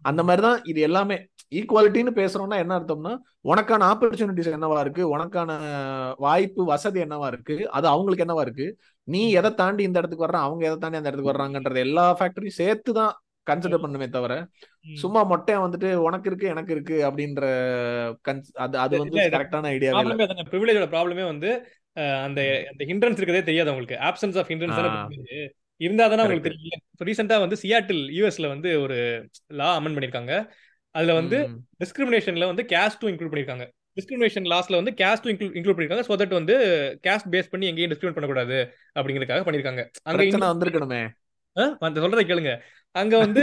அந்த 0.05 0.21
மாதிரிதான் 0.23 0.61
இது 0.65 0.81
எல்லாமே. 0.81 1.17
ஈக்குவாலிட்டின்னு 1.53 2.13
பேசுறோம்னா 2.13 2.57
என்ன 2.59 2.73
அர்த்தம்னா 2.79 3.13
உனக்கான 3.45 3.87
ஆப்பர்ச்சுனிட்டிஸ் 3.89 4.51
என்னவா 4.53 4.79
இருக்கு? 4.81 5.03
உனக்கான 5.09 5.51
வாய்ப்பு 6.27 6.63
வசதி 6.65 6.99
என்னவா 7.01 7.27
இருக்கு? 7.27 7.57
அது 7.71 7.87
அவங்களுக்கு 7.89 8.25
என்னவா 8.25 8.45
இருக்கு? 8.47 8.67
நீ 9.09 9.21
எதை 9.33 9.51
தாண்டி 9.55 9.83
இந்த 9.83 9.99
இடத்துக்கு 9.99 10.27
வர்ற? 10.27 10.41
அவங்க 10.47 10.63
எதை 10.69 10.77
தாண்டி 10.79 11.01
அந்த 11.01 11.11
இடத்துக்கு 11.11 11.33
வர்றாங்கன்றது 11.33 11.85
எல்லா 11.87 12.05
ஃபேக்டரியும் 12.19 12.59
சேர்த்து 12.61 12.93
தான் 12.93 13.13
கன்சிடர் 13.47 13.83
பண்ணுமே 13.83 14.07
தவிர. 14.09 14.35
சும்மா 14.97 15.21
மொட்டையா 15.25 15.59
வந்துட்டு 15.65 15.89
உனக்கு 16.07 16.29
இருக்கு 16.31 16.47
எனக்கு 16.47 16.73
இருக்கு 16.73 16.97
அப்படின்ற 17.09 17.43
அது 18.65 18.77
அது 18.85 18.95
வந்து 19.03 19.19
கரெக்டான 19.35 19.71
ஐடியாவே 19.75 19.93
இல்ல 19.95 20.15
ப்ராப்ளமே 20.15 20.27
அதாங்க 20.27 20.47
ப்ரிவிலேஜோட 20.53 20.89
ப்ராப்ளமே 20.95 21.25
வந்து 21.25 21.51
அந்த 22.25 22.41
அந்த 22.71 22.83
ஹிண்ட்ரன்ஸ் 22.91 23.21
இருக்கதே 23.21 23.43
தெரியாது 23.43 23.71
அவங்களுக்கு. 23.71 23.99
Options 24.09 24.39
of 24.41 24.51
hindrance. 24.53 24.81
இருந்தா 25.81 26.05
தானே 26.09 26.23
அவங்களுக்கு. 26.23 26.51
தெரியல 26.51 26.77
ரீசெண்டா 27.09 27.37
வந்து 27.41 27.57
சியாட்டில் 27.63 28.03
யூஎஸ்ல 28.17 28.49
வந்து 28.49 28.69
ஒரு 28.83 28.97
லா 29.61 29.69
அமெண்ட் 29.79 29.97
பண்ணிருக்காங்க. 29.97 30.35
அதுல 30.95 31.15
வந்து. 31.15 31.39
டிஸ்கிரிமினேஷன்ல 31.83 32.47
வந்து 32.47 32.65
கேஸ்டும் 32.73 33.11
இன்க்ளூட் 33.13 33.33
பண்ணிருக்காங்க. 33.33 33.65
டிஸ்கிரிமினேஷன் 33.97 34.47
லாஸ்ல 34.53 34.81
வந்து 34.81 34.93
கேஸ்டும் 35.01 35.33
இன்க்ளூட் 35.57 35.77
பண்ணிருக்காங்க. 35.77 36.07
ஸோ 36.09 36.17
தட் 36.23 36.35
வந்து 36.39 36.55
கேஸ்ட் 37.07 37.31
பேஸ் 37.35 37.51
பண்ணி 37.53 37.69
எங்கேயும் 37.71 37.93
டிஸ்கிரிமினேட் 37.93 38.19
பண்ணக்கூடாது 38.19 38.59
அப்படிங்கிறதுக்காக 38.99 39.45
பண்ணிருக்காங்க. 39.49 39.85
அங்க 40.09 40.25
வந்திருக்கணுமே. 40.53 41.03
அந்த 41.89 41.99
சொல்றதை 42.05 42.25
கேளுங்க. 42.31 42.53
அங்க 42.95 43.15
வந்து 43.25 43.43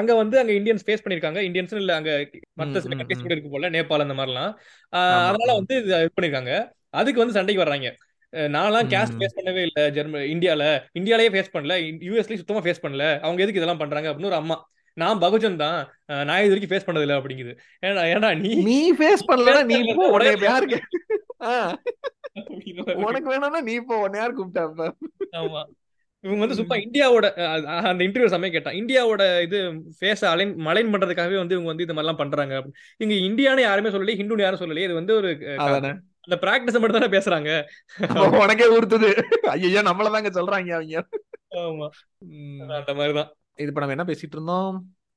அங்க 0.00 0.12
வந்து 0.14 0.36
அங்க 0.40 0.52
இந்தியன்ஸ் 0.58 0.84
ஃபேஸ் 0.84 1.02
பண்ணிருக்காங்க. 1.04 1.40
இந்தியன்ஸ் 1.48 1.74
இல்ல 1.80 1.94
அங்க 1.96 2.10
மத்த 2.60 2.80
சில 2.84 2.96
கண்ட்ரிஸ். 2.98 3.24
கூட 3.24 3.34
இருக்கு 3.34 3.54
போல 3.54 3.70
நேபாள் 3.74 4.04
அந்த 4.04 4.14
மாதிரிலாம். 4.18 4.52
அதனால 5.26 5.50
வந்து 5.58 5.74
இது 5.80 5.98
பண்ணிருக்காங்க. 6.16 6.52
அதுக்கு 7.00 7.22
வந்து 7.22 7.36
சண்டைக்கு 7.36 7.62
வர்றாங்க. 7.64 7.88
நான்லாம் 8.54 8.88
கேஸ்ட். 8.92 9.16
ஃபேஸ் 9.18 9.36
பண்ணவே 9.38 9.62
இல்ல 9.68 9.82
ஜெர்ம 9.96 10.22
இந்தியால. 10.34 10.64
இந்தியாலயே 11.00 11.32
ஃபேஸ் 11.34 11.54
பண்ணல. 11.54 11.76
யூஎஸ்லயும் 12.08 12.40
சுத்தமா 12.42 12.62
ஃபேஸ் 12.66 12.82
பண்ணல. 12.84 13.04
அவங்க 13.24 13.42
எதுக்கு 13.44 13.60
இதெல்லாம் 13.60 13.82
பண்றாங்க 13.82 14.08
அப்படின்னு 14.10 14.30
ஒரு 14.32 14.40
அம்மா. 14.42 14.56
நான் 15.00 15.22
பகுஜன் 15.24 15.60
தான் 15.62 15.78
நான் 16.28 16.42
இது 16.42 16.52
வரைக்கும் 16.52 16.72
ஃபேஸ் 16.72 16.86
பண்ணது 16.86 17.06
இல்ல 17.06 17.18
அப்படிங்குது. 17.20 17.52
ஏன்னா 17.82 18.04
ஏன்னா 18.14 18.30
நீ 18.44 18.52
நீ 18.68 18.78
ஃபேஸ் 18.98 19.28
பண்ணலனா 19.30 19.62
நீ 19.70 19.76
face 19.78 19.96
போ 19.98 20.04
பண்ணலன்னா 20.04 20.06
உன்னை 20.06 20.14
உடனே 20.16 20.32
இப்ப 20.36 20.48
யாருக்கு. 20.50 20.78
உனக்கு 23.06 23.28
வேணும்னா 23.32 23.60
நீ 23.68 23.76
போ 23.90 23.96
உன்னை 24.04 24.18
யார் 24.20 24.36
கூப்பிட்டா 24.38 24.64
இப்ப 24.70 24.88
ஆமா. 25.40 25.62
இவங்க 26.24 26.40
வந்து 26.44 26.58
சும்மா 26.60 26.76
இந்தியாவோட 26.84 27.26
அந்த 27.88 28.00
இன்டர்வியூ 28.06 28.30
சமயம் 28.32 28.54
கேட்டான். 28.54 28.78
இந்தியாவோட 28.80 29.22
இது 29.46 29.58
ஃபேஸ் 29.98 30.24
அலைன் 30.30 30.52
அலைன் 30.72 30.92
பண்றதுக்காகவே 30.94 31.38
வந்து 31.42 31.54
இவங்க 31.56 31.70
வந்து 31.72 31.84
இது 31.86 31.94
மாதிரிலாம் 31.94 32.22
பண்றாங்க. 32.22 32.54
இங்க 33.04 33.14
இந்தியான்னு 33.28 33.66
யாருமே 33.66 33.92
சொல்லலையே 33.94 34.18
ஹிந்துன்னு 34.20 34.46
யாரும் 34.46 34.62
சொல்லலையே. 34.62 34.88
இது 34.88 35.00
வந்து 35.00 35.14
ஒரு 35.20 35.30
அந்த 36.26 36.36
பிராக்டிஸ் 36.42 36.80
மட்டும் 36.80 36.98
தானே 36.98 37.14
பேசுறாங்க. 37.14 37.50
உனக்கே 38.40 38.66
ஊர்த்துது 38.76 39.10
ஐயோ 39.52 39.82
நம்மளதாங்க 39.90 40.30
சொல்றாங்க 40.38 40.72
அவங்க. 40.78 40.98
ஆமா. 41.62 41.86
அந்த 42.78 42.92
மாதிரிதான். 42.98 43.30
இது 43.58 43.68
இப்ப 43.68 43.80
நம்ம 43.80 43.96
என்ன 43.96 44.04
பேசிட்டு 44.04 44.36
இருந்தோம் 44.36 44.74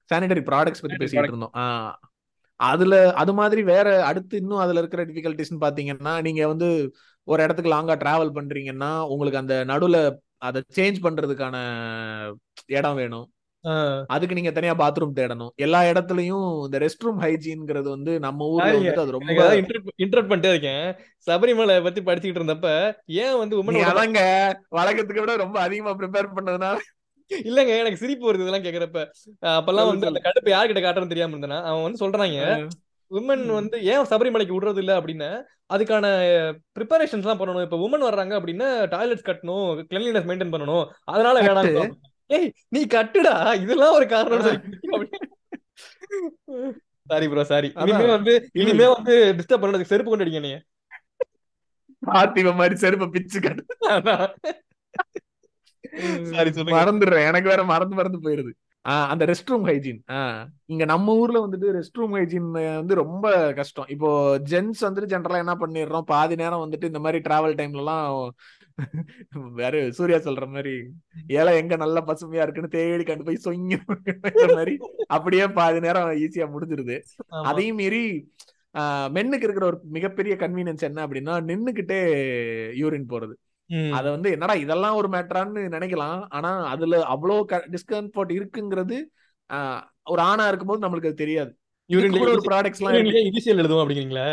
சானிடரி 0.09 0.43
ப்ராடக்ட்ஸ் 0.47 0.83
பத்தி 0.83 0.97
பேசிட்டு. 0.97 1.31
இருந்தோம். 1.31 1.53
அதுல 2.59 2.95
அது 3.13 3.31
மாதிரி 3.33 3.61
வேற 3.69 3.87
அடுத்து 4.05 4.33
இன்னும் 4.37 4.63
அதுல 4.63 4.79
இருக்கிற 4.79 5.03
டிஃபிகல்டிஸ்னு 5.05 5.63
பாத்தீங்கன்னா 5.63 6.13
நீங்க 6.21 6.41
வந்து 6.47 6.67
ஒரு 7.27 7.43
இடத்துக்கு 7.43 7.73
லாங்கா 7.73 7.95
டிராவல் 7.97 8.35
பண்றீங்கன்னா 8.35 8.91
உங்களுக்கு 9.07 9.41
அந்த 9.41 9.55
நடுவுல 9.65 9.97
அதை 10.39 10.59
சேஞ்ச் 10.75 10.99
பண்றதுக்கான 11.03 11.55
இடம் 12.71 12.95
வேணும் 12.95 13.27
அதுக்கு 14.09 14.37
நீங்க 14.37 14.51
தனியா 14.51 14.73
பாத்ரூம் 14.73 15.17
தேடணும் 15.17 15.51
எல்லா 15.55 15.79
இடத்துலயும் 15.83 16.45
இந்த 16.65 16.77
ரெஸ்ட் 16.79 17.03
ரூம் 17.03 17.19
ஹைஜீன்ங்கிறது 17.21 17.89
வந்து 17.89 18.11
நம்ம 18.19 18.47
ஊர்ல. 18.47 18.71
வந்துட்டு 18.71 19.03
அது 19.03 19.15
ரொம்ப 19.17 19.33
இன்டர்ட் 19.99 20.29
பண்ணிட்டே 20.31 20.53
இருக்கேன் 20.53 20.85
சபரிமலை 21.27 21.75
பத்தி 21.83 22.01
படிச்சுக்கிட்டு 22.01 22.41
இருந்தப்ப 22.41 22.69
ஏன் 23.19 23.37
வந்து 23.37 23.85
அதாங்க 23.91 24.21
வழக்கத்துக்கு 24.69 25.23
விட 25.25 25.35
ரொம்ப 25.35 25.59
அதிகமா 25.59 25.93
ப்ரிப்பேர் 25.99 26.35
பண்ணதுனால 26.37 26.79
இல்லங்க 27.45 27.71
எனக்கு 27.77 27.97
சிரிப்பு 27.97 28.25
வருது 28.27 28.43
இதெல்லாம் 28.45 28.65
கேக்குறப்ப. 28.65 28.99
அப்பெல்லாம் 29.51 29.89
வந்து 29.91 30.07
அந்த. 30.07 30.21
கடுப்பு 30.23 30.49
யார்கிட்ட 30.49 30.81
காட்டுறதுன்னு 30.81 31.13
தெரியாம 31.13 31.35
இருந்தேனா 31.35 31.59
அவன் 31.63 31.83
வந்து 31.83 32.01
சொல்றாங்க 32.03 32.39
உமன். 33.11 33.45
வந்து 33.51 33.77
ஏன் 33.83 34.05
சபரிமலைக்கு 34.05 34.55
விடுறது 34.55 34.77
இல்ல? 34.77 35.01
அப்படின்னு. 35.01 35.29
அதுக்கான 35.73 36.05
ப்ரிப்பரேஷன்ஸ் 36.77 37.25
எல்லாம் 37.25 37.39
பண்ணணும். 37.39 37.61
இப்ப 37.61 37.77
உமன் 37.79 38.07
வர்றாங்க 38.07 38.33
அப்படின்னா 38.39 38.67
டாய்லெட்ஸ் 38.93 39.27
கட்டணும் 39.27 39.65
கிளீனினஸ் 39.91 40.27
மெயின்டைன் 40.29 40.53
பண்ணணும். 40.53 40.85
அதனால. 41.05 41.41
வேணாம் 41.41 41.91
ஏய் 42.29 42.47
நீ 42.69 42.81
கட்டுடா 42.87 43.33
இதெல்லாம் 43.55 43.93
ஒரு 43.93 44.05
காரணம் 44.07 44.45
சாரி 47.07 47.27
ப்ரோ 47.27 47.43
சாரி. 47.43 47.69
இனிமே 47.81 48.05
வந்து. 48.07 48.33
இனிமே 48.53 48.87
வந்து 48.93 49.13
டிஸ்டர்ப் 49.37 49.63
பண்றதுக்கு 49.63 49.91
செருப்பு 49.93 50.09
கொண்டு 50.09 50.25
அடிங்க 50.25 50.41
நீ 50.41 50.51
பார்த்திப 52.03 52.53
மாதிரி 52.55 52.75
செருப்ப 52.79 53.07
பிச்சு 53.09 53.39
கட்டு. 53.41 53.63
சாரி 56.33 56.51
சொல்லுங்க. 56.55 56.77
மறந்துடுறேன். 56.79 57.29
எனக்கு 57.31 57.51
வேற 57.53 57.63
மறந்து 57.71 57.97
மறந்து 57.99 58.19
போயிருது. 58.25 58.53
அந்த 59.11 59.23
ரெஸ்ட் 59.29 59.51
ரூம் 59.51 59.65
ஹைஜீன் 59.69 59.99
இங்க 60.73 60.83
நம்ம 60.91 61.15
ஊர்ல 61.21 61.39
வந்துட்டு 61.43 61.67
ரெஸ்ட் 61.75 61.99
ரூம் 61.99 62.15
ஹைஜீன் 62.17 62.47
வந்து 62.79 62.95
ரொம்ப 63.01 63.25
கஷ்டம். 63.59 63.89
இப்போ 63.95 64.09
ஜென்ஸ் 64.51 64.81
வந்துட்டு 64.87 65.11
ஜென்ரலா 65.13 65.41
என்ன 65.43 65.55
பண்ணிடுறோம்? 65.63 66.07
பாதி 66.13 66.35
நேரம் 66.41 66.63
வந்துட்டு 66.63 66.89
இந்த 66.91 67.01
மாதிரி 67.05 67.19
டிராவல் 67.27 67.57
டைம்ல 67.59 67.83
எல்லாம் 67.83 68.33
வேற 69.59 69.75
சூர்யா 69.97 70.19
சொல்ற 70.27 70.45
மாதிரி 70.53 70.73
ஏழை 71.39 71.51
எங்க 71.61 71.75
நல்ல 71.83 71.97
பசுமையா 72.07 72.45
இருக்குன்னு 72.45 72.75
தேடி 72.77 73.03
கண்டு 73.09 73.27
போய் 73.27 73.43
சொங்கி 73.45 73.77
மாதிரி 74.57 74.75
அப்படியே 75.17 75.45
பாதி 75.59 75.79
நேரம் 75.85 76.09
ஈஸியா 76.23 76.47
முடிஞ்சிருது. 76.55 76.97
அதையும் 77.49 77.79
மீறி 77.81 78.03
மென்னுக்கு 79.15 79.47
இருக்கிற 79.47 79.65
ஒரு 79.71 79.79
மிகப்பெரிய 79.97 80.35
கன்வீனியன்ஸ் 80.41 80.87
என்ன 80.89 81.05
அப்படின்னா 81.07 81.33
நின்னுக்கிட்டே 81.51 82.01
யூரின் 82.81 83.09
போறது. 83.13 83.35
அத 83.97 84.05
வந்து 84.13 84.29
என்னடா 84.35 84.55
இதெல்லாம் 84.63 84.97
ஒரு 84.99 85.09
மேட்டரான்னு 85.15 85.61
நினைக்கலாம். 85.75 86.19
ஆனா 86.37 86.51
அதுல 86.73 86.99
அவ்வளோ 87.13 87.37
டிஸ்கம்ஃபர்ட் 87.75 88.31
இருக்குங்கிறது 88.37 88.97
ஒரு 90.13 90.21
ஆணா 90.29 90.45
இருக்கும்போது 90.51 90.83
நம்மளுக்கு 90.83 91.11
அது 91.11 91.23
தெரியாது. 91.23 91.51
ஒரு 91.89 92.43
ப்ராடக்ட்ஸ் 92.49 92.81
எல்லாம் 92.81 93.27
இனிஷியல் 93.29 93.61
எழுதுவோம் 93.61 93.83
அப்படிங்கிறீங்களா? 93.83 94.27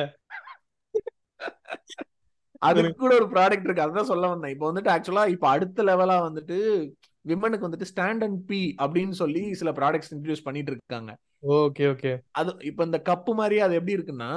அதுக்கு 2.68 2.92
கூட 3.02 3.12
ஒரு 3.18 3.26
ப்ராடக்ட் 3.34 3.66
இருக்கு. 3.66 3.84
அதான் 3.84 4.10
சொல்ல 4.10 4.28
வந்தேன். 4.30 4.52
இப்போ 4.54 4.66
வந்துட்டு 4.70 4.92
ஆக்சுவலா 4.94 5.24
இப்போ 5.34 5.46
அடுத்த 5.54 5.84
லெவலா 5.88 6.16
வந்துட்டு 6.28 6.56
விமனுக்கு 7.24 7.66
வந்துட்டு 7.66 7.90
ஸ்டாண்ட் 7.90 8.24
அண்ட் 8.26 8.40
பி 8.50 8.60
அப்படின்னு 8.82 9.14
சொல்லி 9.20 9.42
சில 9.60 9.70
ப்ராடக்ட்ஸ் 9.78 10.12
இன்ட்ரடியூஸ் 10.14 10.46
பண்ணிட்டு 10.46 10.72
இருக்காங்க. 10.72 11.10
Okay 11.58 11.84
okay. 11.92 12.12
அது 12.40 12.50
இப்போ 12.70 12.82
இந்த 12.88 12.98
கப்பு 13.10 13.32
மாதிரி 13.40 13.58
அது 13.66 13.76
எப்படி 13.78 13.96
இருக்குன்னா 13.96 14.30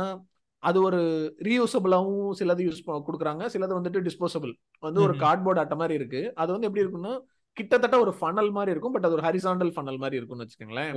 அது 0.64 0.78
ஒரு 0.88 1.02
ரீயூசபிளாவும் 1.48 2.32
சிலது 2.40 2.64
யூஸ் 2.68 2.82
கொடுக்குறாங்க. 3.08 3.44
சிலது 3.54 3.78
வந்துட்டு 3.78 4.06
டிஸ்போசபிள் 4.08 4.54
வந்து 4.86 5.02
ஒரு. 5.06 5.14
கார்ட்போர்ட் 5.24 5.62
அட்டை 5.64 5.78
மாதிரி 5.82 6.00
இருக்கு. 6.00 6.24
அது 6.42 6.52
வந்து 6.52 6.68
எப்படி 6.70 6.86
இருக்குன்னா 6.86 7.14
கிட்டத்தட்ட 7.58 7.96
ஒரு 8.00 8.12
ஃபனல் 8.20 8.50
மாதிரி 8.58 8.74
இருக்கும். 8.74 8.94
பட் 8.96 9.06
அது 9.08 9.16
ஒரு 9.18 9.26
ஹரிசாண்டல் 9.28 9.72
ஃபனல் 9.76 10.02
மாதிரி 10.04 10.20
இருக்கும்னு 10.20 10.46
வச்சுக்கோங்களேன். 10.46 10.94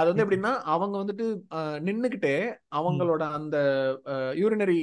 அது 0.00 0.08
வந்து 0.10 0.24
எப்படின்னா 0.24 0.52
அவங்க 0.74 0.96
வந்துட்டு 1.02 1.26
நின்னுக்கிட்டே 1.88 2.36
அவங்களோட 2.80 3.22
அந்த 3.38 3.56
யூரினரி 4.42 4.80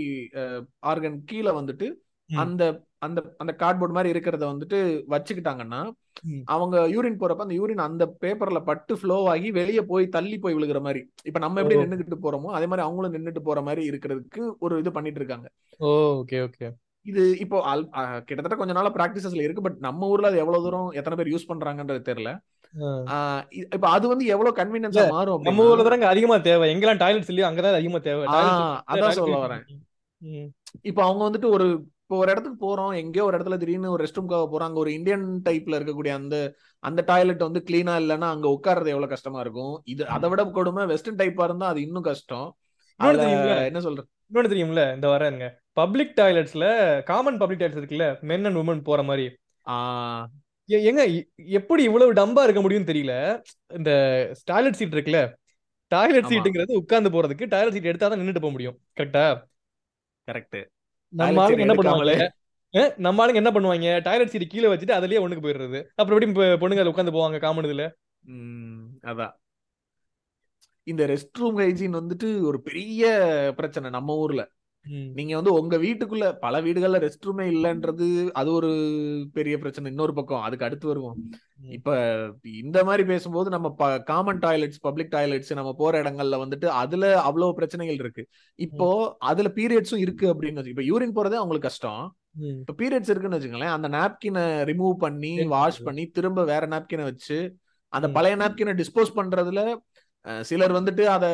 ஆர்கன் 0.92 1.18
கீழே 1.32 1.54
வந்துட்டு. 1.60 1.90
அந்த 2.30 2.64
அந்த 3.00 3.20
அந்த 3.38 3.52
கார்ட்போர்ட் 3.60 3.96
மாதிரி 3.96 4.10
இருக்கிறத 4.14 4.44
வந்துட்டு 4.46 4.78
வச்சுக்கிட்டாங்கன்னா. 5.10 5.80
அவங்க 6.46 6.78
யூரின் 6.88 7.20
போறப்ப 7.22 7.46
அந்த 7.46 7.56
யூரின் 7.56 7.84
அந்த 7.86 8.06
பேப்பர்ல 8.24 8.60
பட்டு 8.64 8.94
ஃப்ளோ 8.98 9.18
ஆகி 9.28 9.52
வெளியே 9.52 9.82
போய் 9.82 10.08
தள்ளி 10.08 10.38
போய் 10.38 10.54
விழுகிற 10.54 10.80
மாதிரி. 10.82 11.02
இப்ப 11.24 11.40
நம்ம 11.40 11.62
எப்படி 11.62 11.78
ஓ. 11.78 11.84
நின்னுக்கிட்டு 11.84 12.24
போறோமோ 12.26 12.50
அதே 12.50 12.66
மாதிரி 12.66 12.86
அவங்களும் 12.86 13.16
நின்னுட்டு 13.16 13.40
போற 13.40 13.62
மாதிரி 13.62 13.84
இருக்கிறதுக்கு 13.92 14.44
ஒரு 14.60 14.80
இது 14.80 14.92
பண்ணிட்டு 14.92 15.20
இருக்காங்க. 15.20 15.48
Okay 15.80 16.40
okay. 16.44 16.70
இது 17.06 17.24
இப்போ 17.40 17.58
கிட்டத்தட்ட 18.28 18.56
கொஞ்ச 18.56 18.74
நாளா 18.74 18.92
பிராக்டிசஸ்ல 18.96 19.44
இருக்கு 19.44 19.62
பட் 19.62 19.78
நம்ம 19.80 20.08
ஊர்ல 20.08 20.28
அது 20.28 20.38
எவ்வளவு 20.38 20.64
தூரம் 20.64 20.90
எத்தனை 20.92 21.18
பேர் 21.18 21.34
யூஸ் 21.34 21.50
பண்றாங்கன்றது 21.52 22.02
தெரியல. 22.10 22.32
இப்ப 23.74 23.86
அது 23.90 24.08
வந்து 24.08 24.26
எவ்வளவு 24.26 24.58
கன்வீனியன்ஸா 24.58 25.06
மாறும் 25.10 25.42
நம்ம 25.42 25.70
ஊர்ல 25.70 25.86
தானங்க 25.88 26.06
அதிகமா 26.06 26.38
தேவை. 26.38 26.68
எங்கெல்லாம் 26.74 27.02
டாய்லெட்ஸ் 27.04 27.32
இல்லையோ 27.34 27.48
அங்கதான் 27.50 27.80
அதிகமா 27.80 28.02
தேவை. 28.10 28.26
அதான் 28.92 29.18
சொல்ல 29.20 29.40
வரேன். 29.46 29.64
இப்போ 30.82 31.04
அவங்க 31.04 31.24
வந்துட்டு 31.30 31.50
ஒரு 31.50 31.68
இப்போ 32.10 32.20
ஒரு 32.22 32.32
இடத்துக்கு 32.34 32.60
போறோம் 32.62 32.94
எங்கேயோ 33.00 33.24
ஒரு 33.26 33.36
இடத்துல 33.38 33.58
திடீர்னு 33.62 33.92
ஒரு 33.96 34.02
ரெஸ்ட் 34.04 34.18
ரூம்காக 34.20 34.46
போறாங்க 34.54 34.78
ஒரு 34.84 34.92
இந்தியன் 34.96 35.26
டைப்ல 35.48 35.78
இருக்கக்கூடிய 35.80 36.14
அந்த 36.20 36.36
அந்த 36.84 37.02
டாய்லெட் 37.10 37.44
வந்து 37.46 37.60
கிளீனா 37.68 37.94
இல்லைன்னா 38.02 38.28
அங்க 38.36 38.48
உட்கார்றது 38.56 38.92
எவ்வளவு 38.94 39.12
கஷ்டமா 39.12 39.40
இருக்கும்? 39.46 39.76
இது 39.92 40.04
அதை 40.16 40.30
விட 40.32 40.44
கொடுமை 40.56 40.84
வெஸ்டர்ன் 40.92 41.20
டைப்பா 41.20 41.46
இருந்தா 41.50 41.68
அது 41.74 41.82
இன்னும் 41.88 42.08
கஷ்டம். 42.08 42.48
என்ன 43.68 43.82
சொல்ற? 43.88 44.04
இன்னொன்னு 44.30 44.52
தெரியும்ல? 44.54 44.86
இந்த 44.96 45.08
வரேங்க 45.14 45.50
பப்ளிக் 45.82 46.16
டாய்லெட்ஸ்ல 46.22 46.66
காமன் 47.12 47.38
பப்ளிக் 47.44 47.62
டாய்லெட்ஸ் 47.62 47.82
இருக்குல்ல? 47.82 48.08
மென் 48.32 48.48
அண்ட் 48.50 48.62
உமன் 48.64 48.82
போற 48.90 49.04
மாதிரி. 49.10 49.28
எங்க 50.92 51.06
எப்படி 51.60 51.86
இவ்வளவு 51.90 52.18
டம்பா 52.22 52.48
இருக்க 52.48 52.64
முடியும்னு 52.66 52.92
தெரியல. 52.92 53.14
இந்த 53.80 53.92
டாய்லெட் 54.52 54.80
சீட் 54.82 54.98
இருக்குல்ல? 54.98 55.22
டாய்லெட். 55.92 56.30
சீட்டுங்கிறது 56.34 56.82
உட்கார்ந்து 56.82 57.14
போறதுக்கு 57.18 57.52
டாய்லெட் 57.54 57.78
சீட் 57.78 57.92
எடுத்தா 57.94 58.10
தான் 58.10 58.22
நின்னுட்டு 58.24 58.46
போக 58.48 58.56
முடியும். 58.58 58.78
கரெக்டா 58.98 59.26
கரெக்ட் 60.28 60.60
நம்ம 61.10 61.50
ஆளுங்க 61.50 61.60
என்ன 61.60 61.74
பண்ணுவாங்க? 61.74 62.30
அஹ் 62.74 62.98
நம்ம 62.98 63.28
ஆளுங்க 63.28 63.36
என்ன 63.36 63.52
பண்ணுவாங்க? 63.52 64.02
டாய்லெட் 64.02 64.28
சீட் 64.28 64.50
கீழே 64.50 64.68
வச்சுட்டு 64.68 64.98
அதுலயே 64.98 65.26
ஒண்ணுக்கு 65.26 65.48
போயிடுறது. 65.48 65.84
அப்புறம் 65.96 66.34
எப்படி 66.34 66.76
பொண்ணுங்க 66.76 66.80
அதுல 66.80 66.90
உட்காந்து 66.90 67.16
போவாங்க 67.16 67.40
காமன் 67.40 67.64
இதுல. 67.64 67.92
அதான். 69.02 69.32
இந்த 70.84 71.08
ரெஸ்ட் 71.08 71.38
ரூம் 71.38 71.58
ஹைஜீன் 71.58 72.00
வந்துட்டு 72.00 72.42
ஒரு 72.42 72.62
பெரிய 72.62 73.08
பிரச்சனை 73.56 73.90
நம்ம 73.90 74.16
ஊர்ல. 74.16 74.50
நீங்க 74.86 75.36
வந்து 75.36 75.54
உங்க 75.54 75.78
வீட்டுக்குள்ள 75.78 76.32
பல 76.40 76.62
வீடுகள்ல 76.62 77.00
ரெஸ்ட் 77.04 77.26
ரூமே 77.26 77.46
இல்லைன்றது 77.54 78.30
அது 78.32 78.52
ஒரு 78.52 78.70
பெரிய 79.34 79.58
பிரச்சனை 79.58 79.92
இன்னொரு 79.92 80.14
பக்கம் 80.14 80.42
அதுக்கு 80.42 80.66
அடுத்து 80.66 80.88
வருவோம். 80.88 81.18
இப்ப 81.70 81.96
இந்த 82.44 82.84
மாதிரி 82.84 83.04
பேசும்போது 83.04 83.50
நம்ம 83.50 84.00
காமன் 84.04 84.40
டாய்லெட்ஸ் 84.40 84.82
பப்ளிக் 84.82 85.12
டாய்லெட்ஸ் 85.12 85.54
நம்ம 85.54 85.74
போற 85.74 86.02
இடங்கள்ல 86.02 86.40
வந்துட்டு 86.44 86.66
அதுல 86.66 87.22
அவ்வளவு 87.22 87.54
பிரச்சனைகள் 87.54 87.96
இருக்கு 87.96 88.28
இப்போ 88.60 89.16
அதுல 89.20 89.52
பீரியட்ஸும் 89.56 89.98
இருக்கு 89.98 90.28
அப்படின்னு 90.34 90.66
இப்ப 90.68 90.82
யூரின் 90.82 91.16
போறதே 91.18 91.40
அவங்களுக்கு 91.42 91.70
கஷ்டம். 91.70 92.04
இப்ப 92.60 92.76
பீரியட்ஸ் 92.78 93.12
இருக்குன்னு 93.12 93.38
வச்சுக்கோங்களேன் 93.38 93.76
அந்த 93.78 93.90
நாப்கினை 93.90 94.46
ரிமூவ் 94.72 94.94
பண்ணி 94.98 95.34
வாஷ். 95.46 95.84
பண்ணி 95.84 96.06
திரும்ப 96.08 96.44
வேற 96.44 96.68
நாப்கினை 96.68 97.04
வச்சு 97.04 97.40
அந்த. 97.94 98.10
பழைய 98.10 98.36
நாப்கினை 98.38 98.74
டிஸ்போஸ் 98.82 99.16
பண்றதுல 99.16 99.62
சிலர் 100.44 100.74
வந்துட்டு 100.78 101.04
அத 101.08 101.26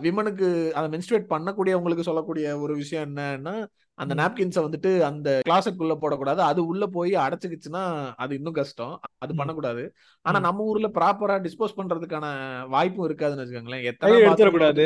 விமனுக்கு 0.00 0.46
அதை 0.74 0.86
மென்ஸ்ட்ரேட் 0.90 1.30
பண்ணக்கூடியவங்களுக்கு 1.30 2.08
சொல்லக்கூடிய 2.08 2.46
ஒரு 2.60 2.74
விஷயம் 2.74 3.04
என்னன்னா 3.06 3.54
அந்த. 3.98 4.12
நாப்கின்ஸை 4.20 4.62
வந்துட்டு 4.64 4.90
அந்த 5.08 5.28
கிளாஸுக்குள்ள 5.46 5.94
போடக்கூடாது 6.02 6.40
அது 6.40 6.60
உள்ள 6.66 6.84
போய் 6.88 7.12
அடைச்சுக்கிச்சுன்னா 7.16 7.82
அது 8.16 8.32
இன்னும் 8.38 8.58
கஷ்டம் 8.58 8.94
அது. 9.18 9.32
பண்ணக்கூடாது 9.34 9.82
ஆனா. 10.24 10.38
நம்ம 10.38 10.64
ஊர்ல 10.64 10.88
ப்ராப்பரா 10.98 11.36
டிஸ்போஸ் 11.46 11.78
பண்றதுக்கான 11.78 12.26
வாய்ப்பும் 12.68 13.06
இருக்காதுன்னு 13.08 13.42
வச்சுக்கோங்களேன் 13.42 13.86
எத்தனை 13.90 14.20
எடுத்துடக்கூடாது. 14.22 14.84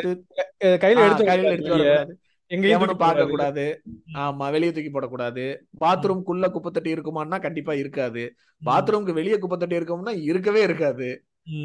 கையில 0.83 1.05
எடுத்து 1.07 1.29
கையில 1.29 1.53
எடுத்து 1.53 1.73
வரக்கூடாது 1.73 2.15
எங்கேயும் 2.51 2.75
எவனும் 2.77 2.99
பார்க்க. 2.99 3.23
கூடாது 3.25 3.63
ஆமா 4.23 4.47
வெளியே 4.51 4.71
தூக்கி 4.71 4.91
போடக்கூடாது 4.91 5.45
பாத்ரூம்குள்ள 5.81 6.49
குப்பை 6.51 6.71
தட்டி 6.71 6.95
இருக்குமான்னா 6.95 7.39
கண்டிப்பா 7.41 7.73
இருக்காது. 7.73 8.23
பாத்ரூம்க்கு 8.61 9.13
வெளியே 9.13 9.37
குப்பை 9.37 9.57
தட்டி 9.57 9.79
இருக்கும்னா 9.79 10.13
இருக்கவே 10.27 10.61
இருக்காது. 10.61 11.07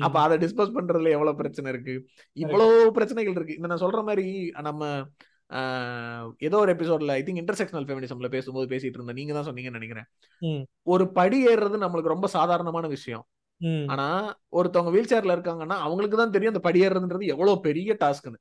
அப்ப 0.06 0.16
அதை 0.20 0.36
டிஸ்போஸ் 0.44 0.76
பண்றதுல 0.76 1.12
எவ்வளவு 1.16 1.40
பிரச்சனை 1.40 1.68
இருக்கு 1.74 1.94
இவ்வளவு 2.36 2.78
பிரச்சனைகள் 2.98 3.36
இருக்கு 3.38 3.58
இந்த 3.58 3.70
நான் 3.72 3.84
சொல்ற 3.84 4.02
மாதிரி 4.08 4.26
நம்ம 4.68 4.82
ஏதோ 6.46 6.56
ஒரு 6.64 6.72
எபிசோட்ல 6.74 7.14
ஐ 7.18 7.22
திங்க் 7.26 7.40
இன்டர்செக்ஷனல் 7.42 7.86
ஃபெமினிசம்ல 7.86 8.28
பேசும்போது 8.34 8.66
பேசிட்டு 8.72 8.98
இருந்தேன் 8.98 9.18
நீங்க 9.20 9.32
தான் 9.36 9.46
சொன்னீங்கன்னு 9.48 9.78
நினைக்கிறேன். 9.78 10.06
ஒரு 10.92 11.04
படி 11.16 11.38
ஏறுறது 11.52 11.84
நம்மளுக்கு 11.84 12.12
ரொம்ப 12.14 12.28
சாதாரணமான 12.36 12.88
விஷயம். 12.96 13.24
ஆனா 13.92 14.06
ஒருத்தவங்க 14.58 14.92
வீல் 14.96 15.10
சேர்ல 15.12 15.34
இருக்காங்கன்னா 15.36 15.76
அவங்களுக்கு 15.86 16.20
தான் 16.20 16.34
தெரியும் 16.36 16.54
அந்த 16.54 16.62
படி 16.66 16.84
ஏறுறதுன்றது 16.86 17.32
எவ்வளவு 17.34 17.64
பெரிய 17.66 17.96
டாஸ்க்னு. 18.02 18.38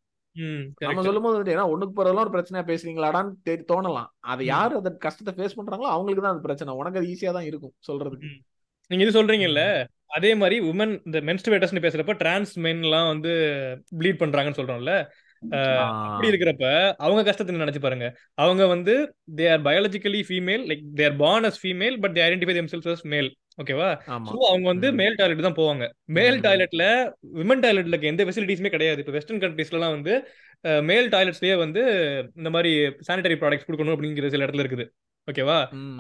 நம்ம. 0.82 1.04
சொல்லும் 1.08 1.26
போது 1.26 1.54
ஏன்னா 1.56 1.66
ஒண்ணுக்கு 1.74 1.96
போறதெல்லாம் 1.98 2.26
ஒரு 2.28 2.36
பிரச்சனையா 2.36 2.64
பேசுறீங்களாடான்னு 2.70 3.56
தோணலாம் 3.72 4.10
அதை. 4.32 4.44
யார் 4.54 4.80
அந்த 4.80 4.92
கஷ்டத்தை 5.06 5.34
ஃபேஸ் 5.38 5.58
பண்றாங்களோ 5.60 5.90
அவங்களுக்கு 5.96 6.24
தான் 6.26 6.36
அது 6.36 6.46
பிரச்சனை 6.48 6.76
உனக்கு 6.82 7.02
அது 7.02 7.10
ஈஸியா 7.14 7.34
தான் 7.38 7.50
இருக்கும் 7.50 7.74
சொல்றதுக்கு. 7.90 8.30
நீங்க 8.92 9.04
இது 9.06 9.18
சொல்றீங்கல்ல 9.20 9.64
அதே 10.18 10.32
மாதிரி 10.42 10.58
உமன் 10.72 10.94
இந்த 11.08 11.20
மென்ஸ்ட்ரேட்டர்ஸ்னு 11.30 11.86
பேசுறப்ப 11.86 12.14
டிரான்ஸ் 12.22 12.54
மென்லாம் 12.66 13.10
வந்து 13.14 13.34
ப்ளீட் 14.02 14.22
பண்றாங்கன்னு 14.22 14.60
சொல்றோம்ல. 14.60 14.94
அப்படி 15.84 16.30
இருக்கிறப்ப 16.32 16.66
அவங்க 17.06 17.22
கஷ்டத்தை 17.28 17.54
நினைச்சு 17.56 17.82
பாருங்க. 17.84 18.08
அவங்க 18.44 18.64
வந்து 18.74 18.94
they 19.38 19.46
are 19.54 19.62
biologically 19.68 20.22
female 20.30 20.64
like 20.70 20.82
they 21.00 21.06
are 21.10 21.16
born 21.22 21.46
as 21.50 21.58
female 21.62 21.96
but 22.04 22.16
they 22.18 22.24
identify 22.26 22.56
themselves 22.60 22.88
as 22.94 23.04
male 23.14 23.30
ஓகேவா 23.62 23.88
ஸோ 24.32 24.38
அவங்க 24.50 24.66
வந்து. 24.74 24.88
மேல் 25.02 25.18
டாய்லெட் 25.20 25.48
தான் 25.48 25.58
போவாங்க. 25.62 25.86
மேல். 26.18 26.38
டாய்லெட்ல 26.46 26.84
விமன் 27.40 27.64
டாய்லெட்ல 27.66 27.98
எந்த 28.12 28.26
ஃபெசிலிட்டிஸுமே 28.28 28.72
கிடையாது. 28.76 29.02
இப்போ 29.04 29.16
வெஸ்டர்ன் 29.18 29.44
கண்ட்ரீஸ்லாம் 29.46 29.96
வந்து 29.98 30.14
மேல் 30.90 31.10
டாய்லெட்ஸ்லயே 31.16 31.56
வந்து 31.66 31.82
இந்த 32.40 32.50
மாதிரி 32.56 32.72
சானிடரி 33.08 33.38
ப்ராடக்ட்ஸ் 33.44 33.68
கொடுக்கணும் 33.68 33.96
அப்படிங்கிற 33.98 34.32
சில 34.36 34.46
இடத்துல 34.46 34.66
இருக்குது. 34.66 34.88
ஓகேவா 35.28 35.60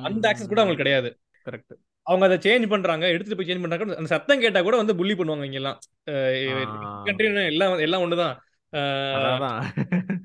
அந்த 0.09 0.23
ஆக்சஸ் 0.31 0.51
கூட 0.53 0.61
அவங்களுக்கு 0.63 0.83
கிடையாது. 0.83 1.11
கரெக்ட் 1.47 1.75
அவங்க 2.09 2.25
அதை 2.27 2.37
சேஞ்ச் 2.45 2.71
பண்றாங்க 2.73 3.05
எடுத்துட்டு 3.13 3.39
போய் 3.39 3.49
சேஞ்ச் 3.49 3.63
பண்றாங்க. 3.63 3.97
அந்த 4.01 4.11
சத்தம் 4.13 4.43
கேட்டா 4.43 4.61
கூட 4.67 4.75
வந்து 4.81 4.95
புள்ளி 4.99 5.15
பண்ணுவாங்க 5.19 5.47
இங்க 5.49 5.59
எல்லாம் 5.61 5.79
கண்ட்ரி 7.07 7.27
எல்லாம் 7.53 7.79
எல்லாம் 7.87 8.03
ஒண்ணுதான். 8.05 8.35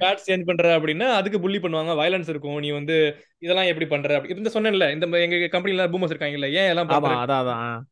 கார்ட்ஸ் 0.02 0.26
சேஞ்ச் 0.28 0.46
பண்ற 0.48 0.70
அப்படின்னா 0.78 1.06
அதுக்கு 1.18 1.38
புள்ளி 1.44 1.58
பண்ணுவாங்க. 1.58 1.92
வயலன்ஸ் 2.00 2.30
இருக்கும். 2.32 2.58
நீ 2.64 2.70
வந்து 2.78 2.96
இதெல்லாம் 3.44 3.68
எப்படி 3.70 3.86
பண்ற? 3.92 4.16
அப்படி 4.16 4.34
இந்த 4.42 4.52
சொன்னேன்ல 4.56 4.86
இந்த 4.94 5.06
எங்க 5.26 5.48
கம்பெனில 5.54 5.86
பூமர்ஸ் 5.92 6.14
இருக்காங்கல்ல 6.14 6.50
ஏன் 6.60 6.70
எல்லாம் 6.72 6.90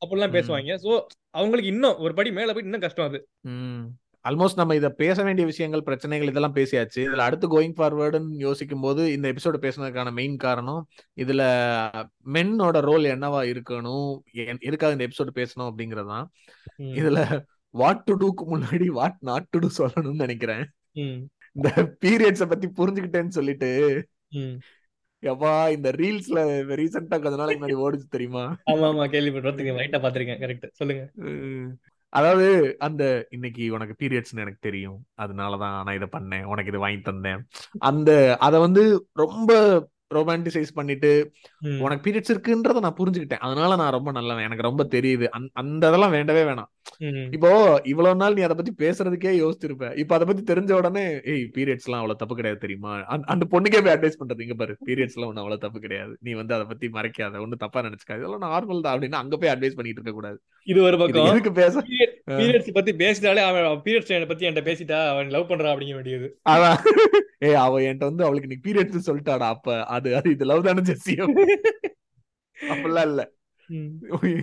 அப்படிலாம். 0.04 0.34
பேசுவாங்க. 0.36 0.76
சோ 0.84 0.90
அவங்களுக்கு 1.40 1.72
இன்னும் 1.74 2.00
ஒரு 2.06 2.14
படி 2.20 2.32
மேல 2.38 2.52
போய் 2.52 2.66
இன்னும் 2.68 2.84
கஷ்டம் 2.86 3.08
அது. 3.10 3.20
ஆல்மோஸ்ட் 4.24 4.56
நம்ம 4.56 4.74
இத 4.74 4.88
பேச 4.94 5.22
வேண்டிய 5.22 5.46
விஷயங்கள் 5.46 5.82
பிரச்சனைகள் 5.82 6.28
இதெல்லாம் 6.28 6.54
பேசியாச்சு 6.54 7.00
இதுல 7.06 7.16
அடுத்து 7.18 7.46
கோயிங் 7.48 7.74
ஃபார்வர்டுன்னு 7.76 8.36
யோசிக்கும் 8.38 8.80
போது 8.80 9.12
இந்த 9.12 9.32
எபிசோடு 9.32 9.58
பேசுனதுக்கான 9.60 10.12
மெயின் 10.12 10.36
காரணம் 10.36 10.82
இதுல 11.16 11.42
மென்னோட 12.32 12.80
ரோல் 12.80 13.04
என்னவா 13.04 13.40
இருக்கணும் 13.52 14.10
எதுக்காக 14.62 14.92
இந்த 14.92 15.06
எபிசோடு 15.08 15.32
பேசணும் 15.34 15.68
அப்படிங்கறதுதான் 15.70 16.26
ம். 16.78 16.94
இதுல 16.94 17.20
வாட் 17.74 18.04
டு 18.04 18.14
டூக்கு 18.16 18.44
முன்னாடி 18.48 18.86
வாட் 18.90 19.18
நாட் 19.20 19.48
டு 19.50 19.58
டூ 19.58 19.68
சொல்லணும்னு 19.78 20.24
நினைக்கிறேன். 20.24 20.64
இந்த 21.56 21.68
பீரியட்ஸ 22.00 22.46
பத்தி 22.46 22.66
புரிஞ்சுக்கிட்டேன்னு 22.68 23.28
சொல்லிட்டு. 23.28 23.70
எப்பா 25.22 25.70
இந்த 25.70 25.90
ரீல்ஸ்ல 25.92 26.40
ரீசெண்டா 26.74 27.16
கொஞ்ச 27.18 27.36
நாளைக்கு 27.36 27.60
முன்னாடி 27.62 27.82
ஓடுச்சு 27.82 28.06
தெரியுமா 28.10 28.44
ஆமா 28.70 28.86
ஆமா 28.88 29.04
கேள்விப்பட்டிருக்கேன் 29.10 29.80
லைட்டா 29.80 30.00
பாத்திருக்கேன் 30.02 30.40
கரெக்ட் 30.40 30.66
சொல்லுங்க. 30.72 31.02
அதாவது 32.12 32.76
அந்த 32.78 33.26
இன்னைக்கு 33.30 33.72
உனக்கு 33.72 33.94
பீரியட்ஸ்னு 33.98 34.42
எனக்கு 34.44 34.60
தெரியும். 34.60 34.98
அதனாலதான் 35.18 35.76
நான் 35.82 35.94
இதை 35.94 36.08
பண்ணேன். 36.12 36.42
உனக்கு 36.42 36.66
இதை 36.66 36.80
வாங்கி 36.80 37.00
தந்தேன். 37.00 37.40
அந்த 37.78 38.36
அதை 38.38 38.60
வந்து 38.60 38.82
ரொம்ப 39.12 39.52
ரொமான்டிசைஸ் 40.12 40.74
பண்ணிட்டு. 40.74 41.32
உனக்கு 41.80 42.10
பீரியட்ஸ் 42.10 42.30
இருக்குன்றத 42.30 42.80
நான் 42.80 42.96
புரிஞ்சுக்கிட்டேன். 42.98 43.38
அதனால 43.38 43.76
நான் 43.76 43.92
ரொம்ப 43.92 44.10
நல்லவன். 44.10 44.44
எனக்கு 44.44 44.62
ரொம்ப 44.62 44.84
தெரியுது. 44.84 45.24
அந்த- 45.52 45.88
இதெல்லாம் 45.88 46.10
வேண்டவே 46.10 46.50
வேணாம். 46.50 46.70
இப்போ 47.32 47.80
இவ்வளவு 47.84 48.16
நாள் 48.16 48.32
நீ 48.32 48.42
அதை 48.42 48.56
பத்தி 48.56 48.86
பேசுறதுக்கே 48.86 49.32
யோசிச்சிருப்ப 49.32 49.98
இப்ப 49.98 50.14
அதை 50.14 50.34
பத்தி 50.34 50.54
தெரிஞ்ச 50.54 50.72
உடனே 50.72 51.20
ஏய் 51.24 51.50
பீரியட்ஸ் 51.54 51.84
எல்லாம் 51.84 52.00
அவ்வளவு 52.00 52.16
தப்பு 52.16 52.34
கிடையாது 52.34 52.60
தெரியுமா? 52.60 53.04
அந்த- 53.04 53.46
பொண்ணுக்கே 53.50 53.84
போய் 53.84 53.94
அட்வைஸ் 53.94 54.22
பண்றது 54.24 54.40
இங்க 54.40 54.54
பாரு 54.54 54.76
பீரியட்ஸ் 54.86 55.14
எல்லாம் 55.14 55.32
ஒண்ணு 55.32 55.36
அவ்வளவு 55.36 55.58
தப்பு 55.58 55.80
கிடையாது. 55.80 56.16
நீ 56.20 56.32
வந்து 56.32 56.54
அதை 56.54 56.66
பத்தி 56.66 56.88
மறைக்காத. 56.88 57.26
ஒண்ணு 57.26 57.52
தப்பா 57.52 57.80
நினைச்சுக்காது. 57.80 58.16
இதெல்லாம் 58.16 58.42
நார்மல் 58.42 58.80
தான். 58.80 58.98
அப்படின்னு 58.98 59.10
அங்க 59.10 59.36
போய் 59.36 59.48
அட்வைஸ் 59.48 59.74
பண்ணிட்டு 59.74 59.88
இருக்க 59.88 60.10
கூடாது. 60.10 60.40
இது 60.64 60.82
ஒரு 60.82 60.98
பக்கம். 60.98 61.24
எதுக்கு 61.24 61.52
பேச 61.52 61.84
பீரியட்ஸ் 62.38 62.72
பத்தி 62.72 62.92
பேசிட்டாலே 62.92 63.42
அவன் 63.42 63.82
பீரியட்ஸ் 63.84 64.28
பத்தி 64.28 64.46
என்கிட்ட 64.46 64.64
பேசிட்டா 64.68 65.08
அவன் 65.08 65.28
லவ் 65.28 65.50
பண்றா 65.50 65.72
அப்படிங்க 65.72 65.94
வேண்டியது. 65.94 66.28
அதான். 66.48 66.78
ஏய் 67.38 67.60
அவ 67.60 67.80
என்கிட்ட 67.80 68.04
வந்து 68.04 68.24
அவளுக்கு 68.24 68.48
இன்னைக்கு 68.48 68.66
பீரியட்ஸ் 68.66 69.08
சொல்லிட்டாடா 69.08 69.48
அப்ப. 69.48 69.84
அது 69.86 70.16
அது 70.16 70.30
இது 70.30 70.44
லவ் 70.44 70.64
தானே 70.64 70.82
ஜெஸ்ஸியம் 70.82 71.34
அப்படிலாம் 72.56 73.06
இல்ல. 73.06 73.22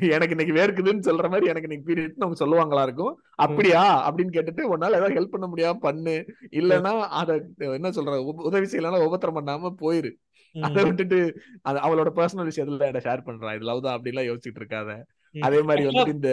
எனக்கு 0.10 0.32
இன்னைக்கு 0.32 0.54
வேர்க்குதுன்னு 0.54 1.08
சொல்ற 1.08 1.26
மாதிரி 1.30 1.50
எனக்கு 1.50 1.68
இன்னைக்கு 1.68 1.88
பீரியட்ஸ் 1.90 2.24
அவங்க 2.24 2.38
சொல்லுவாங்களா 2.40 2.82
இருக்கும். 2.82 3.14
அப்படியா? 3.36 3.84
அப்படின்னு 4.08 4.36
கேட்டுட்டு 4.36 4.64
உன்னால 4.70 4.98
ஏதாவது 5.00 5.18
ஹெல்ப் 5.20 5.34
பண்ண 5.34 5.48
முடியாம 5.48 5.80
பண்ணு. 5.80 6.16
இல்லைன்னா 6.52 6.94
அத 7.20 7.36
என்ன 7.74 7.90
சொல்ற 7.90 8.16
உதவி 8.50 8.66
செய்யலாம் 8.66 9.08
உபத்திரம் 9.10 9.38
பண்ணாம 9.38 9.72
போயிரு. 9.82 10.12
அதை 10.56 10.84
விட்டுட்டு 10.84 11.18
அது 11.62 11.80
அவளோட 11.80 12.10
பர்சனல் 12.16 12.50
விஷயத்துல 12.50 12.88
என்ன 12.88 13.02
ஷேர் 13.04 13.28
பண்றா. 13.28 13.56
இது 13.56 13.66
லவ் 13.66 13.84
தான் 13.84 13.96
அப்படிலாம் 13.98 14.30
யோசிச்சுட்டு 14.30 14.62
இருக்காத. 14.62 14.92
அதே 15.36 15.60
மாதிரி 15.62 15.84
வந்துட்டு 15.88 16.16
இந்த 16.16 16.30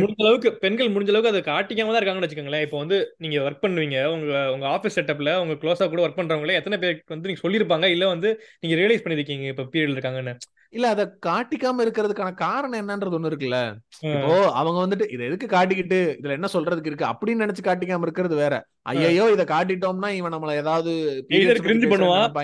முடிஞ்ச 0.00 0.20
அளவுக்கு 0.24 0.50
பெண்கள் 0.54 0.92
முடிஞ்ச 0.94 1.12
அளவுக்கு 1.12 1.32
அதை 1.32 1.42
காட்டிக்காம 1.48 1.92
தான் 1.92 2.00
இருக்காங்கன்னு 2.00 2.28
வச்சுக்கோங்களேன். 2.28 2.64
இப்போ 2.66 2.78
வந்து 2.78 2.98
நீங்க 3.16 3.36
ஒர்க் 3.40 3.64
பண்ணுவீங்க 3.64 3.98
உங்க 4.14 4.52
உங்க 4.52 4.66
ஆஃபீஸ் 4.66 4.96
செட்டப்ல 4.98 5.34
உங்க 5.40 5.54
க்ளோஸா 5.54 5.88
கூட 5.88 6.02
ஒர்க் 6.02 6.20
பண்றவங்களே 6.20 6.58
எத்தனை 6.58 6.78
பேருக்கு 6.78 7.14
வந்து 7.14 7.30
நீங்க 7.30 7.42
சொல்லியிருப்பாங்க 7.44 7.88
இல்ல 7.90 8.06
வந்து 8.06 8.30
நீங்க 8.60 8.76
ரியலைஸ் 8.80 9.04
பண்ணிருக்கீங்க 9.04 9.46
இப்ப 9.46 9.66
பீரியட் 9.72 9.94
இருக்காங்கன்னு? 9.96 10.34
இல்ல 10.72 10.88
அத 10.88 11.04
காட்டிக்காம 11.26 11.84
இருக்கிறதுக்கான 11.84 12.34
காரணம் 12.34 12.80
என்னன்றது 12.80 13.16
ஒண்ணு 13.18 13.30
இருக்குல்ல. 13.30 13.58
இப்போ 14.08 14.34
அவங்க 14.50 14.78
வந்துட்டு 14.84 15.06
இதை 15.10 15.22
எதுக்கு 15.26 15.46
காட்டிக்கிட்டு 15.56 15.98
இதுல 16.18 16.36
என்ன 16.38 16.50
சொல்றதுக்கு 16.52 16.90
இருக்கு 16.92 17.10
அப்படின்னு 17.12 17.44
நினைச்சு 17.44 17.64
காட்டிக்காம 17.68 18.06
இருக்கிறது 18.08 18.36
வேற. 18.36 18.54
ஐயோ 18.82 19.26
இத 19.32 19.44
காட்டிட்டோம்னா 19.44 20.10
இவன் 20.18 20.34
நம்மள 20.36 20.54
ஏதாவது 20.54 20.92
பண்ணுவான். 21.94 22.36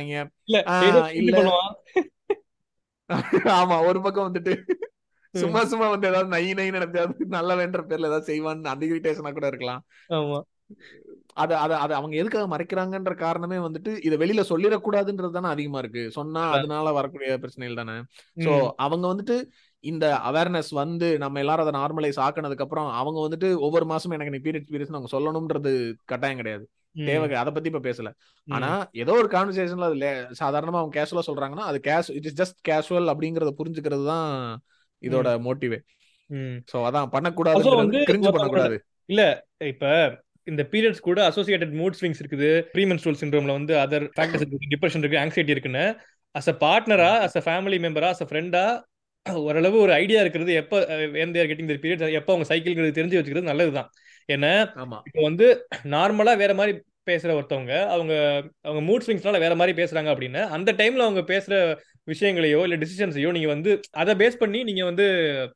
இல்ல 0.49 0.61
ஆமா 3.53 3.76
ஒரு 3.86 3.99
பக்கம் 4.03 4.26
வந்துட்டு. 4.28 4.55
சும்மா 5.35 5.61
சும்மா 5.64 5.89
வந்து 5.89 6.09
ஏதாவது 6.09 6.29
நை 6.29 6.45
நை 6.55 6.70
நினைச்சாவது 6.70 7.27
நல்ல 7.29 7.57
வேண்ட 7.57 7.83
பேர்ல 7.83 8.11
ஏதாவது 8.11 8.31
செய்வான்னு 8.33 8.72
அந்த 8.72 8.87
இரிட்டேஷனா 8.87 9.33
கூட 9.33 9.47
இருக்கலாம். 9.47 9.83
ஆமா. 10.11 10.39
அத 11.35 11.59
அத 11.59 11.72
அத 11.77 11.91
அவங்க 11.97 12.16
எதுக்காக 12.16 12.47
மறைக்கிறாங்கன்ற 12.47 13.14
காரணமே 13.16 13.59
வந்துட்டு 13.59 13.91
இதை 14.03 14.16
வெளியில 14.18 14.43
சொல்லிடக்கூடாதுன்றது 14.49 15.31
தானே 15.31 15.49
அதிகமா 15.49 15.79
இருக்கு. 15.79 16.11
சொன்னா 16.11 16.43
அதனால 16.57 16.93
வரக்கூடிய 16.93 17.39
பிரச்சனைகள் 17.39 17.77
தானே. 17.77 17.97
சோ. 18.45 18.53
அவங்க 18.77 19.07
வந்துட்டு 19.09 19.37
இந்த 19.85 20.07
அவேர்னஸ் 20.24 20.70
வந்து 20.72 21.18
நம்ம 21.18 21.39
எல்லாரும் 21.39 21.64
அதை 21.66 21.74
நார்மலைஸ் 21.81 22.18
ஆக்கினதுக்கு 22.20 22.64
அப்புறம் 22.64 22.89
அவங்க 22.93 23.18
வந்துட்டு 23.27 23.49
ஒவ்வொரு 23.59 23.87
மாசமும் 23.87 24.12
எனக்கு 24.12 24.35
நீ 24.35 24.39
பீரியட்ஸ் 24.39 24.70
பீரியட்ஸ் 24.70 24.97
அவங்க 24.97 25.12
சொல்லணும்ன்றது 25.12 25.72
கட்டாயம் 26.05 26.37
கிடையாது. 26.37 26.64
தேவை 27.07 27.37
அதை 27.37 27.53
பத்தி 27.53 27.68
இப்ப 27.68 27.81
பேசல. 27.81 28.11
ஆனா 28.49 28.68
ஏதோ 28.95 29.12
ஒரு 29.12 29.29
கான்வர்சேஷன்ல 29.29 29.89
அது 29.91 29.99
சாதாரணமா 30.41 30.81
அவங்க 30.81 30.95
கேஷுவலா 30.99 31.29
சொல்றாங்கன்னா 31.29 31.66
அது 31.66 31.81
case 31.85 32.11
it 32.11 32.27
is 32.27 32.39
just 32.41 32.59
casual 32.68 33.12
அப்படிங்கறத 33.12 33.53
புரிஞ்சுக்கிறது 33.59 34.05
தான் 34.05 34.29
இதோட 35.03 35.28
மோட்டிவே. 35.47 35.78
சோ 36.70 36.76
அதான். 36.88 37.11
பண்ணக்கூடாது 37.11 37.62
கிரிஞ்சு 38.11 38.30
பண்ணக்கூடாது. 38.34 38.78
இல்ல 39.09 39.22
இப்ப 39.72 39.84
இந்த 40.47 40.62
பீரியட்ஸ் 40.72 41.07
கூட 41.07 41.20
அசோசியேட்டட் 41.28 41.72
மூட் 41.78 41.97
ஸ்விங்ஸ் 42.01 42.20
இருக்குது. 42.22 42.51
ப்ரீமென்ஸ்ட்ரல் 42.74 43.18
சிண்ட்ரோம்ல 43.20 43.55
வந்து 43.59 43.74
அதர் 43.76 44.05
ஃபேக்டர்ஸ் 44.16 44.42
இருக்கு 44.42 44.72
டிப்ரெஷன் 44.74 45.03
இருக்கு 45.03 45.22
ஆங்ஸைட்டி 45.22 45.55
இருக்குன்னு. 45.55 45.84
அஸ் 46.34 46.51
அ 46.53 46.57
பார்ட்னரா 46.61 47.11
அஸ் 47.26 47.38
அ 47.40 47.42
ஃபேமிலி 47.47 47.78
மெம்பரா 47.86 48.09
அஸ் 48.14 48.24
அ 48.24 48.28
ஃப்ரெண்டா 48.30 48.64
ஓரளவு 49.26 49.76
ஒரு 49.80 49.92
ஐடியா 49.92 50.20
இருக்கிறது. 50.20 50.53
எப்ப 50.55 50.80
எந்த 51.24 51.47
கெட்டிங் 51.51 51.70
த 51.70 51.76
பீரியட் 51.84 52.18
எப்போ 52.20 52.32
அவங்க 52.32 52.47
சைக்கிள்ங்கிறது 52.55 52.99
தெரிஞ்சு 52.99 53.18
வச்சுக்கிறது 53.18 53.51
நல்லதுதான். 53.53 53.88
ஏன்னா 54.28 54.53
இப்போ 55.09 55.22
வந்து 55.22 55.47
நார்மலா 55.94 56.34
வேற 56.36 56.55
மாதிரி 56.55 56.74
பேசுற 57.11 57.30
ஒருத்தவங்க 57.38 57.74
அவங்க 57.86 58.14
அவங்க 58.62 58.80
மூட் 58.88 59.05
ஸ்விங்ஸ்னால 59.07 59.40
வேற 59.40 59.55
மாதிரி 59.55 59.74
பேசுறாங்க 59.82 60.09
அப்படின்னா 60.14 60.42
அந்த 60.57 60.70
டைம்ல 60.72 61.07
அவங்க 61.09 61.22
பேசுற 61.32 61.55
விஷயங்களையோ 62.07 62.62
இல்ல 62.62 62.76
டிசிஷன்ஸையோ 62.76 63.30
நீங்க 63.32 63.48
வந்து 63.48 63.80
அதை 63.90 64.14
பேஸ் 64.14 64.36
பண்ணி 64.36 64.64
நீங்க 64.64 64.84
வந்து 64.84 65.07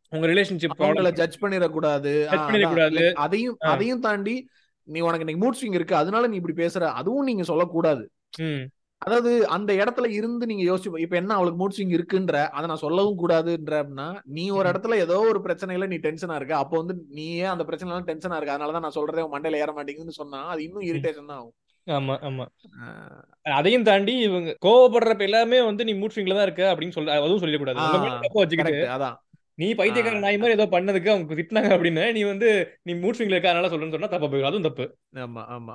உங்க 0.08 0.26
ரிலேஷன்ஷிப் 0.26 0.74
அவங்கள 0.78 1.12
ஜட்ஜ் 1.12 1.42
பண்ணிடக்கூடாது. 1.42 2.12
Judge 2.32 2.46
பண்ணிடக்கூடாது. 2.46 3.12
அதையும். 3.14 3.56
அதையும் 3.72 4.00
தாண்டி 4.00 4.36
நீ 4.88 5.00
உனக்கு 5.00 5.24
இன்னைக்கு 5.26 5.44
மூட் 5.44 5.58
ஸ்விங் 5.60 5.74
இருக்கு. 5.74 5.94
அதனால 5.94 6.26
நீ 6.26 6.36
இப்படி 6.36 6.56
பேசுற. 6.62 6.84
அதுவும் 7.00 7.24
நீங்க 7.24 7.42
சொல்லக்கூடாது. 7.42 8.04
அதாவது 9.02 9.30
அந்த 9.48 9.70
இடத்துல 9.72 10.06
இருந்து 10.10 10.46
நீங்க 10.46 10.64
யோசிச்சு 10.70 10.98
இப்ப 10.98 11.16
என்ன 11.16 11.34
அவளுக்கு 11.34 11.60
மூட் 11.60 11.76
ஸ்விங் 11.76 11.94
இருக்குன்ற 11.96 12.34
அதை 12.48 12.64
நான் 12.68 12.82
சொல்லவும் 12.84 13.20
கூடாதுன்ற 13.22 13.74
அப்படின்னா 13.82 14.08
நீ 14.24 14.50
ஒரு. 14.50 14.66
இடத்துல 14.72 14.96
ஏதோ 14.96 15.18
ஒரு 15.30 15.40
பிரச்சனையில 15.46 15.86
நீ 15.86 15.96
டென்ஷனா 15.96 16.36
இருக்க. 16.36 16.56
அப்போ 16.56 16.76
வந்து 16.76 16.94
நீயே 17.08 17.46
அந்த 17.54 17.64
பிரச்சனைல 17.64 18.02
டென்ஷனா 18.10 18.36
இருக்க. 18.36 18.56
அதனாலதான் 18.56 18.86
நான் 18.86 18.98
சொல்றதே 18.98 19.24
மண்டையில 19.34 19.62
ஏற 19.64 19.72
மாட்டேங்குதுன்னு 19.78 20.20
சொன்னா 20.22 20.44
அது 20.46 20.62
இன்னும் 20.62 20.82
இரிட்டேஷன் 20.82 21.30
தான் 21.32 21.38
ஆகும். 21.38 21.56
ஆமா 21.90 22.14
ஆமா. 22.26 22.44
அதையும் 23.52 23.84
தாண்டி 23.84 24.14
இவங்க 24.22 24.50
கோவப்படுறப்ப 24.64 25.22
எல்லாமே 25.22 25.58
வந்து 25.62 25.82
நீ 25.84 25.92
மூட் 25.94 26.14
ஸ்விங்ல 26.14 26.36
தான் 26.36 26.46
இருக்க 26.46 26.64
அப்படின்னு 26.72 26.96
சொல்ல 26.96 27.16
அதுவும் 27.18 27.42
சொல்லிடக்கூடாது. 27.42 27.80
வச்சுக்கிட்டு 28.36 28.74
அதான். 28.94 29.16
நீ 29.58 29.68
பைத்தியக்கார 29.74 30.18
நாய் 30.20 30.38
மாதிரி 30.38 30.56
ஏதோ 30.58 30.66
பண்ணதுக்கு 30.70 31.12
அவங்க 31.12 31.34
திட்டினாங்க 31.34 31.70
அப்படின்னு 31.74 32.04
நீ 32.12 32.22
வந்து 32.24 32.48
நீ 32.86 32.92
மூட் 32.96 33.16
ஸ்விங்ல 33.16 33.36
இருக்க 33.36 33.50
அதனால 33.50 33.70
சொல்றேன்னு 33.72 33.96
சொன்னா 33.96 34.12
தப்பா 34.12 34.28
போயிடும். 34.28 34.50
அதுவும் 34.50 34.68
தப்பு. 34.68 34.86
ஆமா 35.24 35.44
ஆமா. 35.56 35.74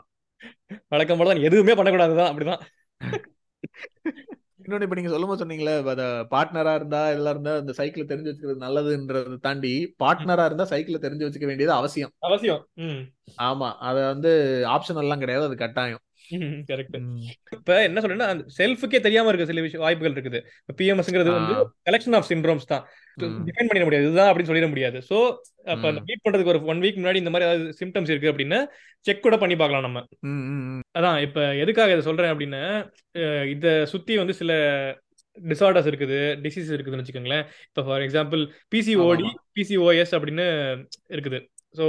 வழக்கம் 0.92 1.20
போல 1.20 1.30
தான் 1.30 1.46
எதுவுமே 1.46 1.76
பண்ணக்கூடாதுதான் 1.76 2.32
அப்படிதான். 2.32 2.64
இன்னொன்னு 4.66 4.82
இப்ப 4.82 4.96
நீங்க 4.96 5.10
சொல்லும்போது 5.10 5.46
சொன்னீங்களே 5.46 5.84
அத 5.86 6.04
பார்ட்னரா 6.32 6.76
இருந்தா 6.76 7.10
எல்லாம் 7.10 7.34
இருந்தா 7.34 7.56
அந்த 7.56 7.74
சைக்கிள் 7.74 8.06
தெரிஞ்சு 8.06 8.30
வச்சுக்கிறது 8.30 8.64
நல்லதுன்றதை 8.64 9.38
தாண்டி 9.38 9.74
பார்ட்னரா 10.04 10.46
இருந்தா 10.46 10.64
சைக்கிள் 10.64 11.04
தெரிஞ்சு 11.06 11.28
வச்சுக்க 11.28 11.46
வேண்டியது 11.46 11.74
அவசியம். 11.74 12.14
அவசியம். 12.20 12.62
ஆமா. 13.42 13.70
அத 13.80 14.06
வந்து 14.06 14.32
ஆப்ஷன் 14.68 14.98
எல்லாம் 14.98 15.20
கிடையாது. 15.20 15.46
அது 15.46 15.56
கட்டாயம். 15.56 16.02
கரெக்ட். 16.70 16.98
இப்ப 17.58 17.78
என்ன 17.88 18.02
சொல்றேன்னா 18.04 18.28
அந்த 18.34 18.44
செல்ஃபுக்கே 18.58 19.00
தெரியாம 19.06 19.30
இருக்க 19.32 19.46
சில 19.52 19.64
விஷயம் 19.66 19.84
வாய்ப்புகள் 19.86 20.16
இருக்குது 20.16 20.40
பிஎம்எஸ்ங்கிறது 20.80 21.32
வந்து. 21.38 21.56
கலெக்ஷன் 21.90 22.18
ஆஃப் 22.20 22.30
சிண்ட்ரோம்ஸ் 22.32 22.70
தான். 22.74 22.84
டிஃபைன் 23.48 23.70
பண்ணிட 23.70 23.86
முடியாது 23.88 24.08
இதுதான் 24.08 24.30
அப்படின்னு 24.32 24.52
சொல்லிட 24.52 24.70
முடியாது 24.74 25.00
சோ 25.10 25.18
அப்ப. 25.74 25.92
மீட் 26.08 26.24
பண்றதுக்கு 26.26 26.54
ஒரு 26.54 26.62
ஒன் 26.72 26.84
வீக் 26.86 27.00
முன்னாடி 27.02 27.22
இந்த 27.24 27.34
மாதிரி 27.34 27.48
ஏதாவது 27.50 27.78
சிம்டம்ஸ் 27.82 28.12
இருக்கு 28.14 28.32
அப்படின்னு 28.34 28.60
செக் 29.06 29.26
கூட 29.26 29.38
பண்ணி 29.44 29.56
பார்க்கலாம் 29.62 29.88
நம்ம. 29.88 30.00
அதான் 31.00 31.18
இப்ப 31.28 31.40
எதுக்காக 31.64 31.96
இதை 31.96 32.06
சொல்றேன் 32.10 32.34
அப்படின்னா 32.34 32.64
இத 33.56 33.74
சுத்தி 33.94 34.16
வந்து 34.22 34.36
சில 34.42 34.54
டிசார்டர்ஸ் 35.38 35.90
இருக்குது 35.92 36.18
டிசீஸ் 36.44 36.70
இருக்குதுன்னு 36.76 37.04
வச்சுக்கோங்களேன் 37.04 37.46
இப்போ 37.70 37.82
ஃபார் 37.88 38.04
எக்ஸாம்பிள் 38.06 38.42
பிசிஓடி. 38.74 39.28
பிசிஓஎஸ் 39.58 40.14
அப்படின்னு 40.18 40.46
இருக்குது 41.16 41.40
ஸோ 41.78 41.86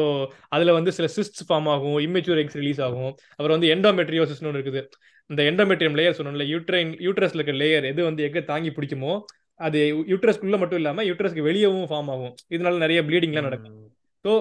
அதுல 0.55 0.73
வந்து 0.79 0.93
சில 0.99 1.07
சிஸ்ட்ஸ் 1.17 1.45
ஃபார்ம் 1.49 1.69
ஆகும் 1.75 1.99
இம்மெச்சூர் 2.07 2.41
எக்ஸ் 2.43 2.59
ரிலீஸ் 2.61 2.81
ஆகும். 2.87 3.13
அப்புறம் 3.37 3.57
வந்து 3.57 3.71
எண்டோமெட்ரியோசிஸ்னு 3.75 4.51
ஒன்று 4.51 4.61
இருக்குது. 4.61 4.83
இந்த 5.31 5.43
எண்டோமெட்ரியம் 5.51 5.97
லேயர் 5.99 6.19
சொன்னோம்ல 6.19 6.47
யூட்ரைன் 6.53 6.93
யூட்ரஸ்ல 7.07 7.41
இருக்க 7.41 7.55
லேயர் 7.63 7.89
எது 7.93 8.01
வந்து 8.09 8.25
எங்க 8.29 8.41
தாங்கி 8.53 8.73
பிடிக்குமோ 8.77 9.13
அது 9.61 9.79
யூட்ரஸ்க்குள்ள 10.13 10.57
மட்டும் 10.63 10.81
இல்லாம 10.81 11.05
யூட்ரஸ்க்கு 11.11 11.47
வெளியவும் 11.49 11.89
ஃபார்ம் 11.91 12.11
ஆகும். 12.15 12.35
இதனால 12.55 12.81
நிறைய 12.85 13.01
ப்ளீடிங்லாம் 13.09 13.49
நடக்கும். 13.49 13.77
ஸோ 14.25 14.33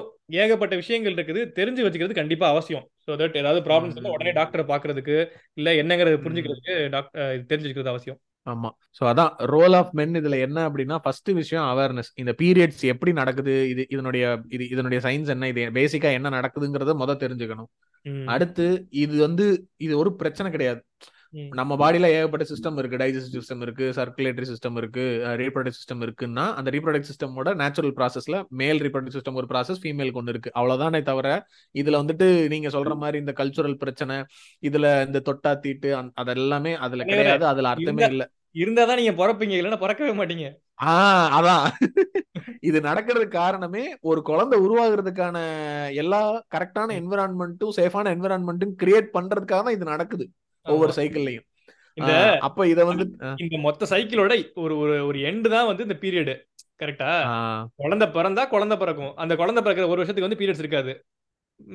ஏகப்பட்ட 0.41 0.75
விஷயங்கள் 0.81 1.15
இருக்குது. 1.17 1.41
தெரிஞ்சு 1.57 1.81
வச்சுக்கிறது 1.85 2.19
கண்டிப்பா 2.19 2.45
அவசியம். 2.53 2.85
ஸோ 3.05 3.15
தட் 3.21 3.37
ஏதாவது 3.41 3.59
ப்ராப்ளம்ஸ் 3.67 4.13
உடனே 4.15 4.31
டாக்டரை 4.39 4.65
பார்க்கறதுக்கு 4.71 5.17
இல்ல 5.59 5.75
என்னங்கிறது 5.81 6.17
புரிஞ்சுக்கிறதுக்கு 6.25 6.75
டாக்டர் 6.95 7.45
தெரிஞ்சு 7.51 7.65
வச்சுக்கிறது 7.65 7.93
அவசியம். 7.93 8.19
ஆமா. 8.47 8.69
சோ 8.97 9.03
அதான் 9.11 9.31
ரோல் 9.45 9.73
ஆஃப் 9.73 9.91
மென் 9.91 10.13
இதுல 10.13 10.39
என்ன 10.39 10.59
அப்படின்னா 10.69 10.97
ஃபர்ஸ்ட் 11.03 11.29
விஷயம் 11.31 11.65
அவேர்னஸ் 11.71 12.11
இந்த 12.15 12.31
பீரியட்ஸ் 12.41 12.83
எப்படி 12.85 13.11
நடக்குது 13.13 13.53
இது 13.69 13.83
இதனுடைய 13.89 14.25
இது 14.47 14.63
இதனுடைய 14.69 14.99
சயின்ஸ் 15.05 15.31
என்ன 15.35 15.47
இது 15.47 15.63
பேசிக்கா 15.79 16.09
என்ன 16.11 16.29
நடக்குதுங்கிறத 16.29 16.93
முத 17.01 17.15
தெரிஞ்சுக்கணும். 17.23 17.69
அடுத்து 18.25 18.65
இது 19.03 19.15
வந்து 19.21 19.45
இது 19.77 19.93
ஒரு 19.97 20.11
பிரச்சனை 20.15 20.49
கிடையாது. 20.51 20.81
நம்ம 21.51 21.75
பாடியில 21.75 22.05
ஏகப்பட்ட 22.07 22.45
சிஸ்டம் 22.49 22.77
இருக்கு. 22.77 22.97
டைஜஸ்டிவ் 22.97 23.39
சிஸ்டம் 23.39 23.61
இருக்கு. 23.61 23.93
சர்க்குலேட்டரி 23.95 24.47
சிஸ்டம் 24.51 24.77
இருக்கு. 24.77 25.05
ரீப்ரொடக்ட் 25.41 25.79
சிஸ்டம் 25.79 26.03
இருக்குன்னா 26.05 26.53
அந்த 26.53 26.71
ரீப்ரொடக்ட் 26.71 27.09
சிஸ்டமோட 27.11 27.55
நேச்சுரல் 27.55 27.93
ப்ராசஸ்ல 27.93 28.47
மேல் 28.53 28.81
ரீப்ரொடக்ட் 28.81 29.17
சிஸ்டம் 29.17 29.33
ஒரு 29.33 29.47
ப்ராசஸ் 29.49 29.81
ஃபீமேல் 29.83 30.11
கொண்டு 30.11 30.31
இருக்கு. 30.31 30.51
அவ்வளவுதானே 30.55 31.01
தவிர 31.01 31.27
இதுல 31.75 31.99
வந்துட்டு 32.01 32.47
நீங்க 32.47 32.67
சொல்ற 32.67 32.95
மாதிரி 32.95 33.17
இந்த 33.17 33.33
கல்ச்சுரல் 33.37 33.75
பிரச்சனை 33.75 34.17
இதுல 34.63 35.05
இந்த 35.05 35.21
தொட்டா 35.25 35.59
தீட்டு 35.59 35.89
அதெல்லாமே 36.21 36.75
அதுல 36.77 37.03
கிடையாது. 37.03 37.45
அதுல 37.45 37.69
அர்த்தமே 37.69 38.05
இல்ல. 38.05 38.25
இருந்தாதான் 38.55 38.95
நீங்க 38.95 39.13
பிறப்பீங்க. 39.21 39.55
இல்லைன்னா 39.59 39.79
பிறக்கவே 39.79 40.11
மாட்டீங்க. 40.19 40.45
ஆஹ் 40.85 41.27
அதான். 41.37 41.65
இது 42.61 42.79
நடக்கிறதுக்கு 42.79 43.35
காரணமே 43.35 43.83
ஒரு 44.01 44.21
குழந்தை 44.21 44.59
உருவாகிறதுக்கான 44.59 45.37
எல்லா 45.93 46.21
கரெக்டான 46.55 46.95
என்விரான்மெண்ட்டும் 46.99 47.75
சேஃபான 47.75 48.11
என்விரான்மெண்ட்டும் 48.15 48.73
கிரியேட் 48.83 49.09
பண்றதுக்காக 49.13 49.61
தான் 49.61 49.73
இது 49.73 49.85
நடக்குது. 49.85 50.25
ஒவ்வொரு. 50.65 50.91
சைக்கிள்லயும் 50.95 51.45
இந்த 51.97 52.13
அப்ப 52.39 52.67
இத 52.67 52.85
வந்து 52.85 53.03
இந்த 53.37 53.57
மொத்த 53.57 53.87
சைக்கிளோட 53.89 54.33
ஒரு 54.55 54.73
ஒரு 54.77 54.95
ஒரு 55.05 55.19
எண்டு 55.19 55.49
தான் 55.49 55.67
வந்து 55.67 55.83
இந்த 55.83 55.97
பீரியடு 56.01 56.33
கரெக்டா 56.79 57.11
குழந்தை 57.75 58.07
பிறந்தா 58.07 58.43
குழந்தை 58.47 58.75
பிறக்கும். 58.77 59.13
அந்த 59.15 59.33
குழந்தை 59.35 59.61
பிறக்கிற 59.63 59.85
ஒரு 59.85 60.01
வருஷத்துக்கு 60.01 60.27
வந்து 60.27 60.39
பீரியட்ஸ் 60.41 60.63
இருக்காது. 60.63 60.93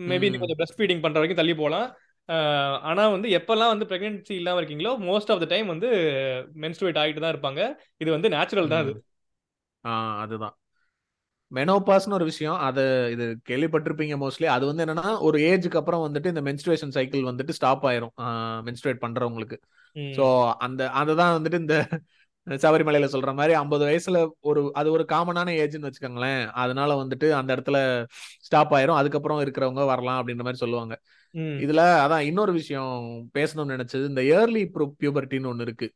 மேபி 0.09 0.28
ம். 0.30 0.38
கொஞ்சம் 0.38 0.59
பிரஸ்ட் 0.59 0.78
ஃபீடிங் 0.78 1.01
பண்ற 1.01 1.18
வரைக்கும் 1.20 1.36
தள்ளி 1.36 1.55
போகலாம். 1.55 1.88
ஆனா 2.82 3.09
வந்து 3.09 3.28
எப்பெல்லாம் 3.28 3.72
வந்து 3.74 3.86
பிரெக்னன்சி 3.86 4.32
இல்லாம 4.32 4.61
இருக்கீங்களோ 4.61 4.93
மோஸ்ட் 5.07 5.30
ஆஃப் 5.30 5.43
த 5.45 5.45
டைம் 5.45 5.66
வந்து 5.66 5.88
மென்ஸ்ட்ரேட் 6.61 7.01
ஆகிட்டு 7.03 7.22
தான் 7.24 7.34
இருப்பாங்க. 7.34 7.62
இது 7.97 8.11
வந்து 8.11 8.28
நேச்சுரல் 8.28 8.68
தான் 8.68 8.82
அது. 8.82 8.93
அதுதான். 10.18 10.55
மெனோபாஸ்னு 11.53 12.16
ஒரு 12.18 12.24
விஷயம். 12.24 12.59
அது 12.66 12.82
இது 13.12 13.24
கேள்விப்பட்டிருப்பீங்க 13.48 14.16
மோஸ்ட்லி 14.22 14.46
அது 14.46 14.64
வந்து 14.66 14.84
என்னன்னா 14.84 15.18
ஒரு 15.20 15.38
ஏஜுக்கு 15.48 15.76
அப்புறம் 15.76 16.05
வந்துட்டு 16.07 16.32
இந்த 16.32 16.42
மென்ஸ்ட்ரேஷன் 16.48 16.94
சைக்கிள் 16.96 17.28
வந்துட்டு 17.30 17.57
ஸ்டாப் 17.59 17.84
ஆயிரும். 17.86 18.14
மென்ஸ்ட்ரேட் 18.68 19.03
பண்றவங்களுக்கு. 19.05 19.59
ஸோ 20.16 20.24
அந்த 20.59 20.82
அதுதான் 21.01 21.34
வந்துட்டு 21.38 21.61
இந்த 21.64 21.76
சபரிமலையில 22.46 23.09
சொல்ற 23.14 23.30
மாதிரி 23.34 23.53
ஐம்பது 23.55 23.84
வயசுல 23.86 24.18
ஒரு 24.40 24.61
அது 24.74 24.88
ஒரு 24.90 25.05
காமனான 25.09 25.55
ஏஜ்னு 25.62 25.88
வச்சுக்கோங்களேன். 25.88 26.42
அதனால 26.62 26.94
வந்துட்டு 27.03 27.28
அந்த 27.30 27.51
இடத்துல 27.57 27.78
ஸ்டாப் 28.40 28.72
ஆயிரும். 28.76 28.98
அதுக்கப்புறம் 29.01 29.42
இருக்கிறவங்க 29.44 29.84
வரலாம் 29.86 30.20
அப்படின்ற 30.20 30.44
மாதிரி 30.46 30.62
சொல்லுவாங்க. 30.64 30.94
இதுல 31.64 31.82
அதான் 32.05 32.26
இன்னொரு 32.28 32.53
விஷயம் 32.53 32.94
பேசணும்னு 33.34 33.74
நினைச்சது. 33.76 34.05
இந்த 34.05 34.22
இயர்லி 34.30 34.62
பியூபர்ட்டின்னு 35.03 35.51
ஒண்ணு 35.53 35.61
இருக்கு. 35.61 35.88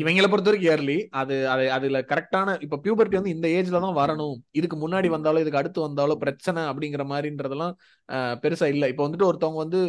இவங்களை 0.00 0.28
பொறுத்த 0.28 0.50
வரைக்கும் 0.50 0.68
இயர்லி 0.68 0.96
அது 1.20 1.34
அது 1.52 1.64
அதுல 1.76 1.98
கரெக்டான 2.10 2.54
இப்ப 2.64 2.78
பியூபர்ட்டி 2.84 3.18
வந்து 3.18 3.34
இந்த 3.36 3.46
ஏஜ்ல 3.56 3.80
தான் 3.84 3.98
வரணும். 4.00 4.36
இதுக்கு 4.58 4.76
முன்னாடி 4.84 5.08
வந்தாலும் 5.14 5.42
இதுக்கு 5.44 5.60
அடுத்து 5.60 5.80
வந்தாலும் 5.86 6.20
பிரச்சனை 6.24 6.62
அப்படிங்கிற 6.70 7.04
மாதிரின்றதெல்லாம் 7.12 7.74
பெருசா 8.44 8.68
இல்ல. 8.74 8.84
இப்ப 8.92 9.02
வந்துட்டு 9.06 9.28
ஒருத்தவங்க 9.30 9.60
வந்து 9.64 9.80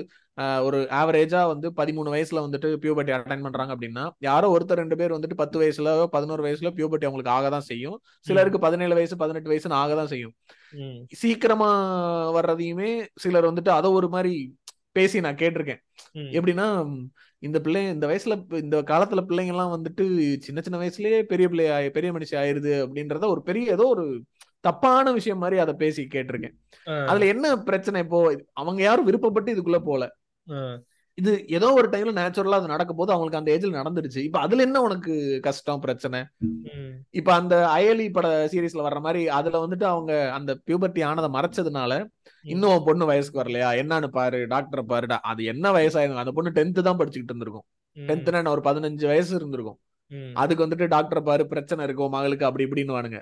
ஒரு 0.68 0.80
ஆவரேஜா 1.00 1.42
வந்து 1.52 1.68
பதிமூணு 1.80 2.10
வயசுல 2.16 2.42
வந்துட்டு 2.46 2.70
பியூபர்ட்டி 2.84 3.14
அட்டைன் 3.18 3.46
பண்றாங்க 3.46 3.74
அப்படின்னா 3.76 4.04
யாரோ 4.28 4.48
ஒருத்தர் 4.56 4.82
ரெண்டு 4.84 4.98
பேர் 5.02 5.16
வந்துட்டு 5.18 5.40
பத்து 5.42 5.58
வயசுல 5.62 5.90
பதினோரு 6.16 6.44
வயசுல 6.48 6.72
பியூபர்ட்டி 6.80 7.08
அவங்களுக்கு 7.08 7.36
ஆக 7.38 7.50
தான் 7.56 7.68
செய்யும். 7.72 7.98
சிலருக்கு 8.28 8.60
பதினேழு 8.68 8.98
வயசு 9.00 9.16
பதினெட்டு 9.24 9.52
வயசுன்னு 9.54 9.82
ஆக 9.84 9.96
தான் 10.02 10.12
செய்யும். 10.14 10.36
சீக்கிரமா 11.22 11.72
வர்றதையுமே 12.38 12.92
சிலர் 13.24 13.50
வந்துட்டு 13.50 13.72
அதை 13.80 13.90
ஒரு 14.00 14.10
மாதிரி 14.16 14.34
பேசி 14.96 15.20
நான் 15.20 15.36
கேட்டிருக்கேன். 15.36 15.80
எப்படின்னா 16.14 16.98
இந்த 17.40 17.60
பிள்ளை 17.60 17.88
இந்த 17.88 18.08
வயசுல 18.08 18.54
இந்த 18.54 18.82
காலத்துல 18.82 19.24
பிள்ளைங்க 19.28 19.48
எல்லாம் 19.48 19.84
வந்துட்டு 19.84 20.38
சின்ன 20.38 20.62
சின்ன 20.62 20.80
வயசுலயே 20.80 21.24
பெரிய 21.24 21.48
பிள்ளை 21.48 21.66
ஆயி- 21.66 21.90
பெரிய 21.90 22.12
மனுஷி 22.12 22.36
ஆயிருது 22.44 22.72
அப்படின்றத 22.86 23.28
ஒரு 23.28 23.42
பெரிய 23.42 23.72
ஏதோ 23.72 23.88
ஒரு 23.88 24.24
தப்பான 24.60 25.12
விஷயம் 25.12 25.38
மாதிரி 25.38 25.60
அதை 25.60 25.74
பேசி 25.74 26.08
கேட்டிருக்கேன். 26.14 26.56
அதுல 27.06 27.26
என்ன 27.26 27.58
பிரச்சனை 27.58 28.02
இப்போ 28.02 28.44
அவங்க 28.54 28.82
யாரும் 28.82 29.08
விருப்பப்பட்டு 29.08 29.50
இதுக்குள்ள 29.50 29.80
போல. 29.80 30.16
இது 31.18 31.46
ஏதோ 31.48 31.68
ஒரு 31.74 31.88
டைம்ல 31.90 32.12
நேச்சுரலா 32.20 32.58
அது 32.60 32.68
நடக்கும் 32.68 32.98
போது 32.98 33.12
அவங்களுக்கு 33.12 33.40
அந்த 33.40 33.52
ஏஜ்ல 33.54 33.78
நடந்துருச்சு. 33.82 34.18
இப்ப 34.18 34.40
அதுல 34.40 34.62
என்ன 34.62 34.82
உனக்கு 34.82 35.14
கஷ்டம் 35.40 35.80
பிரச்சனை. 35.80 36.20
இப்ப 37.10 37.34
அந்த 37.34 37.56
அயலி 37.76 38.12
பட 38.12 38.48
சீரீஸ்ல 38.54 38.86
வர்ற 38.88 39.00
மாதிரி 39.00 39.28
அதுல 39.28 39.62
வந்துட்டு 39.66 39.84
அவங்க 39.84 40.32
அந்த 40.32 40.54
பியூபர்ட்டி 40.68 41.04
ஆனதை 41.10 41.30
மறைச்சதுனால 41.38 41.92
இன்னும் 42.46 42.84
பொண்ணு 42.84 43.06
வயசுக்கு 43.06 43.42
வரலையா? 43.44 43.70
என்னன்னு 43.82 44.08
பாரு 44.08 44.48
டாக்டரை 44.48 44.84
பாருடா. 44.86 45.20
அது 45.22 45.44
என்ன 45.44 45.72
வயசாயிருக்கும் 45.72 46.24
அந்த 46.26 46.32
பொண்ணு 46.32 46.52
டென்த் 46.52 46.82
தான் 46.82 47.00
படிச்சுக்கிட்டு 47.00 47.34
இருந்திருக்கும். 47.34 47.68
டென்த்னா 47.98 48.50
ஒரு 48.50 48.62
பதினஞ்சு 48.62 49.06
வயசு 49.08 49.34
இருந்திருக்கும். 49.36 49.80
அதுக்கு 50.34 50.66
வந்துட்டு 50.66 50.88
டாக்டர் 50.88 51.24
பாரு 51.24 51.44
பிரச்சனை 51.48 51.84
இருக்கும் 51.86 52.12
மகளுக்கு 52.12 52.46
அப்படி 52.46 52.66
இப்படின்னு 52.66 52.96
வானுங்க 52.98 53.20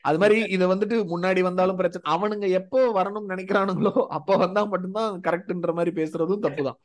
அது 0.00 0.18
மாதிரி 0.18 0.36
இத 0.48 0.66
வந்துட்டு 0.66 0.96
முன்னாடி 1.12 1.40
வந்தாலும் 1.40 1.76
பிரச்சனை 1.76 2.04
அவனுங்க 2.14 2.48
எப்போ 2.50 2.80
வரணும்னு 2.98 3.32
நினைக்கிறானுங்களோ 3.32 3.92
அப்ப 4.08 4.36
வந்தா 4.36 4.64
மட்டும்தான் 4.64 5.20
கரெக்ட்ன்ற 5.20 5.72
மாதிரி 5.72 5.92
பேசுறதும் 6.02 6.44
தப்புதான். 6.46 6.78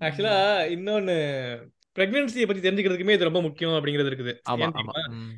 ஆக்சுவலா 0.00 0.36
இன்னொன்னு 0.74 1.16
பிரெக்னன்சியை 1.96 2.46
பத்தி 2.46 2.62
தெரிஞ்சுக்கிறதுக்குமே 2.68 3.16
இது 3.16 3.28
ரொம்ப 3.28 3.40
முக்கியம் 3.42 3.72
அப்படிங்கிறது 3.72 4.10
இருக்குது. 4.10 4.32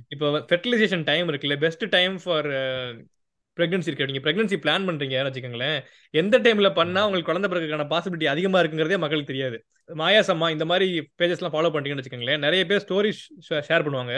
இப்போ 0.08 0.26
ஃபெர்டிலைசேஷன் 0.50 1.04
டைம் 1.04 1.28
இருக்குல்ல 1.28 1.56
பெஸ்ட் 1.58 1.84
டைம் 1.88 2.14
ஃபார் 2.24 2.48
பிரெக்னன்சி 3.56 3.88
இருக்கு. 3.90 4.08
நீங்க 4.08 4.22
பிரெக்னன்சி 4.24 4.56
பிளான் 4.64 4.86
பண்றீங்க 4.88 5.16
வச்சுக்கோங்களேன். 5.26 5.78
எந்த 6.14 6.38
டைம்ல 6.38 6.74
பண்ணா 6.74 7.02
உங்களுக்கு 7.04 7.30
குழந்தை 7.30 7.48
பிறகுக்கான 7.50 7.86
பாசிபிலிட்டி 7.92 8.26
அதிகமா 8.26 8.60
இருக்குங்கிறதே 8.60 8.98
மக்களுக்கு 8.98 9.32
தெரியாது. 9.32 9.58
மாயாசம்மா 9.94 10.50
இந்த 10.50 10.64
மாதிரி 10.64 10.86
பேஜஸ் 11.18 11.40
எல்லாம் 11.40 11.54
ஃபாலோ 11.54 11.70
பண்றீங்கன்னு 11.74 12.02
வச்சுக்கோங்களேன். 12.02 12.38
நிறைய 12.38 12.62
பேர் 12.66 12.84
ஸ்டோரி 12.88 13.10
ஷேர் 13.68 13.84
பண்ணுவாங்க. 13.86 14.14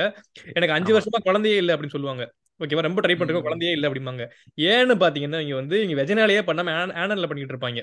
எனக்கு 0.53 0.75
அஞ்சு. 0.75 0.93
வருஷமா 0.99 1.21
குழந்தையே 1.23 1.57
இல்லை 1.57 1.75
அப்படின்னு 1.75 1.97
சொல்லுவாங்க. 1.97 2.25
ஓகேவா 2.61 2.81
ரொம்ப 2.81 3.01
ட்ரை 3.01 3.15
பண்றோம். 3.15 3.43
குழந்தையே 3.43 3.73
இல்லை 3.73 3.89
அப்படிம்பாங்க. 3.91 4.23
ஏன்னு 4.71 4.95
பாத்தீங்கன்னா 5.03 5.41
இங்க 5.41 5.55
வந்து 5.55 5.77
இங்க 5.87 5.97
வெஜனாலேயே 6.03 6.43
பண்ணாம 6.49 6.73
ஆனல்ல 7.03 7.27
பண்ணிட்டு 7.27 7.55
இருப்பாங்க. 7.55 7.83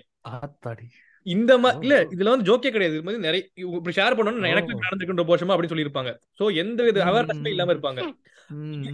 இந்த 1.26 1.58
மாதிரி 1.58 1.86
இல்ல. 1.86 1.96
இதுல 2.16 2.30
வந்து 2.30 2.48
ஜோக்கே 2.48 2.72
கிடையாது. 2.72 2.96
இது 2.96 3.04
மாதிரி 3.04 3.24
நிறைய 3.24 3.42
இப்படி 3.54 3.96
ஷேர் 3.96 4.18
பண்ணணும். 4.18 4.50
எனக்கு 4.50 4.80
நடந்திருக்கு 4.82 5.22
ரொம்ப 5.22 5.36
வருஷமா 5.36 5.54
அப்படின்னு 5.54 5.74
சொல்லியிருப்பாங்க. 5.74 6.12
சோ 6.40 6.56
எந்த 6.56 6.84
வித 6.84 7.06
அவேர்னஸுமே 7.06 7.48
இல்லாம 7.48 7.74
இருப்பாங்க. 7.74 8.02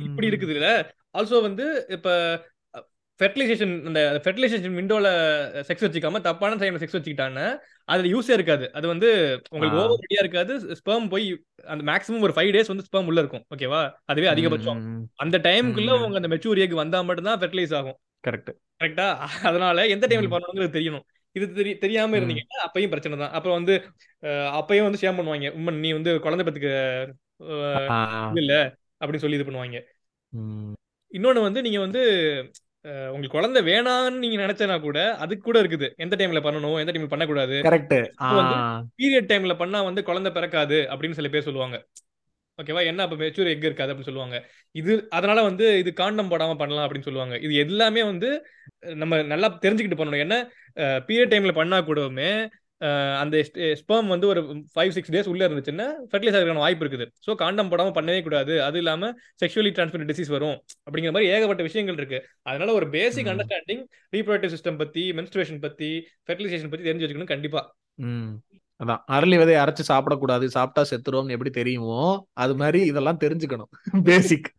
இப்படி. 0.06 0.28
இருக்குது 0.30 0.56
இல்ல. 0.58 0.70
ஆல்சோ 1.18 1.38
வந்து 1.42 1.66
இப்ப 1.90 2.10
ஃபெர்டிலைசேஷன் 3.22 3.74
இந்த 3.88 4.02
ஃபெர்டிலைசேஷன் 4.24 4.76
விண்டோல 4.80 5.08
செக்ஸ் 5.68 5.86
வச்சுக்காம 5.88 6.22
தப்பான 6.28 6.56
டைம்ல 6.62 6.80
செக்ஸ் 6.84 6.98
வச்சுக்கிட்டாங்கன்னா 6.98 7.48
அதுல 7.92 8.10
யூஸே 8.14 8.34
இருக்காது. 8.38 8.66
அது 8.78 8.86
வந்து 8.88 9.10
உங்களுக்கு. 9.50 9.80
ஓவர் 9.82 10.02
ரெடியா 10.04 10.22
இருக்காது. 10.24 10.54
ஸ்பெர்ம் 10.80 11.10
போய் 11.14 11.28
அந்த 11.74 11.84
மேக்ஸிமம் 11.90 12.26
ஒரு 12.28 12.34
ஃபைவ் 12.38 12.52
டேஸ் 12.56 12.72
வந்து 12.74 12.86
ஸ்பெர்ம் 12.88 13.10
உள்ள 13.12 13.24
இருக்கும். 13.24 13.46
ஓகேவா 13.56 13.82
அதுவே 14.06 14.28
அதிகபட்சம். 14.28 14.82
அந்த 15.24 15.40
டைமுக்குள்ள. 15.48 15.92
உங்க 16.06 16.20
அந்த 16.22 16.32
மெச்சூர் 16.36 16.62
ஏக் 16.66 16.82
வந்தா 16.84 17.02
மட்டும்தான் 17.02 17.40
ஃபெர்டிலைஸ் 17.44 17.76
ஆகும். 17.80 17.98
கரெக்ட் 18.28 18.52
கரெக்டா 18.82 19.08
அதனால 19.50 19.86
எந்த 19.96 20.06
டைம்ல. 20.08 20.32
பண்ணணுங்கிறது 20.34 20.78
தெரியணும். 20.78 21.06
இது 21.36 21.46
தெரி 21.58 21.72
தெரியாம. 21.84 22.18
இருந்தீங்கன்னா 22.20 22.60
அப்பயும் 22.68 22.94
பிரச்சனை 22.94 23.18
தான். 23.18 23.34
அப்புறம் 23.38 23.58
வந்து 23.60 23.76
அப்பயும் 24.60 24.88
வந்து 24.88 25.02
ஷேம் 25.04 25.18
பண்ணுவாங்க. 25.20 25.50
உம்மன் 25.60 25.80
நீ 25.86 25.92
வந்து 25.98 26.12
குழந்தை 26.20 26.46
பத்துக்கு 26.48 26.72
இல்ல. 28.42 28.54
அப்படின்னு 29.02 29.24
சொல்லி 29.24 29.38
இது 29.40 29.48
பண்ணுவாங்க. 29.48 29.78
இன்னொன்னு 31.12 31.48
வந்து 31.48 31.62
நீங்க 31.62 31.80
வந்து 31.80 32.02
உங்களுக்கு 33.14 33.36
குழந்தை 33.38 33.60
வேணாம்னு 33.68 34.22
நீங்க 34.22 34.38
நினைச்சனா 34.44 34.76
கூட 34.86 35.00
அதுக்கு 35.24 35.44
கூட 35.48 35.58
இருக்குது. 35.64 35.88
எந்த 36.04 36.16
டைம்ல 36.20 36.40
பண்ணணும் 36.46 36.78
எந்த 36.84 36.92
டைம்ல 36.94 37.10
பண்ணக்கூடாது. 37.12 37.58
கரெக்ட் 37.68 37.98
பீரியட் 39.02 39.30
டைம்ல 39.32 39.56
பண்ணா 39.60 39.82
வந்து 39.90 40.02
குழந்தை 40.08 40.32
பிறக்காது 40.38 40.80
அப்படின்னு 40.94 41.20
சில 41.20 41.30
பேர் 41.34 41.48
சொல்லுவாங்க. 41.50 41.78
ஓகேவா 42.60 42.82
என்ன 42.92 43.04
அப்ப 43.06 43.18
மெச்சூர் 43.22 43.52
எக் 43.52 43.68
இருக்காது 43.68 43.92
அப்படின்னு 43.92 44.10
சொல்லுவாங்க. 44.10 44.38
இது 44.76 44.94
அதனால 45.18 45.40
வந்து 45.50 45.66
இது 45.82 45.92
காண்டம் 46.02 46.32
போடாம 46.32 46.56
பண்ணலாம் 46.62 46.86
அப்படின்னு 46.86 47.08
சொல்லுவாங்க. 47.10 47.36
இது 47.46 47.54
எல்லாமே 47.66 48.02
வந்து 48.12 48.30
நம்ம 49.02 49.22
நல்லா 49.34 49.48
தெரிஞ்சுக்கிட்டு 49.66 50.00
பண்ணணும். 50.02 50.24
ஏன்னா 50.26 50.40
பீரியட் 51.08 51.34
டைம்ல 51.34 51.54
பண்ணா 51.62 51.80
கூடவுமே 51.90 52.32
அந்த 53.22 53.36
ஸ்பெர்ம் 53.80 54.08
வந்து 54.14 54.28
ஒரு 54.32 54.42
ஃபைவ் 54.76 54.94
சிக்ஸ் 54.96 55.12
டேஸ் 55.14 55.30
உள்ள 55.32 55.42
இருந்துச்சுன்னா 55.48 55.88
ஃபெர்டிலைஸ் 56.12 56.36
ஆகிறதுக்கான 56.38 56.64
வாய்ப்பு 56.64 56.84
இருக்குது. 56.86 57.06
ஸோ 57.26 57.34
காண்டம் 57.42 57.70
போடாம 57.72 57.92
பண்ணவே 57.98 58.22
கூடாது. 58.28 58.54
அது 58.68 58.80
இல்லாம 58.82 59.12
செக்ஷுவலி 59.44 59.72
டிரான்ஸ்மிட் 59.78 60.10
டிசீஸ் 60.12 60.32
வரும். 60.36 60.58
அப்படிங்கிற 60.86 61.12
மாதிரி 61.16 61.32
ஏகப்பட்ட 61.34 61.64
விஷயங்கள் 61.70 62.00
இருக்கு. 62.02 62.20
அதனால 62.50 62.74
ஒரு 62.80 62.88
பேசிக். 62.98 63.30
அண்டர்ஸ்டாண்டிங் 63.34 63.84
ரீப்ரொடக்டிவ் 64.16 64.54
சிஸ்டம் 64.56 64.82
பத்தி 64.82 65.04
மென்ஸ்ட்ரேஷன் 65.20 65.62
பத்தி 65.68 65.92
ஃபெர்டிலைசேஷன் 66.26 66.74
பத்தி 66.74 66.88
தெரிஞ்சு 66.90 67.06
வச்சுக்கணும் 67.06 67.34
கண்டிப்பா. 67.34 67.64
அதான். 68.80 69.02
அரளி 69.16 69.36
விதையை 69.40 69.60
அரைச்சு 69.64 69.84
சாப்பிடக்கூடாது. 69.92 70.46
சாப்பிட்டா 70.58 70.84
செத்துருவோம்னு 70.92 71.36
எப்படி 71.36 71.54
தெரியுமோ 71.60 72.02
அது 72.44 72.54
மாதிரி 72.62 72.82
இதெல்லாம் 72.92 73.24
தெரிஞ்சுக்கணும். 73.26 73.72
பேசிக் 74.10 74.50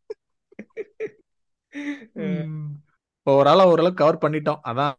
ஓவராலா 3.26 3.64
ஓரளவுக்கு 3.72 4.00
கவர் 4.00 4.22
பண்ணிட்டோம். 4.22 4.60
அதான் 4.70 4.94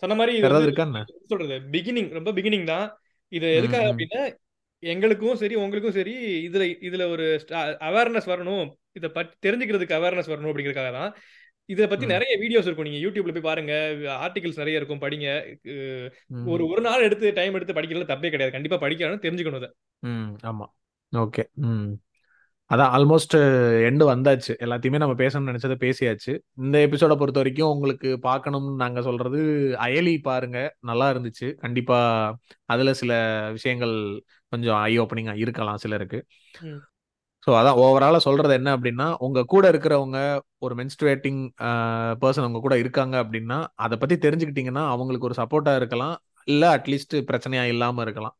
சொன்ன 0.00 0.14
மாதிரி 0.14 0.32
இது 0.36 0.46
சொல்றது? 1.26 1.56
பிகினிங் 1.72 2.10
ரொம்ப 2.10 2.30
பிகினிங் 2.32 2.64
தான். 2.64 2.86
இது 3.32 3.48
எதுக்காக. 3.54 3.86
அப்படின்னா 3.92 4.22
எங்களுக்கும் 4.82 5.36
சரி 5.36 5.54
உங்களுக்கும் 5.54 5.92
சரி 5.92 6.14
இதுல 6.48 6.64
இதுல 6.88 7.10
ஒரு 7.10 7.24
அவேர்னஸ் 7.88 8.28
வரணும். 8.32 8.66
இதை 8.92 9.08
பத்தி 9.08 9.50
தெரிஞ்சுக்கிறதுக்கு 9.50 9.98
அவேர்னஸ் 9.98 10.30
வரணும் 10.32 10.50
அப்படிங்கறதுக்காக 10.52 10.92
தான். 10.92 11.12
இதை 11.68 11.86
பத்தி 11.86 12.06
நிறைய 12.06 12.32
வீடியோஸ் 12.38 12.66
இருக்கும். 12.68 12.88
நீங்க 12.88 13.00
யூடியூப்ல 13.06 13.32
போய் 13.32 13.48
பாருங்க. 13.48 13.72
ஆர்டிகல்ஸ் 14.24 14.60
நிறைய 14.62 14.80
இருக்கும் 14.80 15.00
படிங்க. 15.00 15.28
ஒரு 16.46 16.66
ஒரு 16.66 16.80
நாள் 16.80 17.02
எடுத்து 17.02 17.32
டைம் 17.32 17.54
எடுத்து 17.54 17.76
படிக்கிறதுல 17.78 18.08
தப்பே 18.12 18.30
கிடையாது. 18.34 18.50
கண்டிப்பா 18.50 18.78
படிக்கணும் 18.80 19.24
தெரிஞ்சுக்கணும் 19.26 19.60
அதை 19.62 19.70
ஆமா. 20.44 20.66
ஓகே. 21.12 21.42
ம். 21.68 21.90
அதான் 22.70 22.90
ஆல்மோஸ்ட் 22.96 23.34
எண்டு 23.88 24.04
வந்தாச்சு. 24.10 24.52
எல்லாத்தையுமே 24.64 24.98
நம்ம 25.02 25.14
பேசணும்னு 25.20 25.50
நினைச்சதை 25.52 25.76
பேசியாச்சு. 25.84 26.32
இந்த 26.56 26.76
எபிசோட 26.86 27.12
பொறுத்த 27.16 27.40
வரைக்கும் 27.40 27.70
உங்களுக்கு 27.70 28.08
பார்க்கணும்னு 28.26 28.72
நாங்க 28.76 29.02
சொல்றது 29.02 29.38
அயலி 29.86 30.14
பாருங்க. 30.22 30.58
நல்லா 30.80 31.06
இருந்துச்சு. 31.12 31.48
கண்டிப்பா 31.64 31.98
அதுல 32.66 32.92
சில 32.94 33.12
விஷயங்கள் 33.52 33.94
கொஞ்சம் 34.52 34.78
ஐ 34.80 34.92
ஓப்பனிங்கா 34.98 35.34
இருக்கலாம் 35.44 35.80
சிலருக்கு. 35.84 36.20
ஸோ 37.46 37.50
அதான் 37.58 37.78
ஓவராலாக 37.82 38.22
சொல்றது 38.26 38.54
என்ன 38.54 38.70
அப்படின்னா 38.76 39.06
உங்க 39.26 39.44
கூட 39.52 39.64
இருக்கிறவங்க 39.72 40.18
ஒரு 40.58 40.74
மென்ஸ்ட்ரேட்டிங் 40.74 41.40
பர்சன் 42.22 42.46
உங்க 42.48 42.60
கூட 42.60 42.74
இருக்காங்க 42.78 43.14
அப்படின்னா 43.22 43.58
அதை 43.84 43.96
பத்தி 43.98 44.16
தெரிஞ்சுக்கிட்டீங்கன்னா 44.16 44.84
அவங்களுக்கு 44.94 45.28
ஒரு 45.30 45.36
சப்போர்ட்டா 45.40 45.74
இருக்கலாம். 45.76 46.16
இல்ல 46.48 46.64
அட்லீஸ்ட் 46.76 47.16
பிரச்சனையா 47.30 47.64
இல்லாம 47.72 48.02
இருக்கலாம். 48.02 48.36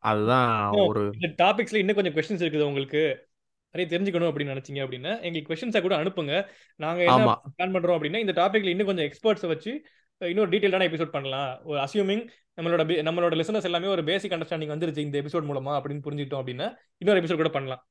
அதுதான் 0.00 0.70
ஒரு 0.70 1.02
டாபிக்ஸ்ல 1.42 1.76
இன்னும் 1.76 1.94
கொஞ்சம் 1.94 2.14
கொஸ்டின்ஸ் 2.14 2.44
இருக்குது 2.46 2.68
உங்களுக்கு. 2.70 3.26
நிறைய 3.74 3.86
தெரிஞ்சுக்கணும் 3.94 4.30
அப்படின்னு 4.30 4.52
நினைச்சீங்க 4.54 4.80
அப்படின்னா 4.84 5.12
எங்களுக்கு 5.20 5.50
கொஸ்டின்ஸை 5.50 5.80
கூட 5.80 5.96
அனுப்புங்க. 5.96 6.34
நாங்க 6.76 7.02
என்ன 7.02 7.40
பிளான் 7.58 7.74
பண்றோம் 7.76 7.96
அப்படின்னா 7.98 8.16
இந்த 8.16 8.32
டாபிக்ல 8.32 8.74
இன்னும் 8.74 8.86
கொஞ்சம் 8.86 9.08
எக்ஸ்பர்ட்ஸை 9.08 9.46
வச்சு 9.46 9.72
இன்னொரு 10.18 10.50
டீடைல்டான 10.50 10.86
எபிசோட் 10.90 11.14
பண்ணலாம். 11.16 11.60
ஒரு 11.64 11.78
அசியூமிங் 11.80 12.22
நம்மளோட 12.60 12.84
நம்மளோட 13.08 13.34
லிசனர்ஸ் 13.40 13.68
எல்லாமே 13.70 13.86
ஒரு 13.86 14.04
பேசிக் 14.04 14.32
அண்டர்ஸ்டாண்டிங் 14.32 14.72
வந்துருச்சு 14.74 14.98
இந்த 14.98 15.22
எபிசோட் 15.22 15.48
மூலமா 15.50 15.74
அப்படின்னு 15.76 16.04
புரிஞ்சுக்கிட்டோம் 16.06 16.42
அப்படின்னா 16.42 16.68
இன்னொரு 16.98 17.20
எபிசோட் 17.22 17.42
கூட 17.42 17.48
பண்ணலாம். 17.48 17.86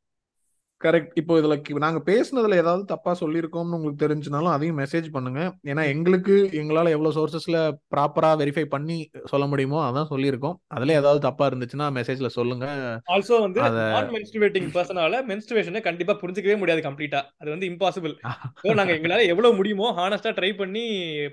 கரெக்ட். 0.81 1.13
இப்போ 1.15 1.33
இதுல 1.39 1.53
நாங்க 1.83 1.99
பேசுனதுல 2.07 2.57
ஏதாவது 2.59 2.83
தப்பா 2.91 3.11
சொல்லியிருக்கோம்னு 3.19 3.77
உங்களுக்கு 3.77 4.03
தெரிஞ்சுனாலும் 4.03 4.53
அதையும் 4.53 4.79
மெசேஜ் 4.79 5.07
பண்ணுங்க. 5.11 5.39
ஏன்னா. 5.69 5.83
எங்களுக்கு 5.93 6.35
எங்களால 6.59 6.91
எவ்வளவு 6.95 7.15
சோர்சஸ்ல 7.15 7.59
ப்ராப்பரா 7.93 8.29
வெரிஃபை 8.41 8.65
பண்ணி 8.67 8.97
சொல்ல 9.31 9.45
முடியுமோ 9.47 9.79
அதான் 9.85 10.11
சொல்லியிருக்கோம். 10.11 10.57
அதுல 10.75 10.97
ஏதாவது 10.99 11.21
தப்பா 11.25 11.45
இருந்துச்சுன்னா 11.49 11.87
மெசேஜ்ல 11.97 12.29
சொல்லுங்க. 12.35 12.65
ஆல்சோ 13.13 13.37
வந்து 13.41 13.61
நான் 13.87 14.11
மென்ஸ்ட்ருவேட்டிங் 14.15 14.69
பர்சனால 14.75 15.21
மென்ஸ்ட்ருவேஷனை 15.29 15.81
கண்டிப்பா 15.81 16.15
புரிஞ்சிக்கவே 16.21 16.57
முடியாது 16.59 16.83
கம்ப்ளீட்டா 16.87 17.21
அது 17.41 17.49
வந்து 17.49 17.69
இம்பாசிபிள் 17.71 18.13
ஸோ 18.59 18.67
நாங்க 18.81 18.93
எங்களால 18.97 19.25
எவ்வளவு 19.31 19.57
முடியுமோ 19.57 19.89
ஹானஸ்டா 19.97 20.33
ட்ரை 20.37 20.51
பண்ணி 20.55 20.85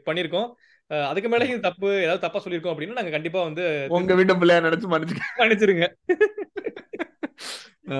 பண்ணியிருக்கோம். 0.07 0.49
அஹ், 0.91 1.07
அதுக்கு 1.11 1.29
மேல 1.29 1.45
இது 1.47 1.61
தப்பு 1.63 1.89
ஏதாவது 2.01 2.25
தப்பா 2.25 2.41
சொல்லியிருக்கோம் 2.41 2.75
அப்படின்னா 2.75 2.99
நாங்க 2.99 3.13
கண்டிப்பா 3.13 3.43
வந்து 3.45 3.65
உங்க 3.97 4.15
வீட்டு 4.15 4.41
பிள்ளையா 4.41 4.65
நினைச்சு 4.65 4.91
மன்னிச்சுக்க 4.91 5.31
மன்னிச்சிருங்க. 5.41 5.87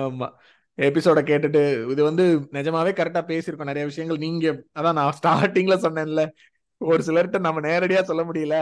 ஆமா. 0.01 0.27
எபிசோட 0.77 1.19
கேட்டுட்டு 1.29 1.61
இது 1.91 2.03
வந்து 2.03 2.23
நிஜமாவே 2.51 2.91
கரெக்டா 2.97 3.21
பேசியிருக்கோம் 3.27 3.63
நிறைய 3.63 3.85
விஷயங்கள். 3.85 4.17
நீங்க 4.17 4.47
அதான் 4.79 4.93
நான் 4.93 5.17
ஸ்டார்டிங்ல 5.19 5.75
சொன்னேன்ல 5.85 6.23
ஒரு 6.81 7.03
சிலர்கிட்ட 7.03 7.39
நம்ம 7.39 7.61
நேரடியா 7.61 8.01
சொல்ல 8.01 8.23
முடியல. 8.23 8.55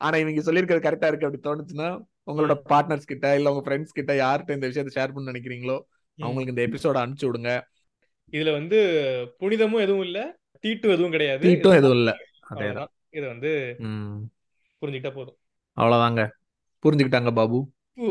ஆனா 0.00 0.16
இவங்க 0.16 0.42
சொல்லியிருக்கிறது 0.42 0.86
கரெக்டா 0.86 1.08
இருக்கு 1.08 1.28
அப்படி 1.28 1.44
தோணுச்சுன்னா 1.46 1.88
உங்களோட. 2.26 2.54
பார்ட்னர்ஸ் 2.68 3.10
கிட்ட 3.10 3.34
இல்ல 3.34 3.52
உங்க 3.52 3.62
ஃப்ரெண்ட்ஸ் 3.66 3.96
கிட்ட 3.98 4.12
யார்கிட்ட 4.14 4.50
இந்த 4.50 4.66
விஷயத்தை 4.66 4.92
ஷேர் 4.96 5.14
பண்ண 5.14 5.32
நினைக்கிறீங்களோ. 5.32 5.76
அவங்களுக்கு 6.18 6.54
இந்த 6.54 6.64
எபிசோட 6.66 6.96
அனுப்பிச்சு 7.02 7.28
விடுங்க. 7.28 7.50
இதுல 8.32 8.52
வந்து 8.52 8.78
புனிதமும் 9.40 9.80
எதுவும் 9.80 10.02
இல்ல 10.02 10.18
தீட்டும் 10.64 10.94
எதுவும் 10.94 11.10
கிடையாது. 11.10 11.44
தீட்டும் 11.46 11.76
எதுவும் 11.76 11.96
இல்ல. 11.96 12.10
அதேதான். 12.50 12.90
இதை 13.10 13.26
வந்து 13.28 13.50
புரிஞ்சுக்கிட்டா 14.82 15.12
போதும். 15.14 15.38
அவ்வளவுதாங்க. 15.76 16.22
புரிஞ்சுக்கிட்டாங்க 16.84 17.32
பாபு. 17.32 17.58